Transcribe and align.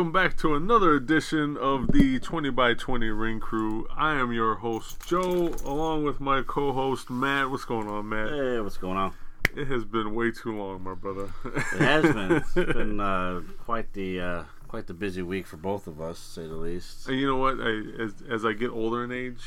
Welcome 0.00 0.12
back 0.14 0.34
to 0.38 0.54
another 0.54 0.94
edition 0.94 1.58
of 1.58 1.92
the 1.92 2.18
20 2.20 2.48
by 2.48 2.72
20 2.72 3.10
Ring 3.10 3.38
Crew. 3.38 3.86
I 3.94 4.14
am 4.14 4.32
your 4.32 4.54
host, 4.54 5.06
Joe, 5.06 5.52
along 5.62 6.04
with 6.04 6.20
my 6.20 6.40
co 6.40 6.72
host, 6.72 7.10
Matt. 7.10 7.50
What's 7.50 7.66
going 7.66 7.86
on, 7.86 8.08
Matt? 8.08 8.30
Hey, 8.30 8.60
what's 8.60 8.78
going 8.78 8.96
on? 8.96 9.12
It 9.54 9.66
has 9.66 9.84
been 9.84 10.14
way 10.14 10.30
too 10.30 10.56
long, 10.56 10.82
my 10.82 10.94
brother. 10.94 11.28
It 11.44 11.82
has 11.82 12.02
been. 12.14 12.32
It's 12.42 12.54
been 12.54 12.98
uh, 12.98 13.42
quite 13.58 13.92
the 13.92 14.20
uh, 14.22 14.44
quite 14.68 14.86
the 14.86 14.94
busy 14.94 15.20
week 15.20 15.46
for 15.46 15.58
both 15.58 15.86
of 15.86 16.00
us, 16.00 16.16
to 16.18 16.30
say 16.30 16.46
the 16.46 16.54
least. 16.54 17.06
And 17.06 17.20
you 17.20 17.26
know 17.26 17.36
what? 17.36 17.60
I, 17.60 18.02
as, 18.02 18.14
as 18.26 18.46
I 18.46 18.54
get 18.54 18.70
older 18.70 19.04
in 19.04 19.12
age, 19.12 19.44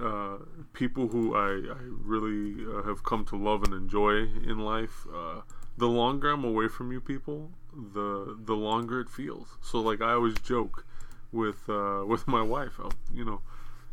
uh, 0.00 0.36
people 0.72 1.08
who 1.08 1.34
I, 1.34 1.48
I 1.48 1.78
really 2.04 2.64
uh, 2.64 2.84
have 2.84 3.02
come 3.02 3.24
to 3.24 3.36
love 3.36 3.64
and 3.64 3.74
enjoy 3.74 4.18
in 4.18 4.60
life, 4.60 5.04
uh, 5.12 5.40
the 5.76 5.88
longer 5.88 6.30
I'm 6.30 6.44
away 6.44 6.68
from 6.68 6.92
you 6.92 7.00
people, 7.00 7.50
the 7.74 8.36
the 8.44 8.54
longer 8.54 9.00
it 9.00 9.08
feels. 9.08 9.48
So 9.62 9.80
like 9.80 10.00
I 10.00 10.12
always 10.12 10.34
joke 10.34 10.84
with 11.32 11.68
uh, 11.68 12.04
with 12.06 12.26
my 12.26 12.42
wife, 12.42 12.74
I'll, 12.78 12.92
you 13.12 13.24
know, 13.24 13.40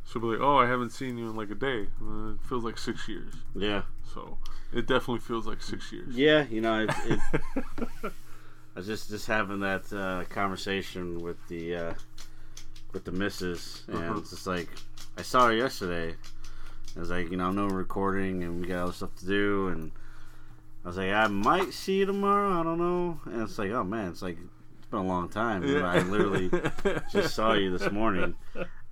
she'll 0.05 0.21
be 0.21 0.27
like, 0.29 0.39
"Oh, 0.41 0.57
I 0.57 0.67
haven't 0.67 0.91
seen 0.91 1.17
you 1.17 1.29
in 1.29 1.35
like 1.35 1.49
a 1.51 1.55
day." 1.55 1.87
Uh, 2.01 2.31
it 2.33 2.41
feels 2.47 2.63
like 2.63 2.77
six 2.77 3.07
years. 3.07 3.33
Yeah, 3.55 3.83
So 4.13 4.37
it 4.73 4.87
definitely 4.87 5.19
feels 5.19 5.45
like 5.47 5.61
six 5.61 5.91
years. 5.91 6.15
yeah. 6.15 6.45
You 6.49 6.61
know, 6.61 6.83
it, 6.83 6.91
it, 7.05 7.19
I 8.03 8.79
was 8.79 8.85
just 8.87 9.09
just 9.09 9.27
having 9.27 9.59
that 9.61 9.91
uh, 9.93 10.23
conversation 10.29 11.19
with 11.21 11.37
the 11.47 11.75
uh, 11.75 11.93
with 12.93 13.03
the 13.05 13.11
missus, 13.11 13.83
and 13.87 13.97
Uh-huh. 13.97 14.17
it's 14.19 14.29
just 14.31 14.47
like 14.47 14.69
I 15.17 15.21
saw 15.21 15.47
her 15.47 15.53
yesterday. 15.53 16.15
I 16.95 16.99
was 16.99 17.09
like, 17.11 17.29
you 17.29 17.37
know, 17.37 17.47
I'm 17.47 17.55
no 17.55 17.67
recording, 17.67 18.43
and 18.43 18.59
we 18.61 18.67
got 18.67 18.83
other 18.83 18.91
stuff 18.93 19.15
to 19.17 19.25
do, 19.25 19.67
and 19.67 19.91
I 20.87 20.89
was 20.89 20.95
like, 20.95 21.11
I 21.11 21.27
might 21.27 21.73
see 21.73 21.97
you 21.97 22.05
tomorrow. 22.05 22.61
I 22.61 22.63
don't 22.63 22.77
know. 22.77 23.19
And 23.25 23.41
it's 23.41 23.59
like, 23.59 23.71
oh 23.71 23.83
man, 23.83 24.07
it's 24.09 24.21
like 24.21 24.37
it's 24.77 24.85
been 24.85 25.01
a 25.01 25.03
long 25.03 25.27
time. 25.27 25.61
Know, 25.67 25.85
I 25.85 25.99
literally 25.99 26.49
just 27.11 27.35
saw 27.35 27.51
you 27.51 27.77
this 27.77 27.91
morning. 27.91 28.35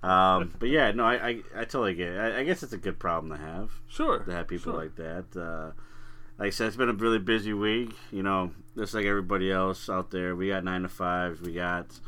Um, 0.02 0.52
but 0.58 0.68
yeah, 0.68 0.90
no, 0.90 1.06
I, 1.06 1.14
I, 1.14 1.28
I 1.56 1.60
totally 1.64 1.94
get 1.94 2.08
it. 2.08 2.18
I, 2.18 2.40
I 2.40 2.44
guess 2.44 2.62
it's 2.62 2.74
a 2.74 2.76
good 2.76 2.98
problem 2.98 3.32
to 3.32 3.42
have 3.42 3.70
Sure. 3.88 4.18
to 4.18 4.30
have 4.30 4.46
people 4.46 4.72
sure. 4.72 4.82
like 4.82 4.94
that. 4.96 5.24
Uh, 5.34 5.72
like 6.38 6.48
I 6.48 6.50
said, 6.50 6.66
it's 6.66 6.76
been 6.76 6.90
a 6.90 6.92
really 6.92 7.18
busy 7.18 7.54
week. 7.54 7.94
You 8.12 8.22
know, 8.22 8.50
just 8.76 8.92
like 8.92 9.06
everybody 9.06 9.50
else 9.50 9.88
out 9.88 10.10
there, 10.10 10.36
we 10.36 10.48
got 10.48 10.64
nine 10.64 10.82
to 10.82 10.90
fives. 10.90 11.40
We 11.40 11.54
got 11.54 11.98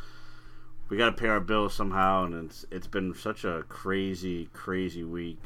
we 0.90 0.98
got 0.98 1.06
to 1.06 1.12
pay 1.12 1.28
our 1.28 1.40
bills 1.40 1.72
somehow, 1.72 2.26
and 2.26 2.34
it's 2.44 2.66
it's 2.70 2.86
been 2.86 3.14
such 3.14 3.42
a 3.42 3.64
crazy, 3.70 4.50
crazy 4.52 5.02
week. 5.02 5.40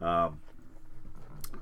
Um, 0.00 0.38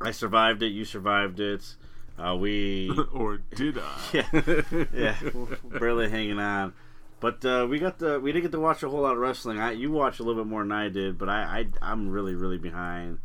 I 0.02 0.10
survived 0.10 0.62
it. 0.62 0.68
You 0.68 0.84
survived 0.84 1.40
it. 1.40 1.77
Uh, 2.20 2.36
we 2.36 2.90
or 3.12 3.38
did 3.54 3.78
I? 3.78 4.00
yeah, 4.12 4.84
yeah, 4.92 5.16
barely 5.64 6.10
hanging 6.10 6.38
on. 6.38 6.74
But 7.20 7.44
uh, 7.44 7.66
we 7.68 7.78
got 7.78 7.98
the 7.98 8.20
we 8.20 8.32
didn't 8.32 8.44
get 8.44 8.52
to 8.52 8.60
watch 8.60 8.82
a 8.82 8.88
whole 8.88 9.02
lot 9.02 9.12
of 9.12 9.18
wrestling. 9.18 9.58
I, 9.58 9.72
you 9.72 9.90
watched 9.90 10.20
a 10.20 10.22
little 10.22 10.42
bit 10.42 10.48
more 10.48 10.62
than 10.62 10.72
I 10.72 10.88
did, 10.88 11.18
but 11.18 11.28
I, 11.28 11.66
I 11.82 11.92
I'm 11.92 12.08
really 12.08 12.34
really 12.34 12.58
behind. 12.58 13.18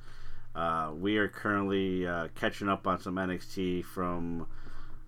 Uh, 0.53 0.91
we 0.97 1.17
are 1.17 1.27
currently 1.27 2.07
uh, 2.07 2.29
catching 2.35 2.69
up 2.69 2.87
on 2.87 3.01
some 3.01 3.15
NXT 3.15 3.83
from 3.83 4.47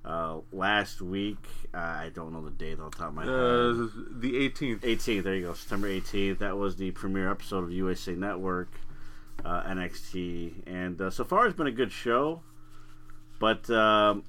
uh, 0.03 0.39
last 0.51 1.01
week. 1.01 1.45
I 1.73 2.11
don't 2.13 2.33
know 2.33 2.43
the 2.43 2.51
date 2.51 2.79
off 2.79 2.91
the 2.91 2.97
top 2.97 3.09
of 3.09 3.13
my 3.13 3.23
head. 3.23 3.33
Uh, 3.33 3.87
the 4.11 4.49
18th. 4.49 4.79
18th. 4.79 5.23
There 5.23 5.35
you 5.35 5.47
go. 5.47 5.53
September 5.53 5.89
18th. 5.89 6.39
That 6.39 6.57
was 6.57 6.75
the 6.75 6.91
premiere 6.91 7.31
episode 7.31 7.63
of 7.63 7.71
USA 7.71 8.13
Network 8.13 8.71
uh, 9.45 9.63
NXT, 9.63 10.67
and 10.67 10.99
uh, 11.01 11.09
so 11.09 11.23
far 11.23 11.45
it's 11.45 11.55
been 11.55 11.67
a 11.67 11.71
good 11.71 11.91
show. 11.91 12.41
But 13.39 13.69
um, 13.69 14.23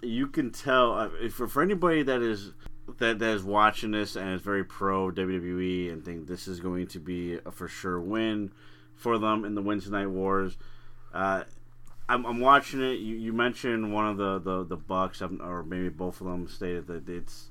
you 0.00 0.26
can 0.26 0.50
tell 0.50 0.92
uh, 0.94 1.08
if, 1.20 1.34
for 1.34 1.48
for 1.48 1.62
anybody 1.62 2.02
that 2.02 2.22
is 2.22 2.52
that 2.98 3.18
that 3.18 3.34
is 3.34 3.42
watching 3.44 3.90
this 3.90 4.16
and 4.16 4.34
is 4.34 4.40
very 4.40 4.64
pro 4.64 5.10
WWE 5.10 5.92
and 5.92 6.04
think 6.04 6.26
this 6.26 6.48
is 6.48 6.60
going 6.60 6.86
to 6.88 6.98
be 6.98 7.38
a 7.44 7.50
for 7.50 7.68
sure 7.68 8.00
win 8.00 8.52
for 8.94 9.18
them 9.18 9.44
in 9.44 9.54
the 9.54 9.62
Wednesday 9.62 9.90
Night 9.90 10.08
Wars. 10.10 10.56
Uh, 11.12 11.44
I'm, 12.08 12.26
I'm 12.26 12.40
watching 12.40 12.82
it. 12.82 12.98
You, 12.98 13.16
you 13.16 13.32
mentioned 13.32 13.92
one 13.92 14.06
of 14.06 14.16
the 14.16 14.38
the 14.38 14.64
the 14.64 14.76
Bucks, 14.76 15.22
um, 15.22 15.40
or 15.42 15.62
maybe 15.62 15.88
both 15.88 16.20
of 16.20 16.26
them, 16.26 16.48
stated 16.48 16.86
that 16.88 17.08
it's 17.08 17.50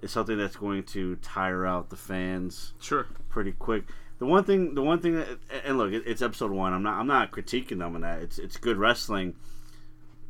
it's 0.00 0.12
something 0.12 0.36
that's 0.36 0.56
going 0.56 0.82
to 0.82 1.16
tire 1.16 1.64
out 1.66 1.90
the 1.90 1.96
fans 1.96 2.74
Sure. 2.80 3.06
pretty 3.28 3.52
quick. 3.52 3.84
The 4.18 4.26
one 4.26 4.44
thing, 4.44 4.74
the 4.74 4.82
one 4.82 5.00
thing, 5.00 5.14
that, 5.16 5.28
and 5.64 5.78
look, 5.78 5.92
it, 5.92 6.02
it's 6.06 6.22
episode 6.22 6.50
one. 6.52 6.72
I'm 6.72 6.82
not, 6.82 6.98
I'm 6.98 7.06
not 7.06 7.30
critiquing 7.32 7.78
them 7.78 7.94
on 7.94 8.02
that. 8.02 8.20
It's, 8.22 8.38
it's 8.38 8.56
good 8.56 8.76
wrestling, 8.76 9.34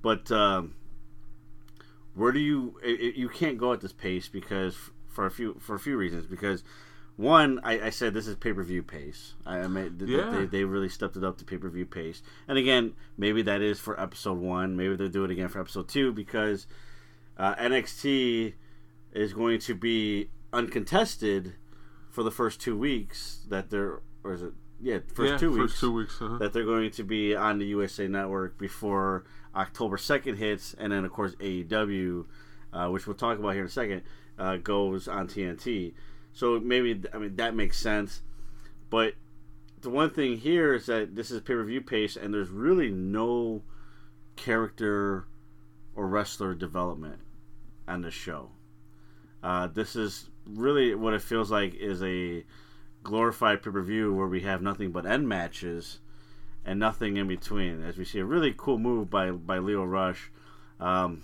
but 0.02 0.30
um, 0.30 0.74
where 2.14 2.32
do 2.32 2.40
you, 2.40 2.78
it, 2.82 3.14
you 3.16 3.28
can't 3.28 3.58
go 3.58 3.72
at 3.72 3.80
this 3.80 3.92
pace 3.92 4.28
because 4.28 4.76
for 5.08 5.26
a 5.26 5.30
few, 5.30 5.56
for 5.60 5.74
a 5.74 5.78
few 5.78 5.96
reasons. 5.96 6.26
Because 6.26 6.62
one, 7.16 7.60
I, 7.62 7.86
I 7.86 7.90
said 7.90 8.14
this 8.14 8.26
is 8.26 8.36
pay 8.36 8.52
per 8.52 8.62
view 8.62 8.82
pace. 8.82 9.34
I, 9.46 9.58
I 9.60 9.66
made, 9.68 9.98
th- 9.98 10.10
Yeah. 10.10 10.30
they, 10.30 10.44
they 10.46 10.64
really 10.64 10.88
stepped 10.88 11.16
it 11.16 11.24
up 11.24 11.38
to 11.38 11.44
pay 11.44 11.56
per 11.58 11.68
view 11.70 11.86
pace. 11.86 12.22
And 12.48 12.58
again, 12.58 12.92
maybe 13.16 13.42
that 13.42 13.62
is 13.62 13.78
for 13.80 13.98
episode 14.00 14.38
one. 14.38 14.76
Maybe 14.76 14.96
they'll 14.96 15.08
do 15.08 15.24
it 15.24 15.30
again 15.30 15.48
for 15.48 15.60
episode 15.60 15.88
two 15.88 16.12
because 16.12 16.66
uh, 17.38 17.54
NXT 17.54 18.54
is 19.12 19.32
going 19.32 19.58
to 19.60 19.74
be 19.74 20.30
uncontested 20.52 21.54
for 22.10 22.22
the 22.22 22.30
first 22.30 22.60
two 22.60 22.76
weeks 22.76 23.40
that 23.48 23.70
they're 23.70 24.00
or 24.24 24.34
is 24.34 24.42
it 24.42 24.52
yeah 24.80 24.98
first 25.14 25.32
yeah, 25.32 25.38
two 25.38 25.50
first 25.56 25.58
weeks 25.60 25.80
two 25.80 25.92
weeks. 25.92 26.18
Uh-huh. 26.20 26.36
that 26.38 26.52
they're 26.52 26.64
going 26.64 26.90
to 26.90 27.02
be 27.02 27.34
on 27.34 27.58
the 27.58 27.64
USA 27.66 28.06
Network 28.06 28.58
before 28.58 29.24
October 29.54 29.98
second 29.98 30.36
hits, 30.36 30.74
and 30.78 30.92
then 30.92 31.04
of 31.04 31.12
course 31.12 31.34
AEW, 31.36 32.26
uh, 32.72 32.88
which 32.88 33.06
we'll 33.06 33.16
talk 33.16 33.38
about 33.38 33.50
here 33.50 33.62
in 33.62 33.66
a 33.66 33.70
second, 33.70 34.02
uh, 34.38 34.56
goes 34.56 35.08
on 35.08 35.28
TNT. 35.28 35.94
So 36.32 36.58
maybe 36.58 37.02
I 37.12 37.18
mean 37.18 37.36
that 37.36 37.54
makes 37.54 37.78
sense, 37.78 38.22
but 38.90 39.14
the 39.80 39.90
one 39.90 40.10
thing 40.10 40.38
here 40.38 40.74
is 40.74 40.86
that 40.86 41.14
this 41.14 41.30
is 41.30 41.40
pay 41.40 41.54
per 41.54 41.64
view 41.64 41.80
pace, 41.80 42.16
and 42.16 42.32
there's 42.32 42.50
really 42.50 42.90
no 42.90 43.62
character 44.36 45.26
or 45.94 46.06
wrestler 46.06 46.54
development 46.54 47.20
on 47.86 48.02
this 48.02 48.14
show. 48.14 48.50
Uh, 49.42 49.66
this 49.66 49.96
is 49.96 50.30
really 50.46 50.94
what 50.94 51.14
it 51.14 51.22
feels 51.22 51.50
like 51.50 51.74
is 51.74 52.02
a 52.02 52.44
glorified 53.02 53.62
pay 53.62 53.70
per 53.70 53.82
view 53.82 54.14
where 54.14 54.28
we 54.28 54.40
have 54.40 54.62
nothing 54.62 54.92
but 54.92 55.04
end 55.04 55.28
matches 55.28 55.98
and 56.64 56.78
nothing 56.78 57.16
in 57.16 57.28
between. 57.28 57.82
As 57.82 57.96
we 57.96 58.04
see 58.04 58.20
a 58.20 58.24
really 58.24 58.54
cool 58.56 58.78
move 58.78 59.10
by 59.10 59.30
by 59.30 59.58
Lio 59.58 59.84
Rush. 59.84 60.30
Um, 60.80 61.22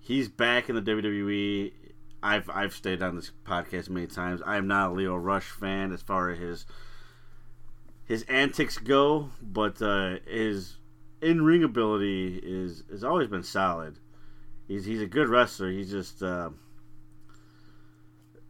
he's 0.00 0.28
back 0.28 0.68
in 0.68 0.74
the 0.74 0.82
WWE. 0.82 1.72
I've 2.22 2.48
I've 2.50 2.74
stayed 2.74 3.02
on 3.02 3.16
this 3.16 3.32
podcast 3.44 3.88
many 3.88 4.06
times. 4.06 4.42
I 4.44 4.56
am 4.56 4.66
not 4.66 4.90
a 4.90 4.94
Lio 4.94 5.16
Rush 5.16 5.50
fan 5.50 5.92
as 5.92 6.02
far 6.02 6.30
as 6.30 6.38
his 6.38 6.66
his 8.04 8.22
antics 8.24 8.78
go, 8.78 9.30
but 9.40 9.80
uh, 9.80 10.16
his 10.26 10.76
in 11.20 11.42
ring 11.42 11.64
ability 11.64 12.40
is 12.42 12.84
has 12.90 13.04
always 13.04 13.28
been 13.28 13.42
solid. 13.42 13.98
He's 14.68 14.84
he's 14.84 15.02
a 15.02 15.06
good 15.06 15.28
wrestler. 15.28 15.70
He's 15.70 15.90
just 15.90 16.22
uh, 16.22 16.50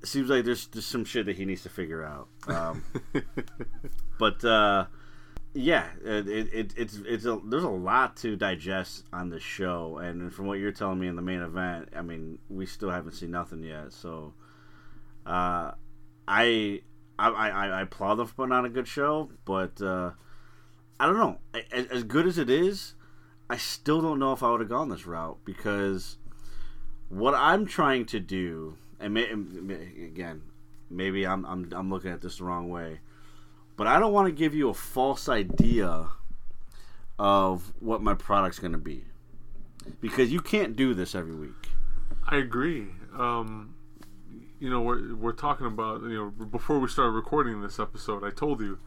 seems 0.05 0.29
like 0.29 0.45
there's 0.45 0.67
there's 0.69 0.87
some 0.87 1.05
shit 1.05 1.27
that 1.27 1.37
he 1.37 1.45
needs 1.45 1.63
to 1.63 1.69
figure 1.69 2.05
out. 2.05 2.29
Um, 2.47 2.85
but 4.19 4.45
uh, 4.45 4.87
yeah, 5.55 5.87
it, 6.03 6.29
it, 6.29 6.55
it, 6.55 6.75
it's 6.77 6.97
it's 7.07 7.25
a, 7.27 7.39
there's 7.45 7.65
a 7.65 7.69
lot 7.69 8.17
to 8.19 8.37
digest 8.37 9.05
on 9.13 9.29
this 9.29 9.43
show, 9.43 9.99
and 9.99 10.33
from 10.33 10.47
what 10.47 10.59
you're 10.59 10.73
telling 10.73 10.99
me 10.99 11.09
in 11.09 11.17
the 11.17 11.23
main 11.23 11.43
event, 11.43 11.91
I 11.95 12.01
mean, 12.01 12.39
we 12.49 12.65
still 12.65 12.91
haven't 12.91 13.13
seen 13.13 13.31
nothing 13.31 13.63
yet. 13.63 13.93
So, 13.93 14.33
uh, 15.27 15.73
I, 16.27 16.81
I 17.19 17.29
I 17.29 17.69
I 17.69 17.81
applaud 17.83 18.15
them 18.15 18.27
for 18.27 18.35
putting 18.35 18.53
on 18.53 18.65
a 18.65 18.71
good 18.71 18.89
show, 18.89 19.31
but 19.45 19.81
uh, 19.83 20.13
I 20.99 21.07
don't 21.07 21.19
know. 21.19 21.39
As, 21.71 21.87
as 21.87 22.03
good 22.05 22.27
as 22.27 22.39
it 22.39 22.49
is, 22.49 22.95
I 23.51 23.59
still 23.59 24.01
don't 24.01 24.19
know 24.19 24.33
if 24.33 24.43
I 24.43 24.51
would 24.51 24.61
have 24.61 24.71
gone 24.71 24.89
this 24.89 25.07
route 25.07 25.39
because 25.45 26.17
what 27.11 27.35
I'm 27.35 27.67
trying 27.67 28.07
to 28.07 28.21
do, 28.21 28.79
and 28.99 29.13
may, 29.13 29.25
again, 29.25 30.41
maybe 30.89 31.27
I'm, 31.27 31.45
I'm 31.45 31.71
I'm 31.77 31.91
looking 31.91 32.11
at 32.11 32.23
this 32.23 32.39
the 32.39 32.45
wrong 32.45 32.71
way, 32.71 33.01
but 33.83 33.89
I 33.91 33.99
don't 33.99 34.13
want 34.13 34.29
to 34.29 34.33
give 34.33 34.55
you 34.55 34.69
a 34.69 34.75
false 34.75 35.29
idea 35.29 36.07
of 37.19 37.73
what 37.81 38.01
my 38.01 38.15
product's 38.15 38.61
going 38.61 38.71
to 38.71 38.79
be 38.79 39.03
because 40.01 40.31
you 40.33 40.39
can't 40.41 40.77
do 40.77 40.95
this 40.95 41.17
every 41.17 41.35
week. 41.35 41.69
I 42.25 42.37
agree. 42.37 42.87
Um, 43.19 43.75
you 44.61 44.71
know, 44.71 44.81
we're 44.83 45.17
we're 45.17 45.33
talking 45.33 45.67
about 45.67 46.03
you 46.03 46.15
know 46.17 46.31
before 46.47 46.79
we 46.79 46.87
started 46.87 47.11
recording 47.11 47.61
this 47.61 47.81
episode, 47.81 48.23
I 48.23 48.31
told 48.31 48.61
you 48.61 48.79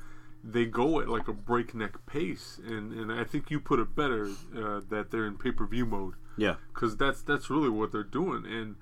they 0.41 0.63
go 0.65 1.01
at 1.01 1.09
like 1.09 1.27
a 1.27 1.33
breakneck 1.33 2.05
pace, 2.05 2.57
and 2.65 2.93
and 2.93 3.11
I 3.11 3.25
think 3.25 3.51
you 3.51 3.59
put 3.59 3.79
it 3.81 3.97
better 3.97 4.29
uh, 4.57 4.79
that 4.89 5.11
they're 5.11 5.27
in 5.27 5.37
pay 5.37 5.51
per 5.51 5.65
view 5.67 5.85
mode 5.85 6.13
Yeah. 6.37 6.55
because 6.73 6.95
that's 6.95 7.21
that's 7.21 7.49
really 7.49 7.67
what 7.69 7.91
they're 7.91 8.03
doing. 8.03 8.45
And 8.45 8.77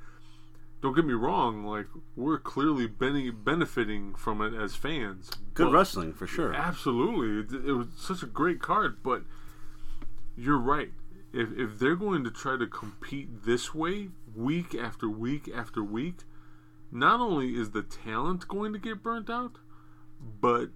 don't 0.84 0.94
get 0.94 1.06
me 1.06 1.14
wrong, 1.14 1.64
like 1.64 1.88
we're 2.18 2.38
clearly 2.38 2.88
bene- 2.88 3.32
benefiting 3.32 4.14
from 4.16 4.42
it 4.42 4.54
as 4.54 4.76
fans. 4.76 5.32
Good 5.54 5.72
wrestling 5.72 6.14
for 6.14 6.28
sure. 6.28 6.54
Absolutely, 6.54 7.58
it, 7.58 7.70
it 7.70 7.72
was 7.72 7.88
such 7.96 8.22
a 8.22 8.26
great 8.26 8.62
card. 8.62 8.98
But 9.02 9.24
you're 10.36 10.60
right. 10.60 10.92
If 11.32 11.58
if 11.58 11.80
they're 11.80 11.96
going 11.96 12.26
to 12.26 12.30
try 12.30 12.58
to 12.58 12.68
compete 12.68 13.46
this 13.46 13.74
way 13.74 14.10
week 14.36 14.76
after 14.76 15.10
week 15.10 15.50
after 15.56 15.82
week, 15.82 16.26
not 16.92 17.22
only 17.22 17.56
is 17.56 17.72
the 17.72 17.84
talent 17.84 18.50
going 18.50 18.74
to 18.74 18.80
get 18.80 19.02
burnt 19.02 19.30
out, 19.30 19.60
but 20.20 20.72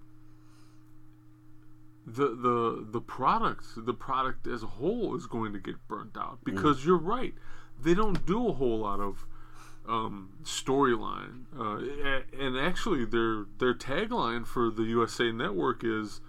the 2.06 2.28
the 2.28 2.86
the 2.90 3.00
product 3.02 3.66
the 3.76 3.92
product 3.92 4.46
as 4.46 4.62
a 4.62 4.66
whole 4.66 5.14
is 5.14 5.26
going 5.26 5.52
to 5.52 5.58
get 5.58 5.74
burnt 5.86 6.16
out 6.16 6.38
mm. 6.40 6.44
because 6.44 6.86
you're 6.86 6.96
right 6.96 7.34
they 7.78 7.92
don't 7.92 8.24
do 8.24 8.48
a 8.48 8.52
whole 8.54 8.78
lot 8.78 8.98
of 8.98 9.26
um, 9.88 10.30
storyline 10.44 11.44
uh, 11.58 12.20
and 12.38 12.56
actually 12.58 13.04
their 13.04 13.46
their 13.58 13.74
tagline 13.74 14.46
for 14.46 14.70
the 14.70 14.82
USA 14.84 15.32
Network 15.32 15.82
is 15.82 16.20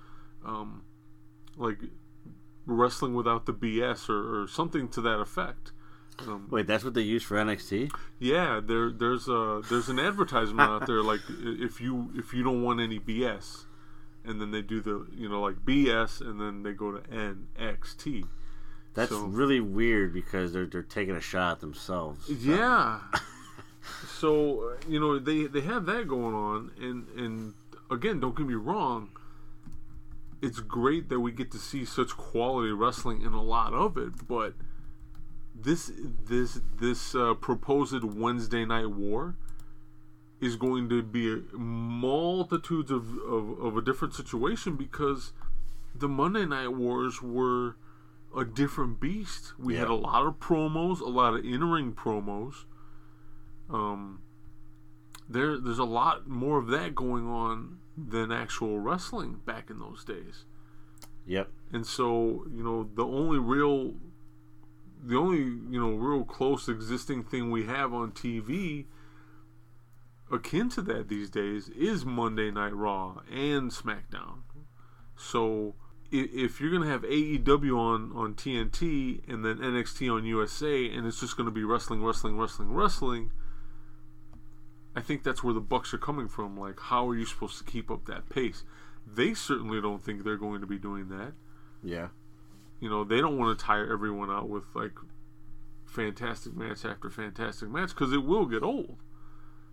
um, 0.46 0.84
like 1.58 1.78
wrestling 2.66 3.14
without 3.16 3.46
the 3.46 3.54
BS 3.54 4.08
or, 4.10 4.44
or 4.44 4.48
something 4.48 4.88
to 4.90 5.02
that 5.02 5.20
effect 5.20 5.72
um, 6.28 6.48
Wait, 6.52 6.68
that's 6.68 6.84
what 6.84 6.94
they 6.94 7.02
use 7.02 7.24
for 7.24 7.38
NXT? 7.38 7.92
yeah, 8.20 8.60
there 8.64 8.92
there's 8.92 9.28
a 9.30 9.62
there's 9.70 9.88
an 9.88 10.00
advertisement 10.00 10.70
out 10.70 10.86
there 10.86 11.02
like 11.02 11.22
if 11.40 11.80
you 11.80 12.12
if 12.16 12.34
you 12.34 12.44
don't 12.44 12.62
want 12.62 12.82
any 12.82 13.00
BS, 13.00 13.64
and 14.26 14.42
then 14.42 14.52
they 14.52 14.62
do 14.62 14.82
the 14.82 15.08
you 15.16 15.30
know 15.30 15.40
like 15.42 15.56
BS 15.66 16.20
and 16.20 16.40
then 16.42 16.64
they 16.64 16.74
go 16.74 16.92
to 16.92 17.00
NXT. 17.10 18.26
That's 18.94 19.12
So- 19.12 19.28
really 19.28 19.62
weird 19.62 20.12
because 20.14 20.52
they're 20.52 20.66
they're 20.66 20.84
taking 20.84 21.16
a 21.16 21.22
shot 21.22 21.54
at 21.54 21.60
themselves. 21.62 22.28
Yeah. 22.30 23.00
so 24.20 24.72
uh, 24.72 24.76
you 24.88 25.00
know 25.00 25.18
they 25.20 25.46
they 25.46 25.62
have 25.62 25.86
that 25.86 26.08
going 26.08 26.36
on, 26.36 26.72
and 26.80 27.08
and 27.18 27.54
again, 27.90 28.20
don't 28.20 28.36
get 28.36 28.46
me 28.48 28.56
wrong. 28.56 29.10
It's 30.42 30.60
great 30.60 31.10
that 31.10 31.20
we 31.20 31.32
get 31.32 31.52
to 31.52 31.58
see 31.58 31.84
such 31.86 32.16
quality 32.16 32.72
wrestling 32.72 33.26
and 33.26 33.36
a 33.36 33.42
lot 33.42 33.74
of 33.74 33.98
it, 33.98 34.28
but 34.28 34.54
this 35.54 35.92
this 36.26 36.60
this 36.80 37.16
uh, 37.16 37.34
proposed 37.34 38.04
Wednesday 38.04 38.66
night 38.66 38.92
war 38.92 39.36
is 40.40 40.56
going 40.56 40.88
to 40.88 41.04
be 41.04 41.34
a 41.34 41.58
multitudes 41.58 42.92
of, 42.92 43.18
of, 43.28 43.60
of 43.60 43.76
a 43.76 43.82
different 43.82 44.14
situation 44.14 44.78
because 44.78 45.34
the 45.94 46.08
Monday 46.08 46.46
night 46.46 46.70
wars 46.70 47.22
were 47.22 47.76
a 48.36 48.46
different 48.46 49.02
beast. 49.02 49.54
We 49.60 49.76
had 49.76 49.90
a 49.90 49.96
lot 49.96 50.26
of 50.26 50.40
promos, 50.40 51.02
a 51.02 51.10
lot 51.10 51.34
of 51.34 51.44
in-ring 51.44 51.92
promos. 51.92 52.64
Um, 53.70 54.22
there, 55.28 55.58
there's 55.60 55.80
a 55.80 55.86
lot 55.86 56.28
more 56.28 56.58
of 56.58 56.68
that 56.68 56.96
going 56.96 57.28
on 57.28 57.80
than 57.98 58.32
actual 58.32 58.80
wrestling 58.80 59.42
back 59.46 59.70
in 59.70 59.80
those 59.80 60.04
days. 60.04 60.46
Yep. 61.26 61.50
And 61.72 61.86
so, 61.86 62.46
you 62.52 62.64
know, 62.64 62.90
the 62.96 63.06
only 63.06 63.38
real, 63.38 63.94
the 65.04 65.16
only 65.16 65.40
you 65.40 65.80
know 65.80 65.92
real 65.92 66.24
close 66.24 66.68
existing 66.68 67.24
thing 67.24 67.52
we 67.52 67.66
have 67.66 67.94
on 67.94 68.12
TV 68.12 68.86
akin 70.32 70.70
to 70.70 70.82
that 70.82 71.08
these 71.08 71.30
days 71.30 71.70
is 71.70 72.06
Monday 72.06 72.52
Night 72.52 72.76
Raw 72.76 73.22
and 73.32 73.72
SmackDown. 73.72 74.40
So 75.16 75.76
if 76.12 76.60
you're 76.60 76.72
gonna 76.72 76.90
have 76.90 77.04
AEW 77.04 77.78
on 77.78 78.12
on 78.16 78.34
TNT 78.34 79.22
and 79.28 79.46
then 79.46 79.58
NXT 79.58 80.12
on 80.12 80.26
USA, 80.26 80.90
and 80.90 81.06
it's 81.06 81.20
just 81.20 81.38
gonna 81.38 81.52
be 81.52 81.64
wrestling, 81.64 82.04
wrestling, 82.04 82.38
wrestling, 82.38 82.74
wrestling. 82.74 83.32
I 84.96 85.02
think 85.02 85.24
that's 85.24 85.44
where 85.44 85.54
the 85.54 85.62
Bucks 85.62 85.94
are 85.94 86.00
coming 86.00 86.28
from. 86.28 86.58
Like, 86.60 86.80
how 86.80 87.08
are 87.08 87.16
you 87.16 87.26
supposed 87.26 87.58
to 87.60 87.64
keep 87.64 87.92
up 87.92 88.06
that 88.06 88.30
pace? 88.30 88.64
They 89.06 89.34
certainly 89.34 89.82
don't 89.82 90.04
think 90.04 90.24
they're 90.24 90.38
going 90.38 90.62
to 90.62 90.68
be 90.68 90.78
doing 90.78 91.10
that. 91.10 91.34
Yeah. 91.84 92.10
You 92.80 92.90
know, 92.90 93.04
they 93.04 93.22
don't 93.22 93.38
want 93.38 93.58
to 93.58 93.66
tire 93.66 93.92
everyone 93.92 94.30
out 94.30 94.50
with 94.50 94.64
like 94.74 94.94
fantastic 95.86 96.56
match 96.56 96.86
after 96.86 97.10
fantastic 97.10 97.70
match 97.70 97.90
because 97.90 98.14
it 98.14 98.24
will 98.24 98.46
get 98.46 98.64
old. 98.64 98.98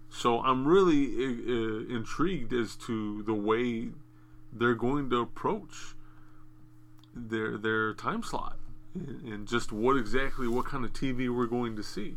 So 0.08 0.40
I'm 0.40 0.66
really 0.66 1.06
uh, 1.14 1.94
intrigued 1.94 2.52
as 2.52 2.76
to 2.86 3.22
the 3.22 3.34
way 3.34 3.88
they're 4.52 4.74
going 4.74 5.10
to 5.10 5.20
approach 5.20 5.94
their 7.14 7.56
their 7.56 7.94
time 7.94 8.22
slot 8.22 8.58
and, 8.94 9.22
and 9.22 9.48
just 9.48 9.72
what 9.72 9.96
exactly 9.96 10.46
what 10.46 10.66
kind 10.66 10.84
of 10.84 10.92
TV 10.92 11.34
we're 11.34 11.46
going 11.46 11.76
to 11.76 11.82
see. 11.82 12.16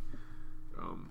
Um, 0.78 1.10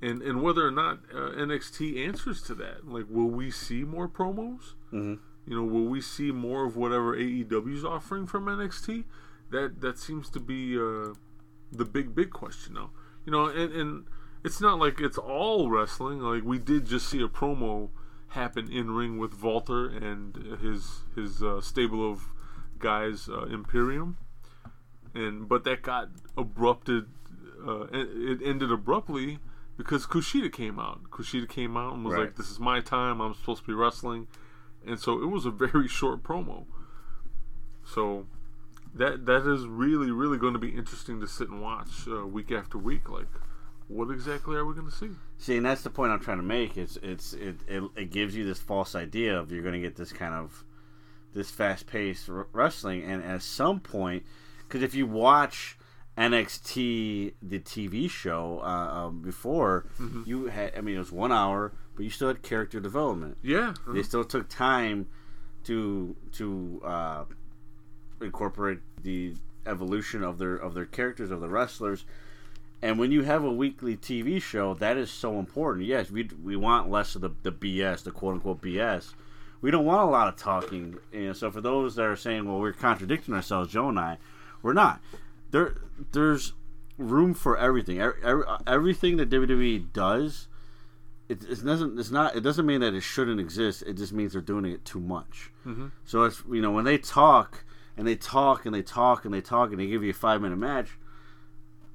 and, 0.00 0.22
and 0.22 0.42
whether 0.42 0.66
or 0.66 0.70
not 0.70 1.00
uh, 1.12 1.30
NXT 1.30 2.06
answers 2.06 2.42
to 2.42 2.54
that, 2.56 2.86
like, 2.86 3.06
will 3.08 3.30
we 3.30 3.50
see 3.50 3.84
more 3.84 4.08
promos? 4.08 4.74
hmm 4.90 5.14
you 5.48 5.56
know, 5.56 5.64
will 5.64 5.86
we 5.86 6.02
see 6.02 6.30
more 6.30 6.66
of 6.66 6.76
whatever 6.76 7.16
AEW's 7.16 7.82
offering 7.82 8.26
from 8.26 8.44
NXT? 8.44 9.04
That 9.50 9.80
that 9.80 9.98
seems 9.98 10.28
to 10.30 10.40
be 10.40 10.76
uh, 10.76 11.14
the 11.72 11.86
big 11.86 12.14
big 12.14 12.30
question 12.30 12.74
now. 12.74 12.90
You 13.24 13.32
know, 13.32 13.46
and, 13.46 13.72
and 13.72 14.04
it's 14.44 14.60
not 14.60 14.78
like 14.78 15.00
it's 15.00 15.16
all 15.16 15.70
wrestling. 15.70 16.20
Like 16.20 16.44
we 16.44 16.58
did 16.58 16.84
just 16.84 17.08
see 17.08 17.22
a 17.22 17.28
promo 17.28 17.88
happen 18.28 18.70
in 18.70 18.90
ring 18.90 19.16
with 19.16 19.42
Walter 19.42 19.88
and 19.88 20.58
his 20.60 21.04
his 21.16 21.42
uh, 21.42 21.62
stable 21.62 22.12
of 22.12 22.28
guys, 22.78 23.26
uh, 23.30 23.46
Imperium, 23.46 24.18
and 25.14 25.48
but 25.48 25.64
that 25.64 25.80
got 25.80 26.10
abrupted. 26.36 27.06
Uh, 27.66 27.86
it 27.90 28.40
ended 28.44 28.70
abruptly 28.70 29.38
because 29.78 30.06
Kushida 30.06 30.52
came 30.52 30.78
out. 30.78 31.04
Kushida 31.10 31.48
came 31.48 31.76
out 31.78 31.94
and 31.94 32.04
was 32.04 32.12
Right. 32.14 32.20
like, 32.26 32.36
"This 32.36 32.50
is 32.50 32.60
my 32.60 32.80
time. 32.80 33.20
I'm 33.22 33.32
supposed 33.34 33.62
to 33.62 33.66
be 33.66 33.72
wrestling." 33.74 34.26
and 34.86 34.98
so 35.00 35.20
it 35.22 35.26
was 35.26 35.44
a 35.46 35.50
very 35.50 35.88
short 35.98 36.22
promo. 36.22 36.64
So 37.84 38.26
that 38.94 39.26
that 39.26 39.46
is 39.50 39.66
really 39.66 40.10
really 40.10 40.38
going 40.38 40.52
to 40.54 40.58
be 40.58 40.70
interesting 40.70 41.20
to 41.20 41.26
sit 41.28 41.48
and 41.48 41.62
watch 41.62 42.06
uh, 42.08 42.26
week 42.26 42.50
after 42.52 42.78
week. 42.78 43.08
Like, 43.08 43.28
what 43.88 44.10
exactly 44.10 44.56
are 44.56 44.64
we 44.64 44.74
going 44.74 44.86
to 44.88 44.94
see? 44.94 45.10
See, 45.38 45.56
and 45.56 45.64
that's 45.66 45.82
the 45.82 45.90
point 45.90 46.12
I'm 46.12 46.20
trying 46.20 46.38
to 46.38 46.42
make. 46.44 46.76
It's 46.76 46.96
it's 47.02 47.32
it 47.34 47.56
it, 47.66 47.82
it 47.96 48.10
gives 48.10 48.34
you 48.36 48.44
this 48.44 48.58
false 48.58 48.94
idea 48.94 49.38
of 49.38 49.50
you're 49.50 49.62
going 49.62 49.74
to 49.74 49.80
get 49.80 49.96
this 49.96 50.12
kind 50.12 50.34
of 50.34 50.64
this 51.34 51.50
fast 51.50 51.86
paced 51.86 52.28
r- 52.28 52.46
wrestling, 52.52 53.02
and 53.02 53.22
at 53.22 53.42
some 53.42 53.80
point, 53.80 54.24
because 54.62 54.82
if 54.82 54.94
you 54.94 55.06
watch 55.06 55.77
NXT 56.18 57.34
the 57.40 57.60
TV 57.60 58.10
show 58.10 58.60
uh, 58.62 58.66
um, 59.06 59.22
before, 59.22 59.86
you 60.26 60.46
had 60.46 60.72
I 60.76 60.80
mean 60.80 60.96
it 60.96 60.98
was 60.98 61.12
one 61.12 61.32
hour, 61.32 61.72
but 61.94 62.04
you 62.04 62.10
still 62.10 62.28
had 62.28 62.42
character 62.42 62.80
development. 62.80 63.38
Yeah, 63.42 63.74
They 63.86 64.02
still 64.02 64.24
took 64.24 64.48
time 64.48 65.06
to 65.64 66.16
to 66.32 66.82
uh, 66.84 67.24
incorporate 68.20 68.80
the 69.02 69.34
evolution 69.66 70.22
of 70.24 70.38
their 70.38 70.56
of 70.56 70.74
their 70.74 70.86
characters 70.86 71.30
of 71.30 71.40
the 71.40 71.48
wrestlers. 71.48 72.04
And 72.80 72.98
when 72.98 73.10
you 73.10 73.22
have 73.22 73.42
a 73.42 73.52
weekly 73.52 73.96
TV 73.96 74.40
show, 74.40 74.72
that 74.74 74.96
is 74.96 75.10
so 75.10 75.38
important. 75.38 75.86
Yes, 75.86 76.10
we 76.10 76.28
we 76.42 76.56
want 76.56 76.90
less 76.90 77.14
of 77.14 77.22
the, 77.22 77.30
the 77.42 77.52
BS, 77.52 78.04
the 78.04 78.10
quote 78.10 78.34
unquote 78.34 78.60
BS. 78.62 79.14
We 79.60 79.72
don't 79.72 79.84
want 79.84 80.02
a 80.02 80.10
lot 80.10 80.28
of 80.28 80.36
talking. 80.36 80.98
And 81.12 81.36
so 81.36 81.50
for 81.50 81.60
those 81.60 81.96
that 81.96 82.04
are 82.06 82.14
saying, 82.16 82.46
"Well, 82.46 82.60
we're 82.60 82.72
contradicting 82.72 83.34
ourselves," 83.34 83.72
Joe 83.72 83.88
and 83.88 83.98
I, 83.98 84.18
we're 84.62 84.74
not. 84.74 85.00
There, 85.50 85.76
there's 86.12 86.52
room 86.96 87.34
for 87.34 87.56
everything. 87.56 88.00
Every, 88.00 88.22
every, 88.22 88.44
everything 88.66 89.16
that 89.18 89.30
WWE 89.30 89.92
does, 89.92 90.48
it, 91.28 91.42
it 91.44 91.64
doesn't. 91.64 91.98
It's 91.98 92.10
not. 92.10 92.36
It 92.36 92.40
doesn't 92.40 92.66
mean 92.66 92.80
that 92.80 92.94
it 92.94 93.02
shouldn't 93.02 93.40
exist. 93.40 93.82
It 93.86 93.94
just 93.94 94.12
means 94.12 94.32
they're 94.32 94.42
doing 94.42 94.64
it 94.66 94.84
too 94.84 95.00
much. 95.00 95.50
Mhm. 95.66 95.92
So 96.04 96.24
it's 96.24 96.42
you 96.50 96.60
know 96.60 96.70
when 96.70 96.84
they 96.84 96.98
talk 96.98 97.64
and 97.96 98.06
they 98.06 98.16
talk 98.16 98.66
and 98.66 98.74
they 98.74 98.82
talk 98.82 99.24
and 99.24 99.32
they 99.34 99.40
talk 99.40 99.70
and 99.70 99.80
they 99.80 99.86
give 99.86 100.02
you 100.02 100.10
a 100.10 100.14
five 100.14 100.40
minute 100.42 100.56
match. 100.58 100.98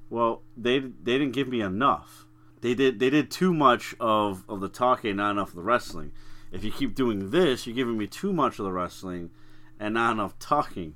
Well, 0.09 0.41
they 0.55 0.79
they 0.79 1.17
didn't 1.17 1.31
give 1.31 1.47
me 1.47 1.61
enough. 1.61 2.27
They 2.61 2.73
did 2.75 2.99
they 2.99 3.09
did 3.09 3.29
too 3.31 3.53
much 3.53 3.95
of, 3.99 4.45
of 4.47 4.61
the 4.61 4.69
talking, 4.69 5.15
not 5.17 5.31
enough 5.31 5.49
of 5.49 5.55
the 5.55 5.63
wrestling. 5.63 6.11
If 6.51 6.63
you 6.63 6.71
keep 6.71 6.93
doing 6.93 7.31
this, 7.31 7.65
you're 7.65 7.75
giving 7.75 7.97
me 7.97 8.05
too 8.07 8.31
much 8.31 8.59
of 8.59 8.65
the 8.65 8.71
wrestling 8.71 9.31
and 9.79 9.95
not 9.95 10.11
enough 10.11 10.37
talking. 10.37 10.93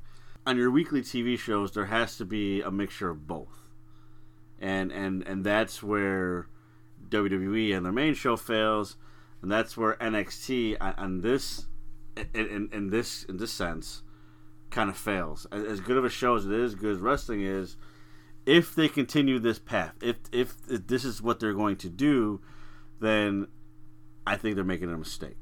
On 0.48 0.56
your 0.56 0.72
weekly 0.72 1.02
TV 1.02 1.38
shows, 1.38 1.74
there 1.74 1.88
has 1.88 2.16
to 2.16 2.24
be 2.24 2.62
a 2.62 2.72
mixture 2.72 3.10
of 3.10 3.28
both, 3.28 3.68
and 4.58 4.94
and 4.94 5.22
and 5.28 5.44
that's 5.44 5.84
where 5.84 6.48
WWE 7.10 7.76
and 7.76 7.86
their 7.86 7.92
main 7.92 8.14
show 8.14 8.38
fails, 8.38 8.96
and 9.42 9.52
that's 9.52 9.76
where 9.76 9.96
NXT 9.96 10.78
on, 10.80 10.94
on 10.98 11.22
this 11.22 11.68
in, 12.34 12.48
in, 12.48 12.70
in 12.72 12.90
this 12.92 13.24
in 13.24 13.36
this 13.36 13.52
sense 13.52 14.04
kind 14.70 14.90
of 14.90 14.96
fails. 14.96 15.46
As, 15.52 15.66
as 15.66 15.80
good 15.82 15.98
of 15.98 16.06
a 16.06 16.10
show 16.10 16.36
as 16.36 16.46
it 16.46 16.54
is, 16.54 16.76
good 16.76 16.96
as 16.96 17.00
wrestling 17.00 17.42
is, 17.42 17.76
if 18.46 18.74
they 18.74 18.88
continue 18.88 19.40
this 19.40 19.60
path, 19.60 19.96
if, 20.02 20.16
if 20.32 20.56
if 20.70 20.88
this 20.88 21.04
is 21.04 21.22
what 21.22 21.42
they're 21.42 21.54
going 21.54 21.76
to 21.76 21.90
do, 21.90 22.40
then 23.02 23.48
I 24.26 24.38
think 24.38 24.56
they're 24.56 24.64
making 24.64 24.94
a 24.94 24.98
mistake. 24.98 25.42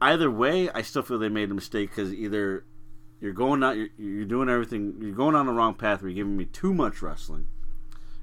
Either 0.00 0.30
way, 0.30 0.70
I 0.70 0.82
still 0.82 1.02
feel 1.02 1.18
they 1.18 1.28
made 1.28 1.50
a 1.50 1.54
mistake 1.54 1.90
because 1.90 2.14
either 2.14 2.64
you're 3.22 3.32
going 3.32 3.62
out, 3.62 3.76
you're, 3.76 3.88
you're 3.96 4.24
doing 4.24 4.48
everything, 4.48 4.96
you're 5.00 5.14
going 5.14 5.36
on 5.36 5.46
the 5.46 5.52
wrong 5.52 5.74
path. 5.74 6.02
Where 6.02 6.10
you're 6.10 6.24
giving 6.24 6.36
me 6.36 6.44
too 6.44 6.74
much 6.74 7.00
wrestling 7.00 7.46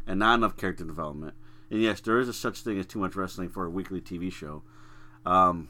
and 0.05 0.19
not 0.19 0.35
enough 0.35 0.57
character 0.57 0.83
development. 0.83 1.35
And 1.71 1.81
yes, 1.81 2.01
there 2.01 2.19
is 2.19 2.27
a 2.27 2.33
such 2.33 2.59
thing 2.59 2.77
as 2.77 2.85
too 2.85 2.99
much 2.99 3.15
wrestling 3.15 3.47
for 3.47 3.65
a 3.65 3.69
weekly 3.69 4.01
TV 4.01 4.29
show. 4.29 4.61
Um, 5.25 5.69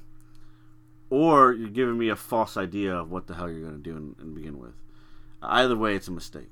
or 1.12 1.54
you're 1.54 1.70
giving 1.70 2.00
me 2.00 2.10
a 2.10 2.16
false 2.16 2.58
idea 2.58 2.96
of 2.96 3.12
what 3.12 3.28
the 3.28 3.36
hell 3.36 3.52
you're 3.52 3.62
going 3.62 3.82
to 3.82 3.90
do 3.90 3.96
and, 3.96 4.16
in 4.20 4.34
begin 4.34 4.58
with. 4.58 4.74
Either 5.44 5.78
way, 5.78 5.96
it's 5.96 6.08
a 6.08 6.12
mistake. 6.12 6.50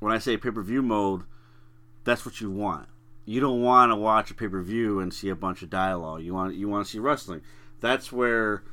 When 0.00 0.12
I 0.12 0.18
say 0.18 0.36
pay 0.36 0.50
per 0.50 0.62
view 0.62 0.82
mode, 0.82 1.22
that's 2.02 2.26
what 2.26 2.40
you 2.40 2.50
want. 2.50 2.88
You 3.24 3.40
don't 3.40 3.62
want 3.62 3.92
to 3.92 3.96
watch 3.96 4.32
a 4.32 4.34
pay 4.34 4.48
per 4.48 4.62
view 4.62 4.98
and 4.98 5.14
see 5.14 5.28
a 5.28 5.36
bunch 5.36 5.62
of 5.62 5.70
dialogue. 5.70 6.22
You 6.22 6.34
want 6.34 6.56
you 6.56 6.68
want 6.68 6.86
to 6.86 6.90
see 6.90 6.98
wrestling. 6.98 7.42
That's 7.80 8.10
where 8.10 8.64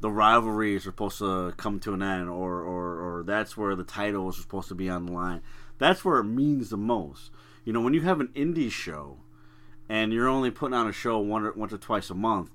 the 0.00 0.10
rivalries 0.10 0.86
are 0.86 0.90
supposed 0.90 1.18
to 1.18 1.52
come 1.56 1.78
to 1.80 1.92
an 1.92 2.02
end, 2.02 2.28
or, 2.28 2.60
or, 2.60 3.18
or 3.18 3.22
that's 3.24 3.56
where 3.56 3.76
the 3.76 3.84
titles 3.84 4.38
are 4.38 4.42
supposed 4.42 4.68
to 4.68 4.74
be 4.74 4.88
on 4.88 5.06
the 5.06 5.12
line. 5.12 5.42
That's 5.78 6.04
where 6.04 6.18
it 6.18 6.24
means 6.24 6.70
the 6.70 6.76
most. 6.76 7.30
You 7.64 7.72
know, 7.72 7.80
when 7.80 7.94
you 7.94 8.00
have 8.02 8.20
an 8.20 8.28
indie 8.34 8.70
show 8.70 9.18
and 9.88 10.12
you're 10.12 10.28
only 10.28 10.50
putting 10.50 10.74
on 10.74 10.88
a 10.88 10.92
show 10.92 11.18
one 11.18 11.44
or, 11.44 11.52
once 11.52 11.72
or 11.72 11.78
twice 11.78 12.10
a 12.10 12.14
month, 12.14 12.50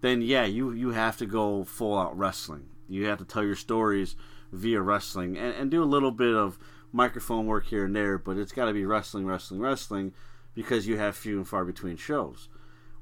then 0.00 0.22
yeah, 0.22 0.44
you, 0.44 0.72
you 0.72 0.90
have 0.90 1.16
to 1.18 1.26
go 1.26 1.64
full 1.64 1.98
out 1.98 2.16
wrestling. 2.16 2.68
You 2.88 3.06
have 3.06 3.18
to 3.18 3.24
tell 3.24 3.44
your 3.44 3.56
stories 3.56 4.16
via 4.52 4.80
wrestling 4.80 5.36
and, 5.36 5.54
and 5.54 5.70
do 5.70 5.82
a 5.82 5.84
little 5.84 6.10
bit 6.10 6.34
of 6.34 6.58
microphone 6.90 7.46
work 7.46 7.66
here 7.66 7.84
and 7.84 7.94
there, 7.94 8.16
but 8.16 8.38
it's 8.38 8.52
got 8.52 8.66
to 8.66 8.72
be 8.72 8.86
wrestling, 8.86 9.26
wrestling, 9.26 9.60
wrestling 9.60 10.14
because 10.54 10.86
you 10.86 10.96
have 10.96 11.16
few 11.16 11.36
and 11.36 11.46
far 11.46 11.64
between 11.64 11.96
shows. 11.96 12.48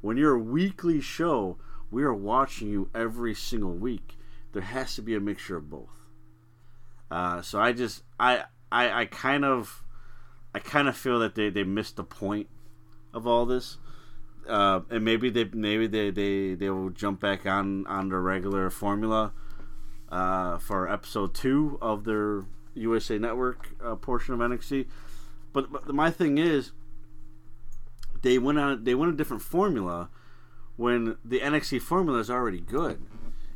When 0.00 0.16
you're 0.16 0.34
a 0.34 0.38
weekly 0.38 1.00
show, 1.00 1.58
we 1.90 2.02
are 2.02 2.14
watching 2.14 2.68
you 2.68 2.90
every 2.94 3.34
single 3.34 3.74
week. 3.74 4.18
There 4.52 4.62
has 4.62 4.94
to 4.96 5.02
be 5.02 5.14
a 5.14 5.20
mixture 5.20 5.56
of 5.56 5.70
both. 5.70 6.00
Uh, 7.10 7.42
so 7.42 7.60
I 7.60 7.72
just 7.72 8.02
I, 8.18 8.44
I 8.72 9.02
I 9.02 9.04
kind 9.06 9.44
of 9.44 9.84
I 10.54 10.58
kind 10.58 10.88
of 10.88 10.96
feel 10.96 11.18
that 11.20 11.34
they, 11.34 11.50
they 11.50 11.64
missed 11.64 11.96
the 11.96 12.04
point 12.04 12.48
of 13.12 13.26
all 13.26 13.46
this. 13.46 13.78
Uh, 14.48 14.80
and 14.90 15.04
maybe 15.04 15.28
they 15.28 15.44
maybe 15.44 15.86
they, 15.86 16.10
they, 16.10 16.54
they 16.54 16.70
will 16.70 16.90
jump 16.90 17.20
back 17.20 17.46
on 17.46 17.86
on 17.86 18.08
the 18.08 18.16
regular 18.16 18.70
formula 18.70 19.32
uh, 20.08 20.58
for 20.58 20.88
episode 20.88 21.34
two 21.34 21.78
of 21.82 22.04
their 22.04 22.44
USA 22.74 23.18
Network 23.18 23.68
uh, 23.84 23.96
portion 23.96 24.34
of 24.34 24.40
NXT. 24.40 24.86
But, 25.52 25.72
but 25.72 25.94
my 25.94 26.10
thing 26.10 26.38
is, 26.38 26.72
they 28.22 28.38
went 28.38 28.58
on 28.58 28.84
they 28.84 28.94
went 28.94 29.12
a 29.12 29.16
different 29.16 29.42
formula 29.42 30.10
when 30.76 31.16
the 31.24 31.40
NXT 31.40 31.80
formula 31.82 32.18
is 32.18 32.30
already 32.30 32.60
good. 32.60 33.02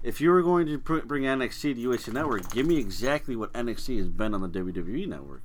If 0.02 0.20
you 0.20 0.30
were 0.30 0.42
going 0.42 0.66
to 0.66 0.78
pr- 0.78 1.00
bring 1.00 1.24
NXT 1.24 1.74
to 1.74 1.80
USA 1.80 2.10
Network, 2.12 2.50
give 2.52 2.66
me 2.66 2.78
exactly 2.78 3.36
what 3.36 3.52
NXT 3.52 3.98
has 3.98 4.08
been 4.08 4.32
on 4.34 4.40
the 4.40 4.48
WWE 4.48 5.06
Network. 5.06 5.42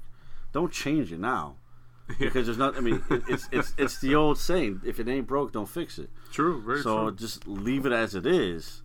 Don't 0.53 0.71
change 0.71 1.11
it 1.11 1.19
now, 1.19 1.57
because 2.19 2.45
there's 2.45 2.57
not. 2.57 2.77
I 2.77 2.79
mean, 2.79 3.03
it, 3.09 3.23
it's 3.27 3.49
it's 3.51 3.73
it's 3.77 3.99
the 3.99 4.15
old 4.15 4.37
saying: 4.37 4.79
if 4.85 4.99
it 4.99 5.09
ain't 5.09 5.27
broke, 5.27 5.51
don't 5.51 5.67
fix 5.67 5.99
it. 5.99 6.09
True, 6.31 6.61
very 6.61 6.81
So 6.81 7.09
true. 7.09 7.15
just 7.17 7.45
leave 7.47 7.85
it 7.85 7.91
as 7.91 8.15
it 8.15 8.25
is. 8.25 8.81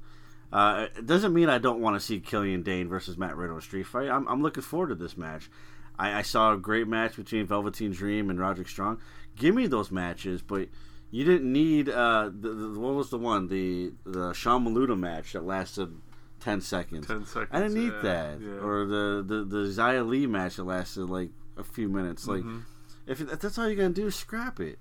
Uh, 0.52 0.86
it 0.96 1.06
doesn't 1.06 1.32
mean 1.32 1.48
I 1.48 1.58
don't 1.58 1.80
want 1.80 1.94
to 1.94 2.00
see 2.00 2.18
Killian 2.18 2.64
Dain 2.64 2.88
versus 2.88 3.16
Matt 3.16 3.36
Riddle 3.36 3.54
in 3.54 3.58
a 3.60 3.62
street 3.62 3.84
fight. 3.86 4.08
I'm, 4.08 4.26
I'm 4.26 4.42
looking 4.42 4.64
forward 4.64 4.88
to 4.88 4.96
this 4.96 5.16
match. 5.16 5.48
I, 5.96 6.14
I 6.18 6.22
saw 6.22 6.52
a 6.52 6.56
great 6.56 6.88
match 6.88 7.14
between 7.14 7.46
Velveteen 7.46 7.92
Dream 7.92 8.28
and 8.30 8.40
Roderick 8.40 8.68
Strong. 8.68 9.00
Give 9.36 9.54
me 9.54 9.68
those 9.68 9.92
matches, 9.92 10.42
but 10.42 10.66
you 11.10 11.24
didn't 11.24 11.52
need 11.52 11.88
uh, 11.88 12.30
the, 12.32 12.48
the, 12.50 12.78
what 12.80 12.94
was 12.94 13.10
the 13.10 13.18
one 13.18 13.48
the 13.48 13.92
the 14.04 14.32
Sean 14.32 14.64
Maluta 14.64 14.98
match 14.98 15.32
that 15.32 15.44
lasted 15.44 15.96
ten 16.40 16.60
seconds. 16.60 17.06
10 17.06 17.26
seconds, 17.26 17.48
I 17.52 17.60
didn't 17.60 17.74
need 17.74 17.92
yeah, 17.92 18.02
that, 18.02 18.40
yeah. 18.40 18.48
or 18.64 18.86
the 18.86 19.24
the 19.26 19.44
the 19.44 19.66
Xia 19.68 20.06
Li 20.06 20.26
match 20.26 20.56
that 20.56 20.64
lasted 20.64 21.06
like 21.06 21.30
a 21.56 21.64
few 21.64 21.88
minutes. 21.88 22.26
Like 22.26 22.42
Mm-hmm. 22.42 22.60
if, 23.06 23.20
if 23.20 23.40
that's 23.40 23.58
all 23.58 23.66
you're 23.66 23.76
gonna 23.76 23.90
do, 23.90 24.10
scrap 24.10 24.60
it. 24.60 24.78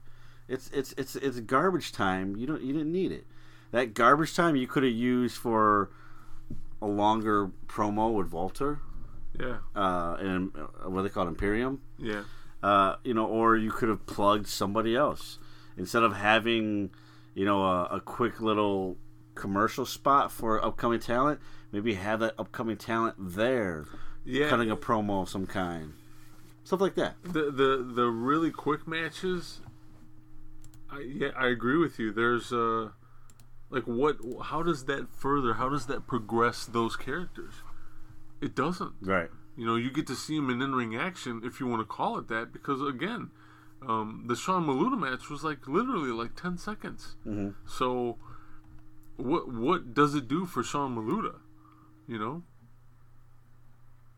It's 0.48 0.70
it's 0.72 0.94
it's 0.98 1.16
it's 1.16 1.40
garbage 1.42 1.92
time. 1.92 2.36
You 2.36 2.48
don't 2.48 2.62
you 2.62 2.74
didn't 2.74 2.92
need 2.92 3.12
it. 3.12 3.26
That 3.72 3.94
garbage 3.94 4.36
time 4.36 4.56
you 4.56 4.66
could 4.68 4.84
have 4.84 4.92
used 4.94 5.38
for 5.38 5.92
a 6.82 6.88
longer 6.88 7.52
promo 7.68 8.14
with 8.16 8.32
Walter, 8.32 8.80
yeah, 9.40 9.58
uh, 9.76 10.16
and 10.20 10.52
uh, 10.56 10.90
what 10.90 11.04
they 11.04 11.10
call 11.10 11.26
it, 11.26 11.30
Imperium. 11.30 11.82
yeah, 12.00 12.24
Uh, 12.64 12.96
you 13.04 13.14
know, 13.14 13.26
or 13.28 13.58
you 13.58 13.70
could 13.70 13.90
have 13.90 14.06
plugged 14.08 14.48
somebody 14.48 14.96
else 14.96 15.38
instead 15.80 16.04
of 16.04 16.16
having, 16.16 16.92
you 17.34 17.46
know, 17.46 17.64
a, 17.64 17.86
a 17.86 18.00
quick 18.02 18.40
little 18.40 18.98
commercial 19.34 19.86
spot 19.88 20.32
for 20.32 20.64
upcoming 20.64 21.00
talent. 21.00 21.40
Maybe 21.72 21.94
have 21.96 22.20
that 22.20 22.34
upcoming 22.38 22.78
talent 22.78 23.16
there, 23.18 23.86
yeah. 24.26 24.50
cutting 24.50 24.70
a 24.70 24.76
promo 24.78 25.22
of 25.24 25.30
some 25.30 25.46
kind, 25.48 25.94
stuff 26.64 26.82
like 26.82 26.96
that. 26.96 27.16
the 27.24 27.50
the 27.52 27.92
the 27.96 28.06
really 28.08 28.52
quick 28.52 28.88
matches 28.88 29.62
I, 30.92 31.02
yeah 31.02 31.30
i 31.38 31.48
agree 31.48 31.78
with 31.78 32.00
you 32.00 32.12
there's 32.12 32.52
uh 32.52 32.90
like 33.70 33.84
what 33.84 34.18
how 34.46 34.64
does 34.64 34.86
that 34.86 35.10
further 35.12 35.54
how 35.54 35.70
does 35.70 35.86
that 35.86 36.08
progress 36.08 36.66
those 36.66 36.96
characters 36.96 37.54
it 38.42 38.56
doesn't 38.56 38.94
Right. 39.02 39.30
you 39.56 39.68
know 39.68 39.76
you 39.76 39.92
get 39.92 40.08
to 40.08 40.16
see 40.16 40.36
them 40.38 40.50
in 40.50 40.62
in-ring 40.64 40.96
action 40.96 41.42
if 41.44 41.60
you 41.60 41.68
want 41.68 41.82
to 41.82 41.86
call 41.86 42.18
it 42.18 42.28
that 42.30 42.52
because 42.52 42.82
again 42.82 43.30
um, 43.88 44.26
the 44.28 44.36
Sean 44.36 44.66
Maluta 44.68 45.00
match 45.00 45.30
was 45.30 45.44
like 45.44 45.68
literally 45.68 46.12
like 46.12 46.36
10 46.36 46.58
seconds. 46.58 47.16
Mhm. 47.26 47.56
so 47.66 48.18
what 49.16 49.52
what 49.52 49.94
does 49.94 50.16
it 50.16 50.28
do 50.28 50.46
for 50.46 50.64
Sean 50.64 50.96
Maluta 50.96 51.40
you 52.08 52.18
know? 52.18 52.44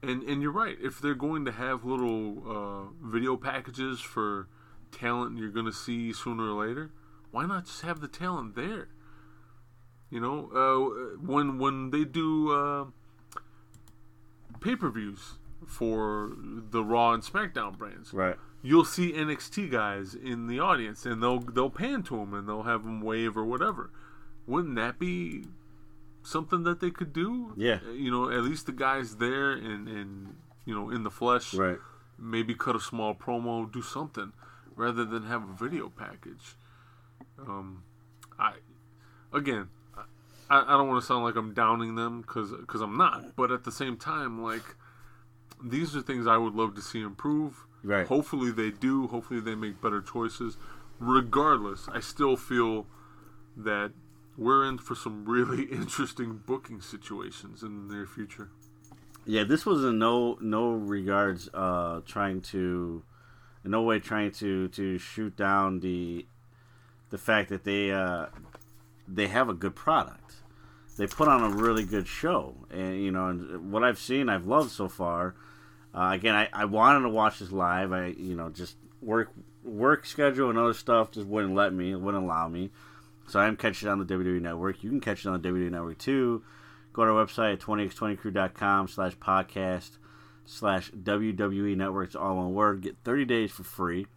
And 0.03 0.23
and 0.23 0.41
you're 0.41 0.51
right. 0.51 0.77
If 0.81 0.99
they're 0.99 1.13
going 1.13 1.45
to 1.45 1.51
have 1.51 1.83
little 1.85 2.43
uh, 2.47 3.07
video 3.07 3.37
packages 3.37 3.99
for 3.99 4.47
talent 4.91 5.37
you're 5.37 5.49
going 5.51 5.65
to 5.67 5.73
see 5.73 6.11
sooner 6.13 6.43
or 6.55 6.65
later 6.67 6.91
why 7.31 7.45
not 7.45 7.65
just 7.65 7.81
have 7.83 7.99
the 8.01 8.07
talent 8.07 8.55
there? 8.55 8.89
You 10.09 10.19
know 10.19 10.49
uh, 10.53 11.17
when 11.25 11.57
when 11.59 11.91
they 11.91 12.03
do 12.03 12.51
uh, 12.51 12.85
pay-per-views 14.59 15.37
for 15.67 16.31
the 16.37 16.83
Raw 16.83 17.13
and 17.13 17.23
SmackDown 17.23 17.77
brands. 17.77 18.13
Right. 18.13 18.35
You'll 18.61 18.85
see 18.85 19.11
NXT 19.11 19.71
guys 19.71 20.13
in 20.13 20.47
the 20.47 20.59
audience, 20.59 21.05
and 21.05 21.21
they'll 21.21 21.39
they'll 21.39 21.69
pan 21.69 22.03
to 22.03 22.17
them 22.17 22.33
and 22.33 22.47
they'll 22.47 22.63
have 22.63 22.83
them 22.83 23.01
wave 23.01 23.37
or 23.37 23.45
whatever. 23.45 23.91
Wouldn't 24.47 24.75
that 24.75 24.99
be 24.99 25.45
something 26.23 26.63
that 26.63 26.79
they 26.79 26.91
could 26.91 27.13
do? 27.13 27.53
Yeah. 27.57 27.79
You 27.91 28.11
know, 28.11 28.29
at 28.29 28.43
least 28.43 28.65
the 28.65 28.71
guys 28.71 29.17
there 29.17 29.51
and 29.51 29.87
and 29.87 30.35
you 30.65 30.75
know 30.75 30.89
in 30.89 31.03
the 31.03 31.11
flesh. 31.11 31.53
Right. 31.53 31.77
Maybe 32.17 32.53
cut 32.53 32.75
a 32.75 32.79
small 32.79 33.15
promo, 33.15 33.71
do 33.71 33.81
something, 33.81 34.33
rather 34.75 35.05
than 35.05 35.23
have 35.23 35.41
a 35.41 35.53
video 35.53 35.89
package. 35.89 36.55
Um, 37.39 37.83
I 38.37 38.53
again. 39.33 39.69
I, 40.49 40.73
I 40.73 40.77
don't 40.77 40.89
want 40.89 41.01
to 41.01 41.07
sound 41.07 41.23
like 41.23 41.37
I'm 41.37 41.53
downing 41.53 41.95
them 41.95 42.21
because 42.21 42.51
because 42.51 42.81
I'm 42.81 42.97
not, 42.97 43.35
but 43.37 43.51
at 43.51 43.63
the 43.63 43.71
same 43.71 43.95
time, 43.95 44.43
like 44.43 44.75
these 45.63 45.95
are 45.95 46.01
things 46.01 46.27
I 46.27 46.37
would 46.37 46.53
love 46.53 46.75
to 46.75 46.81
see 46.81 47.01
improve. 47.01 47.65
Right. 47.83 48.07
Hopefully 48.07 48.51
they 48.51 48.71
do. 48.71 49.07
Hopefully 49.07 49.39
they 49.39 49.55
make 49.55 49.81
better 49.81 50.01
choices. 50.01 50.57
Regardless, 50.99 51.87
I 51.91 51.99
still 51.99 52.37
feel 52.37 52.85
that 53.57 53.91
we're 54.37 54.67
in 54.67 54.77
for 54.77 54.95
some 54.95 55.25
really 55.25 55.63
interesting 55.71 56.41
booking 56.45 56.81
situations 56.81 57.63
in 57.63 57.87
the 57.87 57.93
near 57.93 58.05
future. 58.05 58.49
Yeah, 59.25 59.43
this 59.43 59.65
was 59.65 59.83
in 59.83 59.99
no 59.99 60.37
no 60.41 60.71
regards 60.71 61.49
uh, 61.53 62.01
trying 62.05 62.41
to, 62.41 63.03
in 63.63 63.71
no 63.71 63.83
way 63.83 63.99
trying 63.99 64.31
to 64.33 64.67
to 64.69 64.97
shoot 64.97 65.35
down 65.35 65.79
the, 65.79 66.25
the 67.11 67.19
fact 67.19 67.49
that 67.49 67.63
they 67.63 67.91
uh, 67.91 68.27
they 69.07 69.27
have 69.27 69.47
a 69.47 69.53
good 69.53 69.75
product. 69.75 70.35
They 70.97 71.07
put 71.07 71.27
on 71.27 71.43
a 71.43 71.55
really 71.55 71.83
good 71.83 72.07
show, 72.07 72.55
and 72.71 73.01
you 73.01 73.11
know, 73.11 73.27
and 73.27 73.71
what 73.71 73.83
I've 73.83 73.99
seen, 73.99 74.27
I've 74.27 74.47
loved 74.47 74.71
so 74.71 74.87
far. 74.87 75.35
Uh, 75.93 76.11
again, 76.13 76.35
I, 76.35 76.49
I 76.53 76.65
wanted 76.65 77.01
to 77.01 77.09
watch 77.09 77.39
this 77.39 77.51
live. 77.51 77.91
I 77.91 78.07
you 78.07 78.35
know 78.35 78.49
just 78.49 78.77
work 79.01 79.31
work 79.63 80.05
schedule 80.05 80.49
and 80.49 80.57
other 80.57 80.73
stuff 80.73 81.11
just 81.11 81.27
wouldn't 81.27 81.55
let 81.55 81.73
me, 81.73 81.95
wouldn't 81.95 82.23
allow 82.23 82.47
me. 82.47 82.71
So 83.27 83.39
I'm 83.39 83.55
catching 83.55 83.87
it 83.87 83.91
on 83.91 83.99
the 83.99 84.05
WWE 84.05 84.41
Network. 84.41 84.83
You 84.83 84.89
can 84.89 84.99
catch 84.99 85.25
it 85.25 85.29
on 85.29 85.41
the 85.41 85.49
WWE 85.49 85.71
Network 85.71 85.97
too. 85.97 86.43
Go 86.93 87.05
to 87.05 87.11
our 87.11 87.25
website 87.25 87.53
at 87.53 87.59
20x20crew.com 87.59 88.87
slash 88.89 89.15
podcast 89.17 89.91
slash 90.45 90.91
WWE 90.91 91.77
Network. 91.77 92.07
It's 92.07 92.15
all 92.15 92.35
one 92.35 92.53
word. 92.53 92.81
Get 92.81 92.97
30 93.03 93.25
days 93.25 93.51
for 93.51 93.63
free. 93.63 94.07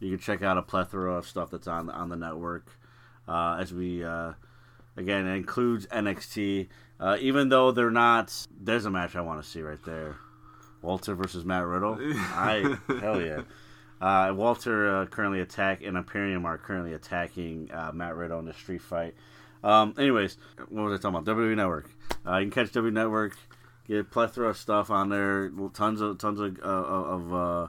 You 0.00 0.10
can 0.10 0.18
check 0.18 0.42
out 0.42 0.58
a 0.58 0.62
plethora 0.62 1.14
of 1.14 1.26
stuff 1.26 1.50
that's 1.50 1.66
on 1.66 1.90
on 1.90 2.08
the 2.08 2.16
network. 2.16 2.78
Uh, 3.26 3.56
as 3.60 3.72
we 3.72 4.04
uh, 4.04 4.32
again, 4.96 5.26
it 5.26 5.36
includes 5.36 5.86
NXT. 5.86 6.68
Uh, 6.98 7.16
even 7.20 7.50
though 7.50 7.72
they're 7.72 7.90
not, 7.90 8.46
there's 8.58 8.86
a 8.86 8.90
match 8.90 9.16
I 9.16 9.20
want 9.20 9.42
to 9.42 9.48
see 9.48 9.60
right 9.60 9.82
there. 9.84 10.16
Walter 10.86 11.14
versus 11.14 11.44
Matt 11.44 11.66
Riddle. 11.66 11.98
I 12.00 12.78
hell 13.00 13.20
yeah. 13.20 13.42
Uh, 14.00 14.32
Walter 14.34 14.94
uh, 14.94 15.06
currently 15.06 15.40
attack 15.40 15.82
and 15.82 15.96
Imperium 15.96 16.46
are 16.46 16.58
currently 16.58 16.92
attacking 16.92 17.70
uh, 17.72 17.90
Matt 17.92 18.14
Riddle 18.14 18.38
in 18.38 18.44
the 18.44 18.54
street 18.54 18.82
fight. 18.82 19.14
Um, 19.64 19.94
anyways, 19.98 20.36
what 20.68 20.84
was 20.84 20.98
I 20.98 21.02
talking 21.02 21.18
about? 21.18 21.36
WWE 21.36 21.56
Network. 21.56 21.90
Uh, 22.24 22.36
you 22.38 22.50
can 22.50 22.64
catch 22.64 22.72
WWE 22.72 22.92
Network. 22.92 23.36
Get 23.88 23.98
a 23.98 24.04
plethora 24.04 24.50
of 24.50 24.56
stuff 24.56 24.90
on 24.90 25.08
there. 25.08 25.50
Tons 25.74 26.00
of 26.00 26.18
tons 26.18 26.40
of 26.40 26.58
uh, 26.62 26.66
of 26.66 27.34
uh, 27.34 27.66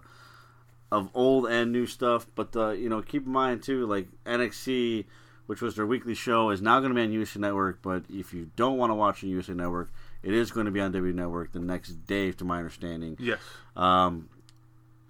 of 0.91 1.09
old 1.13 1.47
and 1.47 1.71
new 1.71 1.86
stuff. 1.86 2.27
But 2.36 2.55
uh, 2.55 2.71
you 2.71 2.89
know, 2.89 3.01
keep 3.01 3.25
in 3.25 3.31
mind 3.31 3.63
too, 3.63 3.86
like 3.86 4.07
NXT, 4.25 5.05
which 5.45 5.62
was 5.62 5.75
their 5.75 5.86
weekly 5.86 6.13
show, 6.13 6.50
is 6.50 6.62
now 6.62 6.79
going 6.79 6.91
to 6.91 6.95
be 6.95 7.01
on 7.01 7.12
USA 7.12 7.39
Network. 7.39 7.81
But 7.81 8.03
if 8.09 8.33
you 8.33 8.51
don't 8.55 8.77
want 8.77 8.91
to 8.91 8.95
watch 8.95 9.24
on 9.24 9.29
USA 9.29 9.53
Network, 9.53 9.91
it 10.27 10.34
is 10.34 10.51
going 10.51 10.65
to 10.65 10.72
be 10.74 10.81
on 10.81 10.91
WWE 10.91 11.13
Network 11.13 11.53
the 11.53 11.60
next 11.60 12.05
day, 12.05 12.34
to 12.34 12.43
my 12.43 12.57
understanding. 12.57 13.15
Yes. 13.17 13.39
Um, 13.77 14.27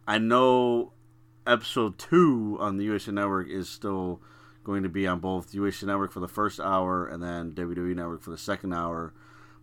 I 0.08 0.20
know 0.20 0.94
episode 1.48 1.98
two 1.98 2.56
on 2.60 2.78
the 2.78 2.84
USA 2.84 3.12
Network 3.12 3.50
is 3.50 3.68
still 3.68 4.22
going 4.64 4.84
to 4.84 4.90
be 4.90 5.08
on 5.08 5.20
both 5.20 5.56
USA 5.56 5.88
Network 5.88 6.12
for 6.12 6.20
the 6.20 6.28
first 6.28 6.60
hour 6.60 7.08
and 7.08 7.24
then 7.24 7.54
WWE 7.54 7.96
Network 7.96 8.22
for 8.22 8.30
the 8.30 8.38
second 8.38 8.74
hour. 8.74 9.12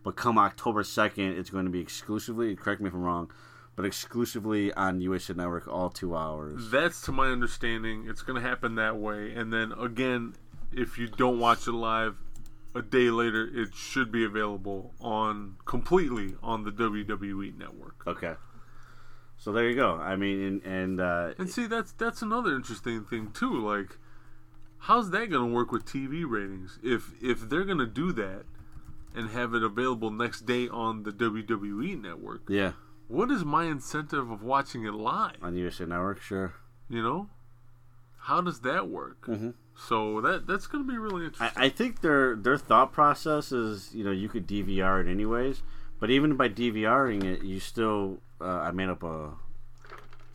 But 0.03 0.17
come 0.17 0.37
October 0.37 0.83
2nd, 0.83 1.39
it's 1.39 1.49
going 1.49 1.65
to 1.65 1.71
be 1.71 1.79
exclusively, 1.79 2.53
correct 2.57 2.81
me 2.81 2.89
if 2.89 2.93
I'm 2.93 3.01
wrong, 3.01 3.31
but 3.77 3.85
exclusively 3.85 4.73
on 4.73 4.99
USA 4.99 5.33
Network 5.35 5.69
all 5.69 5.89
two 5.89 6.17
hours. 6.17 6.69
That's 6.69 7.01
to 7.03 7.13
my 7.13 7.27
understanding. 7.27 8.07
It's 8.09 8.23
going 8.23 8.41
to 8.41 8.45
happen 8.45 8.75
that 8.75 8.97
way. 8.97 9.33
And 9.33 9.53
then 9.53 9.71
again, 9.71 10.33
if 10.73 10.97
you 10.97 11.07
don't 11.07 11.39
watch 11.39 11.65
it 11.65 11.71
live, 11.71 12.17
a 12.75 12.81
day 12.81 13.09
later, 13.09 13.49
it 13.51 13.73
should 13.73 14.11
be 14.11 14.23
available 14.25 14.93
on 14.99 15.55
completely 15.65 16.35
on 16.43 16.63
the 16.63 16.71
WWE 16.71 17.57
network. 17.57 18.03
Okay. 18.05 18.35
So 19.37 19.51
there 19.51 19.67
you 19.69 19.75
go. 19.75 19.95
I 19.95 20.15
mean, 20.15 20.41
and, 20.41 20.63
and 20.63 21.01
uh, 21.01 21.33
And 21.37 21.49
see, 21.49 21.65
that's 21.67 21.91
that's 21.93 22.21
another 22.21 22.55
interesting 22.55 23.03
thing 23.03 23.31
too. 23.31 23.53
Like, 23.53 23.97
how's 24.79 25.11
that 25.11 25.29
going 25.29 25.49
to 25.49 25.53
work 25.55 25.71
with 25.71 25.85
TV 25.85 26.23
ratings? 26.27 26.79
If 26.83 27.11
if 27.21 27.49
they're 27.49 27.65
going 27.65 27.79
to 27.79 27.85
do 27.87 28.11
that 28.13 28.43
and 29.13 29.29
have 29.29 29.53
it 29.53 29.63
available 29.63 30.11
next 30.11 30.45
day 30.45 30.67
on 30.67 31.03
the 31.03 31.11
WWE 31.11 32.01
network, 32.01 32.43
yeah, 32.49 32.73
what 33.07 33.29
is 33.31 33.43
my 33.45 33.65
incentive 33.65 34.29
of 34.31 34.41
watching 34.41 34.85
it 34.85 34.93
live? 34.93 35.37
on 35.41 35.53
the 35.53 35.59
USA 35.61 35.85
Network, 35.85 36.21
sure. 36.21 36.53
You 36.89 37.01
know, 37.03 37.29
how 38.19 38.41
does 38.41 38.61
that 38.61 38.89
work? 38.89 39.25
Mhm. 39.27 39.53
So 39.77 40.21
that 40.21 40.47
that's 40.47 40.67
going 40.67 40.85
to 40.85 40.91
be 40.91 40.97
really 40.97 41.23
I, 41.23 41.25
interesting. 41.25 41.63
I 41.63 41.69
think 41.69 42.01
their 42.01 42.35
their 42.35 42.57
thought 42.57 42.93
process 42.93 43.51
is 43.51 43.93
you 43.93 44.03
know 44.03 44.11
you 44.11 44.29
could 44.29 44.47
DVR 44.47 45.05
it 45.05 45.09
anyways, 45.09 45.61
but 45.99 46.09
even 46.09 46.35
by 46.35 46.49
DVRing 46.49 47.23
it, 47.23 47.43
you 47.43 47.59
still 47.59 48.19
uh, 48.39 48.45
I 48.45 48.71
made 48.71 48.89
up 48.89 49.03
a 49.03 49.31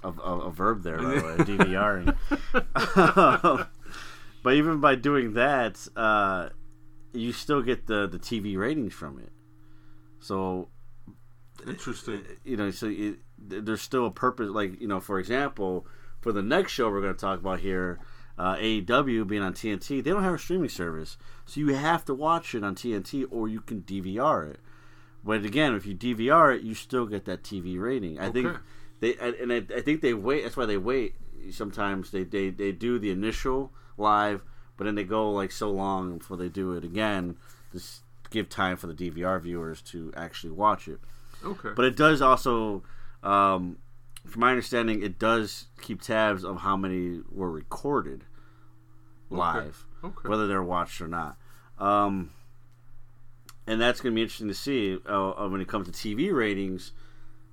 a, 0.02 0.08
a, 0.08 0.38
a 0.40 0.50
verb 0.50 0.82
there 0.82 0.98
by 0.98 1.02
the 1.02 1.14
way, 1.14 1.36
DVRing. 1.38 2.16
but 4.42 4.54
even 4.54 4.80
by 4.80 4.94
doing 4.94 5.34
that, 5.34 5.86
uh, 5.96 6.48
you 7.12 7.32
still 7.32 7.62
get 7.62 7.86
the 7.86 8.06
the 8.06 8.18
TV 8.18 8.58
ratings 8.58 8.92
from 8.92 9.18
it. 9.18 9.32
So 10.20 10.68
interesting. 11.66 12.24
you 12.44 12.56
know, 12.56 12.70
so 12.70 12.88
it, 12.88 13.18
there's 13.38 13.82
still 13.82 14.06
a 14.06 14.10
purpose. 14.10 14.50
Like 14.50 14.80
you 14.80 14.88
know, 14.88 15.00
for 15.00 15.18
example, 15.18 15.86
for 16.20 16.32
the 16.32 16.42
next 16.42 16.72
show 16.72 16.90
we're 16.90 17.00
going 17.00 17.14
to 17.14 17.20
talk 17.20 17.40
about 17.40 17.60
here, 17.60 17.98
uh, 18.40 18.56
AEW 18.56 19.26
being 19.26 19.42
on 19.42 19.52
TNT, 19.52 20.02
they 20.02 20.10
don't 20.10 20.24
have 20.24 20.34
a 20.34 20.38
streaming 20.38 20.70
service, 20.70 21.18
so 21.44 21.60
you 21.60 21.74
have 21.74 22.06
to 22.06 22.14
watch 22.14 22.54
it 22.54 22.64
on 22.64 22.74
TNT 22.74 23.26
or 23.30 23.48
you 23.48 23.60
can 23.60 23.82
DVR 23.82 24.50
it. 24.50 24.60
But 25.22 25.44
again, 25.44 25.74
if 25.74 25.84
you 25.84 25.94
DVR 25.94 26.56
it, 26.56 26.62
you 26.62 26.74
still 26.74 27.04
get 27.04 27.26
that 27.26 27.42
TV 27.42 27.78
rating. 27.78 28.18
I 28.18 28.30
think 28.30 28.56
they 29.00 29.14
and 29.16 29.52
I, 29.52 29.56
I 29.76 29.82
think 29.82 30.00
they 30.00 30.14
wait. 30.14 30.44
That's 30.44 30.56
why 30.56 30.64
they 30.64 30.78
wait. 30.78 31.16
Sometimes 31.50 32.12
they, 32.12 32.24
they 32.24 32.48
they 32.48 32.72
do 32.72 32.98
the 32.98 33.10
initial 33.10 33.72
live, 33.98 34.42
but 34.78 34.84
then 34.84 34.94
they 34.94 35.04
go 35.04 35.30
like 35.30 35.52
so 35.52 35.70
long 35.70 36.16
before 36.16 36.38
they 36.38 36.48
do 36.48 36.72
it 36.72 36.82
again. 36.82 37.36
Just 37.72 38.00
give 38.30 38.48
time 38.48 38.78
for 38.78 38.86
the 38.86 38.94
DVR 38.94 39.38
viewers 39.42 39.82
to 39.82 40.14
actually 40.16 40.52
watch 40.52 40.88
it. 40.88 41.00
Okay. 41.44 41.70
But 41.76 41.84
it 41.84 41.96
does 41.96 42.22
also, 42.22 42.84
um, 43.22 43.76
from 44.24 44.40
my 44.40 44.50
understanding, 44.50 45.02
it 45.02 45.18
does 45.18 45.66
keep 45.82 46.00
tabs 46.00 46.42
of 46.42 46.60
how 46.60 46.76
many 46.78 47.20
were 47.30 47.50
recorded 47.50 48.24
live, 49.30 49.86
okay. 50.04 50.28
whether 50.28 50.46
they're 50.46 50.62
watched 50.62 51.00
or 51.00 51.08
not. 51.08 51.36
Um, 51.78 52.30
and 53.66 53.80
that's 53.80 54.00
going 54.00 54.12
to 54.12 54.16
be 54.16 54.22
interesting 54.22 54.48
to 54.48 54.54
see 54.54 54.98
uh, 55.08 55.30
uh, 55.30 55.48
when 55.48 55.60
it 55.60 55.68
comes 55.68 55.88
to 55.88 55.92
TV 55.92 56.32
ratings, 56.32 56.92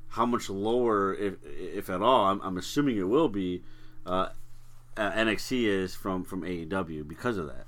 how 0.10 0.26
much 0.26 0.50
lower, 0.50 1.14
if 1.14 1.36
if 1.44 1.90
at 1.90 2.02
all. 2.02 2.26
I'm, 2.26 2.42
I'm 2.42 2.58
assuming 2.58 2.98
it 2.98 3.08
will 3.08 3.30
be. 3.30 3.64
Uh, 4.06 4.30
uh, 4.98 5.12
NXT 5.12 5.68
is 5.68 5.96
from 5.96 6.24
from 6.24 6.42
AEW 6.42 7.08
because 7.08 7.38
of 7.38 7.48
that. 7.48 7.68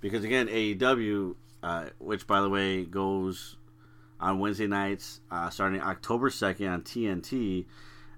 Because 0.00 0.24
again, 0.24 0.46
AEW, 0.48 1.34
uh, 1.62 1.86
which 1.98 2.26
by 2.26 2.40
the 2.40 2.50
way 2.50 2.84
goes 2.84 3.56
on 4.20 4.38
Wednesday 4.38 4.66
nights, 4.66 5.20
uh, 5.30 5.48
starting 5.50 5.80
October 5.80 6.30
second 6.30 6.68
on 6.68 6.82
TNT. 6.82 7.66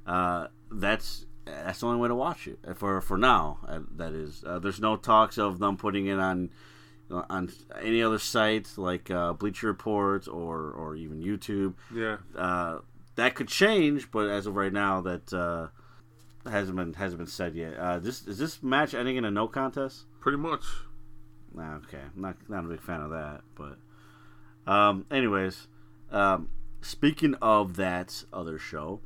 Uh, 0.07 0.49
that's 0.71 1.27
that's 1.65 1.81
the 1.81 1.87
only 1.87 2.01
way 2.01 2.09
to 2.09 2.15
watch 2.15 2.47
it 2.47 2.59
for 2.77 3.01
for 3.01 3.17
now. 3.19 3.59
Uh, 3.67 3.81
that 3.97 4.13
is, 4.13 4.45
uh, 4.47 4.59
there's 4.59 4.81
no 4.81 4.97
talks 4.97 5.39
of 5.39 5.59
them 5.59 5.77
putting 5.77 6.07
it 6.07 6.19
on 6.19 6.51
on 7.11 7.51
any 7.81 8.03
other 8.03 8.19
site 8.19 8.69
like 8.77 9.11
uh, 9.11 9.33
Bleacher 9.33 9.67
Report 9.67 10.29
or 10.29 10.71
or 10.71 10.97
even 10.97 11.23
YouTube. 11.23 11.75
yeah. 11.95 12.19
Uh, 12.37 12.79
that 13.17 13.35
could 13.35 13.49
change, 13.49 14.13
but 14.13 14.29
as 14.29 14.47
of 14.47 14.55
right 14.55 14.73
now, 14.73 15.01
that 15.01 15.33
uh, 15.33 15.69
hasn't 16.49 16.77
been 16.77 16.95
hasn't 16.95 17.19
been 17.19 17.27
said 17.27 17.55
yet. 17.55 17.75
Uh, 17.77 17.99
this 17.99 18.27
is 18.27 18.39
this 18.39 18.63
match 18.63 18.95
ending 18.95 19.17
in 19.17 19.25
a 19.25 19.31
no 19.31 19.49
contest? 19.49 20.05
Pretty 20.21 20.39
much. 20.39 20.63
Okay, 21.59 21.99
I'm 22.15 22.21
not 22.23 22.37
not 22.49 22.65
a 22.65 22.69
big 22.69 22.81
fan 22.81 23.01
of 23.01 23.11
that. 23.11 23.41
But 23.57 24.71
um, 24.71 25.07
anyways, 25.11 25.67
um, 26.13 26.51
speaking 26.81 27.35
of 27.43 27.77
that 27.77 28.23
other 28.33 28.59
show, 28.59 29.01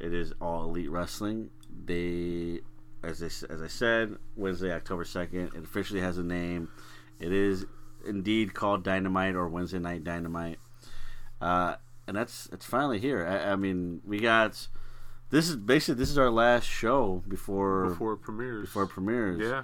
it 0.00 0.14
is 0.14 0.32
All 0.40 0.64
Elite 0.64 0.90
Wrestling. 0.90 1.50
They, 1.84 2.60
as 3.02 3.22
I, 3.22 3.26
as 3.52 3.62
I 3.62 3.66
said, 3.68 4.16
Wednesday, 4.36 4.72
October 4.72 5.04
second, 5.04 5.52
it 5.54 5.64
officially 5.64 6.00
has 6.00 6.18
a 6.18 6.22
name. 6.22 6.68
It 7.18 7.32
is 7.32 7.66
indeed 8.06 8.54
called 8.54 8.82
Dynamite 8.84 9.34
or 9.34 9.48
Wednesday 9.48 9.78
Night 9.78 10.04
Dynamite, 10.04 10.58
uh, 11.40 11.76
and 12.06 12.16
that's 12.16 12.48
it's 12.52 12.66
finally 12.66 12.98
here. 12.98 13.26
I, 13.26 13.52
I 13.52 13.56
mean, 13.56 14.00
we 14.04 14.18
got 14.18 14.66
this 15.30 15.48
is 15.48 15.56
basically 15.56 15.98
this 15.98 16.10
is 16.10 16.18
our 16.18 16.30
last 16.30 16.64
show 16.64 17.22
before 17.26 17.88
Before 17.90 18.12
it 18.14 18.18
premieres. 18.18 18.66
before 18.66 18.82
it 18.84 18.88
premieres. 18.88 19.40
Yeah. 19.40 19.62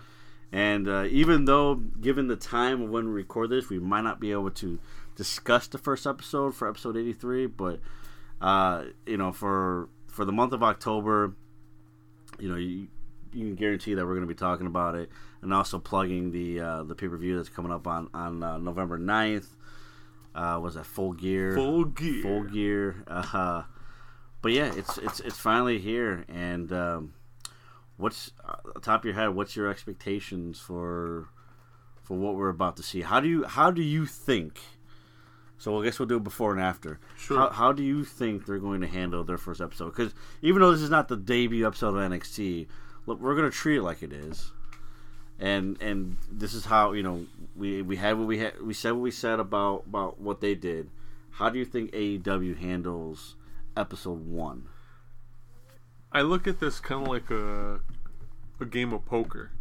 And 0.51 0.89
uh, 0.89 1.05
even 1.11 1.45
though, 1.45 1.75
given 1.75 2.29
the 2.29 2.37
time 2.37 2.81
of 2.83 2.89
when 2.89 3.07
we 3.07 3.13
record 3.13 3.51
this, 3.51 3.69
we 3.69 3.79
might 3.79 4.01
not 4.01 4.19
be 4.19 4.33
able 4.33 4.51
to 4.53 4.79
discuss 5.15 5.67
the 5.67 5.77
first 5.77 6.07
episode 6.07 6.55
for 6.55 6.67
episode 6.67 6.97
83, 6.97 7.47
but, 7.49 7.81
uh, 8.41 8.85
you 9.05 9.19
know, 9.19 9.31
for 9.31 9.91
for 10.07 10.25
the 10.25 10.33
month 10.33 10.55
of 10.55 10.63
October, 10.63 11.35
you 12.39 12.49
know, 12.49 12.57
you, 12.57 12.89
you 13.33 13.47
can 13.47 13.55
guarantee 13.55 13.95
that 13.95 14.05
we're 14.05 14.15
going 14.15 14.27
to 14.27 14.27
be 14.27 14.35
talking 14.35 14.67
about 14.67 14.95
it 14.95 15.11
and 15.43 15.53
also 15.53 15.79
plugging 15.79 16.31
the 16.31 16.61
uh, 16.61 16.83
the 16.85 16.95
pay 16.95 17.09
per 17.09 17.17
view 17.17 17.37
that's 17.37 17.49
coming 17.49 17.73
up 17.73 17.87
on, 17.87 18.09
on 18.15 18.43
uh, 18.43 18.59
November 18.59 18.99
9th. 18.99 19.47
Uh, 20.35 20.61
was 20.63 20.75
that 20.75 20.87
Full 20.87 21.13
Gear? 21.13 21.55
Full 21.55 21.85
gear. 21.87 22.23
Full 22.23 22.45
Gear. 22.45 23.05
Uh, 23.07 23.63
but 24.41 24.53
yeah, 24.53 24.73
it's 24.75 24.99
it's 24.99 25.21
it's 25.21 25.39
finally 25.39 25.79
here, 25.79 26.25
and 26.29 26.73
um, 26.73 27.15
what's 27.97 28.31
uh, 28.45 28.79
top 28.81 29.01
of 29.01 29.05
your 29.05 29.15
head? 29.15 29.35
What's 29.35 29.57
your 29.57 29.69
expectations 29.69 30.61
for 30.61 31.29
for 32.03 32.17
what 32.17 32.37
we're 32.37 32.49
about 32.49 32.77
to 32.77 32.83
see? 32.83 33.03
How 33.03 33.21
do 33.21 33.29
you 33.29 33.45
how 33.45 33.71
do 33.71 33.83
you 33.83 34.07
think? 34.07 34.61
So 35.59 35.81
I 35.81 35.85
guess 35.85 35.99
we'll 35.99 36.07
do 36.07 36.17
it 36.17 36.25
before 36.25 36.53
and 36.53 36.61
after. 36.61 37.01
Sure. 37.17 37.37
How, 37.37 37.51
how 37.51 37.73
do 37.73 37.83
you 37.83 38.05
think 38.05 38.47
they're 38.47 38.59
going 38.59 38.81
to 38.81 38.87
handle 38.87 39.25
their 39.25 39.39
first 39.39 39.61
episode? 39.61 39.91
Because 39.91 40.15
even 40.41 40.63
though 40.63 40.71
this 40.71 40.81
is 40.81 40.91
not 40.91 41.09
the 41.09 41.17
debut 41.17 41.67
episode 41.67 41.97
of 41.97 42.11
NXT, 42.11 42.69
look, 43.07 43.21
we're 43.21 43.35
going 43.35 43.51
to 43.51 43.57
treat 43.57 43.79
it 43.79 43.83
like 43.83 44.03
it 44.03 44.13
is. 44.13 44.53
And 45.41 45.81
and 45.81 46.17
this 46.33 46.53
is 46.53 46.65
how 46.65 46.93
you 46.93 47.05
know 47.05 47.25
we 47.55 47.81
we 47.81 47.95
had 47.95 48.19
what 48.19 48.27
we 48.27 48.39
had 48.39 48.61
we 48.61 48.75
said 48.75 48.93
what 48.93 49.03
we 49.03 49.13
said 49.13 49.39
about 49.39 49.85
about 49.87 50.21
what 50.21 50.41
they 50.41 50.57
did. 50.57 50.91
How 51.31 51.49
do 51.49 51.61
you 51.61 51.65
think 51.65 51.93
AEW 51.93 52.59
handles 52.59 53.37
episode 53.77 54.27
one? 54.27 54.67
I 56.11 56.23
look 56.23 56.49
at 56.49 56.59
this 56.59 56.81
kind 56.81 57.03
of 57.03 57.09
like 57.09 57.31
a 57.31 57.81
a 58.61 58.65
game 58.65 58.93
of 58.93 59.05
poker. 59.05 59.53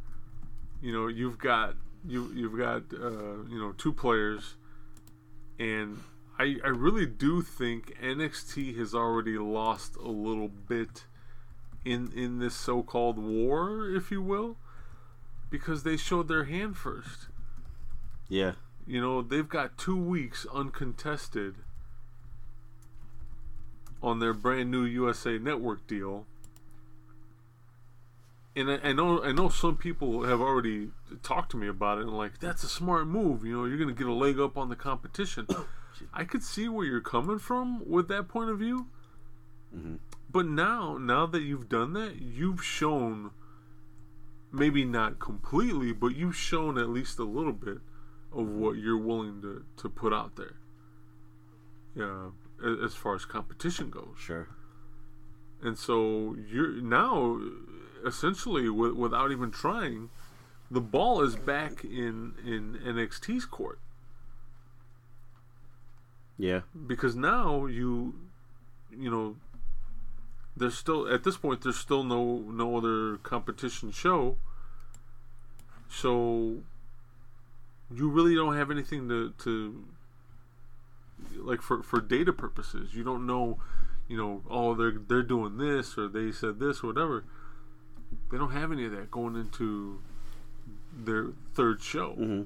You 0.82 0.94
know, 0.94 1.08
you've 1.08 1.38
got 1.38 1.76
you 2.08 2.32
you've 2.34 2.58
got 2.58 2.84
uh, 2.94 3.44
you 3.48 3.60
know 3.60 3.74
two 3.78 3.94
players, 3.94 4.56
and 5.60 6.04
I 6.40 6.58
I 6.64 6.70
really 6.70 7.06
do 7.06 7.42
think 7.42 7.96
NXT 8.02 8.78
has 8.78 8.94
already 8.94 9.38
lost 9.38 9.96
a 9.96 10.10
little 10.10 10.50
bit 10.50 11.06
in 11.86 12.12
in 12.14 12.40
this 12.40 12.56
so-called 12.56 13.18
war, 13.18 13.90
if 13.90 14.12
you 14.12 14.22
will, 14.22 14.58
because 15.50 15.84
they 15.84 15.98
showed 15.98 16.28
their 16.28 16.46
hand 16.46 16.78
first. 16.78 17.28
Yeah, 18.30 18.54
You 18.86 19.00
know, 19.02 19.22
they've 19.22 19.48
got 19.48 19.78
two 19.78 19.98
weeks 19.98 20.46
uncontested 20.54 21.56
on 24.04 24.20
their 24.20 24.34
brand 24.34 24.70
new 24.70 24.84
USA 24.84 25.38
Network 25.38 25.88
deal. 25.88 26.26
And 28.58 28.72
I, 28.72 28.90
I 28.90 28.94
know 28.94 29.24
I 29.24 29.32
know 29.32 29.50
some 29.50 29.78
people 29.78 30.24
have 30.24 30.42
already 30.42 30.90
talked 31.22 31.52
to 31.52 31.58
me 31.58 31.68
about 31.68 32.00
it 32.00 32.02
and 32.02 32.18
like 32.18 32.40
that's 32.40 32.64
a 32.64 32.68
smart 32.68 33.08
move. 33.08 33.46
You 33.46 33.58
know, 33.58 33.66
you're 33.66 33.78
gonna 33.78 33.94
get 33.94 34.08
a 34.08 34.14
leg 34.14 34.40
up 34.40 34.58
on 34.58 34.70
the 34.70 34.76
competition. 34.76 35.48
I 36.14 36.24
could 36.24 36.44
see 36.44 36.68
where 36.68 36.86
you're 36.86 37.02
coming 37.02 37.40
from 37.40 37.88
with 37.88 38.08
that 38.10 38.28
point 38.28 38.50
of 38.50 38.60
view. 38.60 38.88
Mm-hmm. 39.76 39.96
But 40.30 40.46
now, 40.46 40.98
now 41.00 41.26
that 41.26 41.42
you've 41.42 41.70
done 41.70 41.94
that, 41.94 42.22
you've 42.22 42.64
shown 42.64 43.32
maybe 44.52 44.86
not 44.86 45.20
completely, 45.20 45.94
but 45.94 46.16
you've 46.16 46.36
shown 46.36 46.78
at 46.78 46.90
least 46.90 47.20
a 47.20 47.24
little 47.24 47.54
bit 47.54 47.80
of 48.32 48.46
mm-hmm. 48.46 48.60
what 48.60 48.78
you're 48.78 48.98
willing 48.98 49.42
to, 49.42 49.64
to 49.78 49.90
put 49.90 50.14
out 50.14 50.36
there. 50.36 50.58
Yeah, 51.96 52.30
as 52.84 52.94
far 52.94 53.16
as 53.16 53.26
competition 53.26 53.90
goes. 53.90 54.16
Sure. 54.20 54.50
And 55.62 55.78
so 55.78 56.36
you're 56.48 56.82
now 56.82 57.40
essentially 58.08 58.66
wi- 58.66 58.94
without 58.94 59.32
even 59.32 59.52
trying, 59.52 60.10
the 60.72 60.82
ball 60.82 61.22
is 61.22 61.36
back 61.36 61.84
in 61.84 62.34
in 62.46 62.80
NXT's 62.86 63.46
court. 63.46 63.80
Yeah. 66.40 66.62
because 66.86 67.16
now 67.16 67.66
you 67.66 68.14
you 68.92 69.10
know 69.10 69.38
there's 70.56 70.78
still 70.78 71.12
at 71.12 71.24
this 71.24 71.36
point 71.38 71.62
there's 71.62 71.78
still 71.78 72.04
no 72.04 72.38
no 72.38 72.78
other 72.78 73.18
competition 73.18 73.92
show. 73.92 74.38
So 75.90 76.58
you 77.94 78.10
really 78.10 78.36
don't 78.36 78.56
have 78.56 78.70
anything 78.70 79.08
to 79.10 79.34
to 79.40 79.84
like 81.38 81.62
for 81.62 81.82
for 81.82 82.00
data 82.02 82.34
purposes. 82.34 82.94
You 82.94 83.04
don't 83.04 83.26
know 83.26 83.58
you 84.08 84.18
know 84.18 84.44
oh 84.50 84.76
they're 84.76 85.00
they're 85.08 85.24
doing 85.24 85.58
this 85.58 85.98
or 85.98 86.08
they 86.08 86.32
said 86.32 86.60
this 86.60 86.84
or 86.84 86.88
whatever 86.88 87.24
they 88.32 88.38
don't 88.38 88.52
have 88.52 88.72
any 88.72 88.86
of 88.86 88.92
that 88.92 89.10
going 89.12 89.36
into 89.36 90.02
their 90.94 91.28
third 91.54 91.82
show 91.82 92.14
hmm 92.14 92.42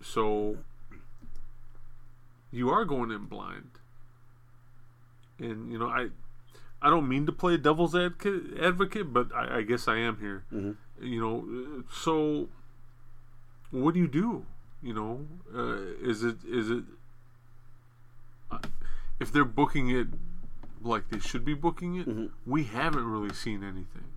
so 0.00 0.56
you 2.50 2.70
are 2.70 2.84
going 2.84 3.10
in 3.10 3.24
blind. 3.26 3.70
And 5.38 5.70
you 5.72 5.78
know, 5.78 5.88
I 5.88 6.08
I 6.80 6.90
don't 6.90 7.08
mean 7.08 7.26
to 7.26 7.32
play 7.32 7.56
devil's 7.56 7.94
advocate, 7.94 8.58
advocate 8.60 9.12
but 9.12 9.34
I, 9.34 9.58
I 9.58 9.62
guess 9.62 9.88
I 9.88 9.96
am 9.98 10.18
here. 10.20 10.44
Mhm. 10.52 10.76
You 11.00 11.20
know, 11.20 11.84
so 11.92 12.48
what 13.70 13.94
do 13.94 14.00
you 14.00 14.08
do? 14.08 14.46
You 14.82 14.94
know, 14.94 15.26
uh, 15.54 15.76
is 16.00 16.22
it 16.22 16.36
is 16.44 16.70
it 16.70 16.84
uh, 18.50 18.58
if 19.20 19.32
they're 19.32 19.44
booking 19.44 19.90
it 19.90 20.06
like 20.82 21.08
they 21.08 21.18
should 21.18 21.44
be 21.44 21.54
booking 21.54 21.96
it? 21.96 22.08
Mhm. 22.08 22.30
We 22.46 22.64
haven't 22.64 23.04
really 23.06 23.34
seen 23.34 23.62
anything, 23.62 24.07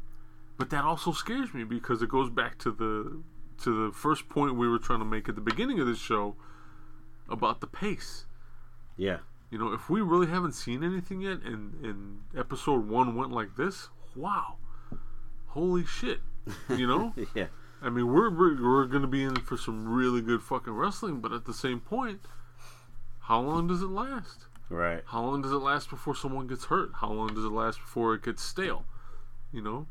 but 0.61 0.69
that 0.69 0.83
also 0.83 1.11
scares 1.11 1.55
me 1.55 1.63
because 1.63 2.03
it 2.03 2.09
goes 2.09 2.29
back 2.29 2.59
to 2.59 2.69
the 2.69 3.23
to 3.63 3.87
the 3.87 3.91
first 3.91 4.29
point 4.29 4.55
we 4.55 4.67
were 4.67 4.77
trying 4.77 4.99
to 4.99 5.05
make 5.05 5.27
at 5.27 5.33
the 5.33 5.41
beginning 5.41 5.79
of 5.79 5.87
this 5.87 5.97
show 5.97 6.35
about 7.27 7.61
the 7.61 7.65
pace. 7.65 8.25
Yeah. 8.95 9.17
You 9.49 9.57
know, 9.57 9.73
if 9.73 9.89
we 9.89 10.01
really 10.01 10.27
haven't 10.27 10.51
seen 10.51 10.83
anything 10.83 11.21
yet, 11.21 11.39
and 11.43 11.83
and 11.83 12.19
episode 12.37 12.87
one 12.87 13.15
went 13.15 13.31
like 13.31 13.55
this, 13.55 13.89
wow, 14.15 14.57
holy 15.47 15.83
shit! 15.83 16.19
You 16.69 16.85
know, 16.85 17.15
yeah. 17.35 17.47
I 17.81 17.89
mean, 17.89 18.05
we're 18.13 18.29
we're, 18.29 18.61
we're 18.61 18.85
going 18.85 19.01
to 19.01 19.07
be 19.07 19.23
in 19.23 19.37
for 19.37 19.57
some 19.57 19.87
really 19.87 20.21
good 20.21 20.43
fucking 20.43 20.73
wrestling, 20.73 21.21
but 21.21 21.31
at 21.31 21.45
the 21.45 21.55
same 21.55 21.79
point, 21.79 22.19
how 23.21 23.41
long 23.41 23.65
does 23.67 23.81
it 23.81 23.89
last? 23.89 24.45
Right. 24.69 25.01
How 25.07 25.23
long 25.23 25.41
does 25.41 25.53
it 25.53 25.55
last 25.55 25.89
before 25.89 26.13
someone 26.13 26.45
gets 26.45 26.65
hurt? 26.65 26.91
How 27.01 27.11
long 27.11 27.33
does 27.33 27.45
it 27.45 27.51
last 27.51 27.79
before 27.79 28.13
it 28.13 28.21
gets 28.21 28.43
stale? 28.43 28.85
You 29.51 29.63
know, 29.63 29.87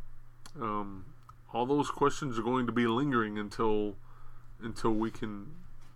um, 0.58 1.04
all 1.52 1.66
those 1.66 1.90
questions 1.90 2.38
are 2.38 2.42
going 2.42 2.66
to 2.66 2.72
be 2.72 2.86
lingering 2.86 3.38
until 3.38 3.96
until 4.62 4.92
we 4.92 5.10
can 5.10 5.46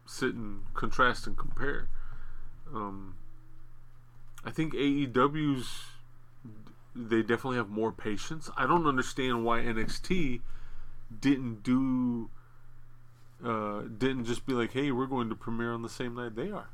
sit 0.06 0.34
and 0.34 0.62
contrast 0.74 1.26
and 1.26 1.36
compare. 1.36 1.88
Um, 2.72 3.14
I 4.44 4.50
think 4.50 4.74
AEW's 4.74 5.86
they 6.94 7.20
definitely 7.22 7.56
have 7.56 7.68
more 7.68 7.92
patience. 7.92 8.50
I 8.56 8.66
don't 8.66 8.86
understand 8.86 9.44
why 9.44 9.60
NXT 9.60 10.40
didn't 11.20 11.62
do 11.62 12.30
uh, 13.44 13.82
didn't 13.82 14.24
just 14.24 14.46
be 14.46 14.52
like, 14.52 14.72
"Hey, 14.72 14.90
we're 14.90 15.06
going 15.06 15.28
to 15.28 15.34
premiere 15.34 15.72
on 15.72 15.82
the 15.82 15.88
same 15.88 16.14
night 16.14 16.36
they 16.36 16.50
are." 16.50 16.68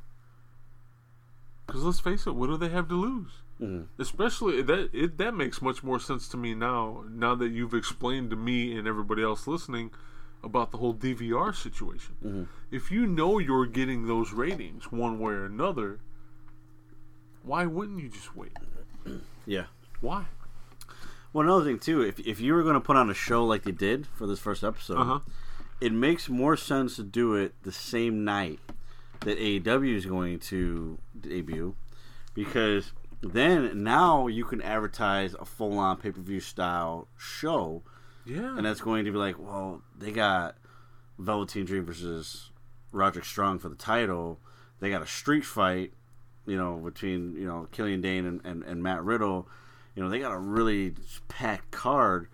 Because 1.65 1.83
let's 1.83 1.99
face 1.99 2.27
it, 2.27 2.35
what 2.35 2.47
do 2.47 2.57
they 2.57 2.69
have 2.69 2.87
to 2.89 2.95
lose? 2.95 3.31
Mhm. 3.61 3.85
Especially 3.99 4.61
that 4.63 4.89
it 4.91 5.17
that 5.17 5.35
makes 5.35 5.61
much 5.61 5.83
more 5.83 5.99
sense 5.99 6.27
to 6.29 6.37
me 6.37 6.53
now. 6.55 7.03
Now 7.09 7.35
that 7.35 7.49
you've 7.49 7.73
explained 7.75 8.29
to 8.31 8.35
me 8.35 8.75
and 8.77 8.87
everybody 8.87 9.21
else 9.21 9.45
listening 9.47 9.91
about 10.43 10.71
the 10.71 10.77
whole 10.79 10.93
DVR 10.93 11.53
situation. 11.53 12.15
Mhm. 12.25 12.47
If 12.71 12.89
you 12.91 13.05
know 13.05 13.37
you're 13.37 13.67
getting 13.67 14.07
those 14.07 14.33
ratings 14.33 14.91
one 14.91 15.19
way 15.19 15.33
or 15.33 15.45
another, 15.45 15.99
why 17.43 17.65
wouldn't 17.65 17.99
you 18.01 18.09
just 18.09 18.35
wait? 18.35 18.57
Yeah. 19.47 19.65
Why? 20.01 20.25
Well, 21.33 21.43
another 21.45 21.65
thing 21.65 21.79
too, 21.79 22.01
if 22.01 22.19
if 22.19 22.39
you 22.39 22.53
were 22.53 22.61
going 22.63 22.75
to 22.75 22.79
put 22.79 22.95
on 22.95 23.09
a 23.09 23.13
show 23.13 23.43
like 23.45 23.63
they 23.63 23.71
did 23.71 24.05
for 24.07 24.27
this 24.27 24.39
first 24.39 24.63
episode, 24.63 24.97
Uh 24.97 25.03
huh. 25.05 25.19
it 25.79 25.91
makes 25.91 26.29
more 26.29 26.55
sense 26.55 26.95
to 26.97 27.03
do 27.03 27.33
it 27.35 27.53
the 27.63 27.71
same 27.71 28.23
night 28.23 28.59
that 29.21 29.37
AEW 29.39 29.95
is 29.95 30.05
going 30.05 30.39
to 30.39 30.97
debut, 31.19 31.75
because 32.35 32.91
then 33.21 33.83
now 33.83 34.27
you 34.27 34.43
can 34.45 34.61
advertise 34.61 35.33
a 35.39 35.45
full 35.45 35.77
on 35.77 35.97
pay 35.97 36.11
per 36.11 36.21
view 36.21 36.39
style 36.39 37.07
show, 37.17 37.83
Yeah. 38.25 38.57
and 38.57 38.65
that's 38.65 38.81
going 38.81 39.05
to 39.05 39.11
be 39.11 39.17
like, 39.17 39.37
well, 39.39 39.81
they 39.97 40.11
got 40.11 40.55
Velveteen 41.19 41.65
Dream 41.65 41.85
versus 41.85 42.49
Roderick 42.91 43.25
Strong 43.25 43.59
for 43.59 43.69
the 43.69 43.75
title. 43.75 44.39
They 44.79 44.89
got 44.89 45.03
a 45.03 45.07
street 45.07 45.45
fight, 45.45 45.93
you 46.47 46.57
know, 46.57 46.77
between 46.77 47.35
you 47.35 47.45
know 47.45 47.67
Killian 47.71 48.01
Dain 48.01 48.25
and, 48.25 48.41
and, 48.43 48.63
and 48.63 48.81
Matt 48.81 49.03
Riddle. 49.03 49.47
You 49.95 50.01
know, 50.03 50.09
they 50.09 50.19
got 50.19 50.31
a 50.31 50.37
really 50.37 50.95
packed 51.27 51.69
card. 51.71 52.27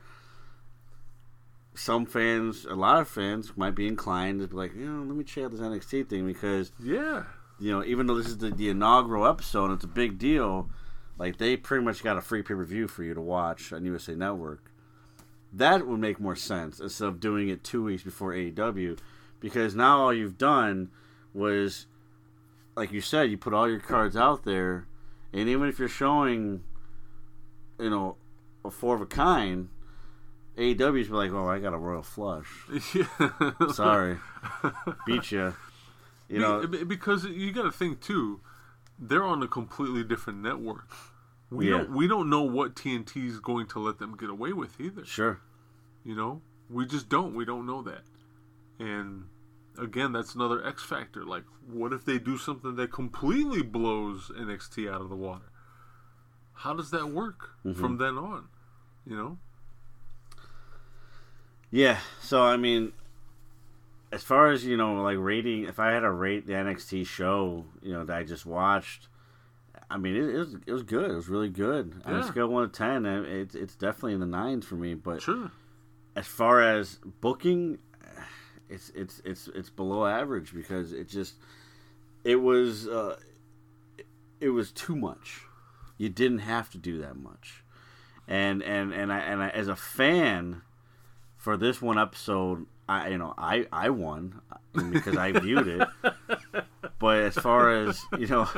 Some 1.73 2.05
fans, 2.05 2.65
a 2.65 2.75
lot 2.75 3.01
of 3.01 3.07
fans, 3.07 3.55
might 3.55 3.75
be 3.75 3.87
inclined 3.87 4.39
to 4.41 4.47
be 4.47 4.55
like, 4.55 4.75
you 4.75 4.85
know, 4.89 5.03
let 5.03 5.15
me 5.15 5.23
check 5.23 5.43
out 5.45 5.51
this 5.51 5.59
NXT 5.59 6.09
thing 6.09 6.25
because 6.25 6.71
yeah. 6.81 7.23
you 7.59 7.71
know, 7.71 7.83
even 7.83 8.07
though 8.07 8.15
this 8.15 8.27
is 8.27 8.37
the, 8.37 8.49
the 8.49 8.69
inaugural 8.69 9.27
episode, 9.27 9.71
it's 9.71 9.83
a 9.83 9.87
big 9.87 10.17
deal. 10.17 10.69
Like 11.17 11.37
they 11.37 11.57
pretty 11.57 11.83
much 11.83 12.03
got 12.03 12.17
a 12.17 12.21
free 12.21 12.41
pay 12.41 12.53
per 12.53 12.63
view 12.63 12.87
for 12.87 13.03
you 13.03 13.13
to 13.13 13.21
watch 13.21 13.73
on 13.73 13.85
USA 13.85 14.15
Network. 14.15 14.71
That 15.51 15.87
would 15.87 15.99
make 15.99 16.19
more 16.19 16.35
sense 16.35 16.79
instead 16.79 17.07
of 17.07 17.19
doing 17.19 17.49
it 17.49 17.63
two 17.63 17.83
weeks 17.83 18.03
before 18.03 18.33
AEW, 18.33 18.99
because 19.39 19.75
now 19.75 20.01
all 20.01 20.13
you've 20.13 20.37
done 20.37 20.89
was, 21.33 21.87
like 22.75 22.91
you 22.91 23.01
said, 23.01 23.31
you 23.31 23.37
put 23.37 23.53
all 23.53 23.69
your 23.69 23.79
cards 23.79 24.17
out 24.17 24.43
there, 24.43 24.87
and 25.33 25.47
even 25.47 25.67
if 25.69 25.79
you're 25.79 25.87
showing, 25.87 26.63
you 27.79 27.89
know, 27.89 28.17
a 28.65 28.69
four 28.69 28.95
of 28.95 29.01
a 29.01 29.05
kind, 29.05 29.69
AEW's 30.57 31.07
be 31.07 31.13
like, 31.13 31.31
oh, 31.31 31.47
I 31.47 31.59
got 31.59 31.73
a 31.73 31.77
royal 31.77 32.03
flush. 32.03 32.47
Yeah. 32.93 33.51
Sorry, 33.71 34.17
beat 35.05 35.31
you. 35.31 35.55
You 36.27 36.39
know, 36.39 36.67
because 36.67 37.23
you 37.23 37.53
got 37.53 37.63
to 37.63 37.71
think 37.71 38.01
too, 38.01 38.41
they're 38.99 39.23
on 39.23 39.41
a 39.43 39.47
completely 39.47 40.03
different 40.03 40.39
network. 40.39 40.89
We 41.49 41.69
Yeah. 41.69 41.77
don't 41.77 41.91
we 41.91 42.07
don't 42.07 42.29
know 42.29 42.41
what 42.41 42.75
TNT 42.75 43.25
is 43.27 43.39
going 43.39 43.67
to 43.67 43.79
let 43.79 43.99
them 43.99 44.15
get 44.17 44.29
away 44.29 44.53
with 44.53 44.79
either. 44.81 45.05
sure. 45.05 45.39
You 46.03 46.15
know, 46.15 46.41
we 46.69 46.85
just 46.85 47.09
don't. 47.09 47.35
We 47.35 47.45
don't 47.45 47.65
know 47.65 47.81
that. 47.83 48.03
And 48.79 49.25
again, 49.77 50.11
that's 50.11 50.35
another 50.35 50.65
X 50.65 50.83
factor. 50.83 51.23
Like, 51.25 51.43
what 51.65 51.93
if 51.93 52.05
they 52.05 52.17
do 52.19 52.37
something 52.37 52.75
that 52.75 52.91
completely 52.91 53.61
blows 53.61 54.29
NXT 54.37 54.91
out 54.91 55.01
of 55.01 55.09
the 55.09 55.15
water? 55.15 55.51
How 56.53 56.73
does 56.73 56.91
that 56.91 57.09
work 57.09 57.51
Mm-hmm. 57.65 57.79
from 57.79 57.97
then 57.97 58.17
on? 58.17 58.47
You 59.05 59.15
know, 59.15 59.37
Yeah. 61.71 61.99
So 62.21 62.43
I 62.43 62.57
mean, 62.57 62.93
as 64.11 64.23
far 64.23 64.51
as 64.51 64.65
you 64.65 64.77
know, 64.77 65.01
like 65.01 65.17
rating, 65.19 65.63
if 65.65 65.79
I 65.79 65.91
had 65.91 66.01
to 66.01 66.11
rate 66.11 66.45
the 66.47 66.53
NXT 66.53 67.05
show, 67.07 67.65
you 67.81 67.93
know, 67.93 68.03
that 68.05 68.17
I 68.17 68.23
just 68.23 68.45
watched, 68.45 69.07
I 69.89 69.97
mean, 69.97 70.15
it, 70.15 70.29
it 70.35 70.37
was 70.37 70.55
it 70.65 70.71
was 70.73 70.83
good. 70.83 71.09
It 71.11 71.15
was 71.15 71.29
really 71.29 71.49
good. 71.49 72.01
On 72.05 72.13
a 72.13 72.17
Yeah. 72.17 72.23
scale 72.25 72.45
of 72.45 72.51
one 72.51 72.69
to 72.69 72.75
ten, 72.75 73.05
it's 73.05 73.55
it's 73.55 73.75
definitely 73.75 74.13
in 74.13 74.19
the 74.19 74.25
nines 74.25 74.65
for 74.65 74.75
me. 74.75 74.93
But 74.95 75.21
sure. 75.21 75.51
as 76.15 76.27
far 76.27 76.61
as 76.61 76.99
booking, 77.21 77.77
it's 78.69 78.89
it's 78.95 79.21
it's 79.23 79.47
it's 79.49 79.69
below 79.69 80.05
average 80.05 80.53
because 80.53 80.91
it 80.91 81.07
just 81.07 81.35
it 82.25 82.35
was 82.37 82.87
uh, 82.87 83.17
it 84.41 84.49
was 84.49 84.71
too 84.71 84.95
much. 84.95 85.41
You 85.97 86.09
didn't 86.09 86.39
have 86.39 86.69
to 86.71 86.77
do 86.77 86.99
that 87.01 87.15
much, 87.15 87.63
and 88.27 88.61
and 88.61 88.91
and 88.93 89.11
I 89.11 89.19
and 89.19 89.41
I, 89.41 89.49
as 89.49 89.67
a 89.69 89.75
fan 89.75 90.61
for 91.37 91.55
this 91.55 91.81
one 91.81 91.97
episode, 91.97 92.65
I 92.89 93.07
you 93.09 93.17
know 93.17 93.33
I 93.37 93.67
I 93.71 93.89
won 93.89 94.41
because 94.91 95.15
I 95.15 95.31
viewed 95.31 95.67
it. 95.67 95.87
But 96.99 97.17
as 97.17 97.35
far 97.35 97.71
as 97.71 98.01
you 98.17 98.27
know, 98.27 98.49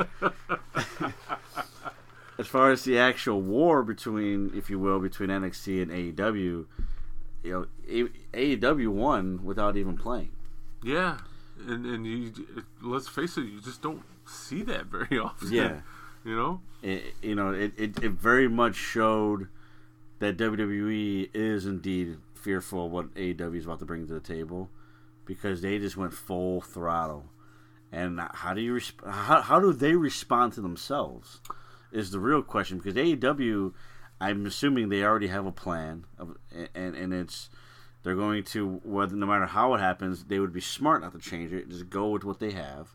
as 2.37 2.47
far 2.47 2.71
as 2.71 2.83
the 2.83 2.97
actual 2.97 3.41
war 3.41 3.83
between, 3.83 4.51
if 4.55 4.69
you 4.69 4.79
will, 4.79 4.99
between 4.99 5.29
NXT 5.29 5.81
and 5.81 5.91
AEW, 5.91 6.65
you 7.43 7.51
know, 7.51 7.67
AEW 8.33 8.89
won 8.89 9.43
without 9.43 9.75
even 9.75 9.97
playing. 9.97 10.31
Yeah, 10.83 11.17
and 11.67 11.85
and 11.85 12.05
you 12.05 12.31
let's 12.81 13.09
face 13.09 13.37
it, 13.37 13.41
you 13.41 13.59
just 13.61 13.81
don't 13.81 14.03
see 14.25 14.61
that 14.63 14.85
very 14.85 15.19
often. 15.23 15.51
Yeah. 15.51 15.81
you 16.23 16.35
know. 16.35 16.61
It, 16.81 17.13
you 17.21 17.35
know, 17.35 17.51
it, 17.51 17.73
it, 17.77 18.01
it 18.01 18.11
very 18.11 18.47
much 18.47 18.75
showed 18.75 19.49
that 20.19 20.37
WWE 20.37 21.29
is 21.33 21.65
indeed 21.65 22.17
fearful 22.35 22.85
of 22.85 22.91
what 22.91 23.13
AEW 23.15 23.57
is 23.57 23.65
about 23.65 23.79
to 23.79 23.85
bring 23.85 24.07
to 24.07 24.13
the 24.13 24.19
table 24.21 24.69
because 25.25 25.61
they 25.61 25.77
just 25.77 25.97
went 25.97 26.13
full 26.13 26.61
throttle. 26.61 27.25
And 27.91 28.19
how 28.33 28.53
do 28.53 28.61
you 28.61 28.73
resp- 28.75 29.05
how, 29.09 29.41
how 29.41 29.59
do 29.59 29.73
they 29.73 29.95
respond 29.95 30.53
to 30.53 30.61
themselves 30.61 31.41
is 31.91 32.11
the 32.11 32.19
real 32.19 32.41
question 32.43 32.77
because 32.77 32.93
AEW 32.93 33.73
I'm 34.21 34.45
assuming 34.45 34.89
they 34.89 35.03
already 35.03 35.27
have 35.27 35.45
a 35.45 35.51
plan 35.51 36.05
of, 36.19 36.37
and 36.75 36.95
and 36.95 37.13
it's 37.13 37.49
they're 38.03 38.15
going 38.15 38.43
to 38.43 38.79
whether 38.83 39.15
no 39.15 39.25
matter 39.25 39.47
how 39.47 39.73
it 39.73 39.79
happens 39.79 40.25
they 40.25 40.39
would 40.39 40.53
be 40.53 40.61
smart 40.61 41.01
not 41.01 41.13
to 41.13 41.19
change 41.19 41.51
it 41.51 41.67
just 41.69 41.89
go 41.89 42.09
with 42.09 42.23
what 42.23 42.39
they 42.39 42.51
have 42.51 42.89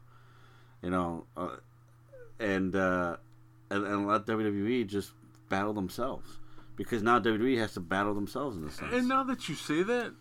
you 0.81 0.91
know 0.91 1.27
uh, 1.37 1.57
and, 2.39 2.77
uh, 2.77 3.17
and 3.71 3.85
and 3.85 4.07
let 4.07 4.27
WWE 4.27 4.87
just 4.87 5.13
battle 5.49 5.73
themselves 5.73 6.39
because 6.77 7.03
now 7.03 7.19
WWE 7.21 7.59
has 7.59 7.73
to 7.75 7.81
battle 7.81 8.15
themselves 8.15 8.57
in 8.57 8.65
this 8.65 8.75
sense. 8.75 8.93
And 8.93 9.09
now 9.09 9.23
that 9.25 9.49
you 9.49 9.55
say 9.55 9.83
that, 9.83 10.13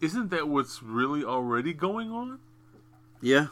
isn't 0.00 0.30
that 0.30 0.48
what's 0.48 0.82
really 0.82 1.24
already 1.24 1.72
going 1.72 2.10
on? 2.10 2.38
yeah, 3.20 3.48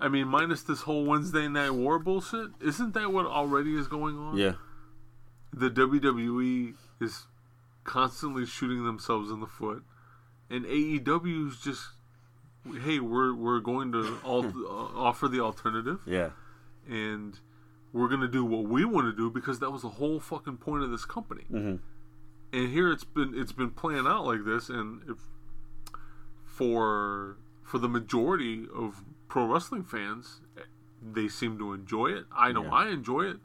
I 0.00 0.08
mean, 0.08 0.28
minus 0.28 0.62
this 0.62 0.82
whole 0.82 1.04
Wednesday 1.04 1.48
Night 1.48 1.70
War 1.70 1.98
bullshit, 1.98 2.50
isn't 2.60 2.94
that 2.94 3.12
what 3.12 3.26
already 3.26 3.76
is 3.76 3.88
going 3.88 4.18
on? 4.18 4.36
yeah, 4.36 4.54
The 5.52 5.70
WWE 5.70 6.74
is 7.00 7.26
constantly 7.84 8.44
shooting 8.46 8.84
themselves 8.84 9.30
in 9.30 9.40
the 9.40 9.46
foot, 9.46 9.82
and 10.50 10.64
AEW 10.66 11.48
is 11.50 11.58
just, 11.60 11.82
hey, 12.82 12.98
we're 12.98 13.34
we're 13.34 13.60
going 13.60 13.92
to 13.92 14.18
al- 14.24 14.46
uh, 14.46 14.98
offer 15.08 15.28
the 15.28 15.40
alternative, 15.40 16.00
yeah, 16.06 16.30
and 16.88 17.38
we're 17.92 18.08
gonna 18.08 18.28
do 18.28 18.44
what 18.44 18.64
we 18.68 18.84
want 18.84 19.06
to 19.06 19.16
do 19.16 19.30
because 19.30 19.58
that 19.60 19.70
was 19.70 19.82
the 19.82 19.88
whole 19.88 20.20
fucking 20.20 20.56
point 20.58 20.82
of 20.82 20.90
this 20.90 21.04
company. 21.06 21.44
Mhm. 21.50 21.78
And 22.52 22.68
here 22.72 22.90
it's 22.92 23.04
been 23.04 23.32
it's 23.34 23.52
been 23.52 23.70
playing 23.70 24.06
out 24.06 24.24
like 24.26 24.44
this, 24.44 24.68
and 24.68 25.00
if 25.08 25.16
for 26.44 27.36
for 27.62 27.78
the 27.78 27.88
majority 27.88 28.66
of 28.74 29.02
pro 29.28 29.46
wrestling 29.46 29.84
fans, 29.84 30.40
they 31.02 31.28
seem 31.28 31.58
to 31.58 31.72
enjoy 31.72 32.08
it. 32.08 32.24
I 32.36 32.52
know 32.52 32.64
Yeah. 32.64 32.72
I 32.72 32.88
enjoy 32.88 33.22
it. 33.22 33.38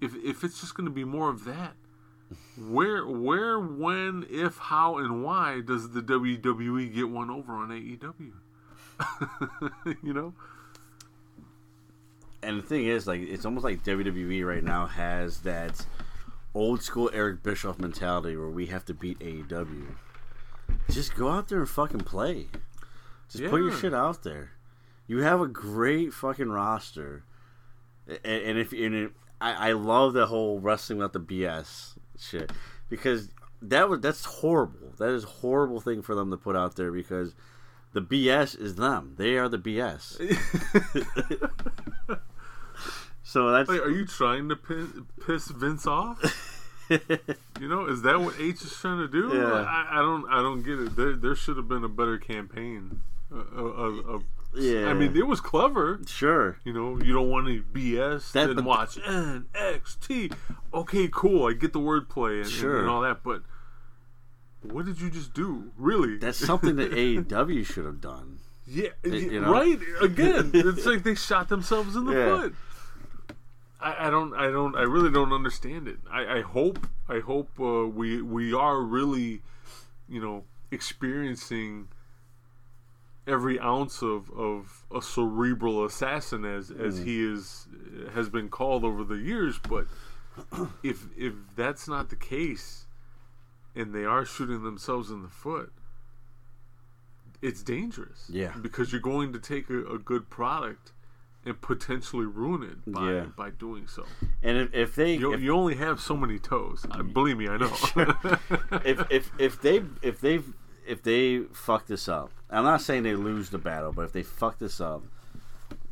If 0.00 0.14
if 0.16 0.44
it's 0.44 0.60
just 0.60 0.74
going 0.74 0.86
to 0.86 0.92
be 0.92 1.04
more 1.04 1.30
of 1.30 1.44
that, 1.44 1.74
where 2.58 3.06
where 3.06 3.58
when 3.58 4.26
if 4.28 4.56
how 4.58 4.98
and 4.98 5.22
why 5.24 5.60
does 5.60 5.90
the 5.90 6.02
WWE 6.02 6.92
get 6.94 7.08
one 7.08 7.30
over 7.30 7.52
on 7.52 7.68
AEW? 7.68 8.32
you 10.02 10.12
know. 10.12 10.34
and 12.42 12.58
the 12.58 12.62
thing 12.62 12.86
is, 12.86 13.06
like, 13.06 13.20
it's 13.22 13.44
almost 13.44 13.64
like 13.64 13.82
WWE 13.84 14.44
right 14.44 14.62
now 14.62 14.86
has 14.86 15.40
that 15.40 15.86
old 16.54 16.82
school 16.82 17.10
Eric 17.12 17.42
Bischoff 17.42 17.78
mentality 17.78 18.36
where 18.36 18.48
we 18.50 18.66
have 18.66 18.84
to 18.86 18.94
beat 18.94 19.18
AEW. 19.20 19.96
Just 20.90 21.14
go 21.16 21.30
out 21.30 21.48
there 21.48 21.58
and 21.60 21.68
fucking 21.68 22.00
play. 22.00 22.48
Just 23.30 23.44
put 23.44 23.60
your 23.60 23.72
shit 23.72 23.94
out 23.94 24.22
there. 24.22 24.52
You 25.06 25.18
have 25.18 25.40
a 25.40 25.46
great 25.46 26.12
fucking 26.12 26.48
roster, 26.48 27.24
and, 28.06 28.18
and 28.24 28.58
if 28.58 28.72
and 28.72 28.94
it, 28.94 29.12
I, 29.40 29.70
I 29.70 29.72
love 29.72 30.14
the 30.14 30.26
whole 30.26 30.58
wrestling 30.60 30.98
without 30.98 31.12
the 31.12 31.20
BS 31.20 31.98
shit 32.18 32.50
because 32.88 33.28
that 33.60 33.88
was 33.88 34.00
that's 34.00 34.24
horrible. 34.24 34.92
That 34.98 35.10
is 35.10 35.24
a 35.24 35.28
horrible 35.28 35.80
thing 35.80 36.02
for 36.02 36.14
them 36.14 36.30
to 36.30 36.36
put 36.36 36.56
out 36.56 36.76
there 36.76 36.90
because 36.90 37.34
the 37.92 38.00
BS 38.02 38.58
is 38.60 38.74
them. 38.76 39.14
They 39.16 39.36
are 39.36 39.48
the 39.48 39.58
BS. 39.58 40.18
so 43.22 43.50
that's 43.50 43.68
Wait, 43.68 43.80
are 43.80 43.90
you 43.90 44.06
trying 44.06 44.48
to 44.48 44.56
piss, 44.56 44.88
piss 45.24 45.48
Vince 45.48 45.86
off? 45.86 46.50
you 46.90 47.68
know, 47.68 47.86
is 47.86 48.02
that 48.02 48.20
what 48.20 48.34
H 48.38 48.62
is 48.62 48.74
trying 48.74 48.98
to 48.98 49.08
do? 49.08 49.30
Yeah. 49.34 49.52
I, 49.52 49.98
I 49.98 50.02
don't, 50.02 50.28
I 50.28 50.42
don't 50.42 50.62
get 50.62 50.78
it. 50.80 50.96
There, 50.96 51.14
there 51.14 51.34
should 51.34 51.56
have 51.56 51.68
been 51.68 51.84
a 51.84 51.88
better 51.88 52.18
campaign. 52.18 53.00
Uh, 53.32 54.18
yeah. 54.56 54.86
I 54.88 54.94
mean, 54.94 55.16
it 55.16 55.26
was 55.26 55.40
clever. 55.40 56.00
sure. 56.06 56.58
You 56.64 56.72
know, 56.72 56.98
you 57.00 57.12
don't 57.12 57.28
want 57.30 57.48
any 57.48 57.60
BS. 57.60 58.32
That- 58.32 58.54
then 58.54 58.64
watch 58.64 58.96
NXT. 58.96 60.32
Okay, 60.72 61.08
cool. 61.12 61.46
I 61.48 61.52
get 61.52 61.72
the 61.72 61.80
wordplay 61.80 62.36
and, 62.36 62.40
and- 62.44 62.50
Sure. 62.50 62.80
and 62.80 62.88
all 62.88 63.00
that, 63.02 63.22
but 63.22 63.42
what 64.62 64.86
did 64.86 65.00
you 65.00 65.10
just 65.10 65.34
do? 65.34 65.72
Really? 65.76 66.16
That's 66.18 66.38
something 66.38 66.76
that 66.76 66.90
AEW 66.92 67.66
should 67.66 67.84
have 67.84 68.00
done. 68.00 68.38
Yeah, 68.66 68.88
you 69.04 69.40
know? 69.42 69.52
right. 69.52 69.78
Again, 70.00 70.50
it's 70.54 70.86
like 70.86 71.02
they 71.04 71.14
shot 71.14 71.48
themselves 71.50 71.96
in 71.96 72.06
the 72.06 72.12
Yeah. 72.14 72.40
foot. 72.40 72.54
I, 73.80 74.06
I 74.06 74.10
don't, 74.10 74.32
I 74.34 74.50
don't, 74.50 74.74
I 74.74 74.82
really 74.82 75.10
don't 75.10 75.32
understand 75.34 75.86
it. 75.86 75.98
I, 76.10 76.38
I 76.38 76.40
hope, 76.40 76.86
I 77.06 77.18
hope 77.18 77.50
uh, 77.60 77.86
we 77.86 78.22
we 78.22 78.54
are 78.54 78.80
really, 78.80 79.42
you 80.08 80.22
know, 80.22 80.44
experiencing 80.70 81.88
every 83.26 83.58
ounce 83.58 84.02
of, 84.02 84.30
of 84.30 84.84
a 84.94 85.00
cerebral 85.00 85.84
assassin 85.84 86.44
as 86.44 86.70
as 86.70 87.00
mm. 87.00 87.04
he 87.04 87.22
is 87.24 87.66
has 88.12 88.28
been 88.28 88.48
called 88.48 88.84
over 88.84 89.04
the 89.04 89.16
years. 89.16 89.58
But 89.58 89.86
if 90.82 91.06
if 91.16 91.34
that's 91.56 91.88
not 91.88 92.10
the 92.10 92.16
case, 92.16 92.86
and 93.74 93.94
they 93.94 94.04
are 94.04 94.24
shooting 94.24 94.62
themselves 94.62 95.10
in 95.10 95.22
the 95.22 95.28
foot, 95.28 95.72
it's 97.42 97.62
dangerous. 97.62 98.26
Yeah. 98.28 98.52
because 98.60 98.92
you're 98.92 99.00
going 99.00 99.32
to 99.32 99.38
take 99.38 99.68
a, 99.70 99.84
a 99.84 99.98
good 99.98 100.30
product 100.30 100.92
and 101.46 101.60
potentially 101.60 102.24
ruin 102.24 102.62
it 102.62 102.90
by 102.90 103.12
Yeah. 103.12 103.26
by 103.36 103.50
doing 103.50 103.86
so. 103.86 104.04
And 104.42 104.56
if, 104.56 104.74
if 104.74 104.94
they 104.94 105.14
You, 105.14 105.34
if, 105.34 105.40
you 105.40 105.54
only 105.54 105.74
have 105.74 106.00
so 106.00 106.16
many 106.16 106.38
toes. 106.38 106.86
I, 106.90 107.02
believe 107.02 107.36
me, 107.36 107.48
I 107.48 107.58
know. 107.58 107.72
if 108.84 109.10
if 109.10 109.30
if 109.38 109.60
they 109.60 109.82
if 110.02 110.20
they 110.20 110.40
if 110.86 111.02
they 111.02 111.40
fuck 111.52 111.86
this 111.86 112.08
up, 112.08 112.30
I'm 112.50 112.64
not 112.64 112.80
saying 112.82 113.02
they 113.02 113.14
lose 113.14 113.50
the 113.50 113.58
battle, 113.58 113.92
but 113.92 114.02
if 114.02 114.12
they 114.12 114.22
fuck 114.22 114.58
this 114.58 114.80
up, 114.80 115.02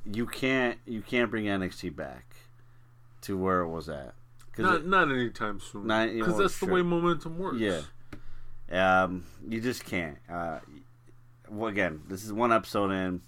you 0.05 0.27
can't 0.27 0.79
you 0.87 1.01
can't 1.03 1.31
bring 1.31 1.45
NXT 1.45 1.95
back 1.95 2.35
to 3.23 3.37
where 3.39 3.61
it 3.61 3.69
was 3.69 3.89
at. 3.89 4.15
not 4.59 4.77
it- 4.77 4.87
not 4.87 5.11
anytime 5.11 5.61
soon. 5.61 5.87
Because 5.87 6.37
that's 6.39 6.59
the 6.61 6.67
way 6.67 6.83
momentum 6.83 7.39
works. 7.39 7.59
yeah, 7.59 7.83
um, 9.03 9.25
you 9.49 9.61
just 9.61 9.85
can't. 9.85 10.19
Uh, 10.31 10.59
well, 11.49 11.69
again, 11.69 12.03
this 12.09 12.25
is 12.25 12.33
one 12.33 12.53
episode 12.53 12.91
in. 12.91 13.21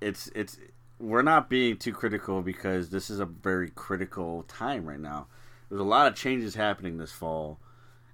It's 0.00 0.28
it's 0.34 0.58
we're 1.00 1.22
not 1.22 1.48
being 1.48 1.76
too 1.76 1.92
critical 1.92 2.42
because 2.42 2.90
this 2.90 3.10
is 3.10 3.20
a 3.20 3.26
very 3.26 3.70
critical 3.70 4.44
time 4.48 4.86
right 4.86 5.00
now. 5.00 5.26
There's 5.68 5.80
a 5.80 5.84
lot 5.84 6.06
of 6.06 6.14
changes 6.16 6.54
happening 6.54 6.98
this 6.98 7.12
fall, 7.12 7.58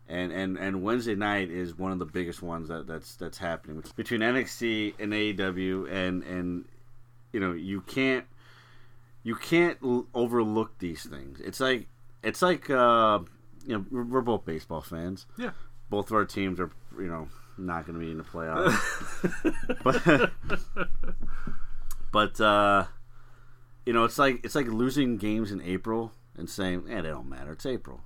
and 0.09 0.33
and 0.33 0.59
and 0.59 0.83
Wednesday 0.83 1.15
night 1.15 1.51
is 1.51 1.77
one 1.77 1.93
of 1.93 1.99
the 1.99 2.05
biggest 2.07 2.43
ones 2.43 2.69
that 2.69 2.87
that's 2.87 3.17
that's 3.17 3.39
happening 3.39 3.83
between 3.97 4.21
NXT 4.21 4.95
and 4.99 5.13
AEW, 5.13 5.91
and 5.91 6.23
and 6.23 6.65
you 7.33 7.41
know 7.41 7.53
you 7.53 7.81
can't 7.81 8.25
you 9.23 9.35
can't 9.35 9.79
l- 9.83 10.07
overlook 10.15 10.79
these 10.79 11.05
things. 11.05 11.41
It's 11.41 11.61
like 11.61 11.89
it's 12.23 12.43
like 12.43 12.69
uh, 12.71 13.21
you 13.67 13.77
know 13.79 13.85
we're, 13.91 14.05
we're 14.05 14.21
both 14.21 14.45
baseball 14.45 14.83
fans. 14.83 15.27
Yeah. 15.39 15.51
Both 15.91 16.11
of 16.11 16.17
our 16.17 16.25
teams 16.25 16.61
are 16.61 16.71
you 16.99 17.07
know 17.09 17.29
not 17.57 17.87
going 17.87 17.99
to 17.99 18.05
be 18.05 18.11
in 18.11 18.19
the 18.19 18.25
playoffs, 18.25 18.75
but 19.85 20.31
but 22.13 22.41
uh, 22.41 22.85
you 23.87 23.93
know 23.93 24.05
it's 24.05 24.19
like 24.19 24.41
it's 24.45 24.55
like 24.55 24.67
losing 24.67 25.17
games 25.17 25.51
in 25.53 25.61
April 25.63 26.13
and 26.37 26.49
saying, 26.51 26.85
"Eh, 26.91 27.01
they 27.01 27.09
don't 27.09 27.29
matter. 27.29 27.53
It's 27.53 27.67
April. 27.67 28.01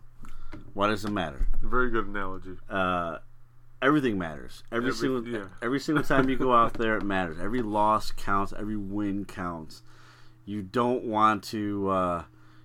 Why 0.75 0.89
does 0.89 1.05
it 1.05 1.11
matter?" 1.11 1.47
Very 1.63 1.91
good 1.91 2.07
analogy. 2.07 2.57
uh, 2.71 3.19
everything 3.83 4.19
matters. 4.19 4.63
Every, 4.73 4.89
Every- 4.89 4.99
single 4.99 5.27
yeah. 5.29 5.45
every 5.63 5.81
single 5.81 6.05
time 6.05 6.29
you 6.29 6.37
go 6.37 6.53
out 6.55 6.75
there, 6.75 6.97
it 6.97 7.05
matters. 7.05 7.39
Every 7.41 7.63
loss 7.63 8.11
counts. 8.13 8.53
Every 8.57 8.77
win 8.77 9.25
counts. 9.25 9.83
You 10.45 10.63
don't 10.63 11.05
want 11.05 11.43
to. 11.45 11.89
Uh, 11.91 12.23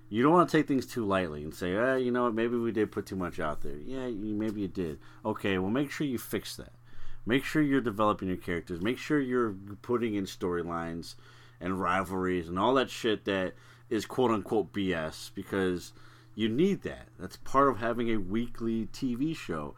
you 0.09 0.21
don't 0.21 0.31
want 0.33 0.47
to 0.49 0.55
take 0.57 0.67
things 0.67 0.85
too 0.85 1.05
lightly 1.05 1.43
and 1.43 1.53
say, 1.55 1.75
eh, 1.75 1.95
you 1.95 2.11
know 2.11 2.25
what, 2.25 2.35
maybe 2.35 2.55
we 2.55 2.71
did 2.71 2.91
put 2.91 3.07
too 3.07 3.15
much 3.15 3.39
out 3.39 3.61
there. 3.63 3.75
Yeah, 3.77 4.05
you, 4.05 4.35
maybe 4.35 4.61
you 4.61 4.67
did. 4.67 4.99
Okay, 5.25 5.57
well, 5.57 5.71
make 5.71 5.89
sure 5.89 6.05
you 6.05 6.19
fix 6.19 6.55
that. 6.57 6.71
Make 7.25 7.43
sure 7.43 7.63
you're 7.63 7.81
developing 7.81 8.27
your 8.27 8.37
characters. 8.37 8.79
Make 8.79 8.99
sure 8.99 9.19
you're 9.19 9.55
putting 9.81 10.13
in 10.13 10.25
storylines 10.25 11.15
and 11.59 11.79
rivalries 11.81 12.47
and 12.47 12.59
all 12.59 12.75
that 12.75 12.91
shit 12.91 13.25
that 13.25 13.53
is 13.89 14.05
quote 14.05 14.29
unquote 14.29 14.71
BS 14.71 15.31
because 15.33 15.93
you 16.35 16.49
need 16.49 16.81
that. 16.83 17.07
That's 17.19 17.37
part 17.37 17.69
of 17.69 17.77
having 17.77 18.09
a 18.09 18.17
weekly 18.17 18.87
TV 18.87 19.35
show 19.35 19.75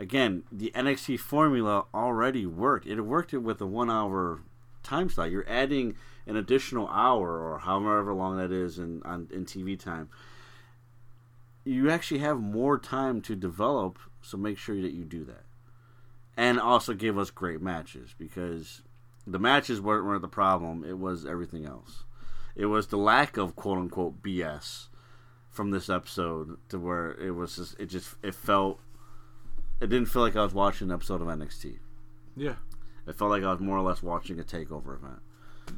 again, 0.00 0.42
the 0.50 0.72
NXT 0.74 1.20
formula 1.20 1.84
already 1.94 2.46
worked. 2.46 2.86
It 2.86 3.00
worked 3.02 3.34
it 3.34 3.38
with 3.38 3.60
a 3.60 3.66
one 3.66 3.90
hour 3.90 4.40
time 4.82 5.10
slot. 5.10 5.30
You're 5.30 5.48
adding 5.48 5.94
an 6.26 6.36
additional 6.36 6.88
hour 6.88 7.38
or 7.38 7.58
however 7.60 8.12
long 8.14 8.38
that 8.38 8.50
is 8.50 8.78
in 8.78 9.02
on 9.04 9.28
in 9.30 9.44
TV 9.44 9.78
time. 9.78 10.08
you 11.62 11.90
actually 11.90 12.20
have 12.20 12.40
more 12.40 12.78
time 12.78 13.20
to 13.20 13.36
develop. 13.36 13.98
So 14.22 14.36
make 14.36 14.58
sure 14.58 14.80
that 14.80 14.92
you 14.92 15.04
do 15.04 15.24
that, 15.26 15.44
and 16.36 16.58
also 16.58 16.94
give 16.94 17.18
us 17.18 17.30
great 17.30 17.62
matches 17.62 18.14
because 18.18 18.82
the 19.26 19.38
matches 19.38 19.80
weren't, 19.80 20.04
weren't 20.04 20.22
the 20.22 20.28
problem. 20.28 20.84
It 20.84 20.98
was 20.98 21.24
everything 21.24 21.64
else. 21.64 22.04
It 22.54 22.66
was 22.66 22.88
the 22.88 22.98
lack 22.98 23.36
of 23.36 23.56
quote 23.56 23.78
unquote 23.78 24.22
BS 24.22 24.88
from 25.50 25.70
this 25.70 25.90
episode 25.90 26.56
to 26.68 26.78
where 26.78 27.12
it 27.12 27.32
was 27.32 27.56
just 27.56 27.78
it 27.78 27.86
just 27.86 28.14
it 28.22 28.34
felt 28.34 28.80
it 29.80 29.88
didn't 29.88 30.06
feel 30.06 30.22
like 30.22 30.36
I 30.36 30.42
was 30.42 30.54
watching 30.54 30.88
an 30.88 30.94
episode 30.94 31.20
of 31.20 31.28
NXT. 31.28 31.78
Yeah. 32.36 32.54
It 33.06 33.16
felt 33.16 33.30
like 33.30 33.42
I 33.42 33.50
was 33.50 33.60
more 33.60 33.78
or 33.78 33.82
less 33.82 34.02
watching 34.02 34.38
a 34.38 34.44
takeover 34.44 34.96
event. 34.96 35.20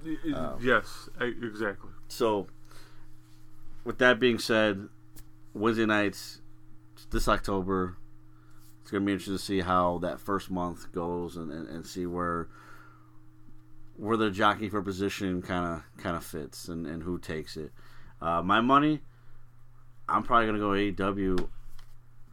Y- 0.04 0.16
yes, 0.61 1.08
exactly. 1.20 1.90
So, 2.08 2.48
with 3.85 3.98
that 3.98 4.18
being 4.18 4.38
said, 4.38 4.88
Wednesday 5.54 5.87
nights 5.87 6.40
this 7.11 7.28
October, 7.28 7.96
it's 8.80 8.90
gonna 8.90 9.04
be 9.04 9.12
interesting 9.12 9.37
to 9.37 9.42
see 9.42 9.61
how 9.61 9.98
that 9.98 10.20
first 10.20 10.50
month 10.50 10.90
goes 10.92 11.37
and, 11.37 11.50
and, 11.50 11.68
and 11.68 11.87
see 11.87 12.06
where 12.06 12.48
where 13.96 14.16
the 14.16 14.30
jockey 14.30 14.68
for 14.68 14.82
position 14.82 15.42
kind 15.42 15.66
of 15.66 16.02
kind 16.02 16.16
of 16.16 16.24
fits 16.24 16.68
and, 16.68 16.87
and 16.87 17.02
who 17.02 17.18
takes 17.18 17.56
it. 17.56 17.72
Uh, 18.20 18.42
my 18.42 18.61
money, 18.61 19.00
I'm 20.08 20.22
probably 20.22 20.46
gonna 20.46 20.58
go 20.58 20.70
AEW 20.70 21.48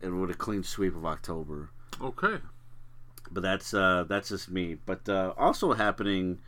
and 0.02 0.22
with 0.22 0.30
a 0.32 0.34
clean 0.34 0.64
sweep 0.64 0.96
of 0.96 1.06
October 1.06 1.70
Okay. 2.02 2.38
but 3.32 3.44
that's 3.44 3.74
uh, 3.74 4.06
that's 4.08 4.30
just 4.30 4.50
me. 4.50 4.78
But 4.86 5.08
uh, 5.10 5.34
also 5.38 5.74
happening 5.74 6.40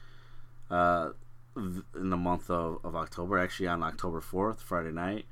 uh, 0.70 1.10
in 1.56 2.10
the 2.10 2.18
month 2.18 2.50
of, 2.50 2.80
of 2.84 2.96
October, 2.96 3.38
actually 3.38 3.68
on 3.68 3.84
October 3.84 4.22
fourth, 4.22 4.62
Friday 4.62 4.92
night, 4.92 5.26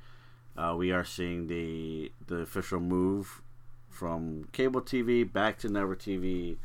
uh, 0.56 0.74
we 0.76 0.92
are 0.92 1.04
seeing 1.04 1.46
the 1.46 2.12
the 2.26 2.36
official 2.36 2.80
move 2.80 3.40
from 3.88 4.48
cable 4.52 4.80
TV 4.82 5.30
back 5.30 5.58
to 5.58 5.68
network 5.68 6.00
TV 6.00 6.56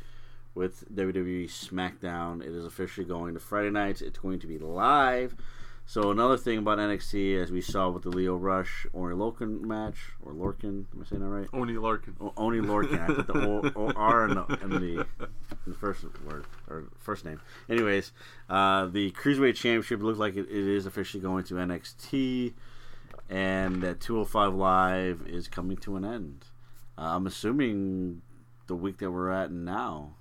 with 0.54 0.84
WWE 0.94 1.46
SmackDown. 1.48 2.40
It 2.42 2.48
is 2.54 2.64
officially 2.64 3.06
going 3.06 3.34
to 3.34 3.40
Friday 3.40 3.70
nights. 3.70 4.00
It's 4.02 4.18
going 4.18 4.38
to 4.40 4.46
be 4.46 4.58
live. 4.58 5.34
So 5.88 6.10
another 6.10 6.36
thing 6.36 6.58
about 6.58 6.78
NXT, 6.78 7.40
as 7.40 7.52
we 7.52 7.60
saw 7.60 7.88
with 7.90 8.02
the 8.02 8.08
Lio 8.10 8.34
Rush 8.34 8.86
Ori 8.92 9.14
Lorcan 9.14 9.60
match, 9.60 9.96
or 10.20 10.32
Lorcan, 10.32 10.84
am 10.92 11.00
I 11.00 11.04
saying 11.08 11.22
that 11.22 11.28
right? 11.28 11.48
Oni 11.52 11.74
Larkin. 11.74 12.16
O- 12.20 12.32
Oney 12.36 12.58
Lorcan. 12.58 13.00
I 13.08 13.14
put 13.14 13.26
the 13.28 13.38
o, 13.38 13.70
o, 13.76 13.92
R 13.94 14.28
in 14.28 14.34
the, 14.34 14.44
in 14.62 14.70
the 14.70 15.00
in 15.00 15.06
the 15.72 15.74
first 15.74 16.04
word 16.24 16.44
or 16.68 16.88
first 16.98 17.24
name. 17.24 17.40
Anyways, 17.70 18.10
uh, 18.50 18.86
the 18.86 19.12
cruiserweight 19.12 19.54
championship 19.54 20.02
looks 20.02 20.18
like 20.18 20.34
it, 20.34 20.48
it 20.50 20.66
is 20.66 20.86
officially 20.86 21.22
going 21.22 21.44
to 21.44 21.54
NXT, 21.54 22.54
and 23.30 23.80
that 23.82 24.00
205 24.00 24.54
Live 24.54 25.22
is 25.28 25.46
coming 25.46 25.76
to 25.78 25.94
an 25.96 26.04
end. 26.04 26.46
Uh, 26.98 27.14
I'm 27.14 27.28
assuming 27.28 28.22
the 28.66 28.74
week 28.74 28.98
that 28.98 29.12
we're 29.12 29.30
at 29.30 29.52
now. 29.52 30.14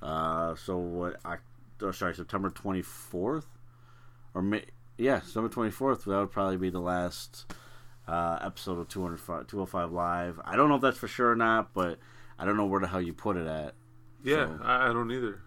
Uh, 0.00 0.54
so 0.54 0.78
what? 0.78 1.16
I, 1.26 1.36
oh, 1.82 1.90
sorry, 1.90 2.14
September 2.14 2.48
24th, 2.50 3.44
or 4.36 4.42
May, 4.42 4.64
yeah, 4.98 5.20
September 5.20 5.48
24th. 5.48 6.04
That 6.04 6.18
would 6.18 6.30
probably 6.30 6.58
be 6.58 6.68
the 6.68 6.78
last 6.80 7.50
uh, 8.06 8.38
episode 8.42 8.78
of 8.78 8.88
205, 8.88 9.46
205 9.46 9.92
Live. 9.92 10.38
I 10.44 10.56
don't 10.56 10.68
know 10.68 10.74
if 10.76 10.82
that's 10.82 10.98
for 10.98 11.08
sure 11.08 11.30
or 11.32 11.36
not, 11.36 11.72
but 11.72 11.98
I 12.38 12.44
don't 12.44 12.58
know 12.58 12.66
where 12.66 12.80
the 12.80 12.86
hell 12.86 13.00
you 13.00 13.14
put 13.14 13.36
it 13.38 13.46
at. 13.46 13.74
Yeah, 14.22 14.46
So- 14.58 14.60
I, 14.62 14.90
I 14.90 14.92
don't 14.92 15.10
either. 15.10 15.40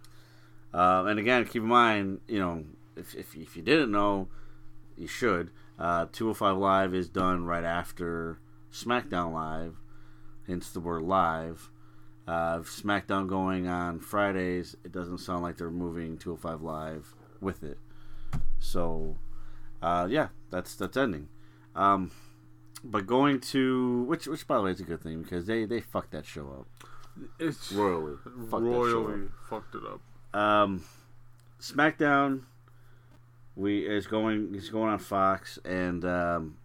Uh, 0.73 1.06
and 1.08 1.19
again, 1.19 1.45
keep 1.45 1.62
in 1.62 1.67
mind, 1.67 2.21
you 2.28 2.39
know, 2.39 2.63
if, 2.95 3.13
if, 3.15 3.36
if 3.36 3.56
you 3.56 3.62
didn't 3.62 3.91
know, 3.91 4.28
you 4.97 5.08
should. 5.08 5.52
Uh, 5.78 6.06
205 6.12 6.58
Live 6.58 6.93
is 6.95 7.10
done 7.10 7.45
right 7.45 7.63
after 7.63 8.39
SmackDown 8.73 9.34
Live, 9.34 9.75
hence 10.47 10.71
the 10.71 10.80
word 10.80 11.04
live. 11.04 11.69
Uh, 12.28 12.60
SmackDown 12.60 13.28
going 13.28 13.67
on 13.67 13.99
Fridays, 13.99 14.75
it 14.84 14.91
doesn't 14.91 15.19
sound 15.19 15.41
like 15.43 15.58
they're 15.58 15.71
moving 15.71 16.17
205 16.17 16.62
Live 16.62 17.15
with 17.39 17.63
it. 17.63 17.78
So, 18.60 19.17
uh, 19.82 20.08
yeah, 20.10 20.28
that's 20.52 20.76
that's 20.76 20.98
ending. 20.98 21.30
Um, 21.76 22.12
but 22.84 23.06
going 23.08 23.39
to 23.39 24.04
which 24.04 24.28
which 24.28 24.48
by 24.48 24.58
the 24.58 24.63
way 24.63 24.72
is 24.72 24.80
a 24.80 24.84
good 24.84 25.02
thing 25.02 25.22
because 25.22 25.45
they 25.45 25.65
they 25.65 25.82
fucked 25.82 26.12
that 26.12 26.26
show 26.26 26.48
up 26.48 26.89
It's 27.39 27.72
royally. 27.72 28.15
Fucked 28.50 28.63
royally 28.63 29.28
fucked 29.50 29.76
it 29.76 29.84
up. 29.84 30.02
Um, 30.39 30.84
SmackDown, 31.60 32.43
we 33.56 33.86
is 33.86 34.08
going 34.08 34.54
is 34.56 34.69
going 34.69 34.89
on 34.89 35.00
Fox, 35.00 35.60
and 35.65 36.06
um, 36.06 36.58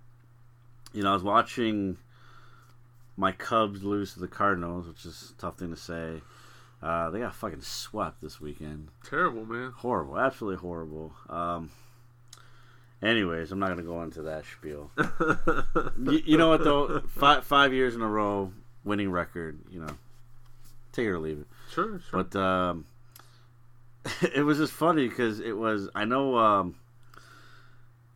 you 0.92 1.02
know 1.02 1.10
I 1.10 1.14
was 1.14 1.22
watching 1.22 1.96
my 3.16 3.32
Cubs 3.32 3.82
lose 3.82 4.14
to 4.14 4.20
the 4.20 4.28
Cardinals, 4.28 4.86
which 4.86 5.04
is 5.04 5.32
a 5.36 5.40
tough 5.40 5.58
thing 5.58 5.70
to 5.70 5.76
say. 5.76 6.22
Uh, 6.82 7.08
they 7.10 7.20
got 7.20 7.34
fucking 7.34 7.62
swept 7.62 8.20
this 8.20 8.40
weekend. 8.40 8.88
Terrible, 9.08 9.46
man. 9.46 9.72
Horrible, 9.76 10.18
absolutely 10.18 10.60
horrible. 10.60 11.14
Um, 11.30 11.70
anyways, 13.04 13.52
I'm 13.52 13.58
not 13.58 13.68
gonna 13.68 13.82
go 13.82 14.02
into 14.02 14.22
that 14.22 14.44
spiel. 14.44 14.90
you, 16.12 16.22
you 16.24 16.38
know 16.38 16.48
what 16.48 16.64
though? 16.64 17.00
Five 17.08 17.44
five 17.44 17.72
years 17.72 17.94
in 17.94 18.02
a 18.02 18.08
row 18.08 18.52
winning 18.84 19.10
record. 19.10 19.60
You 19.70 19.80
know, 19.80 19.96
take 20.92 21.06
it 21.06 21.10
or 21.10 21.18
leave 21.18 21.40
it. 21.40 21.46
Sure, 21.70 22.00
sure. 22.10 22.24
But 22.24 22.38
um, 22.38 22.86
it 24.34 24.44
was 24.44 24.58
just 24.58 24.72
funny 24.72 25.08
because 25.08 25.40
it 25.40 25.56
was. 25.56 25.88
I 25.94 26.04
know. 26.04 26.36
Um, 26.36 26.76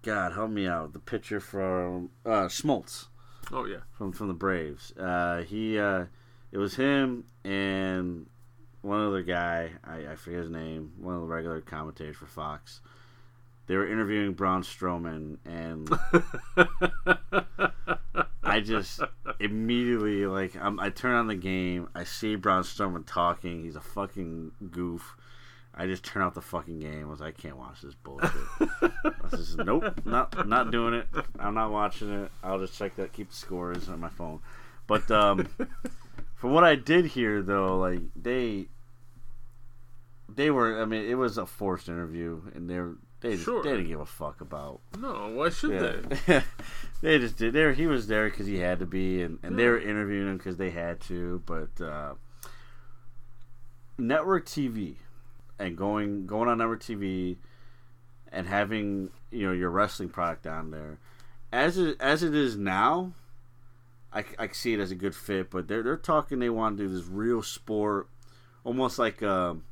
God, 0.02 0.32
help 0.32 0.50
me 0.50 0.66
out. 0.66 0.92
The 0.92 1.00
pitcher 1.00 1.40
from 1.40 2.10
uh, 2.24 2.46
Smoltz 2.46 3.06
oh 3.52 3.64
yeah. 3.64 3.78
from 3.92 4.12
from 4.12 4.28
the 4.28 4.34
Braves. 4.34 4.92
Uh, 4.96 5.42
he. 5.42 5.78
Uh, 5.78 6.06
it 6.50 6.56
was 6.56 6.76
him 6.76 7.24
and 7.44 8.26
one 8.80 9.06
other 9.06 9.22
guy. 9.22 9.72
I, 9.84 10.12
I 10.12 10.14
forget 10.16 10.40
his 10.40 10.50
name. 10.50 10.92
One 10.98 11.14
of 11.14 11.20
the 11.20 11.26
regular 11.26 11.60
commentators 11.60 12.16
for 12.16 12.26
Fox. 12.26 12.80
They 13.68 13.76
were 13.76 13.86
interviewing 13.86 14.32
Braun 14.32 14.62
Strowman, 14.62 15.36
and 15.44 15.88
I 18.42 18.60
just 18.60 19.00
immediately 19.38 20.26
like 20.26 20.56
I'm, 20.56 20.80
I 20.80 20.88
turn 20.88 21.14
on 21.14 21.26
the 21.26 21.34
game. 21.34 21.88
I 21.94 22.04
see 22.04 22.34
Braun 22.34 22.62
Strowman 22.62 23.04
talking. 23.06 23.62
He's 23.62 23.76
a 23.76 23.80
fucking 23.80 24.52
goof. 24.70 25.16
I 25.74 25.86
just 25.86 26.02
turn 26.02 26.22
off 26.22 26.34
the 26.34 26.40
fucking 26.40 26.80
game. 26.80 27.02
I 27.02 27.10
was 27.10 27.20
like, 27.20 27.38
I 27.38 27.42
can't 27.42 27.58
watch 27.58 27.82
this 27.82 27.94
bullshit. 27.94 28.32
I 28.60 28.90
was 29.30 29.32
just 29.32 29.58
nope, 29.58 30.00
not 30.06 30.48
not 30.48 30.70
doing 30.70 30.94
it. 30.94 31.06
I'm 31.38 31.54
not 31.54 31.70
watching 31.70 32.24
it. 32.24 32.32
I'll 32.42 32.58
just 32.58 32.76
check 32.76 32.96
that, 32.96 33.12
keep 33.12 33.28
the 33.28 33.36
scores 33.36 33.90
on 33.90 34.00
my 34.00 34.08
phone. 34.08 34.40
But 34.86 35.10
um, 35.10 35.46
from 36.34 36.52
what 36.52 36.64
I 36.64 36.74
did 36.74 37.04
hear, 37.04 37.42
though, 37.42 37.78
like 37.78 38.00
they 38.16 38.68
they 40.34 40.50
were. 40.50 40.80
I 40.80 40.86
mean, 40.86 41.04
it 41.04 41.16
was 41.16 41.36
a 41.36 41.44
forced 41.44 41.88
interview, 41.88 42.40
and 42.54 42.68
they 42.68 42.78
were, 42.78 42.96
they 43.20 43.32
just, 43.32 43.44
Sure. 43.44 43.62
they 43.62 43.70
didn't 43.70 43.88
give 43.88 44.00
a 44.00 44.06
fuck 44.06 44.40
about 44.40 44.80
No, 44.98 45.28
why 45.34 45.48
should 45.50 45.70
they? 45.72 46.18
yeah. 46.28 46.42
they 47.02 47.18
just 47.18 47.36
did. 47.36 47.52
There, 47.52 47.72
he 47.72 47.86
was 47.86 48.06
there 48.06 48.28
because 48.30 48.46
he 48.46 48.58
had 48.58 48.78
to 48.78 48.86
be, 48.86 49.22
and, 49.22 49.38
and 49.42 49.58
they 49.58 49.66
were 49.66 49.78
interviewing 49.78 50.28
him 50.28 50.36
because 50.38 50.56
they 50.56 50.70
had 50.70 51.00
to. 51.02 51.42
But 51.46 51.80
uh, 51.84 52.14
network 53.96 54.46
TV 54.46 54.94
and 55.58 55.76
going 55.76 56.26
going 56.26 56.48
on 56.48 56.58
network 56.58 56.80
TV 56.82 57.36
and 58.30 58.46
having 58.46 59.10
you 59.30 59.46
know 59.46 59.52
your 59.52 59.70
wrestling 59.70 60.08
product 60.08 60.46
on 60.46 60.70
there, 60.70 60.98
as 61.52 61.78
it 61.78 61.96
as 62.00 62.22
it 62.22 62.34
is 62.34 62.56
now, 62.56 63.12
I, 64.12 64.24
I 64.38 64.48
see 64.48 64.74
it 64.74 64.80
as 64.80 64.90
a 64.90 64.94
good 64.94 65.14
fit. 65.14 65.50
But 65.50 65.66
they're 65.68 65.82
they're 65.82 65.96
talking 65.96 66.38
they 66.38 66.50
want 66.50 66.76
to 66.78 66.86
do 66.86 66.94
this 66.94 67.06
real 67.06 67.42
sport, 67.42 68.08
almost 68.64 68.98
like 68.98 69.22
um 69.22 69.64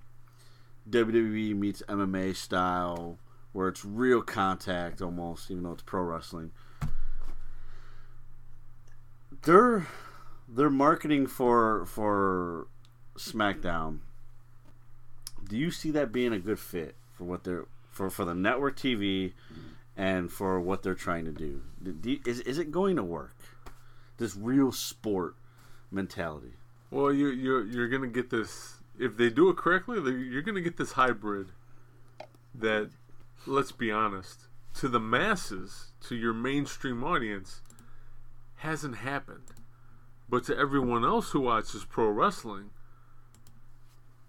WWE 0.88 1.54
meets 1.56 1.82
MMA 1.88 2.34
style, 2.34 3.18
where 3.56 3.68
it's 3.68 3.86
real 3.86 4.20
contact 4.20 5.00
almost, 5.00 5.50
even 5.50 5.62
though 5.62 5.72
it's 5.72 5.82
pro 5.82 6.02
wrestling. 6.02 6.50
They're 9.44 9.86
they're 10.46 10.68
marketing 10.68 11.26
for 11.26 11.86
for 11.86 12.66
SmackDown. 13.16 14.00
Do 15.48 15.56
you 15.56 15.70
see 15.70 15.90
that 15.92 16.12
being 16.12 16.34
a 16.34 16.38
good 16.38 16.58
fit 16.58 16.96
for 17.14 17.24
what 17.24 17.44
they're 17.44 17.64
for 17.88 18.10
for 18.10 18.26
the 18.26 18.34
network 18.34 18.76
TV 18.76 19.32
and 19.96 20.30
for 20.30 20.60
what 20.60 20.82
they're 20.82 20.94
trying 20.94 21.24
to 21.24 21.32
do? 21.32 21.62
Do 21.82 22.10
you- 22.10 22.20
is 22.26 22.40
is 22.40 22.58
it 22.58 22.70
going 22.70 22.96
to 22.96 23.02
work? 23.02 23.36
This 24.18 24.36
real 24.36 24.70
sport 24.70 25.34
mentality. 25.90 26.56
Well, 26.90 27.10
you're 27.10 27.32
you're 27.32 27.64
you're 27.64 27.88
gonna 27.88 28.06
get 28.08 28.28
this 28.28 28.82
if 28.98 29.16
they 29.16 29.30
do 29.30 29.48
it 29.48 29.56
correctly. 29.56 29.96
You're 30.12 30.42
gonna 30.42 30.60
get 30.60 30.76
this 30.76 30.92
hybrid 30.92 31.52
that, 32.54 32.90
let's 33.46 33.72
be 33.72 33.90
honest, 33.90 34.48
to 34.74 34.88
the 34.88 35.00
masses, 35.00 35.92
to 36.08 36.14
your 36.14 36.32
mainstream 36.32 37.02
audience, 37.04 37.62
hasn't 38.56 38.96
happened, 38.96 39.52
but 40.28 40.44
to 40.44 40.56
everyone 40.56 41.04
else 41.04 41.30
who 41.30 41.40
watches 41.40 41.84
pro 41.84 42.08
wrestling, 42.08 42.70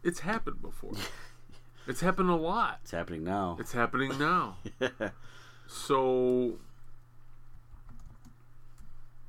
it's 0.03 0.19
happened 0.21 0.61
before. 0.61 0.93
it's 1.87 2.01
happened 2.01 2.29
a 2.29 2.35
lot. 2.35 2.79
It's 2.83 2.91
happening 2.91 3.23
now. 3.23 3.57
It's 3.59 3.73
happening 3.73 4.17
now. 4.17 4.57
So 5.67 6.59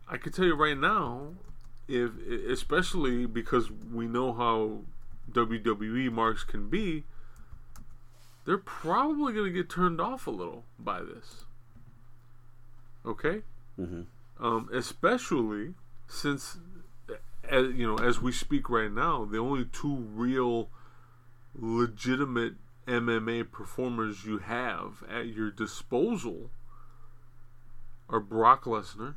I 0.08 0.16
could 0.16 0.32
tell 0.32 0.44
you 0.44 0.54
right 0.54 0.78
now, 0.78 1.34
if 1.88 2.12
especially 2.48 3.26
because 3.26 3.70
we 3.70 4.06
know 4.06 4.32
how 4.32 4.82
WWE 5.32 6.10
marks 6.12 6.44
can 6.44 6.68
be, 6.68 7.04
they're 8.48 8.56
probably 8.56 9.34
going 9.34 9.44
to 9.44 9.52
get 9.52 9.68
turned 9.68 10.00
off 10.00 10.26
a 10.26 10.30
little 10.30 10.64
by 10.78 11.02
this. 11.02 11.44
Okay, 13.04 13.42
hmm 13.76 14.02
um, 14.40 14.70
especially 14.72 15.74
since, 16.06 16.56
as, 17.46 17.66
you 17.74 17.86
know, 17.86 17.98
as 17.98 18.22
we 18.22 18.32
speak 18.32 18.70
right 18.70 18.90
now, 18.90 19.26
the 19.26 19.36
only 19.36 19.66
two 19.66 19.96
real, 20.14 20.70
legitimate 21.54 22.54
MMA 22.86 23.50
performers 23.50 24.24
you 24.24 24.38
have 24.38 25.04
at 25.10 25.26
your 25.26 25.50
disposal 25.50 26.50
are 28.08 28.20
Brock 28.20 28.64
Lesnar 28.64 29.14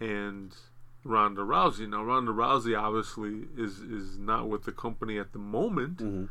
and 0.00 0.56
Ronda 1.04 1.42
Rousey. 1.42 1.88
Now, 1.88 2.02
Ronda 2.02 2.32
Rousey 2.32 2.76
obviously 2.76 3.46
is 3.56 3.78
is 3.78 4.18
not 4.18 4.48
with 4.48 4.64
the 4.64 4.72
company 4.72 5.18
at 5.18 5.32
the 5.32 5.38
moment, 5.38 6.00
hmm 6.00 6.24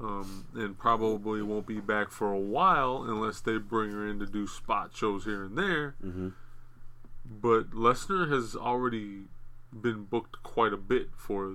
um, 0.00 0.46
and 0.54 0.78
probably 0.78 1.42
won't 1.42 1.66
be 1.66 1.80
back 1.80 2.10
for 2.10 2.32
a 2.32 2.38
while 2.38 3.04
unless 3.06 3.40
they 3.40 3.58
bring 3.58 3.90
her 3.92 4.06
in 4.06 4.18
to 4.18 4.26
do 4.26 4.46
spot 4.46 4.90
shows 4.94 5.24
here 5.24 5.44
and 5.44 5.56
there. 5.58 5.94
hmm 6.00 6.28
But 7.24 7.70
Lesnar 7.72 8.30
has 8.32 8.56
already 8.56 9.24
been 9.72 10.04
booked 10.04 10.42
quite 10.42 10.72
a 10.72 10.76
bit 10.76 11.10
for 11.16 11.52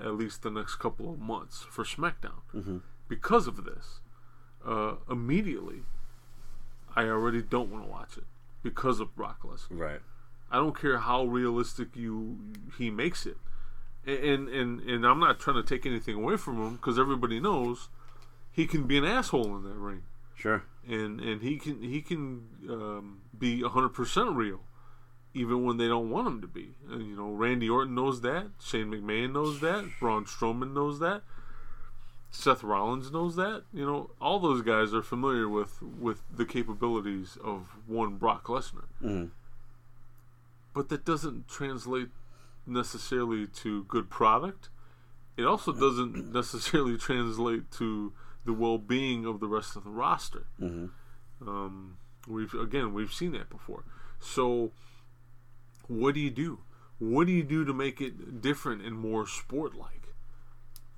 at 0.00 0.14
least 0.14 0.42
the 0.42 0.50
next 0.50 0.76
couple 0.76 1.12
of 1.12 1.18
months 1.18 1.66
for 1.70 1.84
SmackDown 1.84 2.40
Mhm. 2.54 2.82
because 3.08 3.46
of 3.46 3.64
this. 3.64 4.00
Uh, 4.64 4.96
immediately, 5.10 5.82
I 6.94 7.04
already 7.08 7.42
don't 7.42 7.70
want 7.70 7.84
to 7.84 7.90
watch 7.90 8.16
it 8.16 8.24
because 8.62 9.00
of 9.00 9.14
Brock 9.16 9.42
Lesnar. 9.42 9.78
Right. 9.78 10.00
I 10.50 10.56
don't 10.56 10.76
care 10.78 10.98
how 10.98 11.24
realistic 11.26 11.94
you 11.96 12.38
he 12.78 12.90
makes 12.90 13.26
it, 13.26 13.36
and 14.08 14.48
and 14.48 14.80
and 14.80 15.06
I'm 15.06 15.20
not 15.20 15.38
trying 15.38 15.56
to 15.56 15.62
take 15.62 15.84
anything 15.86 16.14
away 16.16 16.36
from 16.36 16.56
him 16.64 16.76
because 16.76 16.98
everybody 16.98 17.38
knows 17.40 17.88
he 18.50 18.66
can 18.66 18.86
be 18.86 18.98
an 18.98 19.04
asshole 19.04 19.56
in 19.56 19.62
that 19.64 19.74
ring, 19.76 20.02
Sure. 20.34 20.62
and 20.86 21.20
and 21.20 21.42
he 21.42 21.58
can 21.58 21.82
he 21.82 22.00
can 22.00 22.48
um, 22.68 23.20
be 23.38 23.62
100 23.62 23.90
percent 23.90 24.30
real, 24.30 24.60
even 25.34 25.64
when 25.64 25.76
they 25.76 25.86
don't 25.88 26.10
want 26.10 26.26
him 26.26 26.40
to 26.40 26.46
be. 26.46 26.74
And, 26.90 27.06
you 27.06 27.16
know, 27.16 27.30
Randy 27.30 27.68
Orton 27.68 27.94
knows 27.94 28.20
that, 28.22 28.46
Shane 28.62 28.90
McMahon 28.90 29.32
knows 29.32 29.60
that, 29.60 29.84
Braun 30.00 30.24
Strowman 30.24 30.72
knows 30.74 30.98
that. 31.00 31.22
Seth 32.30 32.62
Rollins 32.62 33.10
knows 33.10 33.36
that. 33.36 33.62
You 33.72 33.86
know, 33.86 34.10
all 34.20 34.38
those 34.38 34.60
guys 34.62 34.92
are 34.92 35.02
familiar 35.02 35.48
with 35.48 35.80
with 35.82 36.22
the 36.34 36.44
capabilities 36.44 37.38
of 37.42 37.76
one 37.86 38.16
Brock 38.16 38.44
Lesnar 38.44 38.84
hmm 39.00 39.24
but 40.74 40.90
that 40.90 41.04
doesn't 41.04 41.48
translate 41.48 42.08
necessarily 42.68 43.46
to 43.46 43.84
good 43.84 44.10
product. 44.10 44.68
It 45.36 45.44
also 45.44 45.72
doesn't 45.72 46.32
necessarily 46.32 46.96
translate 46.98 47.70
to 47.72 48.12
the 48.44 48.52
well-being 48.52 49.26
of 49.26 49.40
the 49.40 49.46
rest 49.46 49.76
of 49.76 49.84
the 49.84 49.90
roster. 49.90 50.46
hmm 50.58 50.86
Um, 51.40 51.98
we've 52.26 52.54
again 52.54 52.92
we've 52.92 53.12
seen 53.12 53.32
that 53.32 53.48
before. 53.48 53.84
So, 54.20 54.72
what 55.86 56.14
do 56.14 56.20
you 56.20 56.30
do? 56.30 56.60
What 56.98 57.26
do 57.26 57.32
you 57.32 57.44
do 57.44 57.64
to 57.64 57.72
make 57.72 58.00
it 58.00 58.42
different 58.42 58.82
and 58.82 58.96
more 58.98 59.26
sport-like 59.26 60.14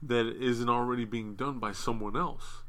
that 0.02 0.26
isn't 0.26 0.68
already 0.68 1.04
being 1.04 1.34
done 1.34 1.58
by 1.58 1.72
someone 1.72 2.16
else? 2.16 2.62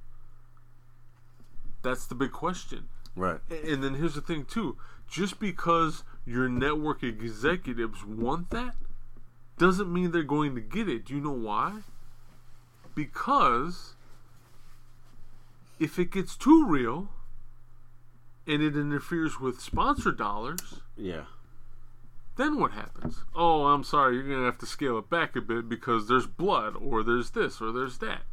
That's 1.81 2.05
the 2.05 2.15
big 2.15 2.33
question. 2.33 2.89
Right. 3.15 3.39
And 3.49 3.83
then 3.83 3.95
here's 3.95 4.15
the 4.15 4.21
thing 4.21 4.45
too: 4.45 4.77
just 5.09 5.39
because 5.39 6.03
your 6.25 6.49
network 6.49 7.03
executives 7.03 8.05
want 8.05 8.49
that, 8.51 8.75
doesn't 9.61 9.93
mean 9.93 10.11
they're 10.11 10.23
going 10.23 10.55
to 10.55 10.61
get 10.61 10.89
it. 10.89 11.05
Do 11.05 11.13
you 11.13 11.21
know 11.21 11.31
why? 11.31 11.81
Because 12.95 13.93
if 15.79 15.97
it 15.99 16.11
gets 16.11 16.35
too 16.35 16.65
real 16.65 17.09
and 18.47 18.61
it 18.61 18.75
interferes 18.75 19.39
with 19.39 19.61
sponsor 19.61 20.11
dollars, 20.11 20.79
Yeah. 20.97 21.25
then 22.37 22.59
what 22.59 22.71
happens? 22.71 23.23
Oh, 23.35 23.67
I'm 23.67 23.83
sorry, 23.83 24.15
you're 24.15 24.27
gonna 24.27 24.45
have 24.45 24.57
to 24.59 24.65
scale 24.65 24.97
it 24.97 25.09
back 25.09 25.35
a 25.35 25.41
bit 25.41 25.69
because 25.69 26.07
there's 26.07 26.25
blood, 26.27 26.75
or 26.75 27.03
there's 27.03 27.29
this, 27.31 27.61
or 27.61 27.71
there's 27.71 27.99
that. 27.99 28.23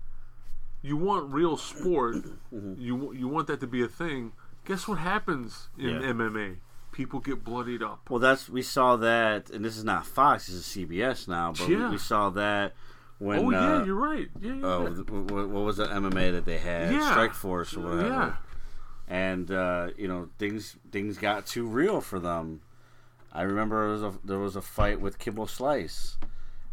You 0.83 0.97
want 0.97 1.33
real 1.33 1.57
sport. 1.57 2.17
Mm-hmm. 2.53 2.81
You 2.81 3.13
you 3.13 3.29
want 3.29 3.47
that 3.49 3.61
to 3.61 3.67
be 3.67 3.83
a 3.83 3.89
thing. 3.89 4.33
Guess 4.65 4.89
what 4.89 4.99
happens 4.99 5.69
in 5.77 6.01
Yeah. 6.01 6.13
MMA? 6.15 6.57
People 6.99 7.21
get 7.21 7.45
bloodied 7.45 7.81
up. 7.81 8.11
Well, 8.11 8.19
that's 8.19 8.49
we 8.49 8.61
saw 8.61 8.97
that, 8.97 9.51
and 9.51 9.65
this 9.65 9.77
is 9.77 9.85
not 9.85 10.05
Fox. 10.05 10.49
This 10.49 10.57
is 10.57 10.65
CBS 10.67 11.29
now. 11.29 11.53
But 11.57 11.69
Yeah. 11.69 11.91
we 11.93 11.97
saw 11.97 12.29
that 12.31 12.75
when. 13.19 13.39
oh 13.39 13.51
yeah, 13.53 13.77
uh, 13.77 13.85
you're 13.85 13.95
right. 13.95 14.29
Yeah, 14.41 14.55
yeah. 14.55 14.61
Oh, 14.67 14.83
yeah. 14.83 14.95
th- 14.97 15.07
wh- 15.07 15.31
wh- 15.31 15.49
what 15.55 15.65
was 15.65 15.77
the 15.77 15.85
MMA 15.87 16.33
that 16.33 16.45
they 16.45 16.59
had? 16.59 16.93
Yeah. 16.93 17.09
Strike 17.13 17.35
Force 17.35 17.77
or 17.77 17.83
whatever. 17.83 18.09
Yeah. 18.09 18.35
And 19.07 19.49
uh, 19.53 19.91
you 19.97 20.09
know 20.09 20.29
things 20.39 20.77
things 20.91 21.19
got 21.19 21.47
too 21.47 21.67
real 21.69 22.01
for 22.01 22.19
them. 22.19 22.63
I 23.33 23.43
remember 23.43 23.81
there 23.85 23.93
was 23.93 24.03
a, 24.17 24.19
there 24.27 24.39
was 24.41 24.57
a 24.57 24.61
fight 24.61 25.01
with 25.01 25.21
Kimbo 25.21 25.47
Slice, 25.47 26.19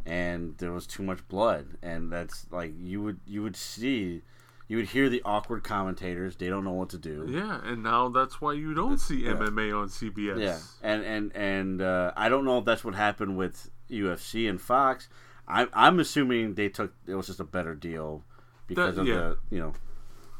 and 0.08 0.58
there 0.58 0.72
was 0.72 0.88
too 0.88 1.04
much 1.04 1.26
blood, 1.28 1.78
and 1.84 2.12
that's 2.12 2.48
like 2.52 2.74
you 2.82 3.04
would 3.04 3.20
you 3.28 3.44
would 3.44 3.56
see, 3.56 4.24
you 4.68 4.78
would 4.78 4.88
hear 4.88 5.09
the 5.09 5.22
awkward 5.24 5.63
commentators. 5.63 6.36
They 6.38 6.47
don't 6.49 6.63
know 6.63 6.72
what 6.74 6.89
to 6.89 6.97
do. 6.97 7.28
Yeah, 7.30 7.59
and 7.63 7.84
now 7.84 8.09
that's 8.09 8.41
why 8.41 8.53
you 8.53 8.74
don't 8.74 8.97
see 8.99 9.26
Yeah. 9.26 9.34
MMA 9.34 9.72
on 9.80 9.89
CBS. 9.89 10.39
Yeah, 10.39 10.59
and 10.82 11.03
and 11.03 11.36
and 11.36 11.82
uh, 11.82 12.11
I 12.16 12.30
don't 12.30 12.45
know 12.45 12.57
if 12.59 12.66
that's 12.66 12.84
what 12.84 12.95
happened 12.95 13.38
with 13.38 13.70
UFC 13.89 14.49
and 14.49 14.59
Fox. 14.59 15.07
I'm 15.47 15.70
I'm 15.74 15.99
assuming 15.99 16.55
they 16.55 16.70
took 16.70 16.93
it 17.05 17.13
was 17.16 17.28
just 17.28 17.39
a 17.39 17.43
better 17.43 17.76
deal 17.76 18.24
because 18.68 18.95
That- 18.95 19.01
of 19.01 19.07
yeah. 19.07 19.16
the 19.16 19.38
you 19.51 19.59
know 19.59 19.74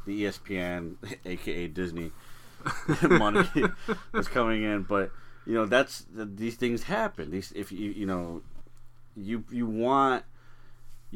the 0.06 0.24
ESPN 0.24 0.96
aka 1.24 1.66
Disney 1.80 2.10
money 3.02 3.44
was 4.12 4.26
coming 4.28 4.64
in, 4.64 4.82
but 4.82 5.12
you 5.46 5.54
know 5.54 5.66
that's 5.66 6.04
these 6.12 6.56
things 6.56 6.82
happen. 6.84 7.30
These 7.30 7.52
if 7.54 7.70
you 7.70 7.90
you 7.92 8.06
know 8.06 8.42
you 9.16 9.44
you 9.50 9.66
want 9.66 10.24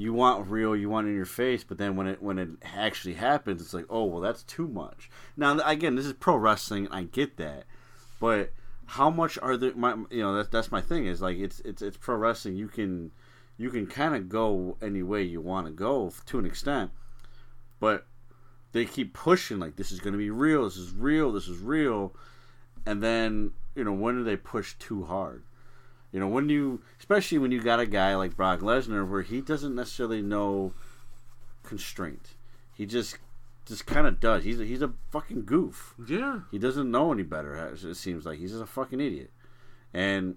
you 0.00 0.14
want 0.14 0.48
real, 0.48 0.74
you 0.74 0.88
want 0.88 1.06
it 1.06 1.10
in 1.10 1.16
your 1.16 1.26
face, 1.26 1.62
but 1.62 1.76
then 1.76 1.94
when 1.94 2.06
it 2.06 2.22
when 2.22 2.38
it 2.38 2.48
actually 2.62 3.14
happens, 3.14 3.60
it's 3.60 3.74
like, 3.74 3.84
oh 3.90 4.04
well, 4.04 4.20
that's 4.20 4.42
too 4.44 4.66
much. 4.66 5.10
Now 5.36 5.58
again, 5.60 5.94
this 5.94 6.06
is 6.06 6.14
pro 6.14 6.36
wrestling, 6.36 6.88
I 6.90 7.02
get 7.02 7.36
that, 7.36 7.64
but 8.18 8.52
how 8.86 9.10
much 9.10 9.38
are 9.42 9.58
there? 9.58 9.74
My 9.74 9.96
you 10.10 10.22
know 10.22 10.34
that's 10.34 10.48
that's 10.48 10.72
my 10.72 10.80
thing 10.80 11.06
is 11.06 11.20
like 11.20 11.36
it's 11.36 11.60
it's 11.60 11.82
it's 11.82 11.98
pro 11.98 12.16
wrestling. 12.16 12.56
You 12.56 12.68
can 12.68 13.10
you 13.58 13.68
can 13.68 13.86
kind 13.86 14.14
of 14.14 14.30
go 14.30 14.78
any 14.80 15.02
way 15.02 15.22
you 15.22 15.42
want 15.42 15.66
to 15.66 15.72
go 15.72 16.10
to 16.26 16.38
an 16.38 16.46
extent, 16.46 16.90
but 17.78 18.06
they 18.72 18.86
keep 18.86 19.12
pushing 19.12 19.58
like 19.58 19.76
this 19.76 19.92
is 19.92 20.00
going 20.00 20.14
to 20.14 20.18
be 20.18 20.30
real, 20.30 20.64
this 20.64 20.78
is 20.78 20.92
real, 20.92 21.30
this 21.30 21.46
is 21.46 21.58
real, 21.58 22.14
and 22.86 23.02
then 23.02 23.52
you 23.74 23.84
know 23.84 23.92
when 23.92 24.16
do 24.16 24.24
they 24.24 24.36
push 24.36 24.74
too 24.78 25.04
hard? 25.04 25.42
You 26.12 26.18
know, 26.20 26.28
when 26.28 26.48
you, 26.48 26.80
especially 26.98 27.38
when 27.38 27.52
you 27.52 27.60
got 27.62 27.78
a 27.80 27.86
guy 27.86 28.16
like 28.16 28.36
Brock 28.36 28.60
Lesnar, 28.60 29.08
where 29.08 29.22
he 29.22 29.40
doesn't 29.40 29.74
necessarily 29.74 30.22
know 30.22 30.72
constraint, 31.62 32.34
he 32.74 32.86
just 32.86 33.18
just 33.66 33.86
kind 33.86 34.06
of 34.06 34.18
does. 34.18 34.42
He's 34.42 34.60
a, 34.60 34.64
he's 34.64 34.82
a 34.82 34.92
fucking 35.10 35.44
goof. 35.44 35.94
Yeah. 36.08 36.40
He 36.50 36.58
doesn't 36.58 36.90
know 36.90 37.12
any 37.12 37.22
better. 37.22 37.54
It 37.72 37.94
seems 37.96 38.26
like 38.26 38.38
he's 38.38 38.50
just 38.50 38.62
a 38.62 38.66
fucking 38.66 39.00
idiot. 39.00 39.30
And 39.94 40.36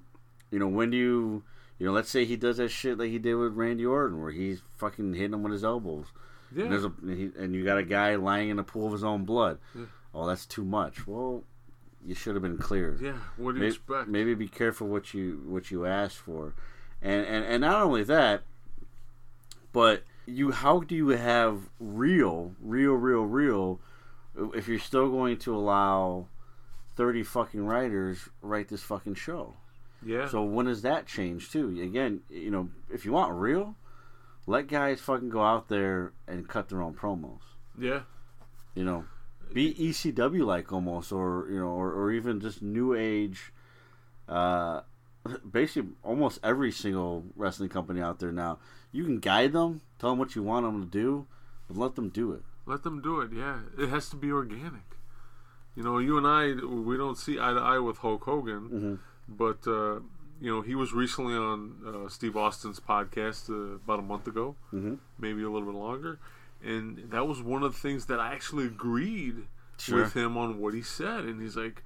you 0.52 0.60
know, 0.60 0.68
when 0.68 0.92
you, 0.92 1.44
you 1.80 1.88
know, 1.88 1.92
let's 1.94 2.12
say 2.12 2.26
he 2.26 2.36
does 2.36 2.58
that 2.58 2.70
shit 2.70 3.00
like 3.00 3.10
he 3.10 3.18
did 3.18 3.34
with 3.36 3.54
Randy 3.54 3.86
Orton, 3.86 4.22
where 4.22 4.32
he's 4.32 4.62
fucking 4.78 5.14
hitting 5.16 5.34
him 5.34 5.42
with 5.42 5.54
his 5.54 5.64
elbows, 5.64 6.06
Yeah. 6.56 6.64
and, 6.66 6.72
there's 6.72 6.86
a, 6.86 6.94
and, 7.02 7.18
he, 7.18 7.32
and 7.42 7.56
you 7.56 7.64
got 7.66 7.80
a 7.80 7.84
guy 7.84 8.16
lying 8.16 8.50
in 8.50 8.60
a 8.60 8.64
pool 8.64 8.86
of 8.88 8.94
his 8.94 9.04
own 9.04 9.26
blood. 9.26 9.58
Yeah. 9.74 9.86
Oh, 10.14 10.28
that's 10.28 10.46
too 10.46 10.64
much. 10.64 11.08
Well, 11.08 11.44
you 12.06 12.16
should 12.16 12.36
have 12.36 12.42
been 12.42 12.58
clear 12.58 12.98
yeah. 13.02 13.14
What 13.38 13.54
do 13.54 13.58
you 13.58 13.64
maybe, 13.64 13.76
expect? 13.76 14.08
maybe 14.08 14.34
be 14.34 14.48
careful 14.48 14.88
what 14.88 15.14
you 15.14 15.44
what 15.46 15.72
you 15.72 15.86
ask 15.86 16.16
for, 16.18 16.54
and 17.02 17.26
and 17.26 17.46
and 17.46 17.62
not 17.62 17.82
only 17.82 18.04
that, 18.04 18.44
but 19.72 20.04
you 20.26 20.52
how 20.52 20.82
do 20.82 20.96
you 20.96 21.10
have 21.10 21.70
real, 21.80 22.56
real, 22.62 22.94
real, 22.94 23.24
real, 23.24 23.80
if 24.54 24.68
you're 24.68 24.80
still 24.80 25.10
going 25.10 25.38
to 25.38 25.56
allow 25.56 26.28
thirty 26.96 27.24
fucking 27.24 27.66
writers 27.66 28.30
write 28.42 28.68
this 28.70 28.84
fucking 28.84 29.16
show? 29.16 29.56
Yeah. 30.06 30.28
So 30.28 30.44
when 30.44 30.66
does 30.66 30.82
that 30.82 31.08
change 31.08 31.52
too? 31.52 31.70
Again, 31.82 32.22
you 32.30 32.52
know, 32.52 32.70
if 32.92 33.06
you 33.06 33.14
want 33.14 33.34
real, 33.34 33.76
let 34.46 34.68
guys 34.68 35.00
fucking 35.00 35.30
go 35.30 35.42
out 35.42 35.70
there 35.70 36.12
and 36.28 36.48
cut 36.48 36.70
their 36.70 36.82
own 36.82 36.94
promos 36.94 37.40
yeah. 37.80 38.02
you 38.76 38.84
know, 38.84 39.06
be 39.54 39.74
ECW 39.74 40.46
like 40.46 40.72
almost, 40.74 41.12
or 41.12 41.48
you 41.50 41.60
know, 41.60 41.68
or, 41.68 41.92
or 41.94 42.12
even 42.12 42.40
just 42.40 42.62
new 42.62 42.94
age. 42.94 43.52
Uh, 44.28 44.82
basically, 45.52 45.92
almost 46.04 46.40
every 46.44 46.72
single 46.72 47.24
wrestling 47.36 47.70
company 47.70 48.02
out 48.02 48.20
there 48.20 48.32
now, 48.32 48.60
you 48.92 49.04
can 49.06 49.20
guide 49.20 49.54
them, 49.54 49.82
tell 50.00 50.10
them 50.12 50.20
what 50.20 50.36
you 50.36 50.44
want 50.44 50.66
them 50.66 50.82
to 50.82 50.90
do, 50.90 51.26
but 51.68 51.78
let 51.78 51.96
them 51.96 52.10
do 52.10 52.32
it. 52.34 52.42
Let 52.66 52.84
them 52.84 53.02
do 53.02 53.20
it. 53.22 53.32
Yeah. 53.34 53.60
It 53.78 53.90
has 53.90 54.10
to 54.10 54.16
be 54.16 54.32
organic. 54.32 54.84
You 55.76 55.84
know, 55.84 55.98
you 55.98 56.18
and 56.18 56.28
I, 56.28 56.54
we 56.66 56.98
don't 56.98 57.18
see 57.18 57.40
eye 57.40 57.54
to 57.54 57.60
eye 57.60 57.80
with 57.80 57.98
Hulk 57.98 58.24
Hogan, 58.24 58.70
Mm-hmm. 58.70 58.96
But 59.30 59.66
uh, 59.70 60.02
you 60.42 60.54
know, 60.54 60.62
he 60.62 60.76
was 60.76 60.92
recently 60.94 61.34
on 61.36 61.76
uh, 61.88 62.10
Steve 62.10 62.36
Austin's 62.36 62.80
podcast 62.82 63.50
uh, 63.50 63.76
about 63.76 64.00
a 64.00 64.02
month 64.02 64.28
ago, 64.28 64.56
Mhm. 64.74 64.98
maybe 65.18 65.42
a 65.44 65.50
little 65.50 65.72
bit 65.72 65.78
longer, 65.80 66.20
and 66.64 67.12
that 67.12 67.28
was 67.28 67.42
one 67.42 67.64
of 67.64 67.74
the 67.74 67.80
things 67.80 68.06
that 68.08 68.20
I 68.20 68.34
actually 68.34 68.66
agreed 68.66 69.48
Sure. 69.78 70.04
with 70.04 70.14
him 70.14 70.38
on 70.38 70.60
what 70.60 70.74
he 70.74 70.82
said. 70.82 71.26
And 71.26 71.42
he's 71.42 71.58
like, 71.58 71.84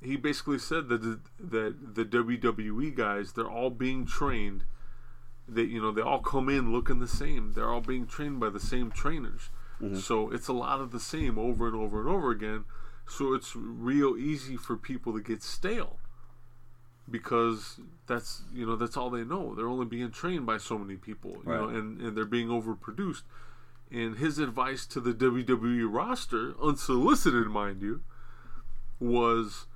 he 0.00 0.16
basically 0.16 0.58
said 0.58 0.88
that 0.88 1.02
the, 1.02 1.18
that 1.40 1.94
the 1.94 2.04
WWE 2.04 2.94
guys, 2.94 3.32
they're 3.32 3.50
all 3.50 3.70
being 3.70 4.06
trained. 4.06 4.64
That 5.48 5.66
you 5.66 5.80
know, 5.80 5.90
they 5.90 6.02
all 6.02 6.20
come 6.20 6.48
in 6.48 6.72
looking 6.72 7.00
the 7.00 7.08
same. 7.08 7.52
They're 7.54 7.70
all 7.70 7.80
being 7.80 8.06
trained 8.06 8.40
by 8.40 8.50
the 8.50 8.60
same 8.60 8.90
trainers. 8.90 9.50
Mm-hmm. 9.80 9.96
So 9.96 10.30
it's 10.30 10.48
a 10.48 10.52
lot 10.52 10.80
of 10.80 10.90
the 10.92 11.00
same 11.00 11.38
over 11.38 11.66
and 11.66 11.76
over 11.76 12.00
and 12.00 12.08
over 12.08 12.30
again. 12.30 12.64
So 13.06 13.34
it's 13.34 13.54
real 13.54 14.16
easy 14.16 14.56
for 14.56 14.76
people 14.76 15.12
to 15.12 15.20
get 15.20 15.42
stale 15.42 15.98
because 17.10 17.78
that's 18.06 18.42
you 18.54 18.66
know 18.66 18.76
that's 18.76 18.96
all 18.96 19.10
they 19.10 19.24
know. 19.24 19.54
They're 19.54 19.68
only 19.68 19.86
being 19.86 20.10
trained 20.10 20.46
by 20.46 20.58
so 20.58 20.78
many 20.78 20.96
people, 20.96 21.36
you 21.44 21.52
know, 21.52 21.68
and 21.68 22.00
and 22.00 22.16
they're 22.16 22.24
being 22.24 22.48
overproduced. 22.48 23.22
And 23.94 24.18
his 24.18 24.38
advice 24.38 24.86
to 24.86 25.00
the 25.00 25.12
WWE 25.12 25.86
roster, 25.88 26.54
unsolicited, 26.60 27.46
mind 27.46 27.80
you, 27.80 28.02
was 28.98 29.66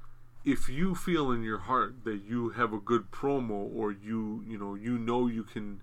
if 0.45 0.69
you 0.69 0.95
feel 0.95 1.31
in 1.31 1.43
your 1.43 1.59
heart 1.59 2.05
that 2.05 2.23
you 2.25 2.51
have 2.51 2.73
a 2.73 2.79
good 2.79 3.11
promo 3.11 3.71
or 3.75 3.93
you 3.93 4.43
you 4.47 4.57
know 4.57 4.75
you 4.75 4.97
know 4.99 5.27
you 5.27 5.43
can 5.43 5.83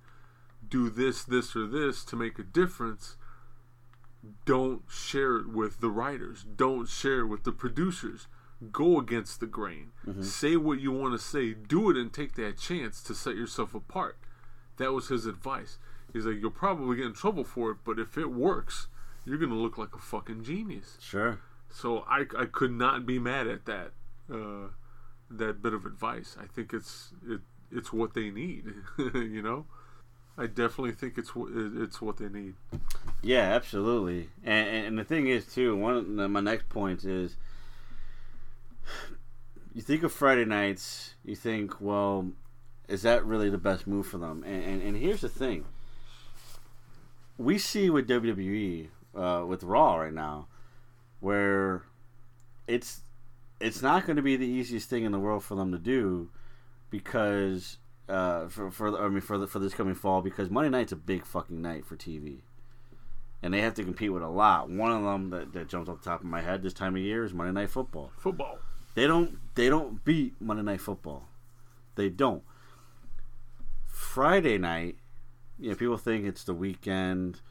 do 0.68 0.90
this 0.90 1.24
this 1.24 1.56
or 1.56 1.68
this 1.68 2.04
to 2.04 2.16
make 2.16 2.40
a 2.40 2.44
difference 2.44 3.18
don't 4.46 4.84
share 4.90 5.38
it 5.38 5.50
with 5.50 5.82
the 5.82 5.90
writers. 5.90 6.44
Don't 6.56 6.88
share 6.88 7.20
it 7.20 7.28
with 7.28 7.44
the 7.44 7.52
producers. 7.52 8.28
Go 8.72 9.00
against 9.00 9.40
the 9.40 9.46
grain. 9.46 9.92
Mm-hmm. 10.06 10.24
Say 10.24 10.56
what 10.56 10.80
you 10.80 10.92
want 10.92 11.14
to 11.14 11.20
say. 11.20 11.54
Do 11.54 11.90
it 11.90 11.98
and 11.98 12.12
take 12.12 12.36
that 12.36 12.58
chance 12.58 13.04
to 13.04 13.14
set 13.14 13.36
yourself 13.36 13.76
apart. 13.76 14.18
That 14.78 14.94
was 14.94 15.10
his 15.10 15.26
advice 15.26 15.78
he's 16.16 16.26
like 16.26 16.38
you'll 16.39 16.49
probably 16.49 16.95
get 16.95 17.05
in 17.05 17.13
trouble 17.13 17.43
for 17.43 17.72
it 17.72 17.78
but 17.84 17.99
if 17.99 18.18
it 18.18 18.32
works 18.32 18.88
you're 19.26 19.38
gonna 19.38 19.53
look 19.53 19.78
like 19.78 19.93
a 19.93 19.99
fucking 19.99 20.43
genius 20.43 20.97
Sure. 21.01 21.39
so 21.70 22.05
I, 22.09 22.26
I 22.38 22.45
could 22.45 22.72
not 22.72 23.05
be 23.05 23.20
mad 23.20 23.47
at 23.47 23.66
that 23.66 23.91
uh, 24.32 24.70
that 25.30 25.61
bit 25.61 25.74
of 25.74 25.86
advice. 25.86 26.38
I 26.39 26.45
think 26.45 26.74
it's 26.74 27.11
it 27.28 27.41
it's 27.72 27.91
what 27.91 28.13
they 28.13 28.30
need. 28.30 28.74
you 28.97 29.41
know, 29.41 29.66
I 30.38 30.47
definitely 30.47 30.93
think 30.93 31.18
it's 31.18 31.36
what 31.36 31.51
it's 31.53 32.01
what 32.01 32.18
they 32.18 32.30
need. 32.30 32.55
Yeah, 33.22 33.53
absolutely. 33.53 34.30
And, 34.43 34.86
and, 34.86 34.99
the 34.99 35.03
thing 35.03 35.28
is, 35.28 35.47
too, 35.47 35.76
one 35.76 36.20
of 36.20 36.30
my 36.30 36.41
next 36.41 36.70
points 36.70 37.05
is 37.05 37.38
you 39.74 39.82
think 39.82 40.03
of 40.03 40.11
Friday 40.11 40.45
nights, 40.45 41.16
you 41.24 41.36
think, 41.36 41.82
well, 41.82 42.30
is 42.88 43.01
that 43.01 43.26
really 43.26 43.49
the 43.49 43.57
best 43.57 43.88
move 43.88 44.05
for 44.05 44.20
them? 44.20 44.43
And, 44.45 44.63
and, 44.63 44.82
and 44.84 44.97
here's 44.97 45.22
the 45.22 45.30
thing 45.30 45.66
we 47.38 47.58
see 47.58 47.90
with 47.90 48.08
WWE, 48.08 48.90
uh, 49.16 49.44
with 49.46 49.64
Raw 49.64 49.96
right 49.96 50.14
now, 50.14 50.48
where 51.20 51.84
it's 52.68 53.02
it's 53.60 53.82
not 53.82 54.06
going 54.06 54.18
to 54.18 54.22
be 54.22 54.36
the 54.36 54.48
easiest 54.48 54.90
thing 54.90 55.06
in 55.06 55.12
the 55.12 55.20
world 55.20 55.44
for 55.44 55.56
them 55.56 55.72
to 55.72 55.78
do 55.78 56.30
because 56.90 57.78
uh, 58.10 58.48
for 58.48 58.72
for 58.72 59.00
I 59.00 59.10
mean 59.10 59.22
for 59.22 59.38
the, 59.38 59.48
for 59.48 59.60
this 59.60 59.74
coming 59.74 59.96
fall 59.96 60.22
because 60.22 60.50
Monday 60.50 60.70
night's 60.70 60.92
a 60.92 60.98
big 60.98 61.26
fucking 61.26 61.62
night 61.62 61.86
for 61.86 61.96
TV 61.96 62.40
and 63.46 63.54
they 63.54 63.62
have 63.62 63.76
to 63.76 63.84
compete 63.84 64.12
with 64.12 64.24
a 64.24 64.28
lot. 64.28 64.70
One 64.72 64.92
of 64.92 65.04
them 65.04 65.30
that, 65.30 65.54
that 65.54 65.68
jumps 65.70 65.88
off 65.88 66.02
the 66.02 66.10
top 66.10 66.22
of 66.22 66.26
my 66.26 66.42
head 66.42 66.64
this 66.64 66.74
time 66.74 66.96
of 66.96 67.02
year 67.02 67.24
is 67.24 67.32
Monday 67.32 67.52
Night 67.52 67.70
Football. 67.70 68.12
Football. 68.18 68.58
They 68.96 69.06
don't 69.06 69.38
they 69.56 69.70
don't 69.70 70.04
beat 70.04 70.34
Monday 70.42 70.64
Night 70.64 70.82
Football. 70.82 71.28
They 71.96 72.10
don't. 72.10 72.44
Friday 73.86 74.58
night, 74.58 74.96
you 75.60 75.70
know, 75.70 75.76
people 75.76 75.97
think 75.97 76.26
it's 76.26 76.43
the 76.43 76.53
weekend, 76.53 77.41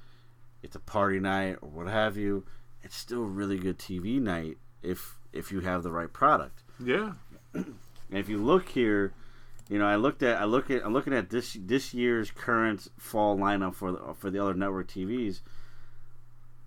it's 0.62 0.76
a 0.76 0.80
party 0.80 1.20
night 1.20 1.59
or 1.61 1.68
what 1.68 1.88
have 1.88 2.16
you. 2.16 2.44
It's 2.82 2.96
still 2.96 3.22
a 3.22 3.26
really 3.26 3.59
good 3.59 3.78
TV 3.78 4.20
night 4.20 4.59
if 4.82 5.16
if 5.32 5.50
you 5.50 5.61
have 5.61 5.82
the 5.82 5.90
right 5.90 6.12
product. 6.12 6.62
Yeah. 6.82 7.12
And 7.55 8.18
if 8.18 8.28
you 8.28 8.38
look 8.38 8.68
here, 8.68 9.12
you 9.68 9.78
know, 9.78 9.86
I 9.86 9.96
looked 9.96 10.22
at 10.22 10.40
I 10.40 10.44
look 10.44 10.70
at 10.70 10.84
I'm 10.84 10.92
looking 10.92 11.14
at 11.14 11.30
this 11.30 11.57
this 11.61 11.94
year's 11.94 12.30
current 12.30 12.88
fall 12.98 13.36
lineup 13.36 13.74
for 13.74 13.92
the, 13.92 14.14
for 14.14 14.30
the 14.30 14.42
other 14.42 14.55
network 14.55 14.88
TVs. 14.88 15.40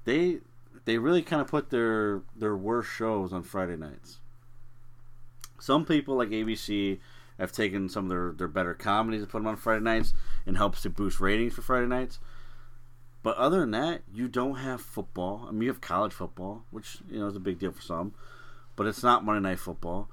They 0.05 0.39
they 0.85 0.97
really 0.97 1.21
kind 1.21 1.41
of 1.41 1.47
put 1.47 1.69
their 1.69 2.21
their 2.35 2.55
worst 2.55 2.89
shows 2.89 3.33
on 3.33 3.43
Friday 3.43 3.77
nights. 3.77 4.19
Some 5.59 5.85
people 5.85 6.15
like 6.15 6.29
ABC 6.29 6.99
have 7.39 7.51
taken 7.51 7.89
some 7.89 8.05
of 8.05 8.09
their, 8.09 8.31
their 8.31 8.47
better 8.47 8.73
comedies 8.73 9.21
and 9.21 9.29
put 9.29 9.39
them 9.39 9.47
on 9.47 9.57
Friday 9.57 9.83
nights 9.83 10.13
and 10.45 10.57
helps 10.57 10.81
to 10.81 10.89
boost 10.89 11.19
ratings 11.19 11.53
for 11.53 11.61
Friday 11.61 11.88
nights. 11.88 12.19
But 13.23 13.38
other 13.38 13.59
than 13.59 13.71
that, 13.71 14.03
you 14.13 14.27
don't 14.27 14.55
have 14.55 14.81
football. 14.81 15.45
I 15.47 15.51
mean, 15.51 15.63
you 15.63 15.67
have 15.69 15.81
college 15.81 16.13
football, 16.13 16.63
which 16.71 16.99
you 17.09 17.19
know 17.19 17.27
is 17.27 17.35
a 17.35 17.41
big 17.41 17.59
deal 17.59 17.71
for 17.71 17.81
some, 17.81 18.13
but 18.75 18.88
it's 18.88 19.03
not 19.03 19.25
Monday 19.25 19.49
Night 19.49 19.59
Football. 19.59 20.09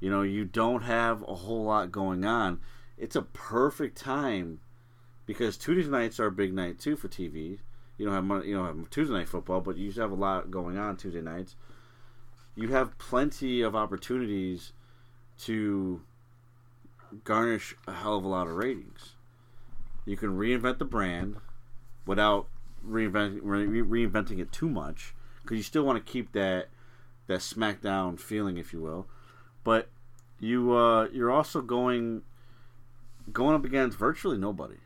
You 0.00 0.10
know, 0.10 0.22
you 0.22 0.44
don't 0.44 0.82
have 0.82 1.22
a 1.28 1.34
whole 1.34 1.64
lot 1.64 1.92
going 1.92 2.24
on. 2.24 2.60
It's 2.98 3.14
a 3.14 3.22
perfect 3.22 3.96
time 3.96 4.60
because 5.26 5.56
Tuesday 5.56 5.90
nights 5.90 6.18
are 6.18 6.26
a 6.26 6.32
big 6.32 6.52
night 6.52 6.78
too 6.78 6.96
for 6.96 7.08
TV. 7.08 7.58
You 7.98 8.06
don't 8.06 8.14
have 8.14 8.24
Mon- 8.24 8.46
you 8.46 8.56
don't 8.56 8.66
have 8.66 8.90
Tuesday 8.90 9.14
night 9.14 9.28
football, 9.28 9.60
but 9.60 9.76
you 9.76 9.92
have 9.92 10.10
a 10.10 10.14
lot 10.14 10.50
going 10.50 10.76
on 10.76 10.96
Tuesday 10.96 11.20
nights. 11.20 11.54
You 12.56 12.68
have 12.68 12.98
plenty 12.98 13.60
of 13.60 13.76
opportunities 13.76 14.72
to 15.42 16.02
garnish 17.24 17.74
a 17.86 17.92
hell 17.92 18.16
of 18.16 18.24
a 18.24 18.28
lot 18.28 18.46
of 18.46 18.54
ratings. 18.54 19.14
You 20.04 20.16
can 20.16 20.30
reinvent 20.30 20.78
the 20.78 20.84
brand 20.84 21.36
without 22.06 22.48
reinvent, 22.86 23.40
re- 23.42 24.06
reinventing 24.06 24.38
it 24.38 24.52
too 24.52 24.68
much 24.68 25.14
because 25.42 25.56
you 25.56 25.62
still 25.62 25.84
want 25.84 26.04
to 26.04 26.12
keep 26.12 26.32
that 26.32 26.68
that 27.26 27.40
SmackDown 27.40 28.18
feeling, 28.18 28.56
if 28.56 28.72
you 28.72 28.80
will. 28.80 29.06
But 29.62 29.88
you 30.38 30.74
uh, 30.74 31.08
you're 31.12 31.30
also 31.30 31.60
going 31.60 32.22
going 33.32 33.54
up 33.54 33.64
against 33.64 33.98
virtually 33.98 34.38
nobody, 34.38 34.78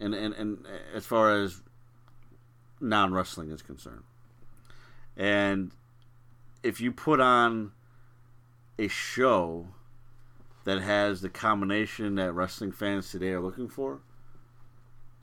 and 0.00 0.14
and, 0.14 0.34
and 0.34 0.66
as 0.94 1.06
far 1.06 1.32
as 1.32 1.60
non 2.80 3.12
wrestling 3.12 3.50
is 3.50 3.62
concerned, 3.62 4.04
and 5.16 5.72
if 6.62 6.80
you 6.80 6.90
put 6.90 7.20
on 7.20 7.72
a 8.78 8.88
show 8.88 9.68
that 10.64 10.80
has 10.80 11.20
the 11.20 11.28
combination 11.28 12.14
that 12.16 12.32
wrestling 12.32 12.72
fans 12.72 13.10
today 13.10 13.30
are 13.30 13.40
looking 13.40 13.68
for, 13.68 14.00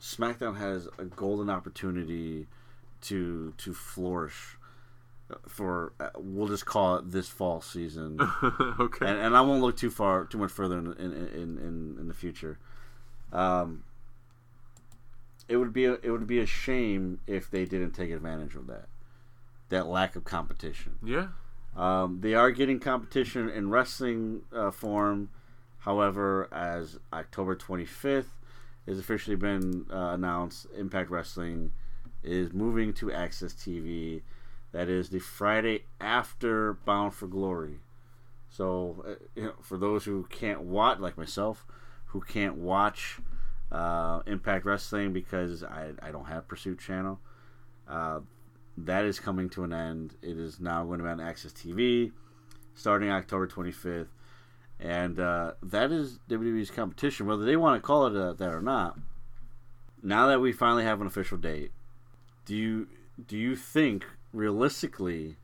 SmackDown 0.00 0.58
has 0.58 0.88
a 0.98 1.04
golden 1.04 1.50
opportunity 1.50 2.46
to 3.00 3.54
to 3.58 3.74
flourish 3.74 4.56
for 5.46 5.92
uh, 6.00 6.08
we'll 6.16 6.48
just 6.48 6.66
call 6.66 6.96
it 6.96 7.10
this 7.10 7.28
fall 7.28 7.60
season, 7.60 8.18
okay. 8.80 9.06
and, 9.06 9.18
and 9.18 9.36
I 9.36 9.40
won't 9.42 9.60
look 9.60 9.76
too 9.76 9.90
far 9.90 10.24
too 10.24 10.38
much 10.38 10.50
further 10.50 10.78
in 10.78 10.92
in 10.94 11.12
in, 11.12 11.58
in, 11.58 11.96
in 12.00 12.08
the 12.08 12.14
future. 12.14 12.58
Um, 13.32 13.84
it 15.48 15.56
would 15.56 15.72
be 15.72 15.84
a, 15.84 15.94
it 16.02 16.10
would 16.10 16.26
be 16.26 16.38
a 16.38 16.46
shame 16.46 17.20
if 17.26 17.50
they 17.50 17.64
didn't 17.64 17.92
take 17.92 18.10
advantage 18.10 18.54
of 18.54 18.66
that 18.68 18.86
that 19.68 19.86
lack 19.86 20.16
of 20.16 20.24
competition. 20.24 20.96
yeah. 21.04 21.28
Um, 21.76 22.20
they 22.20 22.34
are 22.34 22.50
getting 22.50 22.80
competition 22.80 23.48
in 23.48 23.70
wrestling 23.70 24.42
uh, 24.52 24.70
form. 24.70 25.30
However, 25.78 26.48
as 26.52 26.98
October 27.12 27.54
25th 27.54 28.26
has 28.86 28.98
officially 28.98 29.36
been 29.36 29.86
uh, 29.90 30.10
announced, 30.12 30.66
Impact 30.76 31.10
Wrestling 31.10 31.72
is 32.22 32.52
moving 32.52 32.92
to 32.94 33.06
AXS 33.06 33.54
TV. 33.54 34.22
That 34.72 34.88
is 34.88 35.10
the 35.10 35.20
Friday 35.20 35.84
after 36.00 36.74
Bound 36.74 37.14
for 37.14 37.26
Glory. 37.26 37.80
So, 38.50 39.04
uh, 39.06 39.24
you 39.34 39.42
know, 39.44 39.54
for 39.62 39.78
those 39.78 40.04
who 40.04 40.26
can't 40.30 40.62
watch, 40.62 40.98
like 40.98 41.16
myself, 41.16 41.64
who 42.06 42.20
can't 42.20 42.56
watch 42.56 43.20
uh, 43.70 44.20
Impact 44.26 44.64
Wrestling 44.64 45.12
because 45.12 45.62
I, 45.62 45.92
I 46.02 46.10
don't 46.10 46.26
have 46.26 46.48
Pursuit 46.48 46.80
Channel, 46.80 47.20
uh, 47.88 48.20
that 48.86 49.04
is 49.04 49.18
coming 49.20 49.48
to 49.50 49.64
an 49.64 49.72
end. 49.72 50.14
It 50.22 50.38
is 50.38 50.60
now 50.60 50.84
going 50.84 50.98
to 50.98 51.04
be 51.04 51.10
on 51.10 51.18
AXS 51.18 51.52
TV 51.52 52.12
starting 52.78 53.10
October 53.10 53.46
25th. 53.46 54.08
And 54.80 55.18
uh, 55.18 55.52
that 55.62 55.90
is 55.90 56.20
WWE's 56.28 56.70
competition, 56.70 57.26
whether 57.26 57.44
they 57.44 57.56
want 57.56 57.80
to 57.82 57.84
call 57.84 58.06
it 58.06 58.16
uh, 58.16 58.32
that 58.34 58.54
or 58.54 58.62
not. 58.62 58.96
Now 60.02 60.28
that 60.28 60.40
we 60.40 60.52
finally 60.52 60.84
have 60.84 61.00
an 61.00 61.06
official 61.08 61.36
date, 61.36 61.72
do 62.46 62.54
you 62.54 62.86
do 63.26 63.36
you 63.36 63.56
think 63.56 64.04
realistically 64.32 65.36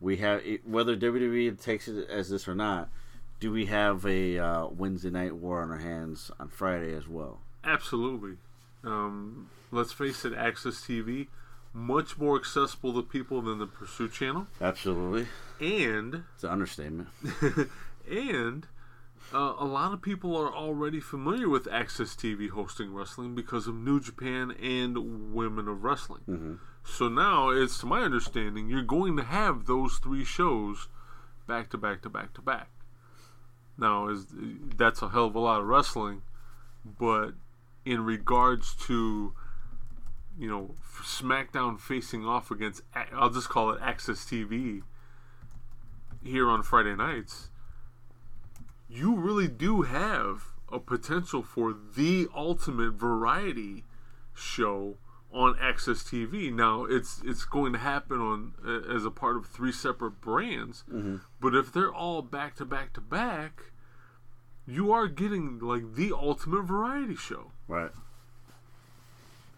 we 0.00 0.16
have 0.16 0.42
whether 0.64 0.96
WWE 0.96 1.60
takes 1.62 1.86
it 1.86 2.10
as 2.10 2.30
this 2.30 2.48
or 2.48 2.56
not? 2.56 2.90
Do 3.38 3.52
we 3.52 3.66
have 3.66 4.04
a 4.04 4.38
uh, 4.38 4.66
Wednesday 4.66 5.10
night 5.10 5.36
war 5.36 5.62
on 5.62 5.70
our 5.70 5.78
hands 5.78 6.32
on 6.40 6.48
Friday 6.48 6.92
as 6.92 7.06
well? 7.06 7.38
Absolutely. 7.62 8.38
Um, 8.82 9.48
let's 9.70 9.92
face 9.92 10.24
it, 10.24 10.32
Access 10.32 10.80
TV, 10.80 11.28
much 11.72 12.18
more 12.18 12.36
accessible 12.36 12.94
to 12.94 13.02
people 13.02 13.42
than 13.42 13.58
the 13.58 13.66
Pursuit 13.66 14.12
Channel. 14.12 14.46
Absolutely, 14.60 15.26
And 15.60 16.24
it's 16.34 16.44
an 16.44 16.50
understatement. 16.50 17.08
and 18.10 18.66
uh, 19.32 19.54
a 19.58 19.64
lot 19.64 19.92
of 19.92 20.00
people 20.00 20.36
are 20.36 20.52
already 20.52 21.00
familiar 21.00 21.48
with 21.48 21.64
AXS 21.66 22.16
TV 22.16 22.48
hosting 22.48 22.94
wrestling 22.94 23.34
because 23.34 23.66
of 23.66 23.74
New 23.74 24.00
Japan 24.00 24.52
and 24.62 25.34
Women 25.34 25.68
of 25.68 25.84
Wrestling. 25.84 26.58
So 26.84 27.08
now 27.08 27.50
it's 27.50 27.78
to 27.80 27.86
my 27.86 28.00
understanding 28.00 28.68
you're 28.68 28.82
going 28.82 29.16
to 29.18 29.22
have 29.22 29.66
those 29.66 29.98
three 29.98 30.24
shows 30.24 30.88
back 31.46 31.68
to 31.70 31.78
back 31.78 32.02
to 32.02 32.08
back 32.08 32.32
to 32.34 32.42
back. 32.42 32.70
Now 33.76 34.08
is 34.08 34.26
that's 34.76 35.02
a 35.02 35.10
hell 35.10 35.26
of 35.26 35.34
a 35.34 35.40
lot 35.40 35.60
of 35.60 35.66
wrestling, 35.66 36.22
but 36.98 37.32
in 37.84 38.04
regards 38.04 38.74
to 38.86 39.34
you 40.38 40.48
know 40.48 40.74
SmackDown 41.02 41.78
facing 41.80 42.24
off 42.24 42.50
against, 42.50 42.82
I'll 43.12 43.30
just 43.30 43.48
call 43.48 43.70
it 43.70 43.80
AXS 43.80 44.26
TV 44.26 44.82
here 46.22 46.48
on 46.48 46.62
Friday 46.62 46.94
nights, 46.94 47.50
you 48.88 49.16
really 49.16 49.48
do 49.48 49.82
have 49.82 50.44
a 50.70 50.78
potential 50.78 51.42
for 51.42 51.74
the 51.96 52.28
ultimate 52.34 52.92
variety 52.92 53.84
show 54.34 54.96
on 55.32 55.54
AXS 55.54 56.04
TV. 56.04 56.52
Now 56.52 56.84
it's 56.84 57.20
it's 57.24 57.44
going 57.44 57.72
to 57.72 57.78
happen 57.78 58.18
on 58.20 58.54
uh, 58.66 58.94
as 58.94 59.04
a 59.04 59.10
part 59.10 59.36
of 59.36 59.46
three 59.46 59.72
separate 59.72 60.20
brands, 60.20 60.84
but 61.40 61.54
if 61.54 61.72
they're 61.72 61.92
all 61.92 62.22
back 62.22 62.56
to 62.56 62.64
back 62.64 62.92
to 62.94 63.00
back, 63.00 63.72
you 64.66 64.92
are 64.92 65.06
getting 65.08 65.58
like 65.58 65.94
the 65.94 66.12
ultimate 66.12 66.62
variety 66.62 67.16
show. 67.16 67.52
Right. 67.66 67.90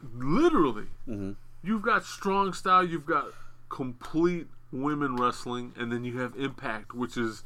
Literally, 0.03 0.89
mm-hmm. 1.09 1.33
you've 1.63 1.83
got 1.83 2.05
strong 2.05 2.53
style, 2.53 2.85
you've 2.85 3.07
got 3.07 3.27
complete 3.69 4.47
women 4.73 5.17
wrestling, 5.17 5.73
and 5.77 5.93
then 5.93 6.05
you 6.05 6.19
have 6.19 6.35
Impact, 6.37 6.95
which 6.95 7.17
is 7.17 7.45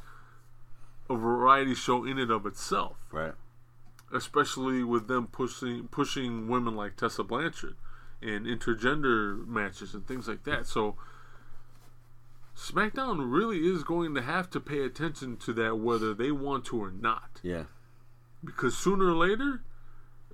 a 1.09 1.15
variety 1.15 1.75
show 1.75 2.05
in 2.05 2.17
and 2.17 2.31
of 2.31 2.45
itself. 2.45 2.97
Right. 3.11 3.33
Especially 4.13 4.83
with 4.83 5.07
them 5.07 5.27
pushing 5.27 5.87
pushing 5.87 6.47
women 6.47 6.75
like 6.75 6.95
Tessa 6.95 7.23
Blanchard 7.23 7.75
and 8.21 8.45
intergender 8.45 9.45
matches 9.45 9.93
and 9.93 10.07
things 10.07 10.27
like 10.27 10.43
that. 10.45 10.65
So 10.67 10.95
SmackDown 12.55 13.31
really 13.31 13.67
is 13.67 13.83
going 13.83 14.15
to 14.15 14.21
have 14.21 14.49
to 14.51 14.59
pay 14.59 14.83
attention 14.83 15.37
to 15.37 15.53
that 15.53 15.77
whether 15.77 16.13
they 16.13 16.31
want 16.31 16.65
to 16.65 16.81
or 16.81 16.91
not 16.91 17.41
Yeah. 17.43 17.63
because 18.43 18.77
sooner 18.77 19.07
or 19.07 19.15
later 19.15 19.61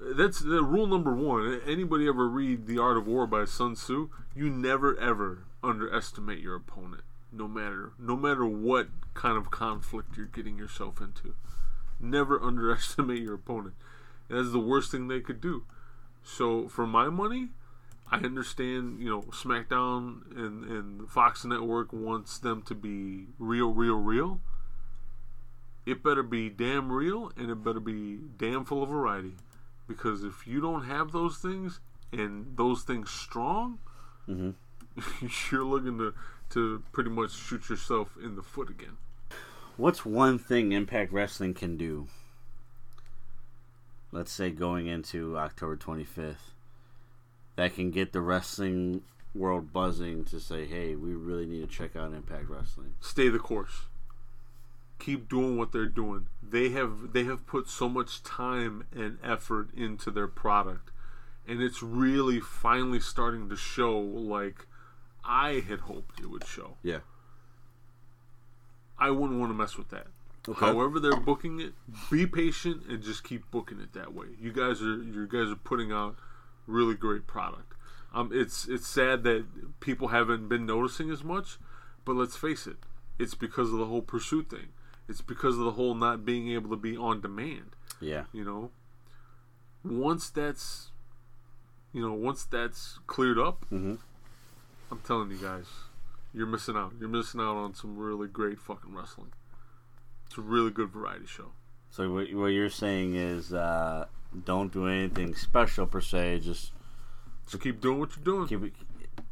that's 0.02 0.40
the 0.40 0.64
rule 0.64 0.88
number 0.88 1.14
one. 1.14 1.62
Anybody 1.66 2.08
ever 2.08 2.28
read 2.28 2.66
the 2.66 2.80
art 2.80 2.98
of 2.98 3.08
war 3.08 3.28
by 3.28 3.46
sun 3.46 3.76
tzu? 3.76 4.10
You 4.36 4.50
never 4.50 4.98
ever 5.00 5.46
underestimate 5.64 6.40
your 6.40 6.56
opponent 6.56 7.04
no 7.32 7.48
matter 7.48 7.94
no 8.00 8.18
matter 8.18 8.46
what 8.46 8.88
kind 9.14 9.38
of 9.38 9.52
conflict 9.52 10.18
you're 10.18 10.26
getting 10.26 10.58
yourself 10.58 11.00
into. 11.00 11.36
Never 12.00 12.42
underestimate 12.44 13.22
your 13.22 13.36
opponent. 13.36 13.76
That's 14.30 14.52
the 14.52 14.60
worst 14.60 14.92
thing 14.92 15.08
they 15.08 15.20
could 15.20 15.42
do. 15.42 15.66
So 16.24 16.68
for 16.68 16.86
my 16.86 17.10
money 17.10 17.50
i 18.14 18.18
understand 18.18 19.00
you 19.00 19.10
know 19.10 19.22
smackdown 19.32 20.36
and, 20.36 20.66
and 20.66 21.10
fox 21.10 21.46
network 21.46 21.94
wants 21.94 22.38
them 22.40 22.62
to 22.64 22.76
be 22.76 23.28
real 23.40 23.72
real 23.72 23.96
real. 23.96 24.42
It 25.86 26.04
better 26.04 26.24
be 26.24 26.50
damn 26.50 26.92
real 26.92 27.32
and 27.38 27.50
it 27.50 27.64
better 27.64 27.80
be 27.80 28.20
damn 28.38 28.66
full 28.66 28.84
of 28.84 28.90
variety. 28.90 29.34
Because 29.92 30.24
if 30.24 30.48
you 30.48 30.62
don't 30.62 30.86
have 30.86 31.12
those 31.12 31.38
things 31.38 31.80
and 32.12 32.56
those 32.56 32.84
things 32.84 33.10
strong, 33.10 33.80
mm-hmm. 34.28 34.52
you're 35.52 35.66
looking 35.66 35.98
to, 35.98 36.14
to 36.52 36.84
pretty 36.92 37.10
much 37.10 37.32
shoot 37.34 37.70
yourself 37.70 38.16
in 38.24 38.36
the 38.36 38.42
foot 38.42 38.70
again. 38.70 38.98
What's 39.78 40.06
one 40.06 40.38
thing 40.38 40.72
Impact 40.72 41.12
Wrestling 41.12 41.54
can 41.54 41.78
do? 41.78 42.08
Let's 44.12 44.32
say 44.32 44.52
going 44.52 44.88
into 44.88 45.38
October 45.38 45.78
25th, 45.78 46.54
that 47.56 47.76
can 47.76 47.92
get 47.92 48.12
the 48.12 48.22
wrestling 48.22 49.04
world 49.34 49.72
buzzing 49.72 50.26
to 50.26 50.40
say, 50.40 50.66
"Hey, 50.66 50.96
we 50.96 51.14
really 51.14 51.46
need 51.46 51.62
to 51.62 51.68
check 51.68 51.96
out 51.96 52.14
Impact 52.14 52.50
Wrestling." 52.50 52.96
Stay 53.00 53.30
the 53.30 53.40
course. 53.40 53.88
Keep 55.02 55.30
doing 55.30 55.58
what 55.58 55.72
they're 55.72 55.88
doing. 55.88 56.28
They 56.44 56.70
have 56.70 57.12
they 57.14 57.24
have 57.24 57.48
put 57.48 57.68
so 57.68 57.90
much 57.90 58.22
time 58.24 58.86
and 58.94 59.18
effort 59.24 59.70
into 59.76 60.12
their 60.12 60.28
product, 60.28 60.92
and 61.48 61.62
it's 61.62 61.82
really 61.82 62.40
finally 62.40 63.00
starting 63.00 63.50
to 63.50 63.56
show 63.56 63.98
like 64.00 64.68
I 65.26 65.64
had 65.68 65.82
hoped 65.82 66.20
it 66.20 66.30
would 66.30 66.46
show. 66.46 66.78
Yeah. 66.84 67.00
I 69.00 69.10
wouldn't 69.10 69.40
want 69.40 69.50
to 69.50 69.56
mess 69.56 69.78
with 69.78 69.90
that. 69.90 70.08
Okay. 70.48 70.66
However 70.66 71.00
they're 71.00 71.20
booking 71.20 71.60
it, 71.60 71.74
be 72.12 72.28
patient 72.28 72.84
and 72.88 73.02
just 73.02 73.24
keep 73.24 73.50
booking 73.50 73.80
it 73.80 73.94
that 73.94 74.14
way. 74.14 74.28
You 74.40 74.52
guys 74.52 74.82
are 74.82 75.02
you 75.02 75.28
guys 75.28 75.52
are 75.52 75.56
putting 75.56 75.92
out 75.92 76.16
really 76.68 76.96
great 76.96 77.26
product. 77.26 77.74
Um, 78.14 78.30
it's 78.34 78.68
it's 78.68 78.88
sad 78.88 79.24
that 79.24 79.80
people 79.80 80.10
haven't 80.10 80.48
been 80.48 80.66
noticing 80.66 81.10
as 81.10 81.24
much, 81.24 81.58
but 82.06 82.16
let's 82.16 82.36
face 82.36 82.68
it, 82.68 82.78
it's 83.18 83.36
because 83.36 83.72
of 83.72 83.80
the 83.80 83.86
whole 83.86 84.02
pursuit 84.02 84.50
thing. 84.50 84.70
It's 85.12 85.22
because 85.22 85.58
of 85.60 85.66
the 85.66 85.72
whole 85.72 85.94
not 85.94 86.26
being 86.26 86.50
able 86.52 86.70
to 86.72 86.76
be 86.76 86.96
on 86.98 87.22
demand. 87.22 87.76
Yeah. 88.00 88.24
You 88.34 88.44
know, 88.44 88.72
once 89.84 90.30
that's 90.30 90.90
you 91.94 92.02
know 92.02 92.14
once 92.14 92.44
that's 92.46 93.00
cleared 93.08 93.38
up, 93.38 93.66
Mhm. 93.72 94.00
I'm 94.90 95.00
telling 95.00 95.30
you 95.32 95.38
guys, 95.38 95.68
you're 96.34 96.48
missing 96.48 96.76
out. 96.76 96.94
You're 97.00 97.10
missing 97.10 97.40
out 97.42 97.56
on 97.58 97.74
some 97.76 97.98
really 97.98 98.28
great 98.28 98.60
fucking 98.60 98.94
wrestling. 98.96 99.32
It's 100.28 100.38
a 100.38 100.42
really 100.42 100.72
good 100.72 100.90
variety 100.90 101.26
show. 101.26 101.52
So 101.90 102.10
what, 102.12 102.34
what 102.34 102.48
you're 102.48 102.70
saying 102.70 103.16
is, 103.16 103.54
uh, 103.54 104.08
don't 104.46 104.72
do 104.72 104.88
anything 104.88 105.36
special 105.36 105.86
per 105.86 106.00
se. 106.02 106.40
Just 106.40 106.72
So 107.48 107.58
keep 107.58 107.82
doing 107.82 108.00
what 108.00 108.16
you're 108.16 108.24
doing. 108.24 108.48
keep 108.48 108.64
it, 108.64 108.74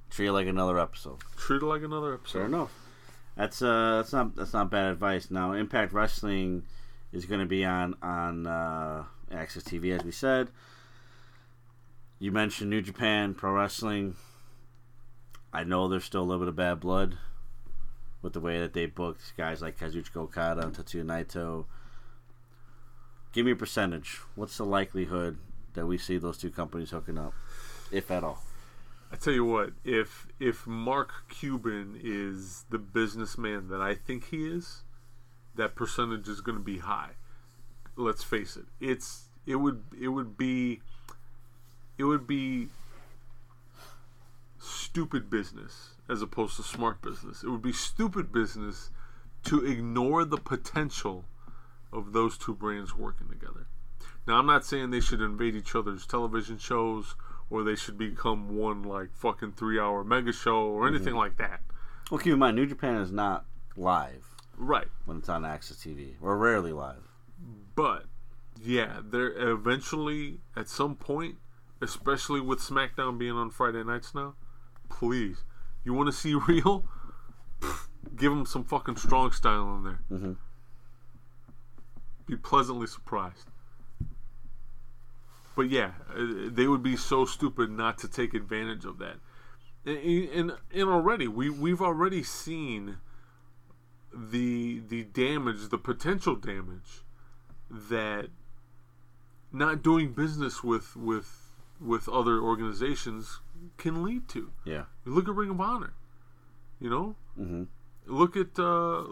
treat 0.10 0.28
it 0.28 0.34
like 0.34 0.48
another 0.48 0.78
episode. 0.78 1.20
Treat 1.38 1.62
it 1.62 1.66
like 1.66 1.84
another 1.84 2.14
episode. 2.14 2.40
Fair 2.40 2.46
enough. 2.48 2.72
That's 3.40 3.62
uh, 3.62 3.96
that's 3.96 4.12
not 4.12 4.36
that's 4.36 4.52
not 4.52 4.70
bad 4.70 4.92
advice. 4.92 5.32
Now, 5.32 5.54
Impact 5.54 5.94
Wrestling 5.94 6.64
is 7.14 7.26
going 7.26 7.40
to 7.40 7.46
be 7.46 7.64
on 7.64 7.96
on 8.02 8.46
uh, 8.46 9.06
AXS 9.32 9.64
TV, 9.64 9.98
as 9.98 10.04
we 10.04 10.12
said. 10.12 10.50
You 12.20 12.34
mentioned 12.34 12.70
New 12.70 12.82
Japan 12.82 13.34
Pro 13.34 13.54
Wrestling. 13.54 14.18
I 15.54 15.64
know 15.64 15.88
there's 15.88 16.04
still 16.04 16.22
a 16.22 16.24
little 16.24 16.40
bit 16.40 16.50
of 16.50 16.58
bad 16.58 16.82
blood 16.82 17.18
with 18.22 18.34
the 18.34 18.42
way 18.42 18.60
that 18.60 18.74
they 18.74 18.88
booked 18.88 19.38
guys 19.38 19.62
like 19.62 19.80
Kazuchika 19.80 20.18
Okada 20.18 20.64
and 20.64 20.76
Tetsuya 20.76 21.06
Naito. 21.06 21.64
Give 23.32 23.46
me 23.46 23.54
a 23.54 23.56
percentage. 23.56 24.20
What's 24.36 24.58
the 24.58 24.66
likelihood 24.66 25.38
that 25.76 25.86
we 25.86 25.98
see 25.98 26.18
those 26.18 26.38
two 26.38 26.50
companies 26.50 26.90
hooking 26.90 27.18
up, 27.18 27.34
if 27.90 28.12
at 28.12 28.26
all? 28.26 28.44
I 29.12 29.16
tell 29.16 29.34
you 29.34 29.46
what, 29.46 29.72
if 29.84 30.28
if 30.40 30.68
Mark 30.68 31.12
Cuban 31.30 32.00
is 32.02 32.66
the 32.70 32.78
businessman 32.78 33.70
that 33.70 33.82
I 33.82 33.96
think 33.96 34.26
he 34.26 34.46
is, 34.46 34.84
that 35.56 35.76
percentage 35.76 36.28
is 36.28 36.42
going 36.42 36.58
to 36.58 36.64
be 36.64 36.80
high. 36.80 37.12
Let's 37.96 38.24
face 38.24 38.56
it. 38.56 38.66
It's 38.80 39.30
it 39.46 39.56
would 39.56 39.84
it 40.00 40.10
would 40.10 40.38
be 40.38 40.82
it 41.98 42.04
would 42.04 42.28
be 42.28 42.70
stupid 44.60 45.30
business 45.30 45.96
as 46.08 46.22
opposed 46.22 46.56
to 46.58 46.64
smart 46.64 47.02
business. 47.02 47.44
It 47.44 47.50
would 47.50 47.62
be 47.62 47.74
stupid 47.74 48.32
business 48.32 48.90
to 49.46 49.66
ignore 49.66 50.26
the 50.26 50.38
potential 50.38 51.26
of 51.92 52.14
those 52.14 52.38
two 52.38 52.54
brands 52.54 52.96
working 52.96 53.28
together. 53.30 53.68
Now, 54.28 54.38
I'm 54.38 54.46
not 54.46 54.66
saying 54.66 54.90
they 54.90 55.00
should 55.00 55.22
invade 55.22 55.56
each 55.56 55.76
other's 55.76 56.06
television 56.06 56.58
shows 56.58 57.16
or 57.50 57.64
they 57.64 57.76
should 57.76 57.98
become 57.98 58.56
one 58.56 58.84
like 58.84 59.10
fucking 59.16 59.54
three 59.54 59.80
hour 59.80 60.04
mega 60.04 60.32
show 60.34 60.68
or 60.68 60.88
anything 60.88 61.16
like 61.16 61.38
that. 61.38 61.62
Well, 62.12 62.20
keep 62.20 62.34
in 62.34 62.40
mind, 62.40 62.56
New 62.56 62.66
Japan 62.66 62.96
is 62.98 63.12
not 63.12 63.46
live 63.76 64.26
Right. 64.58 64.88
when 65.06 65.18
it's 65.18 65.30
on 65.30 65.44
AXS 65.44 65.78
TV, 65.86 66.16
or 66.22 66.38
rarely 66.38 66.74
live. 66.74 67.04
But 67.76 68.06
yeah, 68.62 69.00
there 69.04 69.32
eventually 69.52 70.40
at 70.56 70.68
some 70.68 70.96
point, 70.96 71.36
especially 71.82 72.42
with 72.42 72.60
SmackDown 72.60 73.18
being 73.18 73.32
on 73.34 73.50
Friday 73.52 73.84
nights 73.84 74.14
now, 74.14 74.36
please, 74.90 75.44
you 75.86 75.94
want 75.94 76.08
to 76.08 76.14
see 76.14 76.34
real? 76.48 76.86
Give 78.16 78.32
them 78.32 78.46
some 78.46 78.64
fucking 78.66 78.98
strong 78.98 79.32
style 79.32 79.76
in 79.78 79.84
there. 79.84 80.00
Mhm. 80.12 80.36
Be 82.26 82.36
pleasantly 82.36 82.88
surprised. 82.88 83.48
But 85.60 85.72
yeah, 85.72 85.92
uh, 86.16 86.48
they 86.48 86.68
would 86.68 86.82
be 86.82 86.96
so 86.96 87.26
stupid 87.26 87.70
not 87.70 87.98
to 87.98 88.08
take 88.08 88.34
advantage 88.34 88.86
of 88.86 88.98
that. 89.00 89.18
And, 89.86 90.30
and, 90.30 90.52
and 90.74 90.90
already 90.90 91.28
we 91.28 91.50
we've 91.50 91.82
already 91.82 92.24
seen 92.24 93.00
the 94.14 94.80
the 94.88 95.04
damage, 95.04 95.68
the 95.68 95.78
potential 95.78 96.38
damage 96.38 97.04
that 97.70 98.30
not 99.52 99.84
doing 99.84 100.14
business 100.14 100.64
with 100.64 100.96
with 100.96 101.52
with 101.78 102.08
other 102.08 102.40
organizations 102.40 103.42
can 103.76 104.02
lead 104.02 104.30
to. 104.30 104.54
Yeah. 104.64 104.84
Look 105.04 105.28
at 105.28 105.36
Ring 105.36 105.50
of 105.50 105.60
Honor. 105.60 105.92
You 106.80 106.90
know, 106.90 107.16
hmm 107.36 107.64
look 108.06 108.38
at 108.38 108.58
uh, 108.58 109.04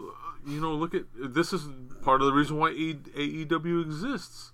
you 0.46 0.62
know, 0.62 0.72
look 0.72 0.94
at 0.94 1.04
this 1.14 1.52
is 1.52 1.68
part 2.00 2.22
of 2.22 2.26
the 2.26 2.32
reason 2.32 2.56
why 2.56 2.70
AEW 2.70 3.82
exists. 3.82 4.52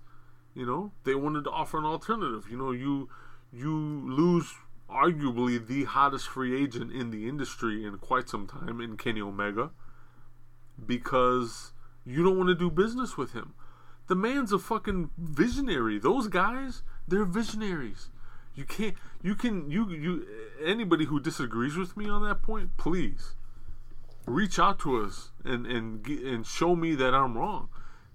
You 0.55 0.65
know, 0.65 0.91
they 1.03 1.15
wanted 1.15 1.43
to 1.43 1.51
offer 1.51 1.77
an 1.77 1.85
alternative. 1.85 2.47
You 2.49 2.57
know, 2.57 2.71
you 2.71 3.09
you 3.51 3.71
lose 4.09 4.53
arguably 4.89 5.65
the 5.65 5.83
hottest 5.83 6.27
free 6.27 6.61
agent 6.61 6.91
in 6.91 7.11
the 7.11 7.27
industry 7.27 7.85
in 7.85 7.97
quite 7.97 8.29
some 8.29 8.47
time 8.47 8.79
in 8.79 8.97
Kenny 8.97 9.21
Omega 9.21 9.71
because 10.83 11.73
you 12.05 12.23
don't 12.23 12.37
want 12.37 12.49
to 12.49 12.55
do 12.55 12.69
business 12.69 13.17
with 13.17 13.33
him. 13.33 13.53
The 14.07 14.15
man's 14.15 14.53
a 14.53 14.59
fucking 14.59 15.09
visionary. 15.17 15.99
Those 15.99 16.27
guys, 16.27 16.83
they're 17.07 17.25
visionaries. 17.25 18.09
You 18.53 18.63
can't 18.63 18.95
you 19.21 19.35
can 19.35 19.69
you 19.69 19.89
you 19.89 20.25
anybody 20.63 21.05
who 21.05 21.19
disagrees 21.19 21.75
with 21.75 21.97
me 21.97 22.09
on 22.09 22.23
that 22.23 22.41
point, 22.41 22.77
please 22.77 23.35
reach 24.25 24.57
out 24.57 24.79
to 24.79 25.01
us 25.01 25.31
and 25.43 25.65
and 25.65 26.07
and 26.07 26.45
show 26.45 26.75
me 26.75 26.95
that 26.95 27.13
I'm 27.13 27.37
wrong 27.37 27.69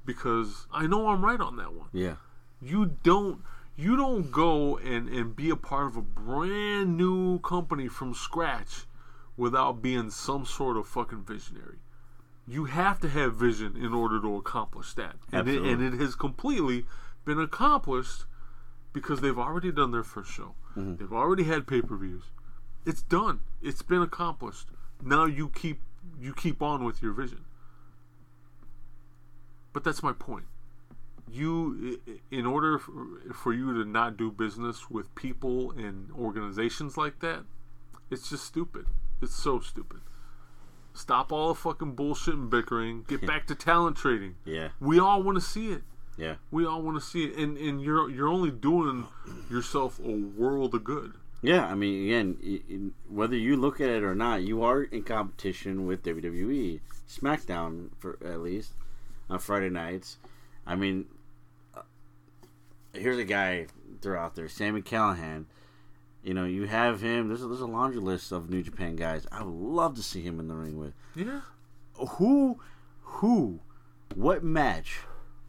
because 0.04 0.66
I 0.72 0.86
know 0.86 1.08
I'm 1.08 1.24
right 1.24 1.40
on 1.40 1.56
that 1.56 1.74
one. 1.74 1.88
Yeah. 1.92 2.14
You 2.62 2.96
don't 3.02 3.42
you 3.76 3.96
don't 3.96 4.30
go 4.30 4.76
and 4.78 5.08
and 5.08 5.34
be 5.34 5.50
a 5.50 5.56
part 5.56 5.86
of 5.86 5.96
a 5.96 6.02
brand 6.02 6.96
new 6.96 7.38
company 7.40 7.88
from 7.88 8.14
scratch 8.14 8.86
without 9.36 9.80
being 9.80 10.10
some 10.10 10.44
sort 10.44 10.76
of 10.76 10.86
fucking 10.86 11.24
visionary. 11.24 11.78
You 12.46 12.64
have 12.66 13.00
to 13.00 13.08
have 13.08 13.34
vision 13.34 13.76
in 13.76 13.94
order 13.94 14.20
to 14.20 14.36
accomplish 14.36 14.92
that. 14.94 15.16
And 15.32 15.48
it, 15.48 15.62
and 15.62 15.82
it 15.82 15.98
has 16.00 16.14
completely 16.14 16.84
been 17.24 17.40
accomplished 17.40 18.24
because 18.92 19.20
they've 19.20 19.38
already 19.38 19.70
done 19.70 19.92
their 19.92 20.02
first 20.02 20.32
show. 20.32 20.54
Mm-hmm. 20.76 20.96
They've 20.96 21.12
already 21.12 21.44
had 21.44 21.66
pay-per-views. 21.66 22.24
It's 22.84 23.02
done. 23.02 23.40
It's 23.62 23.82
been 23.82 24.02
accomplished. 24.02 24.68
Now 25.02 25.26
you 25.26 25.48
keep 25.48 25.80
you 26.18 26.34
keep 26.34 26.60
on 26.60 26.84
with 26.84 27.02
your 27.02 27.12
vision. 27.12 27.44
But 29.72 29.84
that's 29.84 30.02
my 30.02 30.12
point. 30.12 30.46
You, 31.32 32.00
in 32.30 32.46
order 32.46 32.78
for, 32.78 33.52
you 33.52 33.72
to 33.82 33.88
not 33.88 34.16
do 34.16 34.30
business 34.30 34.90
with 34.90 35.14
people 35.14 35.70
and 35.72 36.10
organizations 36.12 36.96
like 36.96 37.20
that, 37.20 37.44
it's 38.10 38.28
just 38.30 38.44
stupid. 38.44 38.86
It's 39.22 39.34
so 39.36 39.60
stupid. 39.60 40.00
Stop 40.92 41.30
all 41.32 41.48
the 41.48 41.54
fucking 41.54 41.92
bullshit 41.94 42.34
and 42.34 42.50
bickering. 42.50 43.04
Get 43.06 43.26
back 43.26 43.46
to 43.46 43.54
talent 43.54 43.96
trading. 43.96 44.34
Yeah. 44.44 44.68
We 44.80 44.98
all 44.98 45.22
want 45.22 45.36
to 45.36 45.40
see 45.44 45.70
it. 45.70 45.82
Yeah. 46.16 46.34
We 46.50 46.66
all 46.66 46.82
want 46.82 46.96
to 47.00 47.06
see 47.06 47.24
it, 47.24 47.36
and 47.36 47.56
and 47.56 47.80
you're 47.80 48.10
you're 48.10 48.28
only 48.28 48.50
doing 48.50 49.06
yourself 49.50 49.98
a 50.04 50.10
world 50.10 50.74
of 50.74 50.84
good. 50.84 51.14
Yeah, 51.42 51.64
I 51.66 51.74
mean, 51.74 52.04
again, 52.04 52.36
i- 52.44 52.62
i- 52.74 52.90
whether 53.08 53.36
you 53.36 53.56
look 53.56 53.80
at 53.80 53.88
it 53.88 54.02
or 54.02 54.14
not, 54.14 54.42
you 54.42 54.62
are 54.62 54.82
in 54.82 55.04
competition 55.04 55.86
with 55.86 56.02
WWE, 56.02 56.80
SmackDown 57.08 57.90
for 57.98 58.18
at 58.22 58.40
least 58.40 58.74
on 59.30 59.38
Friday 59.38 59.70
nights. 59.70 60.18
I 60.66 60.74
mean, 60.76 61.06
here's 62.92 63.18
a 63.18 63.24
guy 63.24 63.66
they're 64.00 64.16
out 64.16 64.34
there, 64.34 64.48
Sami 64.48 64.82
Callihan. 64.82 65.44
You 66.22 66.34
know, 66.34 66.44
you 66.44 66.66
have 66.66 67.00
him. 67.00 67.28
There's 67.28 67.42
a, 67.42 67.46
there's 67.48 67.60
a 67.60 67.66
laundry 67.66 68.00
list 68.00 68.30
of 68.32 68.50
New 68.50 68.62
Japan 68.62 68.96
guys. 68.96 69.26
I 69.32 69.42
would 69.42 69.54
love 69.54 69.94
to 69.96 70.02
see 70.02 70.20
him 70.22 70.38
in 70.38 70.48
the 70.48 70.54
ring 70.54 70.78
with. 70.78 70.92
Yeah. 71.14 71.40
Who, 71.94 72.60
who, 73.02 73.60
what 74.14 74.44
match 74.44 75.00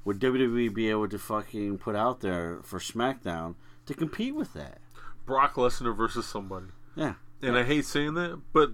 would 0.05 0.19
WWE 0.19 0.73
be 0.73 0.89
able 0.89 1.07
to 1.09 1.19
fucking 1.19 1.77
put 1.79 1.95
out 1.95 2.21
there 2.21 2.59
for 2.63 2.79
SmackDown 2.79 3.55
to 3.85 3.93
compete 3.93 4.33
with 4.35 4.53
that? 4.53 4.79
Brock 5.25 5.55
Lesnar 5.55 5.95
versus 5.95 6.25
somebody. 6.25 6.67
Yeah, 6.95 7.13
And 7.41 7.57
I 7.57 7.63
hate 7.63 7.85
saying 7.85 8.13
that, 8.15 8.39
but 8.53 8.71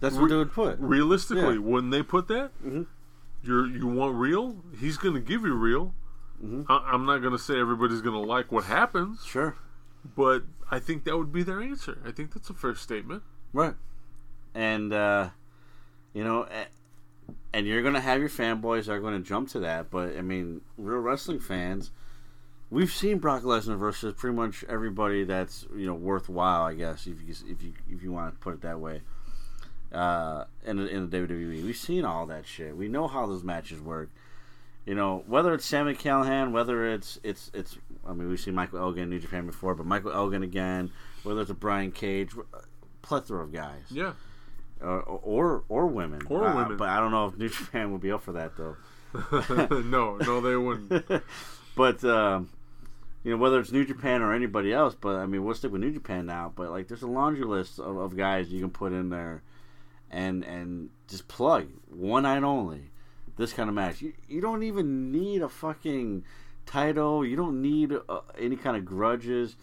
that's 0.00 0.14
what 0.16 0.24
Re- 0.24 0.30
they 0.30 0.36
would 0.36 0.52
put. 0.52 0.78
realistically, 0.78 1.54
Yeah. 1.54 1.60
when 1.60 1.90
they 1.90 2.02
put 2.02 2.28
that, 2.28 2.50
Mhm. 2.64 2.86
you're 3.42 3.66
you 3.66 3.86
want 3.86 4.16
real. 4.16 4.62
He's 4.80 4.96
gonna 4.96 5.20
give 5.20 5.42
you 5.42 5.54
real. 5.54 5.94
Mhm. 6.44 6.66
I, 6.68 6.90
I'm 6.92 7.06
not 7.06 7.18
gonna 7.18 7.38
say 7.38 7.58
everybody's 7.58 8.02
gonna 8.02 8.20
like 8.20 8.52
what 8.52 8.64
happens, 8.64 9.24
Sure. 9.24 9.56
but 10.16 10.44
I 10.70 10.78
think 10.78 11.04
that 11.04 11.16
would 11.16 11.32
be 11.32 11.42
their 11.42 11.60
answer. 11.62 11.98
I 12.04 12.10
think 12.12 12.32
that's 12.34 12.50
a 12.50 12.54
fair 12.54 12.74
statement. 12.74 13.22
Right. 13.52 13.74
And 14.54 14.92
uh, 14.92 15.30
you 16.12 16.24
know, 16.24 16.46
and 17.52 17.66
you're 17.66 17.82
gonna 17.82 18.00
have 18.00 18.20
your 18.20 18.28
fanboys 18.28 18.86
that 18.86 18.92
are 18.92 19.00
gonna 19.00 19.20
jump 19.20 19.48
to 19.50 19.60
that, 19.60 19.90
but 19.90 20.16
I 20.16 20.22
mean, 20.22 20.60
real 20.76 20.98
wrestling 20.98 21.40
fans, 21.40 21.90
we've 22.70 22.90
seen 22.92 23.18
Brock 23.18 23.42
Lesnar 23.42 23.78
versus 23.78 24.14
pretty 24.16 24.36
much 24.36 24.64
everybody 24.68 25.24
that's 25.24 25.66
you 25.74 25.86
know 25.86 25.94
worthwhile, 25.94 26.62
I 26.62 26.74
guess, 26.74 27.06
if 27.06 27.20
you 27.22 27.34
if 27.50 27.62
you 27.62 27.72
if 27.90 28.02
you 28.02 28.12
want 28.12 28.34
to 28.34 28.38
put 28.40 28.54
it 28.54 28.60
that 28.62 28.80
way. 28.80 29.02
Uh, 29.92 30.44
in 30.64 30.78
in 30.80 31.08
the 31.08 31.16
WWE, 31.18 31.64
we've 31.64 31.76
seen 31.76 32.04
all 32.04 32.26
that 32.26 32.46
shit. 32.46 32.76
We 32.76 32.88
know 32.88 33.06
how 33.08 33.26
those 33.26 33.44
matches 33.44 33.80
work. 33.80 34.10
You 34.86 34.94
know, 34.94 35.24
whether 35.26 35.52
it's 35.52 35.64
Sami 35.66 35.94
Callihan, 35.94 36.52
whether 36.52 36.86
it's 36.92 37.18
it's 37.24 37.50
it's. 37.52 37.76
I 38.06 38.12
mean, 38.12 38.28
we've 38.28 38.38
seen 38.40 38.54
Michael 38.54 38.78
Elgin 38.78 39.02
in 39.04 39.10
New 39.10 39.18
Japan 39.18 39.44
before, 39.46 39.74
but 39.74 39.84
Michael 39.84 40.12
Elgin 40.12 40.42
again. 40.44 40.90
Whether 41.24 41.40
it's 41.40 41.50
a 41.50 41.54
Brian 41.54 41.90
Cage, 41.90 42.30
plethora 43.02 43.42
of 43.42 43.52
guys 43.52 43.82
Yeah. 43.90 44.12
or 44.80 45.00
or, 45.02 45.64
or 45.68 45.86
women, 45.88 46.22
Or 46.30 46.46
Uh, 46.46 46.54
women. 46.54 46.76
But 46.76 46.88
I 46.88 47.00
don't 47.00 47.10
know 47.10 47.26
if 47.26 47.36
New 47.36 47.48
Japan 47.58 47.90
would 47.90 48.00
be 48.00 48.12
up 48.12 48.22
for 48.22 48.32
that 48.32 48.52
though. 48.56 48.76
no, 49.82 50.16
no, 50.18 50.40
they 50.40 50.54
wouldn't. 50.56 51.04
but 51.76 52.04
um, 52.04 52.48
you 53.24 53.32
know 53.32 53.38
whether 53.38 53.58
it's 53.58 53.72
New 53.72 53.84
Japan 53.84 54.22
or 54.22 54.32
anybody 54.32 54.72
else. 54.72 54.94
But 54.94 55.16
I 55.16 55.26
mean, 55.26 55.44
we'll 55.44 55.56
stick 55.56 55.72
with 55.72 55.80
New 55.80 55.90
Japan 55.90 56.26
now. 56.26 56.52
But 56.54 56.70
like, 56.70 56.86
there's 56.86 57.02
a 57.02 57.08
laundry 57.08 57.44
list 57.44 57.80
of, 57.80 57.96
of 57.96 58.16
guys 58.16 58.50
you 58.52 58.60
can 58.60 58.70
put 58.70 58.92
in 58.92 59.08
there, 59.10 59.42
and 60.12 60.44
and 60.44 60.90
just 61.08 61.26
plug 61.26 61.66
one 61.90 62.22
night 62.22 62.44
only. 62.44 62.90
This 63.36 63.52
kind 63.52 63.68
of 63.68 63.74
match. 63.74 64.00
You, 64.00 64.12
you 64.28 64.40
don't 64.40 64.62
even 64.62 65.12
need 65.12 65.42
a 65.42 65.48
fucking 65.48 66.24
title. 66.64 67.24
You 67.24 67.36
don't 67.36 67.60
need 67.60 67.92
uh, 68.08 68.20
any 68.38 68.56
kind 68.56 68.76
of 68.76 68.84
grudges. 68.84 69.56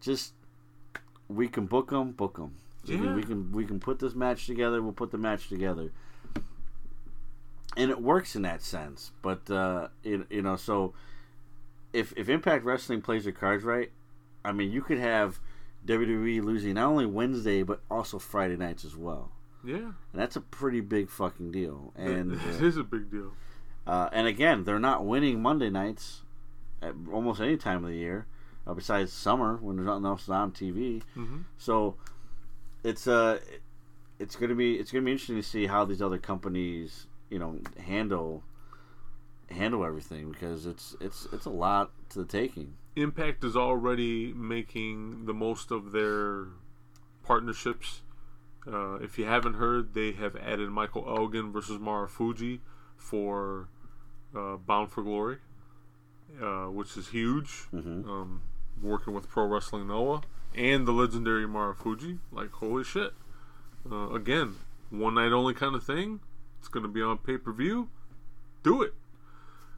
Just 0.00 0.32
we 1.28 1.48
can 1.48 1.66
book 1.66 1.90
them, 1.90 2.12
book 2.12 2.36
them. 2.36 2.54
Yeah. 2.84 3.14
We 3.14 3.22
can 3.22 3.52
we 3.52 3.64
can 3.64 3.80
put 3.80 3.98
this 3.98 4.14
match 4.14 4.46
together. 4.46 4.80
We'll 4.82 4.92
put 4.92 5.10
the 5.10 5.18
match 5.18 5.48
together, 5.48 5.92
and 7.76 7.90
it 7.90 8.00
works 8.00 8.34
in 8.34 8.42
that 8.42 8.62
sense. 8.62 9.12
But 9.22 9.50
uh, 9.50 9.88
it, 10.02 10.26
you 10.30 10.42
know, 10.42 10.56
so 10.56 10.94
if 11.92 12.12
if 12.16 12.28
Impact 12.28 12.64
Wrestling 12.64 13.02
plays 13.02 13.24
their 13.24 13.32
cards 13.32 13.64
right, 13.64 13.90
I 14.44 14.52
mean, 14.52 14.70
you 14.70 14.80
could 14.80 14.98
have 14.98 15.38
WWE 15.86 16.42
losing 16.42 16.74
not 16.74 16.86
only 16.86 17.06
Wednesday 17.06 17.62
but 17.62 17.80
also 17.90 18.18
Friday 18.18 18.56
nights 18.56 18.84
as 18.84 18.96
well, 18.96 19.32
Yeah. 19.64 19.76
and 19.76 19.94
that's 20.14 20.36
a 20.36 20.40
pretty 20.40 20.80
big 20.80 21.10
fucking 21.10 21.50
deal. 21.52 21.92
And 21.96 22.32
it 22.46 22.60
uh, 22.60 22.64
is 22.64 22.76
a 22.76 22.84
big 22.84 23.10
deal. 23.10 23.32
uh, 23.86 24.08
and 24.12 24.26
again, 24.26 24.64
they're 24.64 24.78
not 24.78 25.04
winning 25.04 25.42
Monday 25.42 25.70
nights 25.70 26.22
at 26.80 26.94
almost 27.12 27.40
any 27.40 27.56
time 27.56 27.84
of 27.84 27.90
the 27.90 27.96
year, 27.96 28.26
uh, 28.66 28.74
besides 28.74 29.12
summer 29.12 29.56
when 29.60 29.76
there's 29.76 29.86
nothing 29.86 30.06
else 30.06 30.28
on 30.28 30.52
TV. 30.52 31.02
hmm 31.14 31.38
So 31.58 31.96
it's 32.84 33.06
uh 33.08 33.40
it's 34.20 34.36
gonna 34.36 34.54
be 34.54 34.76
it's 34.76 34.90
gonna 34.92 35.04
be 35.04 35.12
interesting 35.12 35.36
to 35.36 35.42
see 35.42 35.66
how 35.66 35.84
these 35.84 36.00
other 36.00 36.18
companies 36.18 37.06
you 37.30 37.38
know 37.38 37.58
handle 37.84 38.42
handle 39.50 39.84
everything 39.84 40.30
because 40.30 40.66
it's 40.66 40.94
it's 41.00 41.26
it's 41.32 41.46
a 41.46 41.50
lot 41.50 41.90
to 42.10 42.20
the 42.20 42.24
taking. 42.24 42.74
Impact 42.96 43.44
is 43.44 43.56
already 43.56 44.32
making 44.32 45.26
the 45.26 45.34
most 45.34 45.70
of 45.70 45.92
their 45.92 46.46
partnerships. 47.24 48.02
Uh, 48.66 48.94
if 48.96 49.18
you 49.18 49.24
haven't 49.24 49.54
heard, 49.54 49.94
they 49.94 50.12
have 50.12 50.36
added 50.36 50.68
Michael 50.70 51.04
Elgin 51.08 51.52
versus 51.52 51.78
Marufuji 51.78 52.60
for 52.96 53.68
uh, 54.36 54.56
Bound 54.56 54.90
for 54.90 55.02
Glory, 55.02 55.38
uh, 56.42 56.66
which 56.66 56.96
is 56.96 57.08
huge. 57.08 57.66
Mhm. 57.72 58.06
Um, 58.06 58.42
working 58.82 59.14
with 59.14 59.28
Pro 59.28 59.46
Wrestling 59.46 59.88
Noah 59.88 60.22
and 60.54 60.86
the 60.86 60.92
legendary 60.92 61.46
Marufuji, 61.46 62.18
like 62.30 62.50
holy 62.50 62.84
shit! 62.84 63.14
Uh, 63.90 64.10
again, 64.12 64.56
one 64.90 65.14
night 65.14 65.32
only 65.32 65.54
kind 65.54 65.74
of 65.74 65.82
thing. 65.82 66.20
It's 66.58 66.68
going 66.68 66.82
to 66.82 66.88
be 66.88 67.00
on 67.00 67.18
pay 67.18 67.38
per 67.38 67.52
view. 67.52 67.88
Do 68.62 68.82
it. 68.82 68.92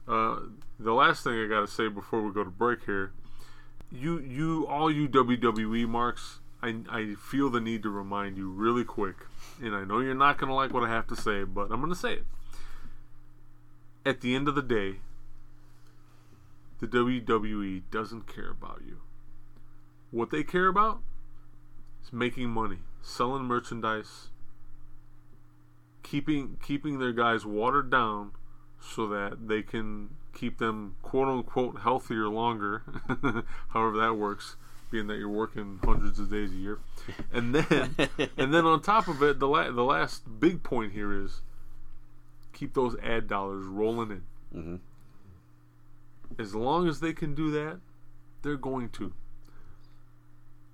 Uh, 0.07 0.39
the 0.79 0.93
last 0.93 1.23
thing 1.23 1.39
I 1.39 1.47
gotta 1.47 1.67
say 1.67 1.87
before 1.87 2.21
we 2.21 2.33
go 2.33 2.43
to 2.43 2.49
break 2.49 2.83
here, 2.85 3.13
you 3.91 4.19
you 4.19 4.67
all 4.67 4.91
you 4.91 5.07
WWE 5.07 5.87
marks, 5.87 6.40
I 6.61 6.81
I 6.89 7.15
feel 7.15 7.49
the 7.49 7.61
need 7.61 7.83
to 7.83 7.89
remind 7.89 8.37
you 8.37 8.49
really 8.49 8.83
quick, 8.83 9.25
and 9.61 9.75
I 9.75 9.83
know 9.83 9.99
you're 9.99 10.13
not 10.13 10.37
gonna 10.37 10.55
like 10.55 10.73
what 10.73 10.83
I 10.83 10.89
have 10.89 11.07
to 11.07 11.15
say, 11.15 11.43
but 11.43 11.71
I'm 11.71 11.81
gonna 11.81 11.95
say 11.95 12.13
it. 12.13 12.25
At 14.05 14.21
the 14.21 14.35
end 14.35 14.47
of 14.47 14.55
the 14.55 14.61
day, 14.61 14.97
the 16.79 16.87
WWE 16.87 17.83
doesn't 17.91 18.27
care 18.27 18.49
about 18.49 18.81
you. 18.85 19.01
What 20.09 20.31
they 20.31 20.43
care 20.43 20.67
about 20.67 21.01
is 22.03 22.11
making 22.11 22.49
money, 22.49 22.79
selling 23.01 23.43
merchandise, 23.43 24.29
keeping 26.03 26.57
keeping 26.61 26.99
their 26.99 27.13
guys 27.13 27.45
watered 27.45 27.89
down 27.89 28.31
so 28.79 29.07
that 29.07 29.47
they 29.47 29.61
can 29.61 30.09
keep 30.33 30.57
them 30.57 30.95
quote 31.01 31.27
unquote 31.27 31.81
healthier 31.81 32.27
longer, 32.27 32.83
however 33.69 33.97
that 33.97 34.17
works, 34.17 34.55
being 34.91 35.07
that 35.07 35.17
you're 35.17 35.29
working 35.29 35.79
hundreds 35.83 36.19
of 36.19 36.29
days 36.29 36.51
a 36.51 36.55
year. 36.55 36.79
And 37.33 37.55
then 37.55 37.95
and 38.37 38.53
then 38.53 38.65
on 38.65 38.81
top 38.81 39.07
of 39.07 39.23
it, 39.23 39.39
the 39.39 39.47
la- 39.47 39.71
the 39.71 39.83
last 39.83 40.39
big 40.39 40.61
point 40.61 40.91
here 40.93 41.11
is 41.13 41.41
keep 42.53 42.73
those 42.73 42.95
ad 43.01 43.27
dollars 43.27 43.65
rolling 43.65 44.11
in. 44.11 44.23
Mhm. 44.53 44.79
As 46.37 46.53
long 46.53 46.87
as 46.87 46.99
they 46.99 47.13
can 47.13 47.33
do 47.33 47.49
that, 47.51 47.79
they're 48.41 48.57
going 48.57 48.89
to. 48.89 49.13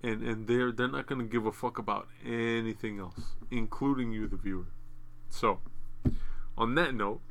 And 0.04 0.22
and 0.22 0.48
they're 0.48 0.72
they're 0.72 0.88
not 0.88 1.08
going 1.08 1.22
to 1.22 1.28
give 1.28 1.46
a 1.46 1.52
fuck 1.52 1.78
about 1.78 2.08
anything 2.26 3.00
else, 3.00 3.36
including 3.50 4.12
you, 4.12 4.28
the 4.28 4.38
viewer. 4.38 4.66
So, 5.30 5.60
on 6.58 6.76
that 6.76 6.94
note, 6.94 7.22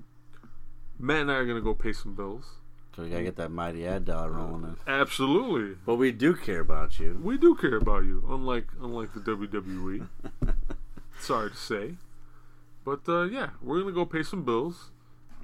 Matt 0.99 1.23
and 1.23 1.31
I 1.31 1.35
are 1.35 1.45
going 1.45 1.57
to 1.57 1.63
go 1.63 1.75
pay 1.75 1.93
some 1.93 2.15
bills. 2.15 2.57
So 2.97 3.03
we 3.03 3.11
gotta 3.11 3.25
get 3.25 3.37
that 3.37 3.51
mighty 3.51 3.87
ad 3.87 4.07
dollar 4.07 4.31
rolling 4.33 4.65
in. 4.65 4.77
Absolutely. 4.87 5.77
But 5.85 5.97
we 5.97 6.13
do 6.13 6.35
care 6.35 6.61
about 6.61 6.99
you. 6.99 7.21
We 7.23 7.37
do 7.37 7.55
care 7.55 7.77
about 7.77 8.05
you, 8.05 8.25
unlike 8.27 8.69
unlike 8.81 9.13
the 9.13 9.21
WWE. 9.21 10.09
Sorry 11.21 11.51
to 11.51 11.57
say, 11.57 11.95
but 12.85 13.01
uh, 13.09 13.25
yeah, 13.25 13.51
we're 13.63 13.81
gonna 13.81 13.93
go 13.93 14.07
pay 14.07 14.23
some 14.23 14.45
bills 14.45 14.91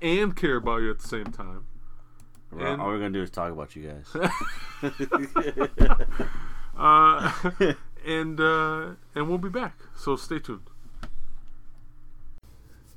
and 0.00 0.34
care 0.34 0.56
about 0.56 0.78
you 0.82 0.90
at 0.90 1.00
the 1.00 1.08
same 1.08 1.26
time. 1.26 1.66
We're- 2.50 2.70
And- 2.72 2.80
All 2.80 2.88
we're 2.88 2.98
gonna 2.98 3.10
do 3.10 3.22
is 3.22 3.30
talk 3.30 3.52
about 3.52 3.76
you 3.76 3.88
guys. 3.90 4.16
Uh, 6.74 7.30
and 8.06 8.40
uh, 8.40 8.86
and 9.14 9.28
we'll 9.28 9.36
be 9.36 9.50
back. 9.50 9.76
So 9.94 10.16
stay 10.16 10.38
tuned. 10.38 10.62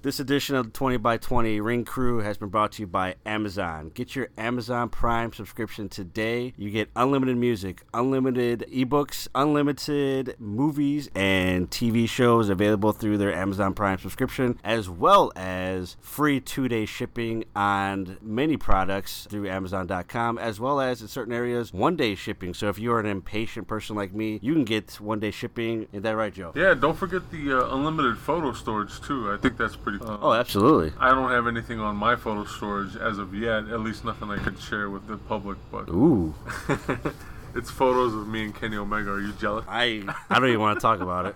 This 0.05 0.19
edition 0.19 0.55
of 0.55 0.65
the 0.65 0.71
20 0.71 0.97
by 0.97 1.17
20 1.17 1.59
Ring 1.61 1.83
Crew 1.83 2.19
has 2.19 2.37
been 2.37 2.49
brought 2.49 2.73
to 2.73 2.83
you 2.83 2.85
by 2.85 3.15
Amazon. 3.25 3.89
Get 3.91 4.15
your 4.15 4.27
Amazon 4.37 4.87
Prime 4.87 5.33
subscription 5.33 5.89
today. 5.89 6.53
You 6.57 6.69
get 6.69 6.91
unlimited 6.95 7.37
music, 7.37 7.81
unlimited 7.91 8.67
ebooks, 8.71 9.27
unlimited 9.33 10.35
movies 10.37 11.09
and 11.15 11.71
TV 11.71 12.07
shows 12.07 12.49
available 12.49 12.91
through 12.91 13.17
their 13.17 13.33
Amazon 13.33 13.73
Prime 13.73 13.97
subscription, 13.97 14.59
as 14.63 14.87
well 14.87 15.31
as 15.35 15.97
free 16.01 16.39
two 16.39 16.67
day 16.67 16.85
shipping 16.85 17.43
on 17.55 18.19
many 18.21 18.57
products 18.57 19.25
through 19.27 19.49
Amazon.com, 19.49 20.37
as 20.37 20.59
well 20.59 20.79
as 20.79 21.01
in 21.01 21.07
certain 21.07 21.33
areas, 21.33 21.73
one 21.73 21.95
day 21.95 22.13
shipping. 22.13 22.53
So 22.53 22.69
if 22.69 22.77
you're 22.77 22.99
an 22.99 23.07
impatient 23.07 23.67
person 23.67 23.95
like 23.95 24.13
me, 24.13 24.37
you 24.43 24.53
can 24.53 24.65
get 24.65 25.01
one 25.01 25.19
day 25.19 25.31
shipping. 25.31 25.87
Is 25.91 26.03
that 26.03 26.15
right, 26.15 26.31
Joe? 26.31 26.51
Yeah, 26.55 26.75
don't 26.75 26.95
forget 26.95 27.31
the 27.31 27.53
uh, 27.53 27.75
unlimited 27.75 28.19
photo 28.19 28.53
storage 28.53 29.01
too. 29.01 29.33
I 29.33 29.37
think 29.37 29.57
that's 29.57 29.75
pretty. 29.75 29.94
Uh, 30.01 30.17
Oh, 30.21 30.33
absolutely. 30.33 30.93
I 30.99 31.09
don't 31.11 31.31
have 31.31 31.47
anything 31.47 31.79
on 31.79 31.95
my 31.95 32.15
photo 32.15 32.45
storage 32.45 32.95
as 32.95 33.17
of 33.17 33.33
yet. 33.33 33.67
At 33.69 33.79
least 33.81 34.03
nothing 34.05 34.29
I 34.29 34.37
could 34.37 34.59
share 34.59 34.89
with 34.89 35.07
the 35.07 35.17
public. 35.17 35.57
But 35.71 35.89
Ooh. 35.89 36.33
it's 37.55 37.71
photos 37.71 38.13
of 38.13 38.27
me 38.27 38.43
and 38.43 38.53
Kenny 38.53 38.77
Omega. 38.77 39.11
Are 39.11 39.21
you 39.21 39.31
jealous? 39.33 39.65
I 39.67 40.03
I 40.29 40.39
don't 40.39 40.49
even 40.49 40.59
want 40.59 40.77
to 40.77 40.81
talk 40.81 40.99
about 40.99 41.27
it. 41.27 41.35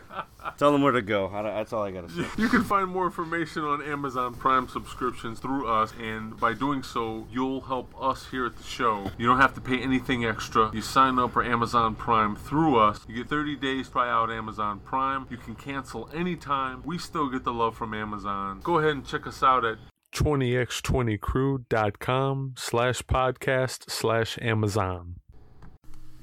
Tell 0.57 0.71
them 0.71 0.81
where 0.81 0.91
to 0.91 1.01
go. 1.01 1.27
I 1.27 1.43
that's 1.43 1.73
all 1.73 1.83
I 1.83 1.91
gotta 1.91 2.09
say. 2.09 2.25
You 2.37 2.47
can 2.49 2.63
find 2.63 2.89
more 2.89 3.05
information 3.05 3.63
on 3.63 3.81
Amazon 3.81 4.33
Prime 4.33 4.67
subscriptions 4.67 5.39
through 5.39 5.67
us, 5.67 5.93
and 5.99 6.39
by 6.39 6.53
doing 6.53 6.83
so, 6.83 7.27
you'll 7.31 7.61
help 7.61 7.93
us 8.01 8.27
here 8.29 8.45
at 8.45 8.57
the 8.57 8.63
show. 8.63 9.11
You 9.17 9.27
don't 9.27 9.39
have 9.39 9.53
to 9.55 9.61
pay 9.61 9.79
anything 9.79 10.25
extra. 10.25 10.71
You 10.73 10.81
sign 10.81 11.19
up 11.19 11.33
for 11.33 11.43
Amazon 11.43 11.95
Prime 11.95 12.35
through 12.35 12.77
us. 12.77 13.01
You 13.07 13.15
get 13.15 13.29
30 13.29 13.55
days 13.57 13.87
to 13.87 13.93
try 13.93 14.09
out 14.09 14.31
Amazon 14.31 14.79
Prime. 14.79 15.27
You 15.29 15.37
can 15.37 15.55
cancel 15.55 16.09
anytime. 16.13 16.81
We 16.85 16.97
still 16.97 17.29
get 17.29 17.43
the 17.43 17.53
love 17.53 17.77
from 17.77 17.93
Amazon. 17.93 18.61
Go 18.63 18.79
ahead 18.79 18.91
and 18.91 19.05
check 19.05 19.27
us 19.27 19.43
out 19.43 19.65
at 19.65 19.77
20x20crew.com 20.13 22.53
slash 22.57 23.01
podcast 23.03 23.89
slash 23.89 24.39
Amazon. 24.41 25.18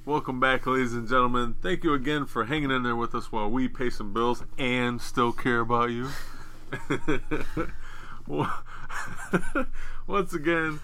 Welcome 0.07 0.38
back, 0.38 0.68
ladies 0.68 0.92
and 0.92 1.09
gentlemen. 1.09 1.57
Thank 1.61 1.82
you 1.82 1.92
again 1.92 2.26
for 2.26 2.44
hanging 2.44 2.70
in 2.70 2.84
there 2.84 2.94
with 2.94 3.12
us 3.12 3.32
while 3.32 3.50
we 3.50 3.66
pay 3.66 3.90
some 3.90 4.12
bills 4.12 4.44
and 4.57 5.00
still 5.02 5.32
care 5.32 5.59
about 5.59 5.90
you. 5.90 6.11
Once 10.07 10.32
again, 10.32 10.78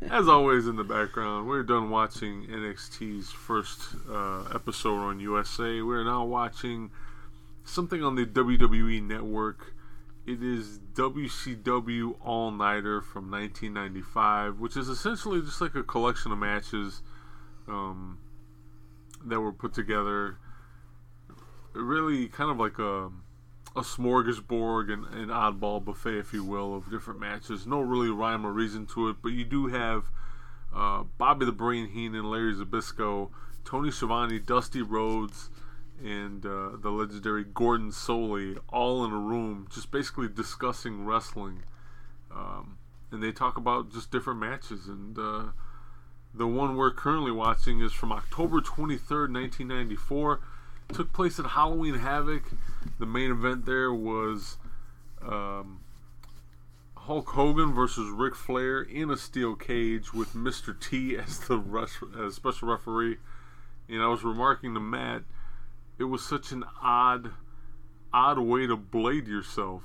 as 0.00 0.26
always 0.26 0.66
in 0.66 0.76
the 0.76 0.84
background, 0.84 1.48
we're 1.48 1.62
done 1.62 1.90
watching 1.90 2.46
NXT's 2.46 3.30
first 3.30 3.94
uh, 4.10 4.44
episode 4.54 5.00
on 5.00 5.20
USA. 5.20 5.82
We're 5.82 6.04
now 6.04 6.24
watching 6.24 6.92
something 7.64 8.02
on 8.02 8.14
the 8.14 8.24
WWE 8.24 9.02
network. 9.02 9.74
It 10.26 10.42
is 10.42 10.78
WCW 10.94 12.16
All 12.24 12.50
Nighter 12.50 13.02
from 13.02 13.30
1995, 13.30 14.60
which 14.60 14.78
is 14.78 14.88
essentially 14.88 15.42
just 15.42 15.60
like 15.60 15.74
a 15.74 15.82
collection 15.82 16.32
of 16.32 16.38
matches 16.38 17.02
um, 17.68 18.16
that 19.24 19.40
were 19.40 19.52
put 19.52 19.74
together. 19.74 20.36
Really, 21.72 22.28
kind 22.28 22.50
of 22.50 22.58
like 22.58 22.78
a 22.78 23.10
a 23.74 23.80
smorgasbord 23.80 24.92
and 24.92 25.06
an 25.14 25.28
oddball 25.28 25.82
buffet, 25.82 26.18
if 26.18 26.32
you 26.32 26.44
will, 26.44 26.74
of 26.74 26.90
different 26.90 27.18
matches. 27.18 27.66
No 27.66 27.80
really 27.80 28.10
rhyme 28.10 28.46
or 28.46 28.52
reason 28.52 28.86
to 28.88 29.08
it, 29.08 29.16
but 29.22 29.30
you 29.30 29.44
do 29.44 29.68
have 29.68 30.04
uh, 30.74 31.04
Bobby 31.16 31.46
the 31.46 31.52
Brain 31.52 31.88
Heenan, 31.88 32.24
Larry 32.24 32.54
Zbyszko, 32.54 33.30
Tony 33.64 33.90
Schiavone, 33.90 34.38
Dusty 34.38 34.82
Rhodes, 34.82 35.48
and 36.02 36.44
uh, 36.44 36.76
the 36.76 36.90
legendary 36.90 37.44
Gordon 37.44 37.90
Solie 37.90 38.58
all 38.68 39.04
in 39.04 39.12
a 39.12 39.18
room, 39.18 39.68
just 39.72 39.90
basically 39.90 40.28
discussing 40.28 41.06
wrestling. 41.06 41.62
Um, 42.34 42.78
and 43.10 43.22
they 43.22 43.32
talk 43.32 43.56
about 43.56 43.92
just 43.92 44.10
different 44.10 44.40
matches. 44.40 44.86
And 44.88 45.18
uh, 45.18 45.44
the 46.34 46.46
one 46.46 46.76
we're 46.76 46.92
currently 46.92 47.30
watching 47.30 47.80
is 47.80 47.92
from 47.92 48.12
October 48.12 48.60
23rd, 48.60 49.32
1994. 49.32 50.40
Took 50.92 51.12
place 51.12 51.38
at 51.38 51.46
Halloween 51.46 51.94
Havoc. 51.94 52.44
The 52.98 53.06
main 53.06 53.30
event 53.30 53.66
there 53.66 53.92
was 53.92 54.56
um, 55.26 55.80
Hulk 56.96 57.28
Hogan 57.30 57.74
versus 57.74 58.10
Ric 58.10 58.34
Flair 58.34 58.80
in 58.80 59.10
a 59.10 59.16
steel 59.16 59.54
cage 59.56 60.14
with 60.14 60.34
Mr. 60.34 60.78
T 60.78 61.16
as 61.18 61.38
the 61.40 61.58
ref- 61.58 62.02
as 62.18 62.34
special 62.34 62.68
referee. 62.68 63.18
And 63.88 64.02
I 64.02 64.08
was 64.08 64.24
remarking 64.24 64.74
to 64.74 64.80
Matt, 64.80 65.22
it 65.98 66.04
was 66.04 66.24
such 66.24 66.52
an 66.52 66.64
odd, 66.82 67.32
odd 68.12 68.38
way 68.38 68.66
to 68.66 68.76
blade 68.76 69.26
yourself. 69.26 69.82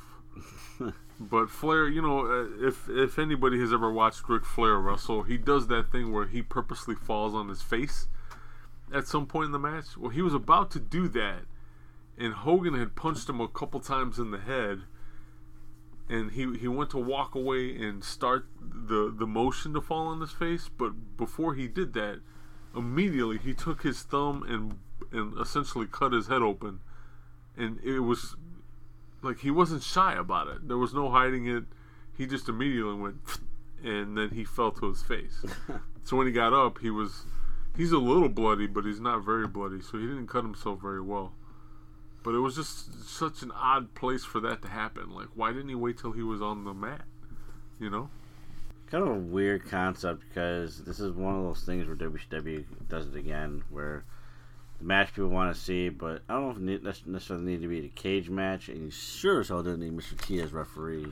but 1.20 1.50
Flair, 1.50 1.88
you 1.88 2.02
know, 2.02 2.28
uh, 2.28 2.68
if 2.68 2.88
if 2.90 3.18
anybody 3.18 3.60
has 3.60 3.74
ever 3.74 3.92
watched 3.92 4.30
Ric 4.30 4.46
Flair 4.46 4.78
wrestle, 4.78 5.24
he 5.24 5.38
does 5.38 5.68
that 5.68 5.92
thing 5.92 6.12
where 6.12 6.28
he 6.28 6.42
purposely 6.42 6.96
falls 6.96 7.34
on 7.34 7.50
his 7.50 7.62
face 7.62 8.08
at 8.94 9.08
some 9.08 9.26
point 9.26 9.48
in 9.48 9.52
the 9.52 9.60
match. 9.60 9.98
Well, 9.98 10.12
he 10.12 10.22
was 10.22 10.34
about 10.34 10.70
to 10.72 10.80
do 10.80 11.08
that, 11.10 11.46
and 12.18 12.34
Hogan 12.34 12.76
had 12.76 12.96
punched 12.96 13.28
him 13.28 13.42
a 13.42 13.48
couple 13.48 13.80
times 13.80 14.20
in 14.20 14.30
the 14.30 14.40
head, 14.40 14.82
and 16.08 16.32
he 16.32 16.56
he 16.58 16.68
went 16.68 16.92
to 16.92 17.00
walk 17.00 17.34
away 17.34 17.76
and 17.76 18.04
start 18.04 18.46
the 18.62 19.14
the 19.18 19.28
motion 19.28 19.74
to 19.74 19.82
fall 19.82 20.08
on 20.08 20.22
his 20.22 20.32
face, 20.32 20.70
but 20.70 21.18
before 21.18 21.56
he 21.56 21.68
did 21.68 21.94
that, 21.94 22.20
immediately 22.76 23.40
he 23.40 23.56
took 23.56 23.82
his 23.82 24.04
thumb 24.04 24.44
and 24.44 24.78
and 25.12 25.40
essentially 25.40 25.88
cut 25.88 26.14
his 26.14 26.28
head 26.28 26.44
open, 26.44 26.80
and 27.58 27.80
it 27.84 28.02
was 28.02 28.36
like 29.22 29.40
he 29.40 29.52
wasn't 29.52 29.84
shy 29.84 30.14
about 30.14 30.48
it. 30.48 30.68
There 30.68 30.78
was 30.78 30.94
no 30.94 31.10
hiding 31.10 31.48
it. 31.48 31.64
He 32.18 32.26
just 32.26 32.50
immediately 32.50 32.96
went, 32.96 33.18
and 33.84 34.18
then 34.18 34.30
he 34.30 34.44
fell 34.44 34.72
to 34.72 34.90
his 34.90 35.02
face. 35.04 35.46
so 36.04 36.18
when 36.18 36.28
he 36.28 36.34
got 36.34 36.54
up, 36.54 36.80
he 36.80 36.90
was 36.90 37.24
he's 37.76 37.92
a 37.92 37.98
little 37.98 38.30
bloody, 38.30 38.68
but 38.68 38.86
he's 38.86 39.00
not 39.00 39.24
very 39.24 39.48
bloody, 39.48 39.82
so 39.82 39.98
he 39.98 40.06
didn't 40.06 40.28
cut 40.28 40.44
himself 40.44 40.82
very 40.82 41.02
well. 41.02 41.34
But 42.24 42.34
it 42.34 42.40
was 42.40 42.56
just 42.56 43.08
such 43.08 43.42
an 43.42 43.52
odd 43.52 43.94
place 43.94 44.26
for 44.26 44.40
that 44.42 44.62
to 44.64 44.68
happen. 44.68 45.14
Like, 45.14 45.28
why 45.36 45.54
didn't 45.54 45.70
he 45.70 45.76
wait 45.76 45.98
till 45.98 46.12
he 46.12 46.24
was 46.24 46.42
on 46.42 46.66
the 46.66 46.74
mat? 46.74 47.06
You 47.80 47.90
know? 47.90 48.10
Kind 48.92 49.04
of 49.04 49.10
a 49.10 49.20
weird 49.20 49.70
concept 49.70 50.24
because 50.28 50.84
this 50.84 51.00
is 51.00 51.12
one 51.12 51.36
of 51.36 51.44
those 51.44 51.64
things 51.64 51.88
where 51.88 51.96
WCW 51.96 52.66
does 52.90 53.08
it 53.08 53.16
again, 53.16 53.64
where 53.70 54.04
the 54.80 54.86
match 54.86 55.14
people 55.14 55.30
want 55.30 55.56
to 55.56 55.60
see, 55.60 55.90
but 55.90 56.22
I 56.30 56.34
don't 56.34 56.64
know 56.66 56.74
if 56.74 56.86
it 56.86 57.08
necessarily 57.08 57.46
need 57.46 57.62
to 57.62 57.68
be 57.68 57.86
a 57.86 57.90
cage 57.90 58.30
match, 58.30 58.70
and 58.70 58.86
you 58.86 58.92
sure 58.92 59.40
as 59.40 59.50
hell 59.50 59.64
didn't 59.64 59.80
need 59.80 59.98
Mr. 59.98 60.20
T 60.20 60.40
as 60.40 60.54
referee, 60.54 61.12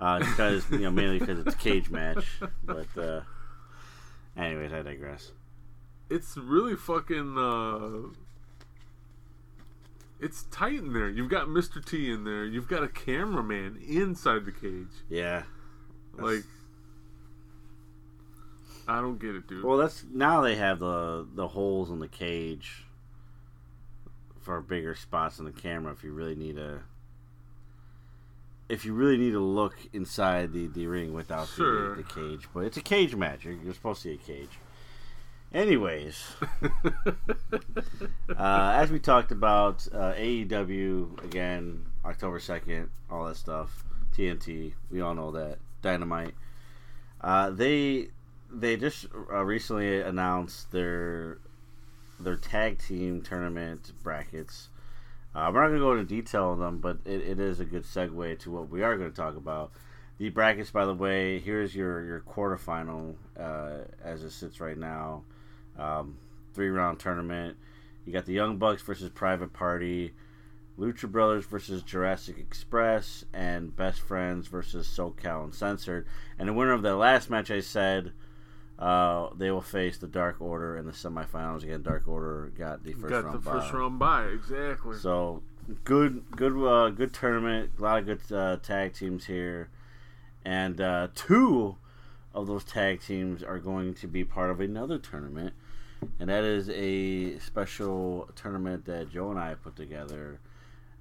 uh, 0.00 0.20
because 0.20 0.70
you 0.70 0.78
know 0.78 0.90
mainly 0.90 1.18
because 1.18 1.40
it's 1.40 1.54
a 1.54 1.58
cage 1.58 1.90
match. 1.90 2.24
But 2.64 2.96
uh, 2.96 3.22
anyways, 4.36 4.72
I 4.72 4.82
digress. 4.82 5.32
It's 6.10 6.36
really 6.36 6.76
fucking. 6.76 7.36
Uh, 7.36 8.14
it's 10.20 10.44
tight 10.44 10.74
in 10.74 10.92
there. 10.92 11.08
You've 11.08 11.30
got 11.30 11.48
Mr. 11.48 11.84
T 11.84 12.12
in 12.12 12.22
there. 12.22 12.44
You've 12.44 12.68
got 12.68 12.84
a 12.84 12.88
cameraman 12.88 13.82
inside 13.88 14.44
the 14.44 14.52
cage. 14.52 15.02
Yeah. 15.08 15.42
Like, 16.16 16.44
I 18.86 19.00
don't 19.00 19.18
get 19.18 19.34
it, 19.34 19.48
dude. 19.48 19.64
Well, 19.64 19.78
that's 19.78 20.04
now 20.12 20.40
they 20.42 20.54
have 20.54 20.78
the 20.78 21.26
the 21.34 21.48
holes 21.48 21.90
in 21.90 21.98
the 21.98 22.06
cage 22.06 22.84
for 24.42 24.60
bigger 24.60 24.94
spots 24.94 25.38
in 25.38 25.44
the 25.44 25.52
camera. 25.52 25.92
If 25.92 26.04
you 26.04 26.12
really 26.12 26.34
need 26.34 26.58
a, 26.58 26.80
if 28.68 28.84
you 28.84 28.92
really 28.92 29.16
need 29.16 29.32
to 29.32 29.40
look 29.40 29.74
inside 29.92 30.52
the, 30.52 30.66
the 30.66 30.86
ring 30.86 31.12
without 31.14 31.48
Sure. 31.48 31.90
the, 31.96 32.02
the 32.02 32.08
cage, 32.08 32.48
but 32.52 32.60
it's 32.64 32.76
a 32.76 32.82
cage 32.82 33.14
match. 33.14 33.44
You're, 33.44 33.54
you're 33.54 33.74
supposed 33.74 34.02
to 34.02 34.08
see 34.08 34.14
a 34.14 34.18
cage. 34.18 34.58
Anyways, 35.54 36.16
uh, 38.30 38.72
as 38.74 38.90
we 38.90 38.98
talked 38.98 39.32
about, 39.32 39.86
uh, 39.92 40.14
AEW 40.14 41.22
again, 41.24 41.84
October 42.04 42.40
second, 42.40 42.88
all 43.10 43.26
that 43.26 43.36
stuff. 43.36 43.84
TNT. 44.16 44.72
We 44.90 45.00
all 45.00 45.14
know 45.14 45.30
that 45.32 45.58
Dynamite. 45.82 46.34
Uh, 47.20 47.50
they 47.50 48.08
they 48.50 48.76
just 48.76 49.06
uh, 49.30 49.42
recently 49.44 50.00
announced 50.00 50.70
their 50.72 51.38
their 52.24 52.36
tag 52.36 52.78
team 52.78 53.22
tournament 53.22 53.92
brackets. 54.02 54.68
Uh, 55.34 55.50
we're 55.52 55.62
not 55.62 55.68
going 55.68 55.80
to 55.80 55.84
go 55.84 55.92
into 55.92 56.04
detail 56.04 56.44
on 56.44 56.58
them, 56.58 56.78
but 56.78 56.98
it, 57.04 57.22
it 57.22 57.40
is 57.40 57.58
a 57.58 57.64
good 57.64 57.84
segue 57.84 58.38
to 58.40 58.50
what 58.50 58.68
we 58.68 58.82
are 58.82 58.96
going 58.96 59.10
to 59.10 59.16
talk 59.16 59.36
about. 59.36 59.72
The 60.18 60.28
brackets, 60.28 60.70
by 60.70 60.84
the 60.84 60.94
way, 60.94 61.40
here's 61.40 61.74
your 61.74 62.04
your 62.04 62.20
quarterfinal 62.20 63.14
uh, 63.38 63.84
as 64.04 64.22
it 64.22 64.30
sits 64.30 64.60
right 64.60 64.76
now. 64.76 65.24
Um, 65.78 66.18
three 66.54 66.68
round 66.68 67.00
tournament. 67.00 67.56
You 68.04 68.12
got 68.12 68.26
the 68.26 68.34
Young 68.34 68.58
Bucks 68.58 68.82
versus 68.82 69.10
Private 69.10 69.52
Party, 69.52 70.12
Lucha 70.78 71.10
Brothers 71.10 71.46
versus 71.46 71.82
Jurassic 71.82 72.38
Express, 72.38 73.24
and 73.32 73.74
Best 73.74 74.00
Friends 74.00 74.48
versus 74.48 74.86
SoCal 74.86 75.44
Uncensored. 75.44 76.06
And 76.38 76.48
the 76.48 76.52
winner 76.52 76.72
of 76.72 76.82
the 76.82 76.96
last 76.96 77.30
match, 77.30 77.50
I 77.50 77.60
said, 77.60 78.12
uh, 78.82 79.30
they 79.36 79.48
will 79.52 79.62
face 79.62 79.96
the 79.98 80.08
Dark 80.08 80.40
Order 80.40 80.76
in 80.76 80.86
the 80.86 80.92
semifinals. 80.92 81.62
Again, 81.62 81.82
Dark 81.82 82.08
Order 82.08 82.52
got 82.58 82.82
the 82.82 82.92
first 82.94 83.08
Got 83.10 83.24
round 83.24 83.34
the 83.36 83.38
bye. 83.38 83.52
first 83.52 83.72
round 83.72 83.98
bye, 84.00 84.24
exactly. 84.24 84.96
So 84.96 85.40
good, 85.84 86.24
good, 86.34 86.52
uh, 86.66 86.90
good 86.90 87.14
tournament. 87.14 87.70
A 87.78 87.82
lot 87.82 87.98
of 88.00 88.06
good 88.06 88.36
uh, 88.36 88.56
tag 88.56 88.94
teams 88.94 89.26
here, 89.26 89.68
and 90.44 90.80
uh, 90.80 91.08
two 91.14 91.76
of 92.34 92.48
those 92.48 92.64
tag 92.64 93.00
teams 93.00 93.44
are 93.44 93.60
going 93.60 93.94
to 93.94 94.08
be 94.08 94.24
part 94.24 94.50
of 94.50 94.60
another 94.60 94.98
tournament, 94.98 95.54
and 96.18 96.28
that 96.28 96.42
is 96.42 96.68
a 96.70 97.38
special 97.38 98.28
tournament 98.34 98.84
that 98.86 99.12
Joe 99.12 99.30
and 99.30 99.38
I 99.38 99.54
put 99.54 99.76
together. 99.76 100.40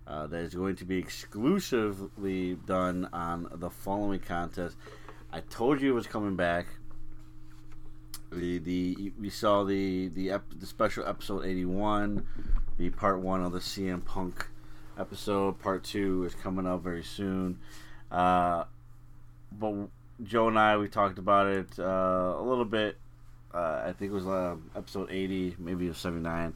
Uh, 0.06 0.28
that 0.28 0.40
is 0.40 0.54
going 0.54 0.76
to 0.76 0.84
be 0.84 0.98
exclusively 0.98 2.56
done 2.66 3.08
on 3.14 3.48
the 3.54 3.70
following 3.70 4.20
contest. 4.20 4.76
I 5.32 5.40
told 5.42 5.80
you 5.80 5.92
it 5.92 5.96
was 5.96 6.08
coming 6.08 6.36
back. 6.36 6.66
The 8.32 8.60
the 8.60 9.12
we 9.20 9.30
saw 9.30 9.66
the 9.66 10.08
the, 10.08 10.32
ep, 10.32 10.44
the 10.58 10.66
special 10.66 11.06
episode 11.06 11.44
eighty 11.44 11.66
one, 11.66 12.26
the 12.78 12.90
part 12.90 13.20
one 13.20 13.44
of 13.44 13.52
the 13.52 13.60
CM 13.60 14.06
Punk 14.06 14.48
episode. 14.98 15.60
Part 15.60 15.84
two 15.84 16.24
is 16.24 16.34
coming 16.34 16.66
up 16.66 16.82
very 16.82 17.04
soon. 17.04 17.60
Uh, 18.10 18.64
but 19.52 19.90
Joe 20.24 20.48
and 20.48 20.58
I 20.58 20.78
we 20.78 20.88
talked 20.88 21.20
about 21.20 21.48
it 21.48 21.78
uh, 21.78 22.36
a 22.38 22.42
little 22.42 22.64
bit. 22.64 22.98
Uh, 23.54 23.84
I 23.88 23.92
think 23.92 24.12
it 24.12 24.16
was 24.16 24.26
uh, 24.26 24.56
episode 24.78 25.12
eighty, 25.12 25.58
maybe 25.60 25.88
it 25.88 25.90
was 25.90 25.98
seventy 25.98 26.24
nine, 26.24 26.54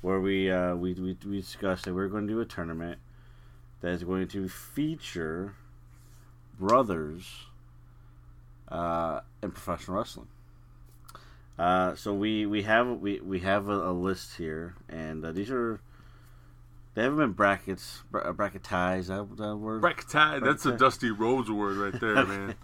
where 0.00 0.18
we, 0.18 0.50
uh, 0.50 0.74
we 0.74 0.94
we 0.94 1.16
we 1.24 1.40
discussed 1.40 1.84
that 1.84 1.94
we 1.94 2.02
are 2.02 2.08
going 2.08 2.26
to 2.26 2.32
do 2.32 2.40
a 2.40 2.44
tournament 2.44 2.98
that 3.82 3.92
is 3.92 4.02
going 4.02 4.26
to 4.28 4.48
feature 4.48 5.54
brothers 6.58 7.46
uh, 8.68 9.20
in 9.44 9.52
professional 9.52 9.98
wrestling. 9.98 10.26
Uh, 11.58 11.94
so 11.94 12.12
we, 12.12 12.46
we 12.46 12.62
have 12.62 12.88
we, 13.00 13.20
we 13.20 13.40
have 13.40 13.68
a, 13.68 13.90
a 13.90 13.92
list 13.92 14.36
here, 14.36 14.74
and 14.88 15.24
uh, 15.24 15.32
these 15.32 15.50
are 15.50 15.80
they 16.94 17.02
haven't 17.02 17.18
been 17.18 17.32
brackets 17.32 18.02
bra- 18.10 18.32
bracketized. 18.32 19.08
That, 19.08 19.36
that 19.36 19.56
word. 19.56 19.82
Bracketize. 19.82 20.44
That's 20.44 20.64
a 20.64 20.72
Dusty 20.72 21.10
Rhodes 21.10 21.50
word 21.50 21.76
right 21.76 22.00
there, 22.00 22.24
man. 22.24 22.54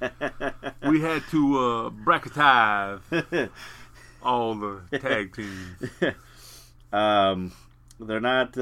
we 0.89 1.01
had 1.01 1.23
to 1.31 1.59
uh, 1.59 1.91
bracketize 1.91 3.51
all 4.23 4.55
the 4.55 4.99
tag 4.99 5.35
teams. 5.35 6.15
um, 6.93 7.53
they're 7.99 8.21
not. 8.21 8.57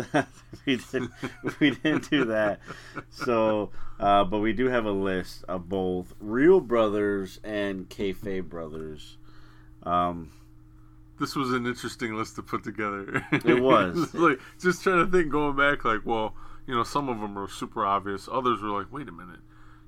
we 0.67 0.77
didn't. 0.77 1.11
We 1.61 1.71
didn't 1.71 2.11
do 2.11 2.25
that. 2.27 2.61
So, 3.11 3.71
uh, 4.01 4.25
but 4.25 4.39
we 4.39 4.55
do 4.55 4.69
have 4.69 4.87
a 4.87 4.91
list 4.91 5.45
of 5.49 5.69
both 5.69 6.15
Real 6.19 6.61
Brothers 6.61 7.41
and 7.45 7.89
Kayfabe 7.91 8.49
Brothers. 8.49 9.19
Um, 9.83 10.31
This 11.19 11.35
was 11.35 11.53
an 11.53 11.67
interesting 11.67 12.15
list 12.15 12.37
to 12.37 12.43
put 12.43 12.63
together. 12.65 13.25
It 13.33 13.61
was. 13.63 14.15
like 14.15 14.39
just 14.61 14.83
trying 14.83 15.05
to 15.05 15.11
think, 15.11 15.31
going 15.31 15.57
back, 15.57 15.85
like, 15.85 16.03
well, 16.05 16.35
you 16.67 16.75
know, 16.75 16.85
some 16.85 17.09
of 17.09 17.21
them 17.21 17.35
were 17.35 17.49
super 17.49 17.85
obvious. 17.85 18.29
Others 18.31 18.61
were 18.63 18.69
like, 18.71 18.93
wait 18.93 19.09
a 19.09 19.13
minute, 19.13 19.41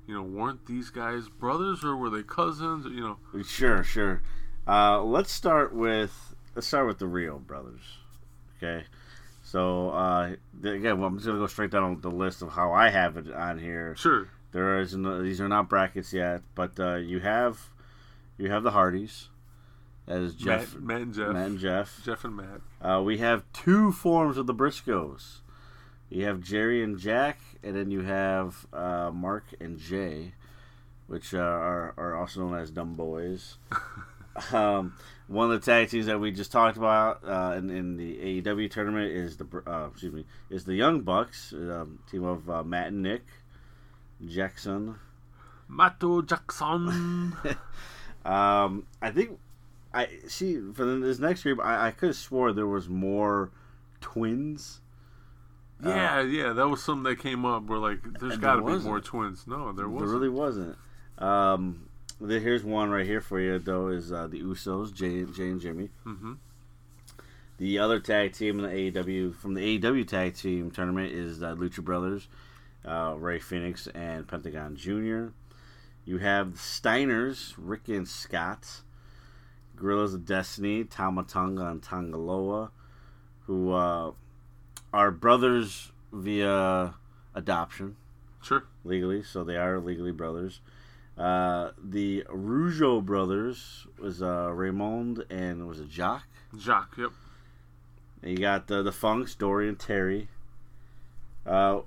you 0.07 0.13
know, 0.15 0.23
weren't 0.23 0.65
these 0.65 0.89
guys 0.89 1.29
brothers 1.29 1.83
or 1.83 1.95
were 1.95 2.09
they 2.09 2.23
cousins? 2.23 2.85
You 2.85 3.17
know, 3.33 3.43
Sure, 3.43 3.83
sure. 3.83 4.21
Uh, 4.67 5.01
let's 5.03 5.31
start 5.31 5.73
with 5.73 6.35
let's 6.55 6.67
start 6.67 6.85
with 6.87 6.99
the 6.99 7.07
Real 7.07 7.39
brothers. 7.39 7.81
Okay, 8.57 8.83
so 9.43 9.89
uh, 9.89 10.35
again, 10.63 10.99
well, 10.99 11.07
I'm 11.07 11.15
just 11.17 11.25
gonna 11.25 11.39
go 11.39 11.47
straight 11.47 11.71
down 11.71 11.99
the 12.01 12.11
list 12.11 12.41
of 12.41 12.49
how 12.49 12.71
I 12.73 12.89
have 12.89 13.17
it 13.17 13.31
on 13.33 13.57
here. 13.57 13.95
sure, 13.95 14.29
There 14.51 14.79
is 14.79 14.95
no, 14.95 15.21
these 15.23 15.41
are 15.41 15.47
not 15.47 15.67
brackets 15.69 16.13
yet, 16.13 16.41
but 16.55 16.79
uh, 16.79 16.95
you 16.95 17.19
have 17.21 17.69
you 18.37 18.51
have 18.51 18.61
the 18.63 18.71
Hardys. 18.71 19.29
That 20.05 20.17
is 20.21 20.35
Jeff, 20.35 20.73
Matt, 20.75 20.83
Matt 20.83 21.01
and 21.01 21.13
Jeff, 21.13 21.33
Matt 21.33 21.45
and 21.47 21.59
Jeff. 21.59 22.01
Jeff 22.03 22.25
and 22.25 22.35
Matt. 22.35 22.61
Uh, 22.81 23.01
we 23.03 23.19
have 23.19 23.43
two 23.53 23.91
forms 23.91 24.37
of 24.37 24.47
the 24.47 24.53
Briscoes. 24.53 25.39
You 26.09 26.25
have 26.25 26.41
Jerry 26.41 26.83
and 26.83 26.97
Jack, 26.99 27.39
and 27.63 27.75
then 27.75 27.91
you 27.91 28.01
have 28.01 28.65
uh, 28.73 29.11
Mark 29.13 29.45
and 29.61 29.79
Jay, 29.79 30.33
which 31.07 31.33
uh, 31.33 31.37
are, 31.37 31.93
are 31.97 32.15
also 32.15 32.41
known 32.41 32.57
as 32.57 32.71
Dem 32.71 32.95
Boys. 32.95 33.57
um, 34.51 34.93
one 35.27 35.51
of 35.51 35.61
the 35.61 35.65
tag 35.65 35.89
teams 35.89 36.07
that 36.07 36.19
we 36.19 36.31
just 36.31 36.51
talked 36.51 36.75
about 36.77 37.23
uh, 37.23 37.55
in, 37.57 37.69
in 37.69 37.95
the 37.95 38.41
AEW 38.41 38.69
tournament 38.69 39.11
is 39.11 39.37
the 39.37 39.45
uh, 39.65 39.87
excuse 39.87 40.11
me 40.11 40.25
is 40.49 40.65
the 40.65 40.75
Young 40.75 41.01
Bucks, 41.01 41.53
um, 41.53 41.99
team 42.09 42.25
of 42.25 42.49
uh, 42.49 42.63
Matt 42.63 42.87
and 42.87 43.03
Nick, 43.03 43.23
Jackson. 44.25 44.95
Matto 45.69 46.21
Jackson. 46.21 47.37
Um, 48.23 48.85
I 49.01 49.09
think 49.09 49.39
I 49.93 50.07
see 50.27 50.59
for 50.73 50.85
this 50.99 51.19
next 51.19 51.43
group. 51.43 51.59
I, 51.61 51.87
I 51.87 51.91
could 51.91 52.07
have 52.07 52.15
swore 52.15 52.53
there 52.53 52.67
was 52.67 52.87
more 52.89 53.51
twins. 53.99 54.79
yeah, 55.83 56.21
yeah, 56.21 56.53
that 56.53 56.67
was 56.69 56.81
something 56.83 57.03
that 57.03 57.19
came 57.19 57.45
up. 57.45 57.63
Where 57.65 57.79
like, 57.79 57.99
there's 58.19 58.37
got 58.37 58.55
to 58.57 58.61
there 58.65 58.77
be 58.79 58.83
more 58.85 59.01
twins. 59.01 59.45
No, 59.47 59.71
there 59.71 59.89
wasn't. 59.89 59.99
There 60.09 60.17
really 60.19 60.29
wasn't. 60.29 60.77
Um, 61.17 61.87
there- 62.19 62.39
here's 62.39 62.63
one 62.63 62.89
right 62.89 63.05
here 63.05 63.21
for 63.21 63.39
you 63.39 63.59
though. 63.59 63.87
Is 63.87 64.11
uh, 64.11 64.27
the 64.27 64.41
Usos, 64.41 64.93
Jay, 64.93 65.23
Jay 65.25 65.49
and 65.49 65.59
Jimmy. 65.59 65.89
hmm 66.03 66.33
The 67.57 67.79
other 67.79 67.99
tag 67.99 68.33
team 68.33 68.59
in 68.59 68.65
the 68.69 68.91
AEW 68.91 69.35
from 69.35 69.55
the 69.55 69.79
AEW 69.79 70.07
tag 70.07 70.35
team 70.35 70.71
tournament 70.71 71.11
is 71.13 71.41
uh, 71.43 71.55
Lucha 71.55 71.83
Brothers, 71.83 72.27
uh, 72.85 73.15
Rey 73.17 73.39
Fenix 73.39 73.87
and 73.87 74.27
Pentagon 74.27 74.75
Jr. 74.75 75.27
You 76.05 76.17
have 76.19 76.53
the 76.53 76.57
Steiners, 76.59 77.53
Rick 77.57 77.87
and 77.89 78.07
Scott, 78.07 78.81
Gorillas 79.81 80.13
of 80.13 80.25
Destiny, 80.25 80.83
Tama 80.83 81.23
Tonga 81.23 81.65
and 81.67 81.81
Tanga 81.81 82.17
Loa, 82.17 82.71
who 83.47 83.71
uh, 83.73 84.11
are 84.93 85.11
brothers 85.11 85.91
via 86.13 86.93
adoption 87.33 87.95
Sure. 88.41 88.63
legally, 88.83 89.23
so 89.23 89.43
they 89.43 89.57
are 89.57 89.79
legally 89.79 90.11
brothers. 90.11 90.61
Uh, 91.17 91.71
the 91.83 92.23
Rougeau 92.29 93.03
brothers 93.03 93.85
was 93.99 94.21
uh, 94.21 94.51
Raymond 94.53 95.25
and 95.29 95.67
was 95.67 95.79
it 95.79 95.89
Jacques. 95.89 96.27
Jacques. 96.57 96.97
Yep. 96.97 97.11
And 98.23 98.31
you 98.31 98.37
got 98.37 98.67
the 98.67 98.81
the 98.83 98.91
Funks, 98.91 99.35
Dory 99.35 99.67
and 99.67 99.77
Terry. 99.79 100.29
Uh, 101.45 101.81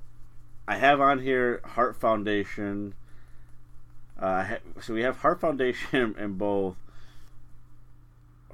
I 0.67 0.77
have 0.77 1.01
on 1.01 1.21
here 1.21 1.61
Heart 1.65 1.97
Foundation. 1.97 2.95
Uh, 4.19 4.57
so 4.81 4.95
we 4.95 5.03
have 5.03 5.19
Heart 5.19 5.41
Foundation 5.41 6.15
in 6.19 6.35
both. 6.35 6.77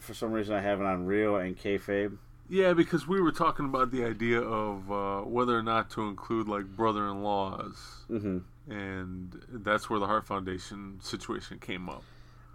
For 0.01 0.15
some 0.15 0.33
reason, 0.33 0.55
I 0.55 0.61
have 0.61 0.81
it 0.81 0.87
on 0.87 1.07
Real 1.07 1.37
and 1.37 1.57
Kayfabe. 1.59 2.17
Yeah, 2.49 2.73
because 2.73 3.07
we 3.07 3.21
were 3.21 3.31
talking 3.31 3.67
about 3.67 3.93
the 3.93 4.05
idea 4.05 4.41
of 4.41 4.91
uh, 4.91 5.21
whether 5.21 5.57
or 5.57 5.63
not 5.63 5.89
to 5.91 6.03
include 6.03 6.49
like 6.49 6.65
brother-in-laws, 6.65 7.77
hmm 8.09 8.39
and 8.69 9.41
that's 9.49 9.91
where 9.91 9.99
the 9.99 10.07
Heart 10.07 10.27
Foundation 10.27 10.99
situation 11.03 11.59
came 11.59 11.89
up. 11.89 12.05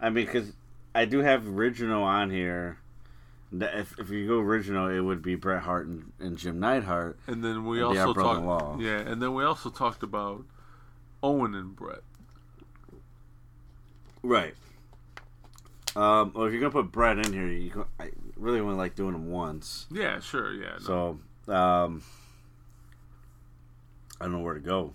I 0.00 0.08
mean, 0.08 0.24
because 0.24 0.52
I 0.94 1.04
do 1.04 1.18
have 1.18 1.46
original 1.46 2.02
on 2.02 2.30
here. 2.30 2.78
If, 3.52 3.98
if 3.98 4.10
you 4.10 4.26
go 4.26 4.38
original, 4.38 4.88
it 4.88 5.00
would 5.00 5.22
be 5.22 5.34
Bret 5.34 5.62
Hart 5.62 5.86
and, 5.86 6.12
and 6.18 6.36
Jim 6.38 6.58
Neidhart. 6.58 7.18
And 7.26 7.44
then 7.44 7.66
we 7.66 7.82
And 7.82 7.98
also 7.98 8.14
talked. 8.14 8.80
Yeah, 8.80 8.98
and 8.98 9.20
then 9.22 9.34
we 9.34 9.44
also 9.44 9.68
talked 9.70 10.02
about 10.02 10.44
Owen 11.22 11.54
and 11.54 11.76
Bret. 11.76 12.00
Right. 14.22 14.54
Um, 15.96 16.32
well, 16.34 16.44
if 16.44 16.52
you're 16.52 16.60
gonna 16.60 16.70
put 16.70 16.92
Bret 16.92 17.18
in 17.18 17.32
here, 17.32 17.46
you 17.46 17.70
go, 17.70 17.86
I 17.98 18.10
really 18.36 18.60
only 18.60 18.74
like 18.74 18.94
doing 18.94 19.12
them 19.12 19.30
once. 19.30 19.86
Yeah, 19.90 20.20
sure. 20.20 20.52
Yeah. 20.52 20.76
No. 20.86 21.18
So, 21.46 21.52
um, 21.52 22.02
I 24.20 24.24
don't 24.24 24.32
know 24.32 24.40
where 24.40 24.54
to 24.54 24.60
go. 24.60 24.92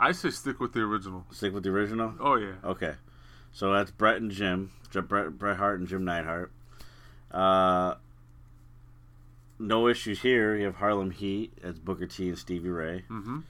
I 0.00 0.12
say 0.12 0.30
stick 0.30 0.60
with 0.60 0.72
the 0.72 0.80
original. 0.80 1.26
Stick 1.30 1.52
with 1.52 1.62
the 1.62 1.70
original. 1.70 2.14
Oh 2.18 2.36
yeah. 2.36 2.54
Okay, 2.64 2.94
so 3.52 3.72
that's 3.72 3.90
Bret 3.90 4.16
and 4.16 4.30
Jim, 4.30 4.72
Brett, 4.92 5.38
Bret 5.38 5.58
Hart 5.58 5.78
and 5.78 5.88
Jim 5.88 6.06
Neidhart. 6.06 6.50
Uh, 7.30 7.96
no 9.58 9.88
issues 9.88 10.22
here. 10.22 10.56
You 10.56 10.64
have 10.66 10.76
Harlem 10.76 11.10
Heat. 11.10 11.52
That's 11.62 11.78
Booker 11.78 12.06
T 12.06 12.30
and 12.30 12.38
Stevie 12.38 12.70
Ray. 12.70 13.04
Mm-hmm. 13.10 13.40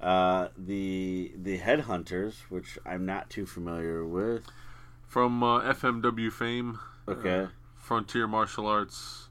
Uh, 0.00 0.48
the 0.56 1.32
the 1.36 1.58
Headhunters, 1.58 2.36
which 2.48 2.78
I'm 2.86 3.04
not 3.04 3.28
too 3.28 3.44
familiar 3.44 4.06
with. 4.06 4.44
From 5.10 5.42
uh, 5.42 5.60
FMW 5.62 6.30
fame, 6.32 6.78
Okay. 7.08 7.40
uh, 7.40 7.46
Frontier 7.76 8.28
Martial 8.28 8.68
Arts 8.68 9.28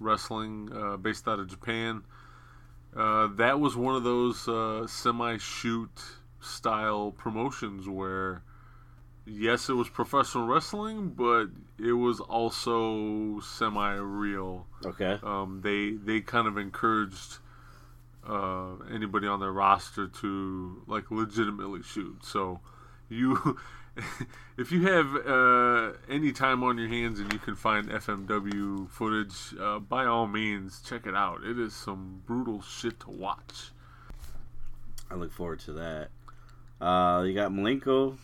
Wrestling, 0.00 0.70
uh, 0.74 0.96
based 0.96 1.28
out 1.28 1.38
of 1.38 1.48
Japan. 1.48 2.02
Uh, 2.96 3.26
that 3.36 3.60
was 3.60 3.76
one 3.76 3.94
of 3.94 4.04
those 4.04 4.48
uh, 4.48 4.86
semi-shoot 4.86 5.90
style 6.40 7.10
promotions 7.10 7.86
where, 7.86 8.40
yes, 9.26 9.68
it 9.68 9.74
was 9.74 9.90
professional 9.90 10.46
wrestling, 10.46 11.10
but 11.10 11.48
it 11.78 11.92
was 11.92 12.20
also 12.20 13.38
semi-real. 13.40 14.66
Okay. 14.86 15.18
Um, 15.22 15.60
they 15.62 15.90
they 15.90 16.22
kind 16.22 16.48
of 16.48 16.56
encouraged 16.56 17.36
uh, 18.26 18.76
anybody 18.90 19.26
on 19.26 19.40
their 19.40 19.52
roster 19.52 20.08
to 20.08 20.82
like 20.86 21.10
legitimately 21.10 21.82
shoot. 21.82 22.24
So 22.24 22.60
you, 23.10 23.58
if 24.58 24.72
you 24.72 24.86
have 24.86 25.14
uh, 25.26 25.92
any 26.08 26.32
time 26.32 26.62
on 26.62 26.78
your 26.78 26.88
hands 26.88 27.20
and 27.20 27.32
you 27.32 27.38
can 27.38 27.54
find 27.54 27.88
FMW 27.88 28.88
footage, 28.90 29.54
uh, 29.60 29.78
by 29.78 30.06
all 30.06 30.26
means 30.26 30.82
check 30.82 31.06
it 31.06 31.14
out. 31.14 31.42
It 31.44 31.58
is 31.58 31.74
some 31.74 32.22
brutal 32.26 32.62
shit 32.62 33.00
to 33.00 33.10
watch. 33.10 33.70
I 35.10 35.14
look 35.14 35.32
forward 35.32 35.60
to 35.60 35.72
that. 35.74 36.08
Uh, 36.80 37.22
you 37.22 37.34
got 37.34 37.50
Malenko, 37.50 38.16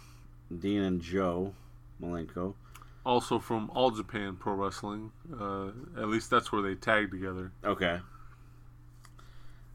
Dean, 0.57 0.83
and 0.83 1.01
Joe 1.01 1.55
Malenko. 2.01 2.55
Also 3.07 3.39
from 3.39 3.71
All 3.75 3.91
Japan 3.91 4.37
Pro 4.37 4.55
Wrestling, 4.55 5.13
uh, 5.39 5.69
at 6.01 6.09
least 6.09 6.31
that's 6.31 6.51
where 6.53 6.63
they 6.63 6.75
tag 6.75 7.11
together. 7.11 7.53
Okay. 7.63 8.01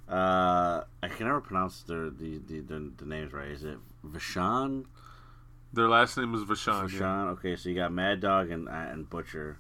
Uh, 0.08 0.84
I 1.04 1.08
can 1.08 1.28
never 1.28 1.42
pronounce 1.42 1.84
their 1.84 2.10
the, 2.10 2.40
the, 2.48 2.62
the, 2.62 2.92
the 2.98 3.06
names 3.06 3.32
right. 3.32 3.50
Is 3.50 3.64
it 3.64 3.78
Vishan? 4.04 4.86
Their 5.74 5.88
last 5.88 6.18
name 6.18 6.34
is 6.36 6.44
Vachon. 6.44 6.92
yeah. 7.00 7.30
Okay, 7.32 7.56
so 7.56 7.70
you 7.70 7.76
got 7.76 7.92
Mad 7.92 8.22
Dog 8.22 8.50
and 8.50 8.68
and 8.68 9.10
Butcher. 9.10 9.58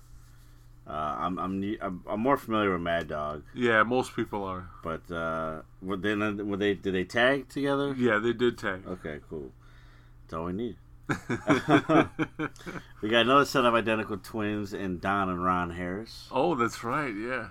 Uh, 0.88 0.92
I'm, 1.20 1.38
I'm 1.38 1.78
I'm 1.82 2.04
I'm 2.10 2.20
more 2.20 2.36
familiar 2.38 2.72
with 2.74 2.82
Mad 2.82 3.08
Dog, 3.10 3.44
Yeah, 3.54 3.84
most 3.84 4.16
people 4.16 4.44
are. 4.44 4.70
but 4.84 5.10
uh, 5.12 5.62
were 5.84 5.98
they 5.98 6.16
were 6.16 6.58
they 6.58 6.74
did 6.74 6.96
they 6.96 7.04
tag 7.04 7.48
together? 7.50 7.94
Yeah, 7.96 8.18
they 8.18 8.34
did 8.34 8.58
tag. 8.58 8.88
Okay, 8.88 9.20
cool. 9.30 9.52
That's 10.24 10.34
all 10.34 10.46
we 10.46 10.54
need. 10.54 10.78
We 13.02 13.10
got 13.10 13.22
another 13.22 13.46
set 13.46 13.66
of 13.66 13.74
identical 13.76 14.18
twins 14.18 14.74
in 14.74 15.00
Don 15.00 15.30
and 15.30 15.44
Ron 15.44 15.72
Harris. 15.72 16.28
oh, 16.32 16.56
that's 16.56 16.84
right. 16.84 17.14
Yeah. 17.16 17.48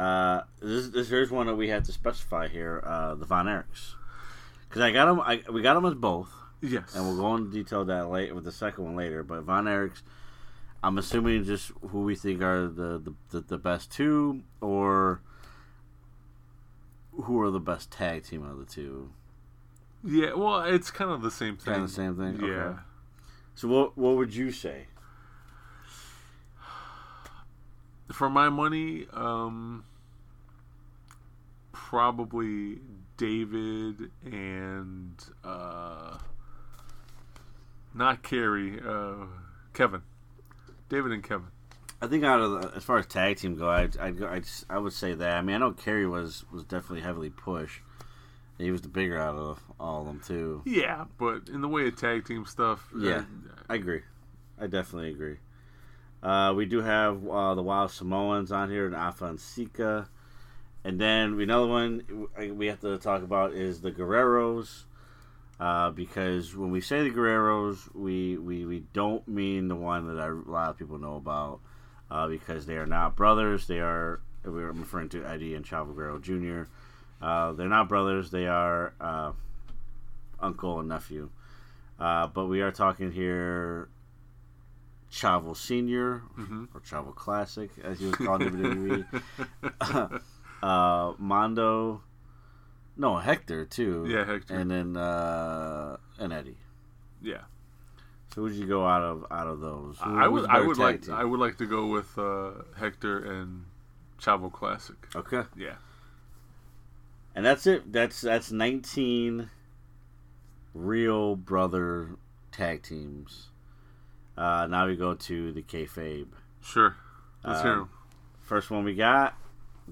Uh, 0.00 0.42
this, 0.60 0.88
this 0.88 1.08
here's 1.08 1.30
one 1.30 1.46
that 1.48 1.56
we 1.56 1.68
had 1.68 1.84
to 1.86 1.92
specify 1.92 2.46
here. 2.48 2.82
Uh, 2.84 3.14
the 3.16 3.26
Von 3.26 3.46
Erichs, 3.46 3.94
because 4.68 4.80
I 4.82 4.92
got 4.92 5.06
them. 5.06 5.20
I, 5.20 5.42
we 5.52 5.60
got 5.62 5.74
them 5.74 5.84
as 5.86 5.94
both, 5.94 6.30
Yes. 6.62 6.94
and 6.94 7.04
we'll 7.04 7.16
go 7.16 7.36
into 7.36 7.50
detail 7.50 7.84
that 7.86 8.10
later 8.10 8.34
with 8.34 8.44
the 8.44 8.52
second 8.52 8.84
one 8.84 8.96
later. 8.96 9.22
But 9.22 9.42
Von 9.42 9.64
Erichs, 9.64 10.02
I'm 10.82 10.98
assuming 10.98 11.44
just 11.44 11.72
who 11.90 12.02
we 12.02 12.14
think 12.14 12.42
are 12.42 12.66
the 12.66 13.14
the, 13.30 13.40
the, 13.40 13.58
best 13.58 13.90
two, 13.90 14.42
or 14.60 15.20
who 17.12 17.40
are 17.40 17.50
the 17.50 17.60
best 17.60 17.90
tag 17.90 18.24
team 18.24 18.44
of 18.44 18.58
the 18.58 18.64
two. 18.64 19.10
Yeah, 20.04 20.34
well, 20.34 20.62
it's 20.62 20.90
kind 20.90 21.10
of 21.10 21.22
the 21.22 21.30
same 21.30 21.56
thing. 21.56 21.74
Kind 21.74 21.84
of 21.84 21.90
the 21.90 21.94
same 21.94 22.16
thing. 22.16 22.40
Yeah. 22.46 22.54
Okay. 22.54 22.78
So 23.54 23.68
what 23.68 23.98
what 23.98 24.16
would 24.16 24.34
you 24.34 24.52
say? 24.52 24.86
For 28.12 28.28
my 28.28 28.48
money, 28.48 29.06
um, 29.12 29.84
probably 31.72 32.78
David 33.16 34.10
and 34.24 35.22
uh, 35.44 36.18
not 37.94 38.22
Kerry, 38.22 38.80
uh, 38.86 39.26
Kevin. 39.74 40.02
David 40.88 41.12
and 41.12 41.22
Kevin. 41.22 41.48
I 42.02 42.06
think 42.06 42.24
out 42.24 42.40
of 42.40 42.62
the, 42.62 42.76
as 42.76 42.82
far 42.84 42.98
as 42.98 43.06
tag 43.06 43.36
team 43.36 43.56
go, 43.56 43.68
I'd, 43.68 43.96
I'd 43.98 44.18
go, 44.18 44.26
I'd, 44.26 44.44
I 44.68 44.78
would 44.78 44.92
say 44.94 45.12
that. 45.14 45.36
I 45.36 45.42
mean, 45.42 45.56
I 45.56 45.58
know 45.58 45.72
Kerry 45.72 46.06
was 46.06 46.44
was 46.52 46.64
definitely 46.64 47.02
heavily 47.02 47.30
pushed. 47.30 47.82
He 48.58 48.70
was 48.70 48.80
the 48.82 48.88
bigger 48.88 49.18
out 49.18 49.36
of 49.36 49.60
all 49.78 50.00
of 50.02 50.06
them 50.06 50.20
too. 50.26 50.62
Yeah, 50.66 51.04
but 51.18 51.48
in 51.48 51.60
the 51.62 51.68
way 51.68 51.86
of 51.88 51.96
tag 51.96 52.26
team 52.26 52.44
stuff, 52.46 52.88
Yeah. 52.96 53.18
uh, 53.18 53.22
I 53.68 53.74
agree. 53.76 54.02
I 54.60 54.66
definitely 54.66 55.10
agree. 55.10 55.36
Uh, 56.22 56.52
we 56.54 56.66
do 56.66 56.82
have 56.82 57.26
uh, 57.26 57.54
the 57.54 57.62
Wild 57.62 57.90
Samoans 57.90 58.52
on 58.52 58.70
here 58.70 58.84
and 58.86 58.94
Afa 58.94 59.24
and 59.26 59.40
Sika. 59.40 60.08
And 60.84 60.98
then 61.00 61.38
another 61.40 61.66
one 61.66 62.26
we 62.54 62.66
have 62.66 62.80
to 62.80 62.98
talk 62.98 63.22
about 63.22 63.52
is 63.52 63.80
the 63.80 63.90
Guerreros. 63.92 64.84
Uh, 65.60 65.90
because 65.90 66.56
when 66.56 66.70
we 66.70 66.80
say 66.80 67.02
the 67.02 67.10
Guerreros, 67.14 67.94
we, 67.94 68.38
we, 68.38 68.64
we 68.64 68.80
don't 68.94 69.26
mean 69.28 69.68
the 69.68 69.76
one 69.76 70.06
that 70.06 70.18
I, 70.20 70.28
a 70.28 70.32
lot 70.50 70.70
of 70.70 70.78
people 70.78 70.98
know 70.98 71.16
about. 71.16 71.60
Uh, 72.10 72.26
because 72.26 72.66
they 72.66 72.76
are 72.76 72.86
not 72.86 73.14
brothers. 73.14 73.68
They 73.68 73.78
are, 73.78 74.20
we're 74.44 74.72
referring 74.72 75.10
to 75.10 75.24
Eddie 75.24 75.54
and 75.54 75.64
Chavo 75.64 75.94
Guerrero 75.94 76.18
Jr. 76.18 76.62
Uh, 77.24 77.52
they're 77.52 77.68
not 77.68 77.88
brothers. 77.88 78.30
They 78.32 78.46
are 78.48 78.94
uh, 79.00 79.30
uncle 80.40 80.80
and 80.80 80.88
nephew. 80.88 81.30
Uh, 82.00 82.26
but 82.26 82.46
we 82.46 82.62
are 82.62 82.72
talking 82.72 83.12
here 83.12 83.88
Chavo 85.12 85.56
Senior 85.56 86.22
Mhm. 86.38 86.68
or 86.74 86.80
Chavo 86.80 87.14
Classic, 87.14 87.70
as 87.84 88.00
he 88.00 88.06
was 88.06 88.16
called 88.16 88.42
in 88.42 88.54
WWE. 88.54 90.20
uh, 90.62 91.12
Mando, 91.18 92.02
no 93.00 93.16
Hector 93.18 93.64
too. 93.64 94.06
Yeah, 94.08 94.24
Hector. 94.24 94.54
and 94.54 94.70
then 94.70 94.96
uh, 94.96 95.96
and 96.18 96.32
Eddie. 96.32 96.58
yeah. 97.22 97.42
So 98.34 98.42
would 98.42 98.52
you 98.52 98.66
go 98.66 98.86
out 98.86 99.02
of 99.02 99.26
out 99.30 99.48
of 99.48 99.58
those? 99.60 99.98
Who- 99.98 100.16
I 100.18 100.28
would, 100.28 100.46
I 100.48 100.60
would 100.60 100.78
like, 100.78 101.02
team? 101.02 101.14
I 101.14 101.24
would 101.24 101.40
like 101.40 101.56
to 101.58 101.66
go 101.66 101.86
with 101.86 102.16
uh, 102.16 102.62
Hector 102.78 103.18
and 103.18 103.64
Chavo 104.20 104.52
Classic. 104.52 104.94
Okay, 105.16 105.42
Yeah. 105.56 105.76
and 107.34 107.44
that's 107.44 107.66
it. 107.66 107.92
That's 107.92 108.20
that's 108.20 108.52
nineteen 108.52 109.50
real 110.74 111.34
brother 111.36 112.10
tag 112.52 112.82
teams. 112.84 113.48
Uh, 114.36 114.66
now 114.70 114.86
we 114.86 114.94
go 114.96 115.14
to 115.14 115.50
the 115.52 115.62
kayfabe. 115.62 116.28
Sure. 116.62 116.94
Let's 117.44 117.62
hear 117.62 117.72
Um, 117.72 117.90
First 118.42 118.70
one 118.70 118.84
we 118.84 118.94
got, 118.94 119.36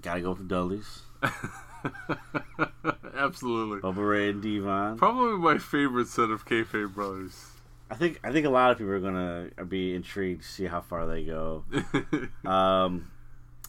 gotta 0.00 0.20
go 0.20 0.30
with 0.30 0.38
the 0.38 0.44
Dudleys. 0.44 1.02
Absolutely. 3.16 3.80
Bubba 3.80 4.08
Ray 4.08 4.30
and 4.30 4.42
Devon. 4.42 4.96
Probably 4.96 5.38
my 5.38 5.58
favorite 5.58 6.08
set 6.08 6.30
of 6.30 6.46
kayfabe 6.46 6.94
brothers. 6.94 7.46
I 7.90 7.94
think 7.94 8.20
I 8.22 8.32
think 8.32 8.46
a 8.46 8.50
lot 8.50 8.70
of 8.70 8.78
people 8.78 8.92
are 8.92 9.00
gonna 9.00 9.48
be 9.66 9.94
intrigued 9.94 10.42
to 10.42 10.48
see 10.48 10.66
how 10.66 10.80
far 10.80 11.06
they 11.06 11.24
go. 11.24 11.64
Um, 12.44 13.10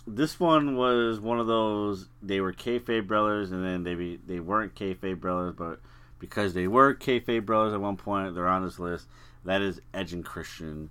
this 0.07 0.39
one 0.39 0.75
was 0.75 1.19
one 1.19 1.39
of 1.39 1.47
those 1.47 2.07
they 2.21 2.41
were 2.41 2.53
kayfabe 2.53 3.07
brothers, 3.07 3.51
and 3.51 3.63
then 3.63 3.83
they 3.83 3.95
be, 3.95 4.19
they 4.25 4.39
weren't 4.39 4.75
kayfabe 4.75 5.19
brothers, 5.19 5.53
but 5.57 5.79
because 6.19 6.53
they 6.53 6.67
were 6.67 6.95
kayfabe 6.95 7.45
brothers 7.45 7.73
at 7.73 7.81
one 7.81 7.97
point, 7.97 8.35
they're 8.35 8.47
on 8.47 8.63
this 8.63 8.79
list. 8.79 9.07
That 9.45 9.61
is 9.61 9.81
Edge 9.93 10.13
and 10.13 10.25
Christian. 10.25 10.89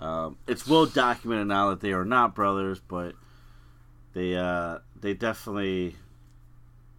Um, 0.00 0.36
it's 0.46 0.66
well 0.66 0.86
documented 0.86 1.48
now 1.48 1.70
that 1.70 1.80
they 1.80 1.92
are 1.92 2.04
not 2.04 2.34
brothers, 2.34 2.80
but 2.80 3.14
they 4.12 4.36
uh, 4.36 4.78
they 5.00 5.14
definitely, 5.14 5.96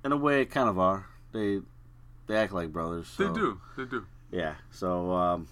in 0.03 0.11
a 0.11 0.17
way, 0.17 0.45
kind 0.45 0.69
of 0.69 0.79
are. 0.79 1.07
They 1.31 1.59
they 2.27 2.35
act 2.35 2.53
like 2.53 2.71
brothers. 2.71 3.13
they 3.17 3.25
do. 3.31 3.59
They 3.77 3.85
do. 3.85 4.05
yeah. 4.31 4.55
So 4.71 5.11
um, 5.11 5.47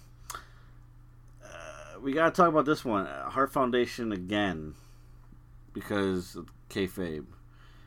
uh, 1.44 2.00
we 2.00 2.12
gotta 2.12 2.30
talk 2.30 2.48
about 2.48 2.64
this 2.64 2.84
one, 2.84 3.06
uh, 3.06 3.30
Heart 3.30 3.52
Foundation 3.52 4.12
again, 4.12 4.74
because 5.72 6.36
of 6.36 6.48
kayfabe. 6.70 7.26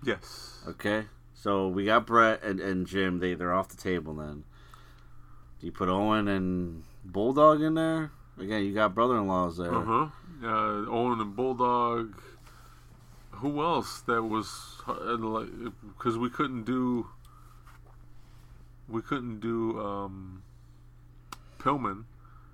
Yes. 0.03 0.59
Okay. 0.67 1.05
So 1.33 1.67
we 1.67 1.85
got 1.85 2.05
Bret 2.05 2.43
and, 2.43 2.59
and 2.59 2.85
Jim. 2.88 3.19
They 3.19 3.33
they're 3.33 3.53
off 3.53 3.69
the 3.69 3.77
table. 3.77 4.13
Then 4.15 4.43
do 5.59 5.65
you 5.65 5.71
put 5.71 5.89
Owen 5.89 6.27
and 6.27 6.83
Bulldog 7.03 7.61
in 7.61 7.73
there? 7.75 8.11
Again, 8.39 8.63
you 8.63 8.73
got 8.73 8.95
brother-in-laws 8.95 9.57
there. 9.57 9.73
Uh-huh. 9.73 10.07
Uh 10.43 10.85
Owen 10.89 11.19
and 11.19 11.35
Bulldog. 11.35 12.15
Who 13.41 13.61
else 13.61 14.01
that 14.01 14.23
was 14.23 14.77
because 14.85 16.18
we 16.18 16.30
couldn't 16.30 16.63
do 16.63 17.07
we 18.88 19.01
couldn't 19.01 19.39
do 19.39 19.80
um 19.80 20.43
Pillman 21.59 22.03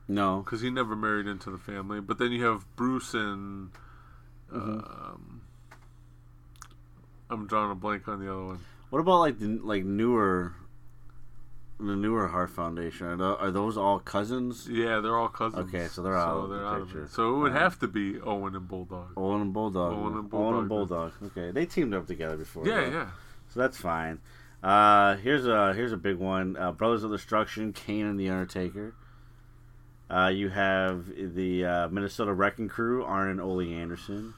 No. 0.08 0.42
because 0.42 0.62
he 0.62 0.70
never 0.70 0.96
married 0.96 1.28
into 1.28 1.50
the 1.52 1.58
family. 1.58 2.00
But 2.00 2.18
then 2.20 2.32
you 2.32 2.44
have 2.46 2.66
Bruce 2.76 3.14
and 3.14 3.72
Mm-hmm. 4.52 4.80
um, 4.80 5.42
I'm 7.30 7.48
drawing 7.48 7.72
a 7.72 7.76
blank 7.76 8.08
on 8.08 8.22
the 8.24 8.32
other 8.32 8.46
one. 8.46 8.60
What 8.90 9.00
about 9.00 9.20
like 9.20 9.40
the 9.40 9.60
like 9.62 9.84
newer, 9.84 10.54
the 11.80 11.96
newer 11.96 12.28
Heart 12.28 12.50
Foundation? 12.52 13.22
Are, 13.22 13.38
are 13.38 13.52
those 13.52 13.78
all 13.78 14.00
cousins? 14.00 14.68
Yeah, 14.70 15.00
they're 15.00 15.18
all 15.18 15.28
cousins. 15.30 15.68
Okay, 15.74 15.88
so 15.88 16.02
they're 16.02 16.18
out 16.18 16.38
of 16.38 16.50
they're 16.50 16.60
the 16.60 16.66
out 16.66 16.82
of 16.82 16.88
picture. 16.88 17.04
it. 17.04 17.10
So 17.12 17.36
it 17.36 17.40
would 17.40 17.52
have 17.54 17.78
to 17.80 17.88
be 17.88 18.20
Owen 18.22 18.56
and 18.56 18.68
Bulldog. 18.68 19.12
Owen 19.16 19.42
and 19.42 19.54
Bulldog. 19.54 19.94
Owen 19.94 20.06
and 20.08 20.16
Owen 20.16 20.28
Bulldog. 20.30 20.60
and 20.60 20.70
Bulldog. 20.70 21.12
Okay, 21.26 21.52
they 21.52 21.66
teamed 21.66 21.94
up 21.94 22.08
together 22.08 22.38
before. 22.38 22.68
yeah, 22.68 22.76
though. 22.82 22.90
yeah. 22.92 23.10
So 23.54 23.60
that's 23.60 23.78
fine. 23.78 24.20
Uh, 24.64 25.18
here's 25.18 25.46
a 25.46 25.74
here's 25.74 25.92
a 25.92 25.98
big 25.98 26.18
one. 26.18 26.58
Uh, 26.58 26.72
Brothers 26.72 27.04
of 27.04 27.12
Destruction, 27.12 27.74
Kane 27.74 28.06
and 28.06 28.20
the 28.20 28.30
Undertaker. 28.30 28.96
Uh, 30.10 30.28
you 30.34 30.50
have 30.50 31.06
the 31.16 31.66
uh, 31.66 31.88
Minnesota 31.90 32.34
Wrecking 32.34 32.70
Crew, 32.70 33.04
Arn 33.04 33.30
and 33.30 33.42
Ole 33.42 33.62
Anderson. 33.62 34.34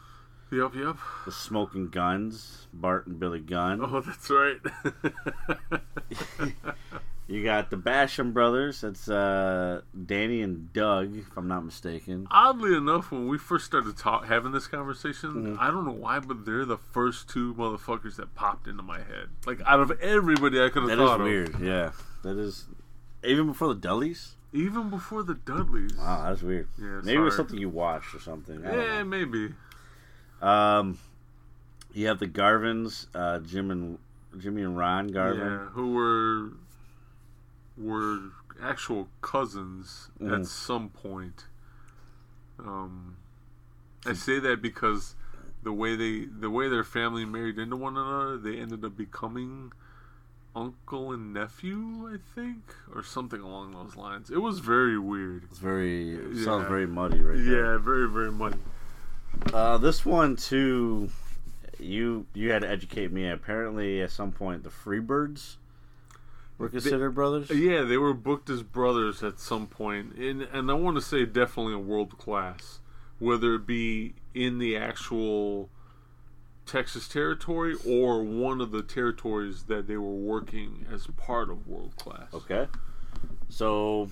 Yep, 0.52 0.74
yep. 0.76 0.98
The 1.26 1.32
Smoking 1.32 1.90
Guns, 1.90 2.66
Bart 2.74 3.06
and 3.06 3.20
Billy 3.20 3.40
Gunn. 3.40 3.80
Oh, 3.84 4.02
that's 4.02 4.30
right. 4.32 4.58
You 7.30 7.44
got 7.44 7.70
the 7.70 7.78
Basham 7.78 8.34
brothers. 8.34 8.82
That's 8.82 9.08
uh, 9.08 9.82
Danny 10.06 10.42
and 10.42 10.74
Doug, 10.74 11.16
if 11.16 11.38
I'm 11.38 11.48
not 11.48 11.64
mistaken. 11.64 12.28
Oddly 12.32 12.76
enough, 12.76 13.12
when 13.12 13.28
we 13.28 13.38
first 13.38 13.66
started 13.66 13.96
ta- 13.98 14.24
having 14.24 14.52
this 14.52 14.66
conversation, 14.66 15.30
Mm-hmm. 15.34 15.56
I 15.60 15.68
don't 15.68 15.86
know 15.86 15.92
why, 15.92 16.20
but 16.20 16.44
they're 16.46 16.66
the 16.66 16.78
first 16.78 17.30
two 17.30 17.54
motherfuckers 17.54 18.16
that 18.16 18.34
popped 18.34 18.68
into 18.68 18.82
my 18.82 18.98
head. 18.98 19.30
Like 19.46 19.62
out 19.66 19.80
of 19.80 19.92
everybody 20.02 20.60
I 20.60 20.70
could 20.70 20.90
have 20.90 20.98
thought 20.98 21.20
of, 21.22 21.28
That 21.28 21.32
is 21.32 21.50
weird. 21.54 21.60
Yeah, 21.62 21.92
that 22.24 22.38
is 22.40 22.66
even 23.24 23.46
before 23.46 23.68
the 23.68 23.80
Dudleys. 23.80 24.36
even 24.52 24.90
before 24.90 25.22
the 25.22 25.36
Dudleys. 25.36 25.96
Wow, 25.98 26.30
that's 26.30 26.42
weird. 26.42 26.68
Yeah, 26.82 27.02
Maybe 27.04 27.18
it 27.18 27.20
was 27.20 27.36
something 27.36 27.60
you 27.60 27.70
watched 27.70 28.16
or 28.16 28.20
something. 28.20 28.62
Yeah, 28.64 29.04
maybe. 29.04 29.54
Um, 30.42 30.98
you 31.94 32.08
have 32.08 32.18
the 32.18 32.28
Garvins, 32.28 33.06
uh, 33.14 33.38
Jim 33.40 33.70
and 33.70 34.00
Jimmy 34.38 34.64
and 34.64 34.76
Ron 34.76 35.08
Garvin. 35.10 35.40
Yeah, 35.48 35.58
who 35.74 35.94
were 35.94 36.52
were 37.80 38.20
actual 38.62 39.08
cousins 39.22 40.10
Mhm. 40.20 40.40
at 40.42 40.46
some 40.46 40.90
point. 40.90 41.46
Um, 42.60 43.16
I 44.06 44.14
say 44.14 44.40
that 44.40 44.62
because 44.62 45.16
the 45.64 45.72
way 45.74 45.96
they 45.96 46.26
the 46.26 46.50
way 46.50 46.68
their 46.70 46.84
family 46.84 47.26
married 47.26 47.58
into 47.58 47.76
one 47.76 47.98
another, 47.98 48.38
they 48.38 48.58
ended 48.60 48.84
up 48.84 48.96
becoming 48.98 49.72
uncle 50.56 51.12
and 51.14 51.34
nephew, 51.34 52.10
I 52.12 52.18
think, 52.36 52.76
or 52.94 53.04
something 53.04 53.40
along 53.40 53.72
those 53.72 53.96
lines. 53.96 54.30
It 54.30 54.42
was 54.42 54.60
very 54.60 54.98
weird. 54.98 55.44
It's 55.46 55.60
very 55.60 56.16
it 56.16 56.44
sounds 56.44 56.68
very 56.68 56.88
muddy 56.88 57.22
right 57.22 57.38
there. 57.38 57.74
Yeah, 57.74 57.78
very 57.78 58.10
very 58.10 58.32
muddy. 58.32 58.58
Uh, 59.54 59.78
this 59.78 60.06
one 60.06 60.36
too. 60.36 61.10
You 61.80 62.26
you 62.34 62.52
had 62.52 62.64
to 62.64 62.70
educate 62.70 63.12
me. 63.12 63.30
Apparently, 63.30 64.02
at 64.02 64.12
some 64.12 64.34
point, 64.34 64.64
the 64.64 64.70
Freebirds 64.70 65.56
were 66.60 66.70
considered 66.70 67.12
brothers. 67.16 67.50
Yeah, 67.50 67.82
they 67.82 67.98
were 67.98 68.14
booked 68.14 68.50
as 68.50 68.62
brothers 68.62 69.24
at 69.24 69.40
some 69.40 69.66
point, 69.66 70.14
and 70.16 70.44
and 70.44 70.70
I 70.70 70.76
want 70.76 70.98
to 70.98 71.02
say 71.02 71.26
definitely 71.26 71.74
a 71.74 71.80
world 71.80 72.18
class, 72.20 72.80
whether 73.18 73.56
it 73.56 73.66
be 73.66 74.14
in 74.36 74.60
the 74.60 74.78
actual 74.78 75.70
Texas 76.68 77.08
territory 77.08 77.76
or 77.88 78.22
one 78.22 78.62
of 78.62 78.70
the 78.72 78.84
territories 78.84 79.64
that 79.64 79.88
they 79.88 79.98
were 79.98 80.14
working 80.14 80.86
as 80.94 81.08
part 81.18 81.50
of 81.50 81.68
world 81.68 81.96
class. 81.96 82.32
Okay. 82.34 82.68
So, 83.48 84.12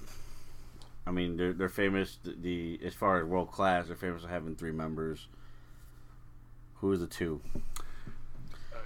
I 1.05 1.11
mean, 1.11 1.37
they're 1.37 1.53
they're 1.53 1.69
famous. 1.69 2.17
The, 2.23 2.35
the 2.41 2.79
as 2.83 2.95
far 2.95 3.19
as 3.19 3.25
world 3.25 3.51
class, 3.51 3.87
they're 3.87 3.95
famous 3.95 4.23
for 4.23 4.29
having 4.29 4.55
three 4.55 4.71
members. 4.71 5.27
Who 6.75 6.91
are 6.91 6.97
the 6.97 7.07
two? 7.07 7.41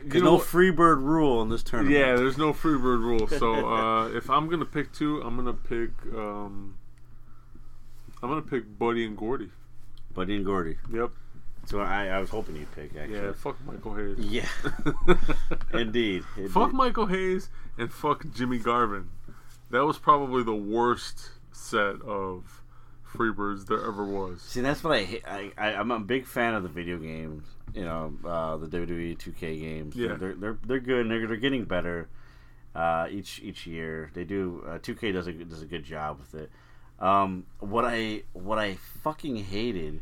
You 0.04 0.20
know 0.20 0.26
no 0.26 0.34
what? 0.36 0.48
Freebird 0.48 1.02
rule 1.02 1.42
in 1.42 1.50
this 1.50 1.64
tournament. 1.64 1.96
yeah, 1.96 2.16
there's 2.16 2.38
no 2.38 2.54
freebird 2.54 3.02
rule. 3.02 3.28
So 3.28 3.54
uh, 3.74 4.10
if 4.10 4.30
I'm 4.30 4.48
gonna 4.50 4.66
pick 4.66 4.92
two, 4.92 5.22
I'm 5.22 5.36
gonna 5.36 5.54
pick 5.54 5.92
um, 6.16 6.78
I'm 8.24 8.30
gonna 8.30 8.42
pick 8.42 8.78
Buddy 8.78 9.06
and 9.06 9.18
Gordy. 9.18 9.50
Buddy 10.14 10.36
and 10.36 10.46
Gordy. 10.46 10.78
Yep. 10.92 11.12
So 11.66 11.80
I, 11.80 12.08
I 12.08 12.20
was 12.20 12.30
hoping 12.30 12.56
you'd 12.56 12.72
pick 12.74 12.96
actually. 12.96 13.18
Yeah. 13.18 13.34
Fuck 13.34 13.58
Michael 13.66 13.96
Hayes. 13.96 14.18
Yeah. 14.20 14.48
Indeed. 15.74 16.24
Fuck 16.50 16.74
Michael 16.74 17.06
Hayes 17.06 17.50
and 17.78 17.92
fuck 17.92 18.26
Jimmy 18.34 18.58
Garvin. 18.58 19.10
That 19.70 19.86
was 19.86 19.98
probably 19.98 20.44
the 20.44 20.56
worst 20.56 21.30
set 21.52 22.02
of 22.02 22.62
Freebirds 23.14 23.68
there 23.68 23.86
ever 23.86 24.06
was. 24.06 24.42
See, 24.42 24.62
that's 24.62 24.84
what 24.84 24.94
I 24.94 25.04
hate. 25.04 25.24
I, 25.28 25.52
I 25.58 25.74
I'm 25.76 25.92
a 25.92 26.00
big 26.00 26.26
fan 26.26 26.56
of 26.56 26.64
the 26.64 26.70
video 26.70 26.98
games. 26.98 27.46
You 27.74 27.84
know, 27.86 28.14
uh, 28.26 28.58
the 28.58 28.68
WWE 28.68 29.18
2K 29.18 29.60
games. 29.60 29.96
Yeah. 29.96 30.16
they're 30.16 30.36
they're 30.36 30.58
they're 30.66 30.80
good. 30.80 31.02
and 31.02 31.12
They're 31.12 31.28
they're 31.28 31.38
getting 31.38 31.64
better 31.66 32.10
uh, 32.76 33.08
each 33.10 33.40
each 33.44 33.66
year. 33.68 34.12
They 34.14 34.24
do. 34.24 34.64
Uh, 34.68 34.78
2K 34.80 35.14
does 35.14 35.28
a 35.28 35.34
does 35.34 35.62
a 35.62 35.66
good 35.66 35.84
job 35.84 36.20
with 36.20 36.36
it. 36.42 36.52
Um, 37.00 37.46
what 37.60 37.86
I 37.86 38.24
what 38.34 38.60
I 38.60 38.76
fucking 39.04 39.38
hated 39.38 40.02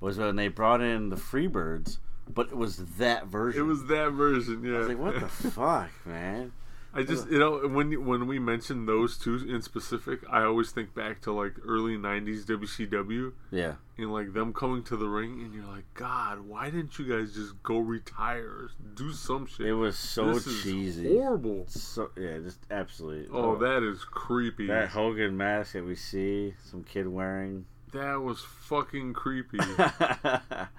was 0.00 0.18
when 0.18 0.36
they 0.36 0.48
brought 0.48 0.80
in 0.80 1.10
the 1.10 1.16
Freebirds, 1.16 1.98
but 2.32 2.48
it 2.48 2.56
was 2.56 2.76
that 2.98 3.26
version. 3.26 3.60
It 3.60 3.64
was 3.66 3.84
that 3.86 4.10
version, 4.12 4.64
yeah. 4.64 4.76
I 4.76 4.78
was 4.78 4.88
like, 4.88 4.98
what 4.98 5.20
the 5.20 5.28
fuck, 5.50 5.90
man? 6.06 6.52
I 6.92 7.02
just 7.04 7.30
you 7.30 7.38
know 7.38 7.68
when 7.68 8.04
when 8.04 8.26
we 8.26 8.38
mention 8.40 8.86
those 8.86 9.16
two 9.16 9.36
in 9.48 9.62
specific, 9.62 10.20
I 10.28 10.42
always 10.42 10.72
think 10.72 10.92
back 10.94 11.20
to 11.22 11.32
like 11.32 11.52
early 11.64 11.96
'90s 11.96 12.44
WCW 12.46 13.32
Yeah. 13.52 13.74
and 13.96 14.12
like 14.12 14.32
them 14.32 14.52
coming 14.52 14.82
to 14.84 14.96
the 14.96 15.06
ring, 15.08 15.40
and 15.40 15.54
you're 15.54 15.66
like, 15.66 15.84
God, 15.94 16.40
why 16.40 16.68
didn't 16.70 16.98
you 16.98 17.04
guys 17.06 17.32
just 17.34 17.62
go 17.62 17.78
retire, 17.78 18.70
do 18.94 19.12
some 19.12 19.46
shit? 19.46 19.66
It 19.66 19.74
was 19.74 19.96
so 19.96 20.32
This 20.34 20.46
is 20.48 20.62
cheesy. 20.64 21.08
horrible. 21.16 21.66
So 21.68 22.10
yeah, 22.16 22.38
just 22.38 22.58
absolutely. 22.72 23.28
Oh, 23.32 23.54
that 23.56 23.82
is 23.84 24.02
creepy. 24.04 24.66
that 24.66 24.88
Hogan 24.88 25.36
mask 25.36 25.74
that 25.74 25.84
we 25.84 25.94
see 25.94 26.54
some 26.70 26.82
kid 26.82 27.06
wearing. 27.06 27.66
That 27.92 28.20
was 28.20 28.40
fucking 28.40 29.14
creepy. 29.14 29.58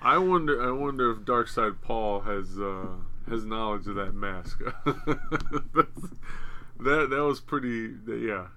I 0.01 0.17
wonder. 0.17 0.61
I 0.65 0.71
wonder 0.71 1.11
if 1.11 1.19
Darkside 1.19 1.81
Paul 1.81 2.21
has 2.21 2.57
uh, 2.59 2.87
has 3.29 3.45
knowledge 3.45 3.87
of 3.87 3.95
that 3.95 4.13
mask. 4.13 4.61
That 6.83 7.11
that 7.11 7.23
was 7.23 7.39
pretty. 7.39 7.93
Yeah. 8.07 8.47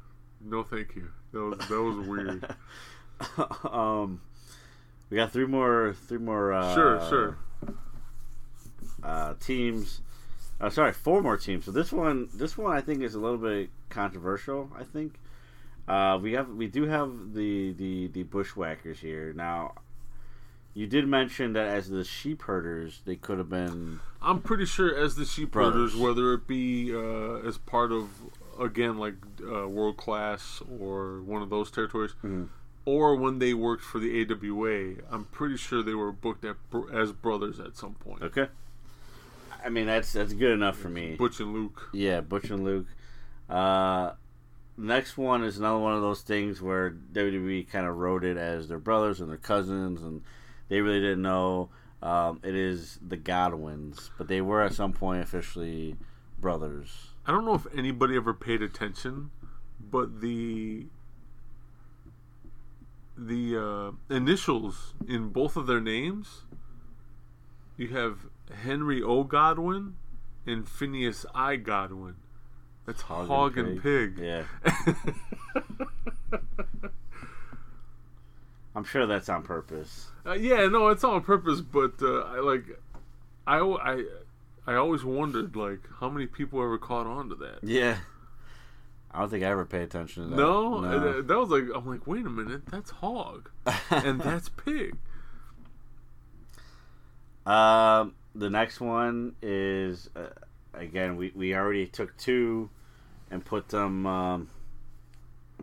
No, 0.40 0.62
thank 0.62 0.96
you. 0.96 1.10
That 1.32 1.42
was 1.42 1.58
that 1.68 1.82
was 1.82 2.06
weird. 2.06 2.56
um, 3.70 4.22
we 5.10 5.16
got 5.16 5.30
three 5.32 5.46
more, 5.46 5.94
three 6.08 6.18
more. 6.18 6.52
Uh, 6.52 6.74
Sure, 6.74 7.08
sure. 7.08 7.38
Uh, 9.02 9.34
teams. 9.40 10.00
Uh, 10.60 10.70
sorry, 10.70 10.92
four 10.92 11.20
more 11.20 11.36
teams. 11.36 11.66
So 11.66 11.70
this 11.70 11.92
one, 11.92 12.30
this 12.32 12.56
one, 12.56 12.74
I 12.74 12.80
think 12.80 13.02
is 13.02 13.14
a 13.14 13.18
little 13.18 13.36
bit 13.36 13.68
controversial. 13.90 14.70
I 14.78 14.84
think 14.84 15.20
uh, 15.86 16.18
we 16.22 16.32
have, 16.32 16.48
we 16.48 16.66
do 16.68 16.84
have 16.84 17.34
the 17.34 17.72
the 17.72 18.06
the 18.08 18.22
bushwhackers 18.22 19.00
here. 19.00 19.34
Now, 19.34 19.74
you 20.74 20.86
did 20.86 21.06
mention 21.08 21.52
that 21.54 21.66
as 21.68 21.88
the 21.88 22.04
sheep 22.04 22.42
herders, 22.42 23.00
they 23.04 23.16
could 23.16 23.38
have 23.38 23.48
been. 23.48 24.00
I'm 24.20 24.40
pretty 24.40 24.66
sure 24.66 24.94
as 24.94 25.14
the 25.16 25.24
sheep 25.24 25.52
Brothers. 25.52 25.92
herders, 25.92 25.96
whether 25.96 26.32
it 26.34 26.46
be 26.46 26.94
uh, 26.94 27.46
as 27.46 27.58
part 27.58 27.92
of 27.92 28.08
again 28.58 28.98
like 28.98 29.14
uh, 29.42 29.66
world 29.68 29.96
class 29.96 30.62
or 30.80 31.20
one 31.22 31.42
of 31.42 31.50
those 31.50 31.70
territories, 31.70 32.14
Mhm. 32.24 32.48
or 32.84 33.16
when 33.16 33.38
they 33.38 33.54
worked 33.54 33.82
for 33.82 33.98
the 33.98 34.20
AWA, 34.20 34.96
I'm 35.10 35.24
pretty 35.26 35.56
sure 35.56 35.82
they 35.82 35.94
were 35.94 36.12
booked 36.12 36.44
at, 36.44 36.56
as 36.92 37.12
brothers 37.12 37.58
at 37.60 37.76
some 37.76 37.94
point. 37.94 38.22
Okay. 38.22 38.48
I 39.64 39.68
mean, 39.70 39.86
that's 39.86 40.12
that's 40.12 40.32
good 40.34 40.52
enough 40.52 40.76
for 40.76 40.88
me. 40.90 41.14
Butch 41.16 41.40
and 41.40 41.52
Luke. 41.54 41.88
Yeah, 41.92 42.20
Butch 42.20 42.50
and 42.50 42.64
Luke. 42.64 42.86
Uh, 43.48 44.12
next 44.76 45.16
one 45.16 45.42
is 45.44 45.58
another 45.58 45.78
one 45.78 45.94
of 45.94 46.02
those 46.02 46.20
things 46.22 46.60
where 46.60 46.90
WWE 46.90 47.70
kind 47.70 47.86
of 47.86 47.96
wrote 47.96 48.24
it 48.24 48.36
as 48.36 48.68
their 48.68 48.78
brothers 48.78 49.20
and 49.20 49.30
their 49.30 49.36
cousins, 49.38 50.02
and 50.02 50.22
they 50.68 50.80
really 50.80 51.00
didn't 51.00 51.22
know. 51.22 51.70
Um, 52.02 52.40
it 52.42 52.54
is 52.54 52.98
the 53.06 53.16
Godwins, 53.16 54.10
but 54.18 54.28
they 54.28 54.40
were 54.40 54.62
at 54.62 54.74
some 54.74 54.92
point 54.92 55.22
officially 55.22 55.96
brothers. 56.38 57.14
I 57.26 57.32
don't 57.32 57.46
know 57.46 57.54
if 57.54 57.66
anybody 57.74 58.16
ever 58.16 58.34
paid 58.34 58.60
attention, 58.60 59.30
but 59.80 60.20
the 60.20 60.86
the 63.16 63.56
uh, 63.56 64.14
initials 64.14 64.94
in 65.06 65.28
both 65.28 65.56
of 65.56 65.66
their 65.66 65.80
names, 65.80 66.42
you 67.76 67.88
have 67.88 68.26
Henry 68.52 69.02
O. 69.02 69.24
Godwin 69.24 69.96
and 70.46 70.68
Phineas 70.68 71.24
I. 71.34 71.56
Godwin. 71.56 72.16
That's 72.86 73.02
Hog 73.02 73.28
Hog, 73.28 73.56
and 73.56 73.68
and 73.68 73.82
Pig. 73.82 74.18
Yeah, 74.18 74.44
I'm 78.74 78.84
sure 78.84 79.06
that's 79.06 79.28
on 79.28 79.42
purpose. 79.42 80.08
Uh, 80.26 80.32
yeah, 80.32 80.66
no, 80.66 80.88
it's 80.88 81.04
on 81.04 81.22
purpose, 81.22 81.60
but 81.60 81.94
uh, 82.02 82.22
I 82.22 82.40
like, 82.40 82.64
I, 83.46 83.58
I, 83.58 84.04
I 84.66 84.74
always 84.74 85.04
wondered 85.04 85.54
like 85.54 85.80
how 86.00 86.08
many 86.08 86.26
people 86.26 86.60
ever 86.62 86.78
caught 86.78 87.06
on 87.06 87.28
to 87.28 87.34
that. 87.36 87.58
Yeah, 87.62 87.98
I 89.12 89.20
don't 89.20 89.28
think 89.30 89.44
I 89.44 89.48
ever 89.48 89.64
paid 89.64 89.82
attention 89.82 90.24
to 90.24 90.28
that. 90.30 90.36
No, 90.36 90.84
Uh, 90.84 91.22
that 91.22 91.38
was 91.38 91.50
like 91.50 91.64
I'm 91.74 91.86
like, 91.86 92.06
wait 92.06 92.26
a 92.26 92.30
minute, 92.30 92.62
that's 92.66 92.90
hog, 92.90 93.50
and 93.90 94.20
that's 94.20 94.48
pig. 94.48 94.96
Um, 97.46 98.14
the 98.34 98.48
next 98.50 98.80
one 98.80 99.36
is 99.42 100.08
uh, 100.16 100.28
again 100.72 101.16
we, 101.16 101.30
we 101.34 101.54
already 101.54 101.86
took 101.86 102.16
two 102.16 102.70
and 103.30 103.44
put 103.44 103.68
them 103.68 104.06
um, 104.06 104.48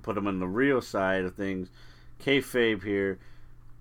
put 0.03 0.15
them 0.15 0.27
on 0.27 0.39
the 0.39 0.47
real 0.47 0.81
side 0.81 1.23
of 1.25 1.35
things. 1.35 1.69
Kayfabe 2.21 2.83
here. 2.83 3.19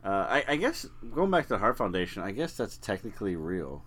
Uh, 0.03 0.27
I, 0.29 0.45
I 0.49 0.57
guess 0.57 0.87
going 1.15 1.31
back 1.31 1.45
to 1.45 1.51
the 1.51 1.59
Heart 1.59 1.77
Foundation, 1.77 2.23
I 2.23 2.31
guess 2.31 2.57
that's 2.57 2.79
technically 2.79 3.37
real. 3.37 3.85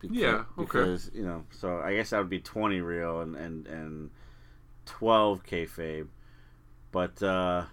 Because, 0.00 0.16
Yeah, 0.16 0.44
okay. 0.58 0.64
Because 0.64 1.10
you 1.14 1.24
know, 1.24 1.44
so 1.50 1.78
I 1.78 1.94
guess 1.94 2.10
that 2.10 2.18
would 2.18 2.30
be 2.30 2.40
twenty 2.40 2.80
real 2.80 3.20
and 3.20 3.36
and 3.36 3.66
and 3.66 4.10
twelve 4.86 5.44
kayfabe, 5.44 6.08
but 6.90 7.22
uh, 7.22 7.64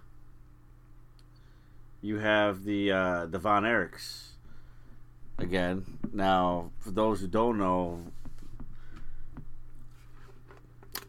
you 2.02 2.18
have 2.18 2.66
the 2.66 2.92
uh, 2.92 3.26
the 3.28 3.40
Von 3.40 3.64
Erichs 3.64 4.32
again. 5.38 6.00
Now, 6.12 6.72
for 6.80 6.92
those 6.92 7.22
who 7.22 7.28
don't 7.28 7.58
know, 7.58 8.02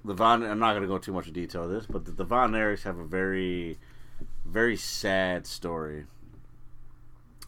the 0.08 0.14
Von 0.14 0.42
I'm 0.42 0.58
not 0.58 0.72
going 0.72 0.82
to 0.82 0.88
go 0.88 0.98
too 0.98 1.12
much 1.12 1.26
in 1.26 1.34
detail 1.34 1.64
of 1.64 1.70
this, 1.70 1.86
but 1.86 2.04
the, 2.04 2.10
the 2.10 2.24
Von 2.24 2.52
Erichs 2.52 2.82
have 2.82 2.98
a 2.98 3.04
very 3.04 3.78
very 4.44 4.76
sad 4.76 5.46
story 5.46 6.06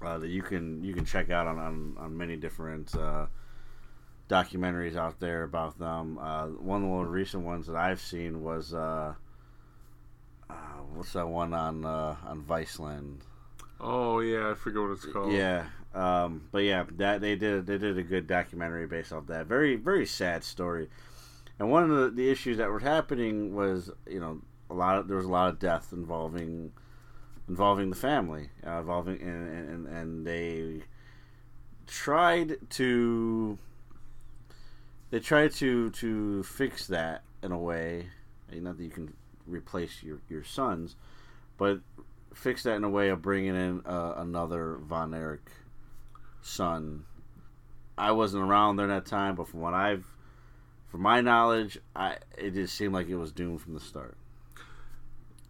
uh, 0.05 0.19
that 0.19 0.29
you 0.29 0.43
can 0.43 0.85
you 0.85 0.95
can 0.95 1.05
check 1.05 1.31
out 1.31 1.47
on 1.47 1.59
on, 1.59 1.97
on 1.99 2.17
many 2.17 2.37
different 2.37 2.95
uh, 2.95 3.27
documentaries 4.29 4.95
out 4.95 5.19
there 5.21 5.43
about 5.43 5.79
them. 5.79 6.19
Uh, 6.19 6.47
one 6.49 6.77
of 6.77 6.83
the 6.83 6.89
more 6.89 7.07
recent 7.07 7.45
ones 7.45 7.67
that 7.67 7.77
I've 7.77 8.01
seen 8.01 8.43
was 8.43 8.75
uh, 8.75 9.15
uh, 10.51 10.53
what's 10.95 11.15
that 11.15 11.29
one 11.29 11.55
on 11.55 11.85
uh, 11.87 12.17
on 12.27 12.43
Viceland? 12.43 13.21
Oh 13.81 14.21
yeah, 14.21 14.51
I 14.51 14.55
forget 14.55 14.83
what 14.83 14.91
it's 14.91 15.07
called. 15.07 15.33
Yeah, 15.33 15.65
um, 15.95 16.43
but 16.53 16.59
yeah, 16.59 16.85
that 16.99 17.23
they 17.23 17.37
did 17.37 17.65
they 17.65 17.79
did 17.79 17.97
a 17.97 18.03
good 18.03 18.27
documentary 18.27 18.87
based 18.87 19.15
off 19.15 19.27
that. 19.29 19.47
Very 19.47 19.77
very 19.77 20.05
sad 20.05 20.45
story. 20.45 20.91
And 21.61 21.71
one 21.71 21.83
of 21.83 21.91
the, 21.91 22.11
the 22.11 22.31
issues 22.31 22.57
that 22.57 22.71
were 22.71 22.81
happening 22.81 23.55
was 23.55 23.91
you 24.09 24.19
know 24.19 24.41
a 24.71 24.75
lot 24.75 24.97
of 24.97 25.09
there 25.09 25.19
was 25.19 25.27
a 25.27 25.31
lot 25.31 25.51
of 25.51 25.59
death 25.59 25.93
involving 25.93 26.73
involving 27.49 27.91
the 27.91 27.97
family, 27.97 28.49
uh, 28.67 28.79
involving 28.79 29.21
and, 29.21 29.69
and 29.69 29.87
and 29.87 30.27
they 30.27 30.83
tried 31.87 32.57
to 32.71 33.59
they 35.11 35.21
tried 35.21 35.53
to 35.53 35.91
to 35.91 36.43
fix 36.45 36.87
that 36.87 37.23
in 37.43 37.53
a 37.53 37.59
way. 37.59 38.07
Not 38.53 38.79
that 38.79 38.83
you 38.83 38.91
can 38.91 39.13
replace 39.47 40.03
your 40.03 40.21
your 40.31 40.43
sons, 40.43 40.97
but 41.59 41.81
fix 42.33 42.63
that 42.63 42.77
in 42.77 42.85
a 42.85 42.91
way 42.91 43.11
of 43.11 43.21
bringing 43.21 43.55
in 43.55 43.83
uh, 43.85 44.15
another 44.17 44.79
Von 44.83 45.13
Erich 45.13 45.51
son. 46.41 47.05
I 47.99 48.13
wasn't 48.13 48.45
around 48.45 48.77
during 48.77 48.91
that 48.91 49.05
time, 49.05 49.35
but 49.35 49.47
from 49.47 49.61
what 49.61 49.75
I've, 49.75 50.07
from 50.91 51.03
my 51.03 51.21
knowledge, 51.21 51.79
I 51.95 52.17
it 52.37 52.55
just 52.55 52.75
seemed 52.75 52.93
like 52.93 53.09
it 53.09 53.17
was 53.17 53.33
doomed 53.33 53.61
from 53.63 53.75
the 53.75 53.81
start. 53.81 54.17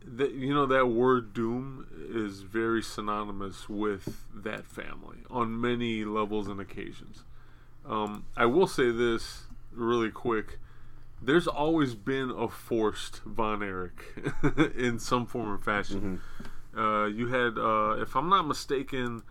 That 0.05 0.33
you 0.33 0.55
know 0.55 0.67
that 0.67 0.87
word 0.87 1.33
doom 1.35 1.87
is 2.13 2.43
very 2.43 2.83
synonymous 2.83 3.69
with 3.69 4.25
that 4.35 4.67
family 4.67 5.19
on 5.31 5.61
many 5.61 6.05
levels 6.05 6.49
and 6.49 6.61
occasions. 6.61 7.25
Um, 7.87 8.25
I 8.37 8.47
will 8.47 8.67
say 8.67 8.91
this 8.91 9.45
really 9.73 10.11
quick. 10.11 10.59
There's 11.23 11.47
always 11.47 11.95
been 11.95 12.31
a 12.31 12.49
forced 12.49 13.21
Von 13.25 13.63
Erich 13.63 14.15
in 14.77 14.99
some 14.99 15.27
form 15.27 15.51
or 15.51 15.59
fashion. 15.59 16.21
Uh, 16.77 17.07
you 17.07 17.29
had, 17.29 17.59
uh, 17.59 18.01
if 18.01 18.17
I'm 18.17 18.31
not 18.31 18.47
mistaken, 18.47 19.23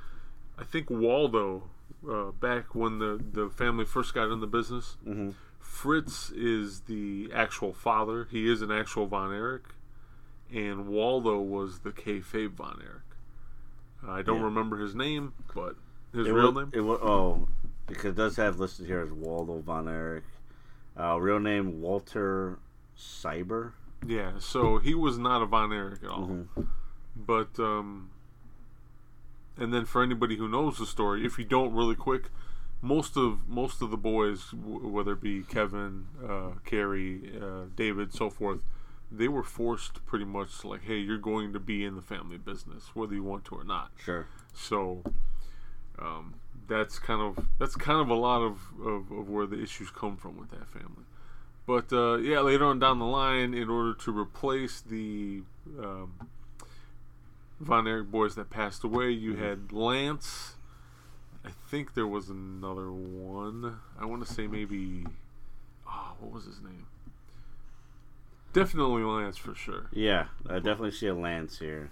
I 0.58 0.66
think 0.66 0.90
Waldo, 0.92 1.64
uh, 2.08 2.26
back 2.32 2.76
when 2.76 3.00
the, 3.00 3.20
the 3.32 3.50
family 3.50 3.86
first 3.86 4.14
got 4.14 4.30
in 4.32 4.40
the 4.40 4.48
business, 4.48 4.98
Mm-hmm. 5.08 5.32
Fritz 5.80 6.30
is 6.32 6.82
the 6.82 7.32
actual 7.34 7.72
father. 7.72 8.28
He 8.30 8.52
is 8.52 8.62
an 8.62 8.70
actual 8.72 9.08
Von 9.08 9.34
Erich. 9.34 9.64
And 10.54 10.88
Waldo 10.88 11.40
was 11.40 11.80
the 11.80 11.92
kayfabe 11.92 12.52
Von 12.52 12.82
Erich. 12.84 13.02
I 14.06 14.22
don't 14.22 14.40
Yeah. 14.40 14.44
remember 14.46 14.78
his 14.78 14.94
name, 14.96 15.34
but 15.56 15.76
his 16.14 16.28
It 16.28 16.32
real 16.34 16.52
wa- 16.54 16.62
name? 16.62 16.72
It 16.74 16.82
wa- 16.82 16.96
oh, 17.02 17.48
because 17.88 18.12
it 18.12 18.16
does 18.16 18.36
have 18.36 18.60
listed 18.60 18.88
here 18.88 19.00
as 19.00 19.12
Waldo 19.12 19.60
Von 19.62 19.88
Erich. 19.88 20.24
Uh, 21.00 21.18
real 21.18 21.40
name 21.40 21.80
Walter 21.82 22.60
Cyber. 22.98 23.72
Yeah, 24.06 24.34
so 24.40 24.80
he 24.80 24.94
was 24.94 25.18
not 25.18 25.42
a 25.42 25.46
Von 25.46 25.72
Erich 25.72 26.04
at 26.04 26.10
all. 26.10 26.28
Mhm. 26.58 26.68
But 27.16 27.58
um 27.60 28.10
and 29.58 29.74
then 29.74 29.86
for 29.86 30.02
anybody 30.04 30.36
who 30.38 30.48
knows 30.50 30.78
the 30.78 30.86
story, 30.86 31.26
if 31.26 31.38
you 31.40 31.46
don't 31.46 31.74
really 31.74 31.96
quick, 31.96 32.30
most 32.82 33.18
of 33.18 33.48
most 33.48 33.82
of 33.82 33.92
the 33.92 33.98
boys, 33.98 34.52
w- 34.52 34.88
whether 34.88 35.14
it 35.14 35.22
be 35.22 35.44
Kevin, 35.44 36.08
uh, 36.28 36.52
Kerry, 36.66 37.32
uh, 37.42 37.66
David, 37.76 38.14
so 38.14 38.30
forth, 38.30 38.60
they 39.12 39.28
were 39.28 39.44
forced 39.44 40.06
pretty 40.06 40.26
much 40.26 40.64
like, 40.64 40.84
hey, 40.84 40.98
you're 40.98 41.18
going 41.18 41.54
to 41.54 41.60
be 41.60 41.84
in 41.84 41.96
the 41.96 42.02
family 42.02 42.38
business, 42.38 42.92
whether 42.94 43.14
you 43.14 43.24
want 43.24 43.46
to 43.46 43.56
or 43.56 43.64
not. 43.64 43.92
Sure. 44.04 44.28
So 44.54 45.04
um, 45.98 46.36
that's 46.68 47.00
kind 47.00 47.22
of 47.22 47.48
that's 47.58 47.76
kind 47.76 48.00
of 48.00 48.10
a 48.10 48.16
lot 48.16 48.42
of, 48.42 48.60
of, 48.82 49.12
of 49.12 49.30
where 49.30 49.46
the 49.46 49.62
issues 49.62 49.90
come 49.90 50.16
from 50.16 50.38
with 50.38 50.52
that 50.52 50.68
family. 50.70 51.06
But 51.66 51.92
uh, 51.94 52.18
yeah, 52.18 52.40
later 52.40 52.66
on 52.66 52.80
down 52.80 53.00
the 53.00 53.06
line, 53.06 53.54
in 53.54 53.70
order 53.70 53.94
to 53.94 54.18
replace 54.18 54.82
the 54.82 55.44
um, 55.78 56.14
Von 57.60 57.88
Erich 57.88 58.10
boys 58.10 58.36
that 58.36 58.50
passed 58.50 58.84
away, 58.84 59.12
you 59.12 59.36
had 59.36 59.72
Lance. 59.72 60.56
I 61.46 61.50
think 61.70 61.94
there 61.94 62.08
was 62.08 62.30
another 62.30 62.92
one. 62.92 63.78
I 64.00 64.06
want 64.06 64.26
to 64.28 64.32
say 64.34 64.48
maybe. 64.48 65.06
Oh, 65.88 66.14
what 66.20 66.32
was 66.34 66.46
his 66.46 66.62
name? 66.62 66.86
Definitely 68.52 69.04
Lance 69.04 69.38
for 69.38 69.54
sure. 69.56 69.88
Yeah, 69.92 70.26
I 70.50 70.56
definitely 70.56 70.92
see 70.92 71.08
a 71.08 71.14
Lance 71.16 71.60
here. 71.60 71.90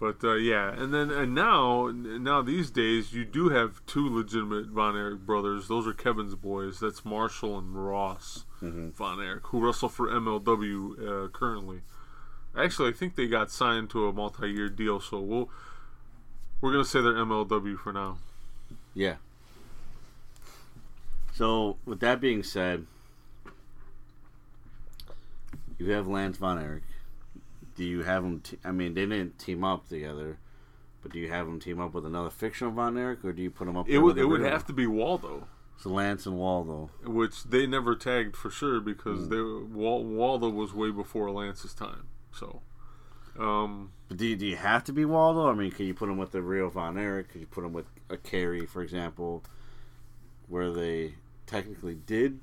But 0.00 0.24
uh, 0.24 0.34
yeah, 0.34 0.72
and 0.72 0.92
then 0.92 1.10
and 1.10 1.34
now 1.34 1.90
now 1.94 2.42
these 2.42 2.70
days 2.70 3.12
you 3.12 3.24
do 3.24 3.50
have 3.50 3.84
two 3.86 4.08
legitimate 4.14 4.66
Von 4.66 4.96
Erich 4.96 5.20
brothers. 5.20 5.68
Those 5.68 5.86
are 5.86 5.92
Kevin's 5.92 6.34
boys. 6.34 6.80
That's 6.80 7.04
Marshall 7.04 7.58
and 7.58 7.74
Ross 7.86 8.44
Mhm. 8.62 8.92
Von 8.94 9.20
Erich, 9.22 9.46
who 9.48 9.60
wrestle 9.64 9.88
for 9.88 10.08
MLW 10.08 11.24
uh, 11.26 11.28
currently. 11.28 11.82
Actually, 12.56 12.88
I 12.90 12.92
think 12.92 13.14
they 13.14 13.26
got 13.26 13.50
signed 13.50 13.90
to 13.90 14.06
a 14.08 14.12
multi-year 14.12 14.68
deal, 14.68 15.00
so 15.00 15.20
we'll 15.20 15.48
we're 16.60 16.72
gonna 16.72 16.84
say 16.84 17.00
they're 17.00 17.14
MLW 17.14 17.78
for 17.78 17.92
now. 17.92 18.18
Yeah. 18.94 19.16
So, 21.32 21.78
with 21.84 22.00
that 22.00 22.20
being 22.20 22.44
said, 22.44 22.86
you 25.78 25.90
have 25.90 26.06
Lance 26.06 26.36
Von 26.38 26.58
Erich. 26.58 26.84
Do 27.74 27.84
you 27.84 28.04
have 28.04 28.22
them? 28.22 28.40
Te- 28.40 28.58
I 28.64 28.70
mean, 28.70 28.94
they 28.94 29.04
didn't 29.04 29.38
team 29.38 29.64
up 29.64 29.88
together, 29.88 30.38
but 31.02 31.12
do 31.12 31.18
you 31.18 31.30
have 31.30 31.46
them 31.46 31.58
team 31.58 31.80
up 31.80 31.92
with 31.92 32.06
another 32.06 32.30
fictional 32.30 32.72
Von 32.72 32.96
Erich, 32.96 33.24
or 33.24 33.32
do 33.32 33.42
you 33.42 33.50
put 33.50 33.66
them 33.66 33.76
up? 33.76 33.88
It 33.88 33.98
would 33.98 34.16
it 34.16 34.26
would 34.26 34.42
have 34.42 34.64
to 34.66 34.72
be 34.72 34.86
Waldo, 34.86 35.48
So 35.76 35.90
Lance 35.90 36.24
and 36.24 36.38
Waldo. 36.38 36.90
which 37.04 37.42
they 37.42 37.66
never 37.66 37.96
tagged 37.96 38.36
for 38.36 38.50
sure 38.50 38.80
because 38.80 39.26
hmm. 39.26 39.30
they 39.30 39.40
Wal, 39.76 40.04
Waldo 40.04 40.48
was 40.48 40.72
way 40.72 40.92
before 40.92 41.32
Lance's 41.32 41.74
time. 41.74 42.06
So, 42.30 42.62
um, 43.38 43.90
But 44.08 44.18
do 44.18 44.26
you, 44.26 44.36
do 44.36 44.46
you 44.46 44.56
have 44.56 44.84
to 44.84 44.92
be 44.92 45.04
Waldo? 45.04 45.48
I 45.48 45.54
mean, 45.54 45.70
can 45.70 45.86
you 45.86 45.94
put 45.94 46.08
him 46.08 46.16
with 46.16 46.32
the 46.32 46.42
real 46.42 46.68
Von 46.70 46.98
Erich? 46.98 47.30
Could 47.30 47.40
you 47.40 47.46
put 47.46 47.64
him 47.64 47.72
with 47.72 47.86
a 48.08 48.16
Kerry, 48.16 48.66
for 48.66 48.82
example, 48.82 49.42
where 50.48 50.70
they 50.72 51.14
technically 51.46 51.94
did? 51.94 52.40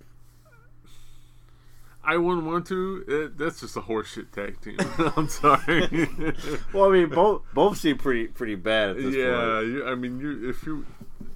I 2.03 2.17
wouldn't 2.17 2.47
want 2.47 2.65
to. 2.67 3.05
It, 3.07 3.37
that's 3.37 3.61
just 3.61 3.77
a 3.77 3.81
horseshit 3.81 4.31
tag 4.31 4.59
team. 4.61 4.77
I'm 5.15 5.29
sorry. 5.29 5.87
Well, 6.73 6.85
I 6.85 6.89
mean, 6.93 7.09
both 7.09 7.43
both 7.53 7.77
seem 7.77 7.97
pretty 7.97 8.27
pretty 8.27 8.55
bad 8.55 8.91
at 8.91 8.95
this 8.97 9.13
yeah, 9.13 9.35
point. 9.35 9.67
you, 9.67 9.85
I 9.85 9.95
mean, 9.95 10.19
you 10.19 10.49
if 10.49 10.65
you 10.65 10.85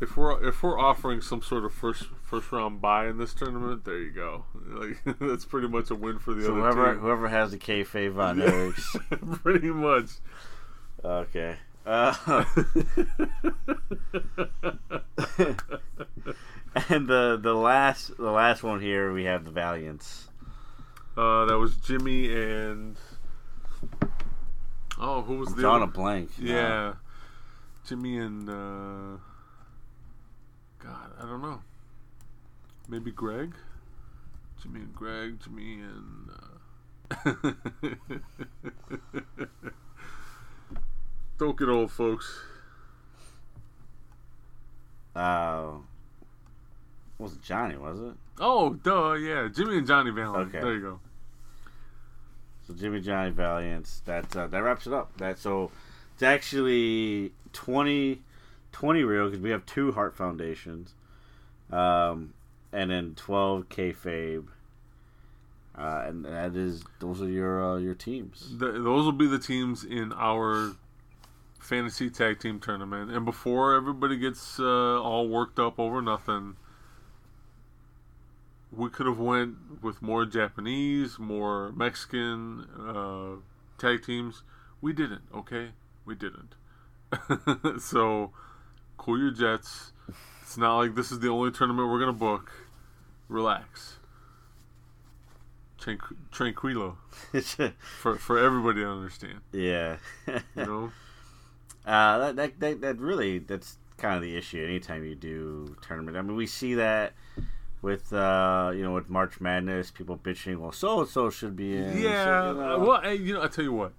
if 0.02 0.16
we're 0.18 0.48
if 0.48 0.62
we're 0.64 0.80
offering 0.80 1.22
some 1.22 1.42
sort 1.42 1.64
of 1.66 1.74
first 1.74 2.06
first 2.24 2.52
round 2.52 2.82
buy 2.82 3.08
in 3.08 3.18
this 3.18 3.34
tournament, 3.34 3.86
there 3.86 3.98
you 4.00 4.12
go. 4.12 4.46
Like 4.68 4.98
that's 5.20 5.46
pretty 5.46 5.68
much 5.68 5.90
a 5.92 5.96
win 5.96 6.20
for 6.20 6.34
the 6.34 6.44
So 6.44 6.52
other 6.60 6.62
whoever 6.62 6.92
team. 6.94 7.02
whoever 7.02 7.28
has 7.30 7.52
the 7.52 7.58
kayfabe 7.58 8.12
Von 8.14 8.38
Erichs. 8.38 9.42
pretty 9.44 9.70
much. 9.70 10.10
okay. 11.04 11.58
Uh, 11.86 12.14
and 16.90 17.08
the 17.08 17.38
the 17.42 17.54
last 17.54 18.18
the 18.18 18.32
last 18.32 18.64
one 18.64 18.82
here 18.82 19.12
we 19.14 19.26
have 19.26 19.46
the 19.46 19.52
Valiants. 19.52 20.28
Uh, 21.18 21.46
that 21.46 21.58
was 21.58 21.78
Jimmy 21.78 22.34
and 22.34 22.98
oh, 25.00 25.22
who 25.22 25.38
was 25.38 25.54
the 25.56 25.62
a 25.68 25.72
other? 25.72 25.86
blank. 25.86 26.32
Yeah, 26.40 26.94
Jimmy 27.88 28.18
and 28.18 28.50
uh, 28.50 29.18
God, 30.86 31.12
I 31.20 31.26
don't 31.26 31.42
know. 31.42 31.62
Maybe 32.88 33.12
Greg. 33.12 33.56
Jimmy 34.62 34.82
and 34.82 34.94
Greg. 34.94 35.40
Jimmy 35.44 35.82
and. 35.82 36.30
Uh... 36.32 37.44
don't 41.38 41.58
get 41.58 41.70
old, 41.70 41.92
folks. 41.92 42.40
Uh, 45.16 45.72
was 47.18 47.34
it 47.34 47.42
Johnny? 47.42 47.78
Was 47.78 48.00
it? 48.00 48.14
Oh, 48.40 48.74
duh, 48.74 49.14
yeah, 49.14 49.48
Jimmy 49.54 49.78
and 49.78 49.88
Johnny 49.88 50.12
Valiant. 50.12 50.50
Okay. 50.50 50.60
There 50.60 50.74
you 50.74 50.82
go. 50.82 51.00
So 52.68 52.74
Jimmy 52.74 53.00
Johnny 53.02 53.32
Valiant. 53.32 53.90
That 54.06 54.36
uh, 54.36 54.48
that 54.48 54.62
wraps 54.62 54.88
it 54.88 54.94
up. 54.94 55.16
That 55.18 55.40
so 55.40 55.72
it's 56.14 56.24
actually 56.24 57.32
20, 57.54 58.22
20 58.76 59.04
real 59.04 59.26
because 59.26 59.42
we 59.42 59.52
have 59.52 59.66
two 59.66 59.94
Heart 59.94 60.18
Foundations. 60.18 60.94
Um, 61.72 62.34
and 62.74 62.92
then 62.92 63.14
twelve 63.16 63.70
kayfabe. 63.70 64.48
Uh, 65.78 66.04
and 66.06 66.26
that 66.26 66.56
is 66.56 66.84
those 67.00 67.22
are 67.22 67.30
your 67.30 67.64
uh, 67.64 67.78
your 67.78 67.96
teams. 67.96 68.50
Th 68.50 68.60
those 68.60 69.06
will 69.06 69.14
be 69.14 69.28
the 69.28 69.40
teams 69.40 69.86
in 69.86 70.12
our 70.14 70.74
fantasy 71.58 72.10
tag 72.10 72.40
team 72.40 72.60
tournament. 72.60 73.12
And 73.12 73.24
before 73.24 73.76
everybody 73.76 74.18
gets 74.18 74.60
uh, 74.60 75.02
all 75.02 75.30
worked 75.30 75.58
up 75.58 75.80
over 75.80 76.02
nothing, 76.02 76.58
we 78.72 78.90
could 78.90 79.06
have 79.06 79.20
went 79.20 79.82
with 79.82 80.02
more 80.02 80.26
Japanese, 80.26 81.18
more 81.18 81.72
Mexican 81.72 82.68
uh, 82.78 83.42
tag 83.78 84.04
teams. 84.04 84.44
We 84.82 84.92
didn't. 84.92 85.24
Okay, 85.34 85.70
we 86.06 86.14
didn't. 86.16 86.56
so 87.82 88.32
cool 88.98 89.20
your 89.20 89.32
jets. 89.32 89.92
It's 90.42 90.58
not 90.58 90.78
like 90.78 90.96
this 90.96 91.12
is 91.12 91.20
the 91.20 91.30
only 91.30 91.52
tournament 91.52 91.90
we're 91.90 92.00
gonna 92.00 92.14
book. 92.14 92.52
Relax. 93.28 93.98
Tranqu- 95.80 96.16
tranquilo 96.32 96.96
for 98.02 98.16
for 98.18 98.40
everybody 98.40 98.82
to 98.82 98.88
understand. 98.88 99.42
yeah. 99.52 99.98
You 100.28 100.42
know. 100.56 100.92
Uh, 101.86 102.18
that, 102.18 102.36
that, 102.36 102.60
that, 102.60 102.82
that 102.82 102.98
really, 102.98 103.38
that's 103.38 103.78
kind 103.98 104.16
of 104.16 104.22
the 104.24 104.36
issue 104.36 104.64
anytime 104.64 105.06
you 105.06 105.14
do 105.14 105.76
tournament. 105.82 106.18
I 106.18 106.24
mean, 106.24 106.36
we 106.36 106.48
see 106.48 106.74
that 106.74 107.14
with, 107.84 108.12
uh, 108.12 108.72
you 108.74 108.82
know, 108.82 108.92
with 108.94 109.08
March 109.08 109.40
Madness, 109.40 109.92
people 109.92 110.18
bitching, 110.18 110.58
well, 110.58 110.72
so 110.72 111.02
and 111.02 111.10
so 111.10 111.30
should 111.30 111.56
be 111.56 111.78
in. 111.78 112.00
Yeah. 112.00 112.26
so, 112.26 112.48
you 112.48 112.58
know. 112.58 112.80
Well, 112.80 113.02
hey, 113.02 113.16
you 113.16 113.36
know, 113.36 113.44
I 113.44 113.48
tell 113.50 113.64
you 113.64 113.74
what. 113.74 113.94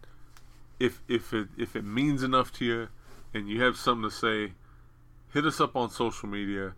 If 0.80 1.00
if 1.08 1.32
it 1.32 1.46
if 1.56 1.76
it 1.76 1.84
means 1.84 2.24
enough 2.24 2.52
to 2.54 2.64
you, 2.64 2.88
and 3.32 3.48
you 3.48 3.62
have 3.62 3.76
something 3.76 4.10
to 4.10 4.14
say, 4.14 4.52
hit 5.36 5.44
us 5.44 5.60
up 5.60 5.76
on 5.76 5.90
social 5.90 6.28
media, 6.28 6.72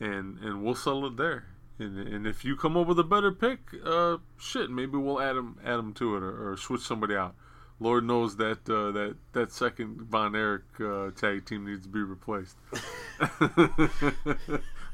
and 0.00 0.38
and 0.38 0.62
we'll 0.64 0.74
settle 0.74 1.04
it 1.06 1.16
there. 1.18 1.44
And, 1.78 1.98
and 1.98 2.26
if 2.26 2.42
you 2.44 2.56
come 2.56 2.74
up 2.76 2.86
with 2.86 2.98
a 2.98 3.04
better 3.04 3.30
pick, 3.32 3.58
uh, 3.84 4.16
shit, 4.38 4.70
maybe 4.70 4.96
we'll 4.96 5.20
add 5.20 5.36
them 5.36 5.58
add 5.62 5.78
'em 5.78 5.92
to 5.94 6.16
it 6.16 6.22
or, 6.22 6.52
or 6.52 6.56
switch 6.56 6.80
somebody 6.80 7.14
out. 7.14 7.34
Lord 7.78 8.04
knows 8.04 8.36
that 8.36 8.68
uh, 8.68 8.90
that 8.92 9.16
that 9.32 9.52
second 9.52 10.00
Von 10.02 10.34
Erich 10.34 10.62
uh, 10.80 11.10
tag 11.12 11.44
team 11.44 11.66
needs 11.66 11.82
to 11.82 11.88
be 11.88 12.00
replaced. 12.02 12.56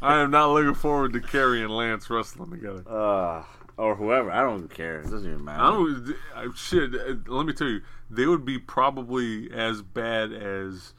I 0.02 0.20
am 0.20 0.30
not 0.30 0.50
looking 0.52 0.74
forward 0.74 1.12
to 1.14 1.20
Kerry 1.20 1.62
and 1.62 1.70
Lance 1.74 2.10
wrestling 2.10 2.50
together. 2.50 2.82
Uh, 2.88 3.44
or 3.76 3.94
whoever. 3.96 4.30
I 4.30 4.42
don't 4.42 4.68
care. 4.68 5.00
It 5.00 5.10
doesn't 5.10 5.30
even 5.30 5.44
matter. 5.44 5.62
I 5.62 5.70
don't. 5.70 6.16
I, 6.34 6.46
shit. 6.54 6.94
uh, 6.94 7.14
Let 7.26 7.46
me 7.46 7.52
tell 7.52 7.68
you, 7.68 7.80
they 8.10 8.26
would 8.26 8.44
be 8.44 8.58
probably 8.58 9.50
as 9.52 9.82
bad 9.82 10.32
as 10.32 10.92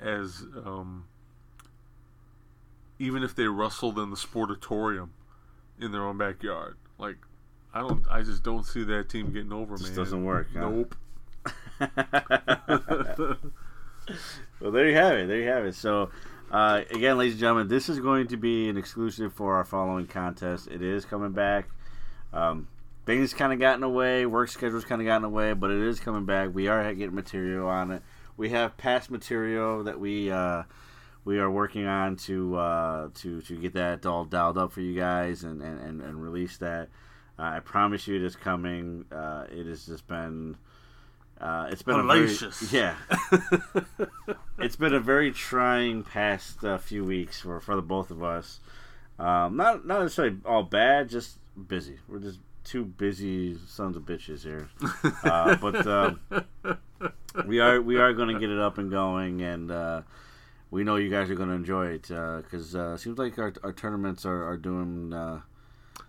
as 0.00 0.44
um, 0.64 1.04
even 2.98 3.22
if 3.22 3.34
they 3.34 3.46
wrestled 3.46 3.98
in 3.98 4.10
the 4.10 4.16
sportatorium 4.16 5.10
in 5.80 5.92
their 5.92 6.04
own 6.04 6.18
backyard. 6.18 6.76
Like, 6.98 7.16
I 7.74 7.80
don't. 7.80 8.04
I 8.10 8.22
just 8.22 8.42
don't 8.42 8.64
see 8.64 8.84
that 8.84 9.08
team 9.08 9.32
getting 9.32 9.52
over, 9.52 9.76
Just 9.76 9.90
man. 9.90 9.96
doesn't 9.96 10.24
work, 10.24 10.48
huh? 10.54 10.70
Nope. 10.70 10.94
well, 14.60 14.72
there 14.72 14.88
you 14.88 14.94
have 14.94 15.18
it. 15.18 15.28
There 15.28 15.40
you 15.40 15.48
have 15.48 15.66
it. 15.66 15.74
So, 15.74 16.10
uh, 16.50 16.82
again, 16.90 17.18
ladies 17.18 17.34
and 17.34 17.40
gentlemen, 17.40 17.68
this 17.68 17.88
is 17.88 18.00
going 18.00 18.28
to 18.28 18.36
be 18.36 18.68
an 18.68 18.78
exclusive 18.78 19.34
for 19.34 19.56
our 19.56 19.64
following 19.64 20.06
contest. 20.06 20.68
It 20.68 20.80
is 20.80 21.04
coming 21.04 21.32
back. 21.32 21.68
Um, 22.32 22.68
things 23.04 23.34
kind 23.34 23.52
of 23.52 23.58
gotten 23.58 23.82
away. 23.82 24.24
Work 24.24 24.48
schedules 24.48 24.84
kind 24.84 25.02
of 25.02 25.06
gotten 25.06 25.24
away, 25.24 25.52
but 25.52 25.70
it 25.70 25.80
is 25.82 26.00
coming 26.00 26.24
back. 26.24 26.54
We 26.54 26.68
are 26.68 26.94
getting 26.94 27.14
material 27.14 27.68
on 27.68 27.90
it. 27.90 28.02
We 28.36 28.50
have 28.50 28.76
past 28.76 29.10
material 29.10 29.84
that 29.84 29.98
we 29.98 30.30
uh, 30.30 30.64
we 31.24 31.38
are 31.38 31.50
working 31.50 31.86
on 31.86 32.16
to 32.16 32.56
uh, 32.56 33.08
to 33.14 33.40
to 33.42 33.56
get 33.56 33.74
that 33.74 34.06
all 34.06 34.24
dialed 34.24 34.58
up 34.58 34.72
for 34.72 34.80
you 34.80 34.98
guys 34.98 35.44
and 35.44 35.62
and, 35.62 35.80
and, 35.80 36.02
and 36.02 36.22
release 36.22 36.56
that. 36.58 36.88
Uh, 37.38 37.42
I 37.42 37.60
promise 37.60 38.06
you, 38.06 38.16
it 38.16 38.22
is 38.22 38.36
coming. 38.36 39.04
Uh, 39.12 39.44
it 39.50 39.66
has 39.66 39.86
just 39.86 40.06
been. 40.06 40.56
Uh, 41.38 41.68
it's 41.70 41.82
been 41.82 41.96
Hellacious. 41.96 42.62
a 42.62 42.64
very, 42.64 42.82
yeah. 44.00 44.06
it's 44.58 44.76
been 44.76 44.94
a 44.94 45.00
very 45.00 45.32
trying 45.32 46.02
past 46.02 46.64
uh, 46.64 46.78
few 46.78 47.04
weeks 47.04 47.40
for 47.40 47.60
for 47.60 47.76
the 47.76 47.82
both 47.82 48.10
of 48.10 48.22
us. 48.22 48.60
Um, 49.18 49.56
not 49.56 49.86
not 49.86 50.02
necessarily 50.02 50.36
all 50.46 50.62
bad, 50.62 51.08
just 51.08 51.38
busy. 51.68 51.98
We're 52.08 52.20
just 52.20 52.38
two 52.64 52.84
busy 52.84 53.56
sons 53.66 53.96
of 53.96 54.04
bitches 54.04 54.42
here. 54.42 54.68
Uh, 55.24 55.56
but 55.56 55.86
um, 55.86 56.20
we 57.46 57.60
are 57.60 57.80
we 57.80 57.98
are 57.98 58.12
going 58.12 58.32
to 58.32 58.40
get 58.40 58.50
it 58.50 58.58
up 58.58 58.78
and 58.78 58.90
going, 58.90 59.42
and 59.42 59.70
uh, 59.70 60.02
we 60.70 60.84
know 60.84 60.96
you 60.96 61.10
guys 61.10 61.30
are 61.30 61.34
going 61.34 61.48
to 61.48 61.54
enjoy 61.54 61.86
it 61.88 62.02
because 62.02 62.74
uh, 62.74 62.94
it 62.94 62.98
seems 62.98 63.18
like 63.18 63.38
our, 63.38 63.52
our 63.62 63.72
tournaments 63.72 64.24
are 64.24 64.44
are 64.48 64.56
doing. 64.56 65.12
Uh, 65.12 65.40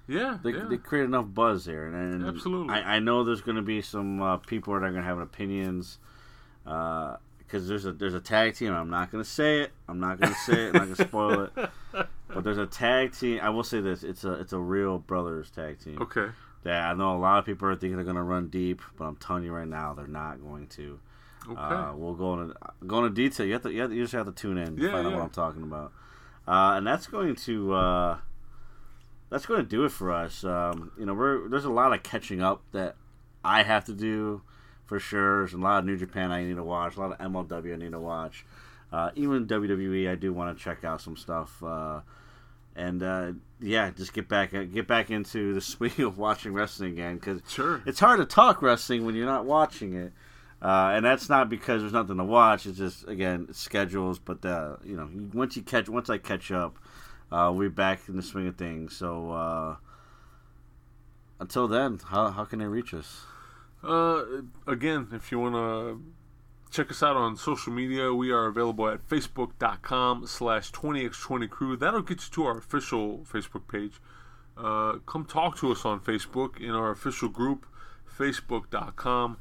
Yeah. 0.07 0.37
they, 0.41 0.51
yeah. 0.51 0.65
they 0.69 0.77
create 0.77 1.03
enough 1.05 1.25
buzz 1.33 1.65
here, 1.65 1.85
and, 1.87 1.95
and 1.95 2.25
Absolutely. 2.25 2.73
I, 2.73 2.95
I 2.95 2.99
know 2.99 3.23
there's 3.23 3.41
going 3.41 3.57
to 3.57 3.61
be 3.61 3.81
some 3.81 4.21
uh, 4.21 4.37
people 4.37 4.73
that 4.73 4.83
are 4.83 4.91
going 4.91 5.01
to 5.01 5.07
have 5.07 5.19
opinions 5.19 5.99
because 6.63 7.67
there's 7.67 7.85
a 7.85 7.91
there's 7.91 8.13
a 8.13 8.19
tag 8.19 8.55
team. 8.55 8.73
I'm 8.73 8.89
not 8.89 9.11
going 9.11 9.23
to 9.23 9.29
say 9.29 9.61
it. 9.61 9.71
I'm 9.87 9.99
not 9.99 10.19
going 10.19 10.33
to 10.33 10.39
say 10.39 10.65
it. 10.65 10.67
I'm 10.69 10.73
not 10.73 10.85
going 10.85 10.95
to 10.95 11.07
spoil 11.07 11.41
it. 11.43 11.69
But 12.33 12.43
there's 12.43 12.57
a 12.57 12.67
tag 12.67 13.13
team. 13.17 13.39
I 13.41 13.49
will 13.49 13.63
say 13.63 13.79
this: 13.79 14.03
it's 14.03 14.25
a 14.25 14.33
it's 14.33 14.51
a 14.51 14.59
real 14.59 14.99
brothers 14.99 15.49
tag 15.49 15.79
team. 15.79 15.97
okay. 16.01 16.27
That 16.63 16.83
I 16.83 16.93
know 16.93 17.15
a 17.15 17.17
lot 17.17 17.39
of 17.39 17.45
people 17.45 17.69
are 17.69 17.75
thinking 17.75 17.95
they're 17.95 18.03
going 18.03 18.17
to 18.17 18.21
run 18.21 18.49
deep, 18.49 18.81
but 18.97 19.05
I'm 19.05 19.15
telling 19.15 19.45
you 19.45 19.53
right 19.53 19.67
now, 19.67 19.93
they're 19.93 20.07
not 20.07 20.41
going 20.43 20.67
to. 20.67 20.99
Okay. 21.49 21.59
Uh, 21.59 21.93
we'll 21.95 22.13
go 22.13 22.39
into 22.41 22.55
go 22.85 22.99
into 23.05 23.09
detail. 23.09 23.45
You 23.45 23.53
have 23.53 23.63
to 23.63 23.71
you, 23.71 23.81
have 23.81 23.89
to, 23.89 23.95
you 23.95 24.03
just 24.03 24.13
have 24.13 24.25
to 24.25 24.31
tune 24.31 24.57
in 24.57 24.75
to 24.77 24.81
Yeah, 24.83 24.91
find 24.91 25.07
out 25.07 25.13
what 25.13 25.21
I'm 25.21 25.29
talking 25.29 25.63
about. 25.63 25.91
Uh, 26.47 26.75
and 26.77 26.87
that's 26.87 27.07
going 27.07 27.35
to 27.35 27.73
uh, 27.73 28.17
that's 29.29 29.45
going 29.45 29.61
to 29.61 29.67
do 29.67 29.83
it 29.85 29.91
for 29.91 30.11
us. 30.11 30.43
Um, 30.43 30.91
you 30.97 31.05
know, 31.05 31.13
we're 31.13 31.47
there's 31.49 31.65
a 31.65 31.69
lot 31.71 31.93
of 31.93 32.03
catching 32.03 32.41
up 32.41 32.61
that 32.71 32.95
I 33.43 33.63
have 33.63 33.85
to 33.85 33.93
do 33.93 34.41
for 34.85 34.99
sure. 34.99 35.39
There's 35.39 35.53
a 35.53 35.57
lot 35.57 35.79
of 35.79 35.85
New 35.85 35.97
Japan 35.97 36.31
I 36.31 36.43
need 36.43 36.55
to 36.55 36.63
watch. 36.63 36.95
A 36.95 36.99
lot 36.99 37.11
of 37.11 37.17
MLW 37.19 37.73
I 37.73 37.77
need 37.77 37.91
to 37.91 37.99
watch. 37.99 38.45
Uh, 38.91 39.11
even 39.15 39.45
WWE 39.47 40.09
I 40.09 40.15
do 40.15 40.31
want 40.31 40.57
to 40.57 40.63
check 40.63 40.83
out 40.85 41.01
some 41.01 41.17
stuff. 41.17 41.61
Uh, 41.61 42.01
and 42.75 43.03
uh, 43.03 43.31
yeah, 43.59 43.89
just 43.91 44.13
get 44.13 44.29
back 44.29 44.51
get 44.51 44.87
back 44.87 45.09
into 45.11 45.53
the 45.53 45.61
swing 45.73 45.99
of 45.99 46.17
watching 46.17 46.53
wrestling 46.53 46.93
again 46.93 47.15
because 47.15 47.41
Sure. 47.49 47.81
it's 47.85 47.99
hard 47.99 48.19
to 48.19 48.25
talk 48.25 48.61
wrestling 48.61 49.05
when 49.05 49.15
you're 49.15 49.25
not 49.25 49.43
watching 49.45 49.93
it. 49.93 50.13
Uh, 50.61 50.91
and 50.95 51.05
that's 51.05 51.29
not 51.29 51.49
because 51.49 51.81
there's 51.81 51.93
nothing 51.93 52.17
to 52.17 52.23
watch. 52.23 52.65
It's 52.65 52.77
just 52.77 53.07
again 53.07 53.47
schedules. 53.53 54.19
But 54.19 54.43
uh, 54.43 54.77
you 54.83 54.97
know, 54.97 55.09
once 55.33 55.55
you 55.55 55.61
catch, 55.61 55.87
once 55.87 56.09
I 56.09 56.17
catch 56.17 56.51
up, 56.51 56.77
uh, 57.31 57.53
we're 57.55 57.69
back 57.69 58.01
in 58.07 58.15
the 58.15 58.23
swing 58.23 58.47
of 58.47 58.55
things. 58.55 58.95
So 58.95 59.31
uh, 59.31 59.75
until 61.39 61.67
then, 61.67 61.99
how 62.09 62.31
how 62.31 62.45
can 62.45 62.59
they 62.59 62.65
reach 62.65 62.93
us? 62.93 63.25
Uh, 63.83 64.23
again, 64.65 65.09
if 65.13 65.31
you 65.31 65.39
want 65.39 65.53
to 65.53 66.01
check 66.71 66.89
us 66.89 67.03
out 67.03 67.15
on 67.15 67.37
social 67.37 67.71
media, 67.71 68.11
we 68.11 68.31
are 68.31 68.47
available 68.47 68.89
at 68.89 69.07
facebook.com 69.07 70.25
slash 70.25 70.71
20x20crew. 70.71 71.79
That'll 71.79 72.01
get 72.01 72.23
you 72.23 72.31
to 72.31 72.45
our 72.45 72.57
official 72.57 73.19
Facebook 73.31 73.67
page. 73.71 74.01
Uh, 74.57 74.93
come 75.05 75.23
talk 75.23 75.57
to 75.59 75.71
us 75.71 75.85
on 75.85 75.99
Facebook 75.99 76.59
in 76.59 76.71
our 76.71 76.89
official 76.89 77.29
group, 77.29 77.67
facebook.com 78.17 79.37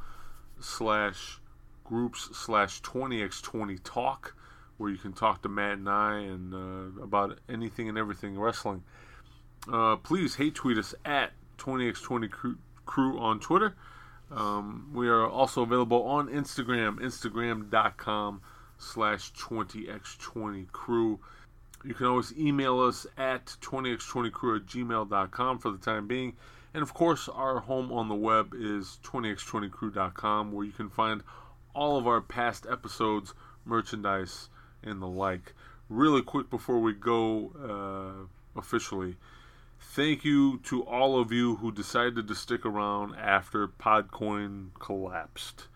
groups 1.85 2.29
slash 2.33 2.83
20x20 2.83 3.79
talk, 3.85 4.35
where 4.77 4.91
you 4.91 4.99
can 4.99 5.13
talk 5.13 5.43
to 5.43 5.49
Matt 5.49 5.79
and 5.79 5.89
I 5.89 6.19
and 6.19 6.55
uh, 6.55 7.03
about 7.03 7.39
anything 7.49 7.89
and 7.89 7.97
everything 7.97 8.39
wrestling. 8.39 8.83
Uh, 9.73 9.97
please 9.97 10.37
hate 10.37 10.55
tweet 10.55 10.79
us 10.79 10.95
at 11.05 11.33
20x20 11.59 12.31
crew, 12.31 12.59
crew 12.85 13.19
on 13.19 13.41
Twitter. 13.41 13.75
Um, 14.31 14.91
we 14.93 15.09
are 15.09 15.29
also 15.29 15.63
available 15.63 16.03
on 16.03 16.29
Instagram, 16.29 16.99
instagram.com 16.99 18.43
slash 18.79 19.33
20x20crew. 19.33 21.19
You 21.85 21.95
can 21.95 22.07
always 22.07 22.37
email 22.37 22.81
us 22.81 23.07
at 23.17 23.47
20x20crew 23.61 24.57
at 24.57 24.67
gmail.com 24.67 25.59
for 25.59 25.71
the 25.71 25.79
time 25.79 26.07
being. 26.07 26.35
And 26.77 26.83
of 26.83 26.93
course, 26.93 27.27
our 27.27 27.61
home 27.61 27.91
on 27.91 28.11
the 28.11 28.15
web 28.15 28.53
is 28.55 28.99
20x20crew.com 29.03 30.53
where 30.53 30.67
you 30.67 30.73
can 30.73 30.91
find 30.91 31.23
all 31.75 31.97
of 31.97 32.07
our 32.07 32.21
past 32.21 32.67
episodes, 32.71 33.33
merchandise, 33.65 34.51
and 34.83 35.01
the 35.01 35.07
like. 35.07 35.55
Really 35.89 36.21
quick 36.21 36.51
before 36.51 36.79
we 36.79 36.93
go 36.93 37.51
uh, 37.59 38.59
officially, 38.59 39.17
thank 39.81 40.23
you 40.23 40.59
to 40.65 40.83
all 40.83 41.19
of 41.19 41.33
you 41.33 41.57
who 41.57 41.73
decided 41.73 42.29
to 42.29 42.35
stick 42.35 42.67
around 42.67 43.15
after 43.15 43.67
Podcoin 43.67 44.69
collapsed. 44.79 45.69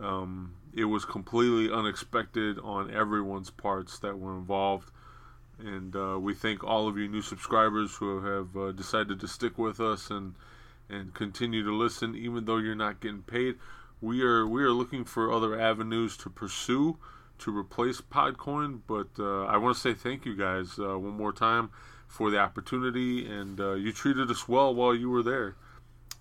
Um, 0.00 0.54
it 0.72 0.86
was 0.86 1.04
completely 1.04 1.70
unexpected 1.70 2.58
on 2.60 2.90
everyone's 2.90 3.50
parts 3.50 3.98
that 3.98 4.18
were 4.18 4.38
involved. 4.38 4.90
And 5.58 5.94
uh, 5.96 6.18
we 6.20 6.34
thank 6.34 6.62
all 6.62 6.86
of 6.88 6.96
you 6.96 7.08
new 7.08 7.22
subscribers 7.22 7.96
who 7.96 8.20
have 8.20 8.56
uh, 8.56 8.72
decided 8.72 9.20
to 9.20 9.28
stick 9.28 9.58
with 9.58 9.80
us 9.80 10.10
and 10.10 10.34
and 10.90 11.12
continue 11.12 11.62
to 11.64 11.74
listen, 11.74 12.14
even 12.14 12.46
though 12.46 12.56
you're 12.56 12.74
not 12.74 13.00
getting 13.00 13.22
paid. 13.22 13.56
We 14.00 14.22
are 14.22 14.46
we 14.46 14.62
are 14.62 14.70
looking 14.70 15.04
for 15.04 15.32
other 15.32 15.60
avenues 15.60 16.16
to 16.18 16.30
pursue 16.30 16.98
to 17.38 17.56
replace 17.56 18.00
Podcoin, 18.00 18.80
but 18.86 19.08
uh, 19.18 19.44
I 19.44 19.56
want 19.56 19.76
to 19.76 19.80
say 19.80 19.94
thank 19.94 20.24
you 20.24 20.36
guys 20.36 20.78
uh, 20.78 20.98
one 20.98 21.16
more 21.16 21.32
time 21.32 21.70
for 22.06 22.30
the 22.30 22.38
opportunity, 22.38 23.26
and 23.26 23.60
uh, 23.60 23.72
you 23.74 23.92
treated 23.92 24.30
us 24.30 24.48
well 24.48 24.74
while 24.74 24.94
you 24.94 25.10
were 25.10 25.22
there. 25.22 25.56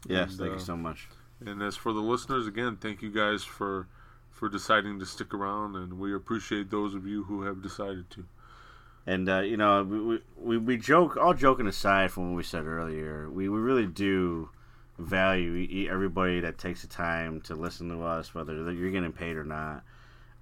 Yes, 0.07 0.31
And, 0.31 0.39
thank 0.39 0.51
uh, 0.51 0.53
you 0.55 0.59
so 0.59 0.77
much. 0.77 1.07
And 1.45 1.61
as 1.61 1.75
for 1.75 1.93
the 1.93 2.01
listeners, 2.01 2.47
again, 2.47 2.77
thank 2.77 3.01
you 3.01 3.11
guys 3.11 3.43
for 3.43 3.87
for 4.29 4.49
deciding 4.49 4.99
to 4.99 5.05
stick 5.05 5.33
around, 5.33 5.75
and 5.75 5.99
we 5.99 6.13
appreciate 6.13 6.69
those 6.69 6.93
of 6.93 7.07
you 7.07 7.23
who 7.23 7.43
have 7.43 7.63
decided 7.63 8.09
to. 8.11 8.25
And 9.07 9.27
uh, 9.29 9.39
you 9.39 9.57
know, 9.57 9.83
we, 9.83 10.19
we- 10.37 10.57
we 10.57 10.77
joke. 10.77 11.17
All 11.17 11.33
joking 11.33 11.65
aside 11.67 12.11
from 12.11 12.31
what 12.31 12.37
we 12.37 12.43
said 12.43 12.65
earlier, 12.65 13.29
we, 13.31 13.47
we 13.49 13.57
really 13.57 13.87
do 13.87 14.49
value 14.99 15.87
everybody 15.89 16.39
that 16.41 16.57
takes 16.57 16.81
the 16.81 16.87
time 16.87 17.39
to 17.41 17.55
listen 17.55 17.87
to 17.89 18.03
us, 18.03 18.33
whether 18.35 18.53
you're 18.71 18.91
getting 18.91 19.13
paid 19.13 19.37
or 19.37 19.43
not. 19.43 19.83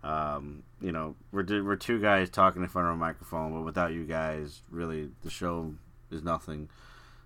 Um, 0.03 0.63
you 0.81 0.91
know, 0.91 1.15
we're 1.31 1.45
we're 1.63 1.75
two 1.75 1.99
guys 1.99 2.29
talking 2.29 2.61
in 2.61 2.67
front 2.67 2.87
of 2.87 2.93
a 2.93 2.97
microphone, 2.97 3.53
but 3.53 3.61
without 3.61 3.91
you 3.93 4.03
guys, 4.05 4.61
really, 4.69 5.09
the 5.23 5.29
show 5.29 5.73
is 6.11 6.23
nothing. 6.23 6.69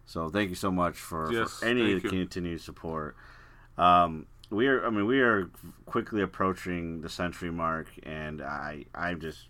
So 0.06 0.30
thank 0.30 0.50
you 0.50 0.56
so 0.56 0.72
much 0.72 0.96
for, 0.96 1.32
Yes, 1.32 1.60
for 1.60 1.66
any 1.66 2.00
continued 2.02 2.62
support. 2.62 3.16
Um, 3.78 4.26
we 4.50 4.68
are, 4.68 4.84
I 4.86 4.90
mean, 4.90 5.06
we 5.06 5.20
are 5.22 5.50
quickly 5.86 6.22
approaching 6.22 7.02
the 7.02 7.10
century 7.10 7.52
mark, 7.52 7.88
and 8.04 8.42
I, 8.42 8.86
I'm 8.96 9.20
just, 9.22 9.50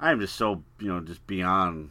I'm 0.00 0.20
just 0.20 0.36
so, 0.36 0.62
you 0.80 0.88
know, 0.88 1.00
just 1.00 1.26
beyond 1.26 1.90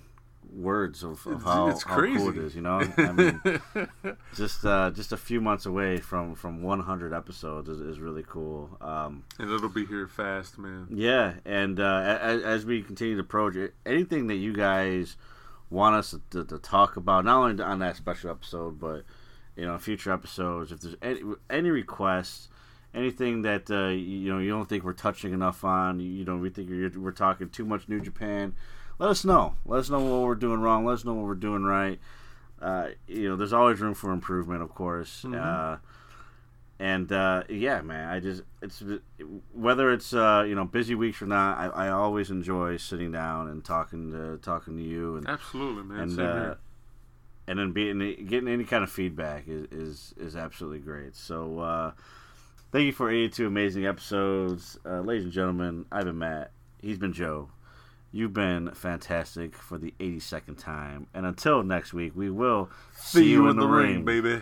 words 0.51 1.03
of, 1.03 1.25
of 1.27 1.43
how, 1.43 1.69
it's 1.69 1.83
how 1.83 1.95
cool 1.95 2.29
it 2.29 2.37
is. 2.37 2.55
You 2.55 2.61
know, 2.61 2.81
I 2.97 3.11
mean, 3.11 3.41
just, 4.35 4.65
uh, 4.65 4.89
just 4.91 5.11
a 5.11 5.17
few 5.17 5.39
months 5.39 5.65
away 5.65 5.97
from 5.97 6.35
from 6.35 6.63
100 6.63 7.13
episodes 7.13 7.69
is, 7.69 7.79
is 7.79 7.99
really 7.99 8.23
cool. 8.27 8.75
Um, 8.81 9.23
and 9.37 9.49
it'll 9.51 9.69
be 9.69 9.85
here 9.85 10.07
fast, 10.07 10.57
man. 10.57 10.87
yeah, 10.89 11.35
and 11.45 11.79
uh, 11.79 12.17
as, 12.21 12.41
as 12.41 12.65
we 12.65 12.81
continue 12.81 13.15
to 13.15 13.21
approach 13.21 13.55
it, 13.55 13.75
anything 13.85 14.27
that 14.27 14.35
you 14.37 14.53
guys 14.53 15.15
want 15.69 15.95
us 15.95 16.15
to, 16.31 16.43
to 16.43 16.57
talk 16.57 16.97
about, 16.97 17.25
not 17.25 17.37
only 17.37 17.63
on 17.63 17.79
that 17.79 17.95
special 17.95 18.31
episode, 18.31 18.79
but 18.79 19.03
you 19.55 19.65
know, 19.65 19.77
future 19.77 20.11
episodes. 20.11 20.71
If 20.71 20.79
there's 20.79 20.95
any, 21.01 21.21
any 21.49 21.69
requests, 21.69 22.48
anything 22.93 23.43
that 23.43 23.69
uh, 23.69 23.89
you 23.89 24.31
know 24.31 24.39
you 24.39 24.49
don't 24.49 24.67
think 24.67 24.83
we're 24.83 24.93
touching 24.93 25.33
enough 25.33 25.63
on, 25.63 25.99
you, 25.99 26.25
know, 26.25 26.37
we 26.37 26.49
think 26.49 26.69
you're, 26.69 26.91
we're 26.97 27.11
talking 27.11 27.49
too 27.49 27.65
much 27.65 27.87
New 27.87 28.01
Japan, 28.01 28.55
let 28.97 29.09
us 29.09 29.23
know. 29.23 29.55
Let 29.65 29.79
us 29.79 29.89
know 29.89 29.99
what 29.99 30.21
we're 30.21 30.35
doing 30.35 30.59
wrong. 30.59 30.85
Let 30.85 30.93
us 30.93 31.05
know 31.05 31.13
what 31.13 31.25
we're 31.25 31.35
doing 31.35 31.63
right. 31.63 31.99
Uh, 32.61 32.89
you 33.07 33.29
know, 33.29 33.35
there's 33.35 33.53
always 33.53 33.79
room 33.79 33.93
for 33.93 34.11
improvement, 34.11 34.61
of 34.61 34.75
course. 34.75 35.23
Uh, 35.23 35.77
and 36.79 37.11
uh, 37.11 37.43
yeah, 37.49 37.81
man, 37.81 38.09
I 38.09 38.19
just 38.19 38.43
it's 38.61 38.81
whether 39.53 39.91
it's 39.91 40.13
uh, 40.13 40.45
you 40.47 40.55
know 40.55 40.65
busy 40.65 40.95
weeks 40.95 41.21
or 41.21 41.25
not, 41.25 41.57
I, 41.57 41.87
I 41.87 41.89
always 41.89 42.29
enjoy 42.29 42.77
sitting 42.77 43.11
down 43.11 43.49
and 43.49 43.63
talking 43.63 44.11
to 44.11 44.37
talking 44.37 44.77
to 44.77 44.83
you 44.83 45.17
and 45.17 45.27
Absolutely, 45.27 45.83
man. 45.83 45.99
and 45.99 46.19
uh, 46.19 46.55
and 47.47 47.59
then 47.59 47.71
being 47.73 47.99
getting 48.27 48.47
any 48.47 48.63
kind 48.63 48.83
of 48.83 48.91
feedback 48.91 49.45
is 49.47 49.67
is, 49.71 50.13
is 50.17 50.35
absolutely 50.37 50.79
great. 50.79 51.15
So 51.15 51.59
uh, 51.59 51.91
thank 52.71 52.85
you 52.85 52.91
for 52.91 53.09
82 53.09 53.47
amazing 53.47 53.85
episodes, 53.85 54.77
uh, 54.85 55.01
ladies 55.01 55.23
and 55.23 55.33
gentlemen. 55.33 55.85
I've 55.91 56.05
been 56.05 56.17
Matt. 56.17 56.51
He's 56.81 56.97
been 56.97 57.13
Joe. 57.13 57.49
You've 58.11 58.33
been 58.33 58.71
fantastic 58.71 59.55
for 59.55 59.77
the 59.77 59.93
82nd 59.99 60.57
time, 60.57 61.07
and 61.13 61.25
until 61.25 61.61
next 61.63 61.93
week, 61.93 62.13
we 62.15 62.29
will 62.29 62.69
See 62.95 63.29
you 63.29 63.49
in 63.49 63.57
the 63.57 63.67
ring, 63.67 64.03
baby. 64.03 64.41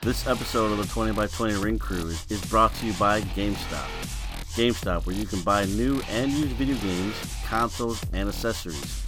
This 0.00 0.26
episode 0.26 0.70
of 0.70 0.78
the 0.78 0.84
20 0.84 1.12
by 1.12 1.26
20 1.26 1.54
Ring 1.62 1.78
Cruise 1.78 2.26
is 2.30 2.44
brought 2.46 2.74
to 2.74 2.86
you 2.86 2.92
by 2.94 3.22
GameStop. 3.22 3.88
GameStop, 4.54 5.06
where 5.06 5.16
you 5.16 5.24
can 5.26 5.40
buy 5.40 5.64
new 5.64 6.00
and 6.10 6.30
used 6.30 6.52
video 6.56 6.76
games, 6.76 7.14
consoles, 7.46 8.04
and 8.12 8.28
accessories. 8.28 9.03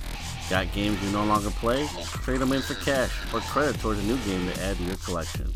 Got 0.49 0.73
games 0.73 1.03
you 1.03 1.11
no 1.11 1.25
longer 1.25 1.51
play? 1.51 1.89
Trade 2.23 2.39
them 2.39 2.53
in 2.53 2.63
for 2.63 2.75
cash 2.75 3.11
or 3.35 3.41
credit 3.41 3.81
towards 3.81 3.99
a 3.99 4.03
new 4.05 4.17
game 4.19 4.47
to 4.47 4.63
add 4.63 4.77
to 4.77 4.83
your 4.85 4.97
collection. 4.97 5.53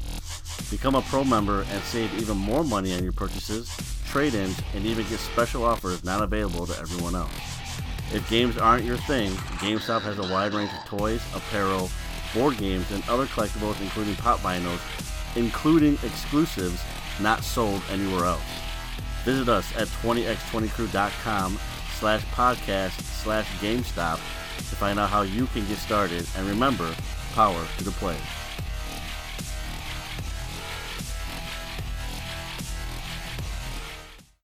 Become 0.68 0.96
a 0.96 1.02
pro 1.02 1.22
member 1.22 1.64
and 1.70 1.82
save 1.84 2.12
even 2.20 2.36
more 2.36 2.64
money 2.64 2.92
on 2.94 3.04
your 3.04 3.12
purchases, 3.12 3.70
trade 4.06 4.34
ins, 4.34 4.60
and 4.74 4.84
even 4.84 5.06
get 5.08 5.20
special 5.20 5.64
offers 5.64 6.02
not 6.02 6.22
available 6.22 6.66
to 6.66 6.76
everyone 6.80 7.14
else. 7.14 7.30
If 8.12 8.28
games 8.28 8.58
aren't 8.58 8.84
your 8.84 8.96
thing, 8.96 9.30
GameStop 9.60 10.02
has 10.02 10.18
a 10.18 10.22
wide 10.22 10.52
range 10.52 10.70
of 10.72 10.84
toys, 10.86 11.22
apparel, 11.36 11.88
board 12.34 12.58
games, 12.58 12.90
and 12.90 13.08
other 13.08 13.26
collectibles, 13.26 13.80
including 13.80 14.16
pop 14.16 14.40
vinyls, 14.40 14.80
including 15.36 15.94
exclusives 16.04 16.82
not 17.20 17.44
sold 17.44 17.80
anywhere 17.90 18.24
else. 18.24 18.42
Visit 19.24 19.48
us 19.48 19.72
at 19.76 19.86
20x20crew.com 19.86 21.58
slash 22.00 22.24
podcast 22.26 23.00
slash 23.02 23.46
GameStop 23.60 24.18
to 24.68 24.76
find 24.76 24.98
out 24.98 25.10
how 25.10 25.22
you 25.22 25.46
can 25.46 25.66
get 25.66 25.78
started. 25.78 26.26
And 26.36 26.46
remember, 26.46 26.94
power 27.34 27.64
to 27.78 27.84
the 27.84 27.92
play. 27.92 28.16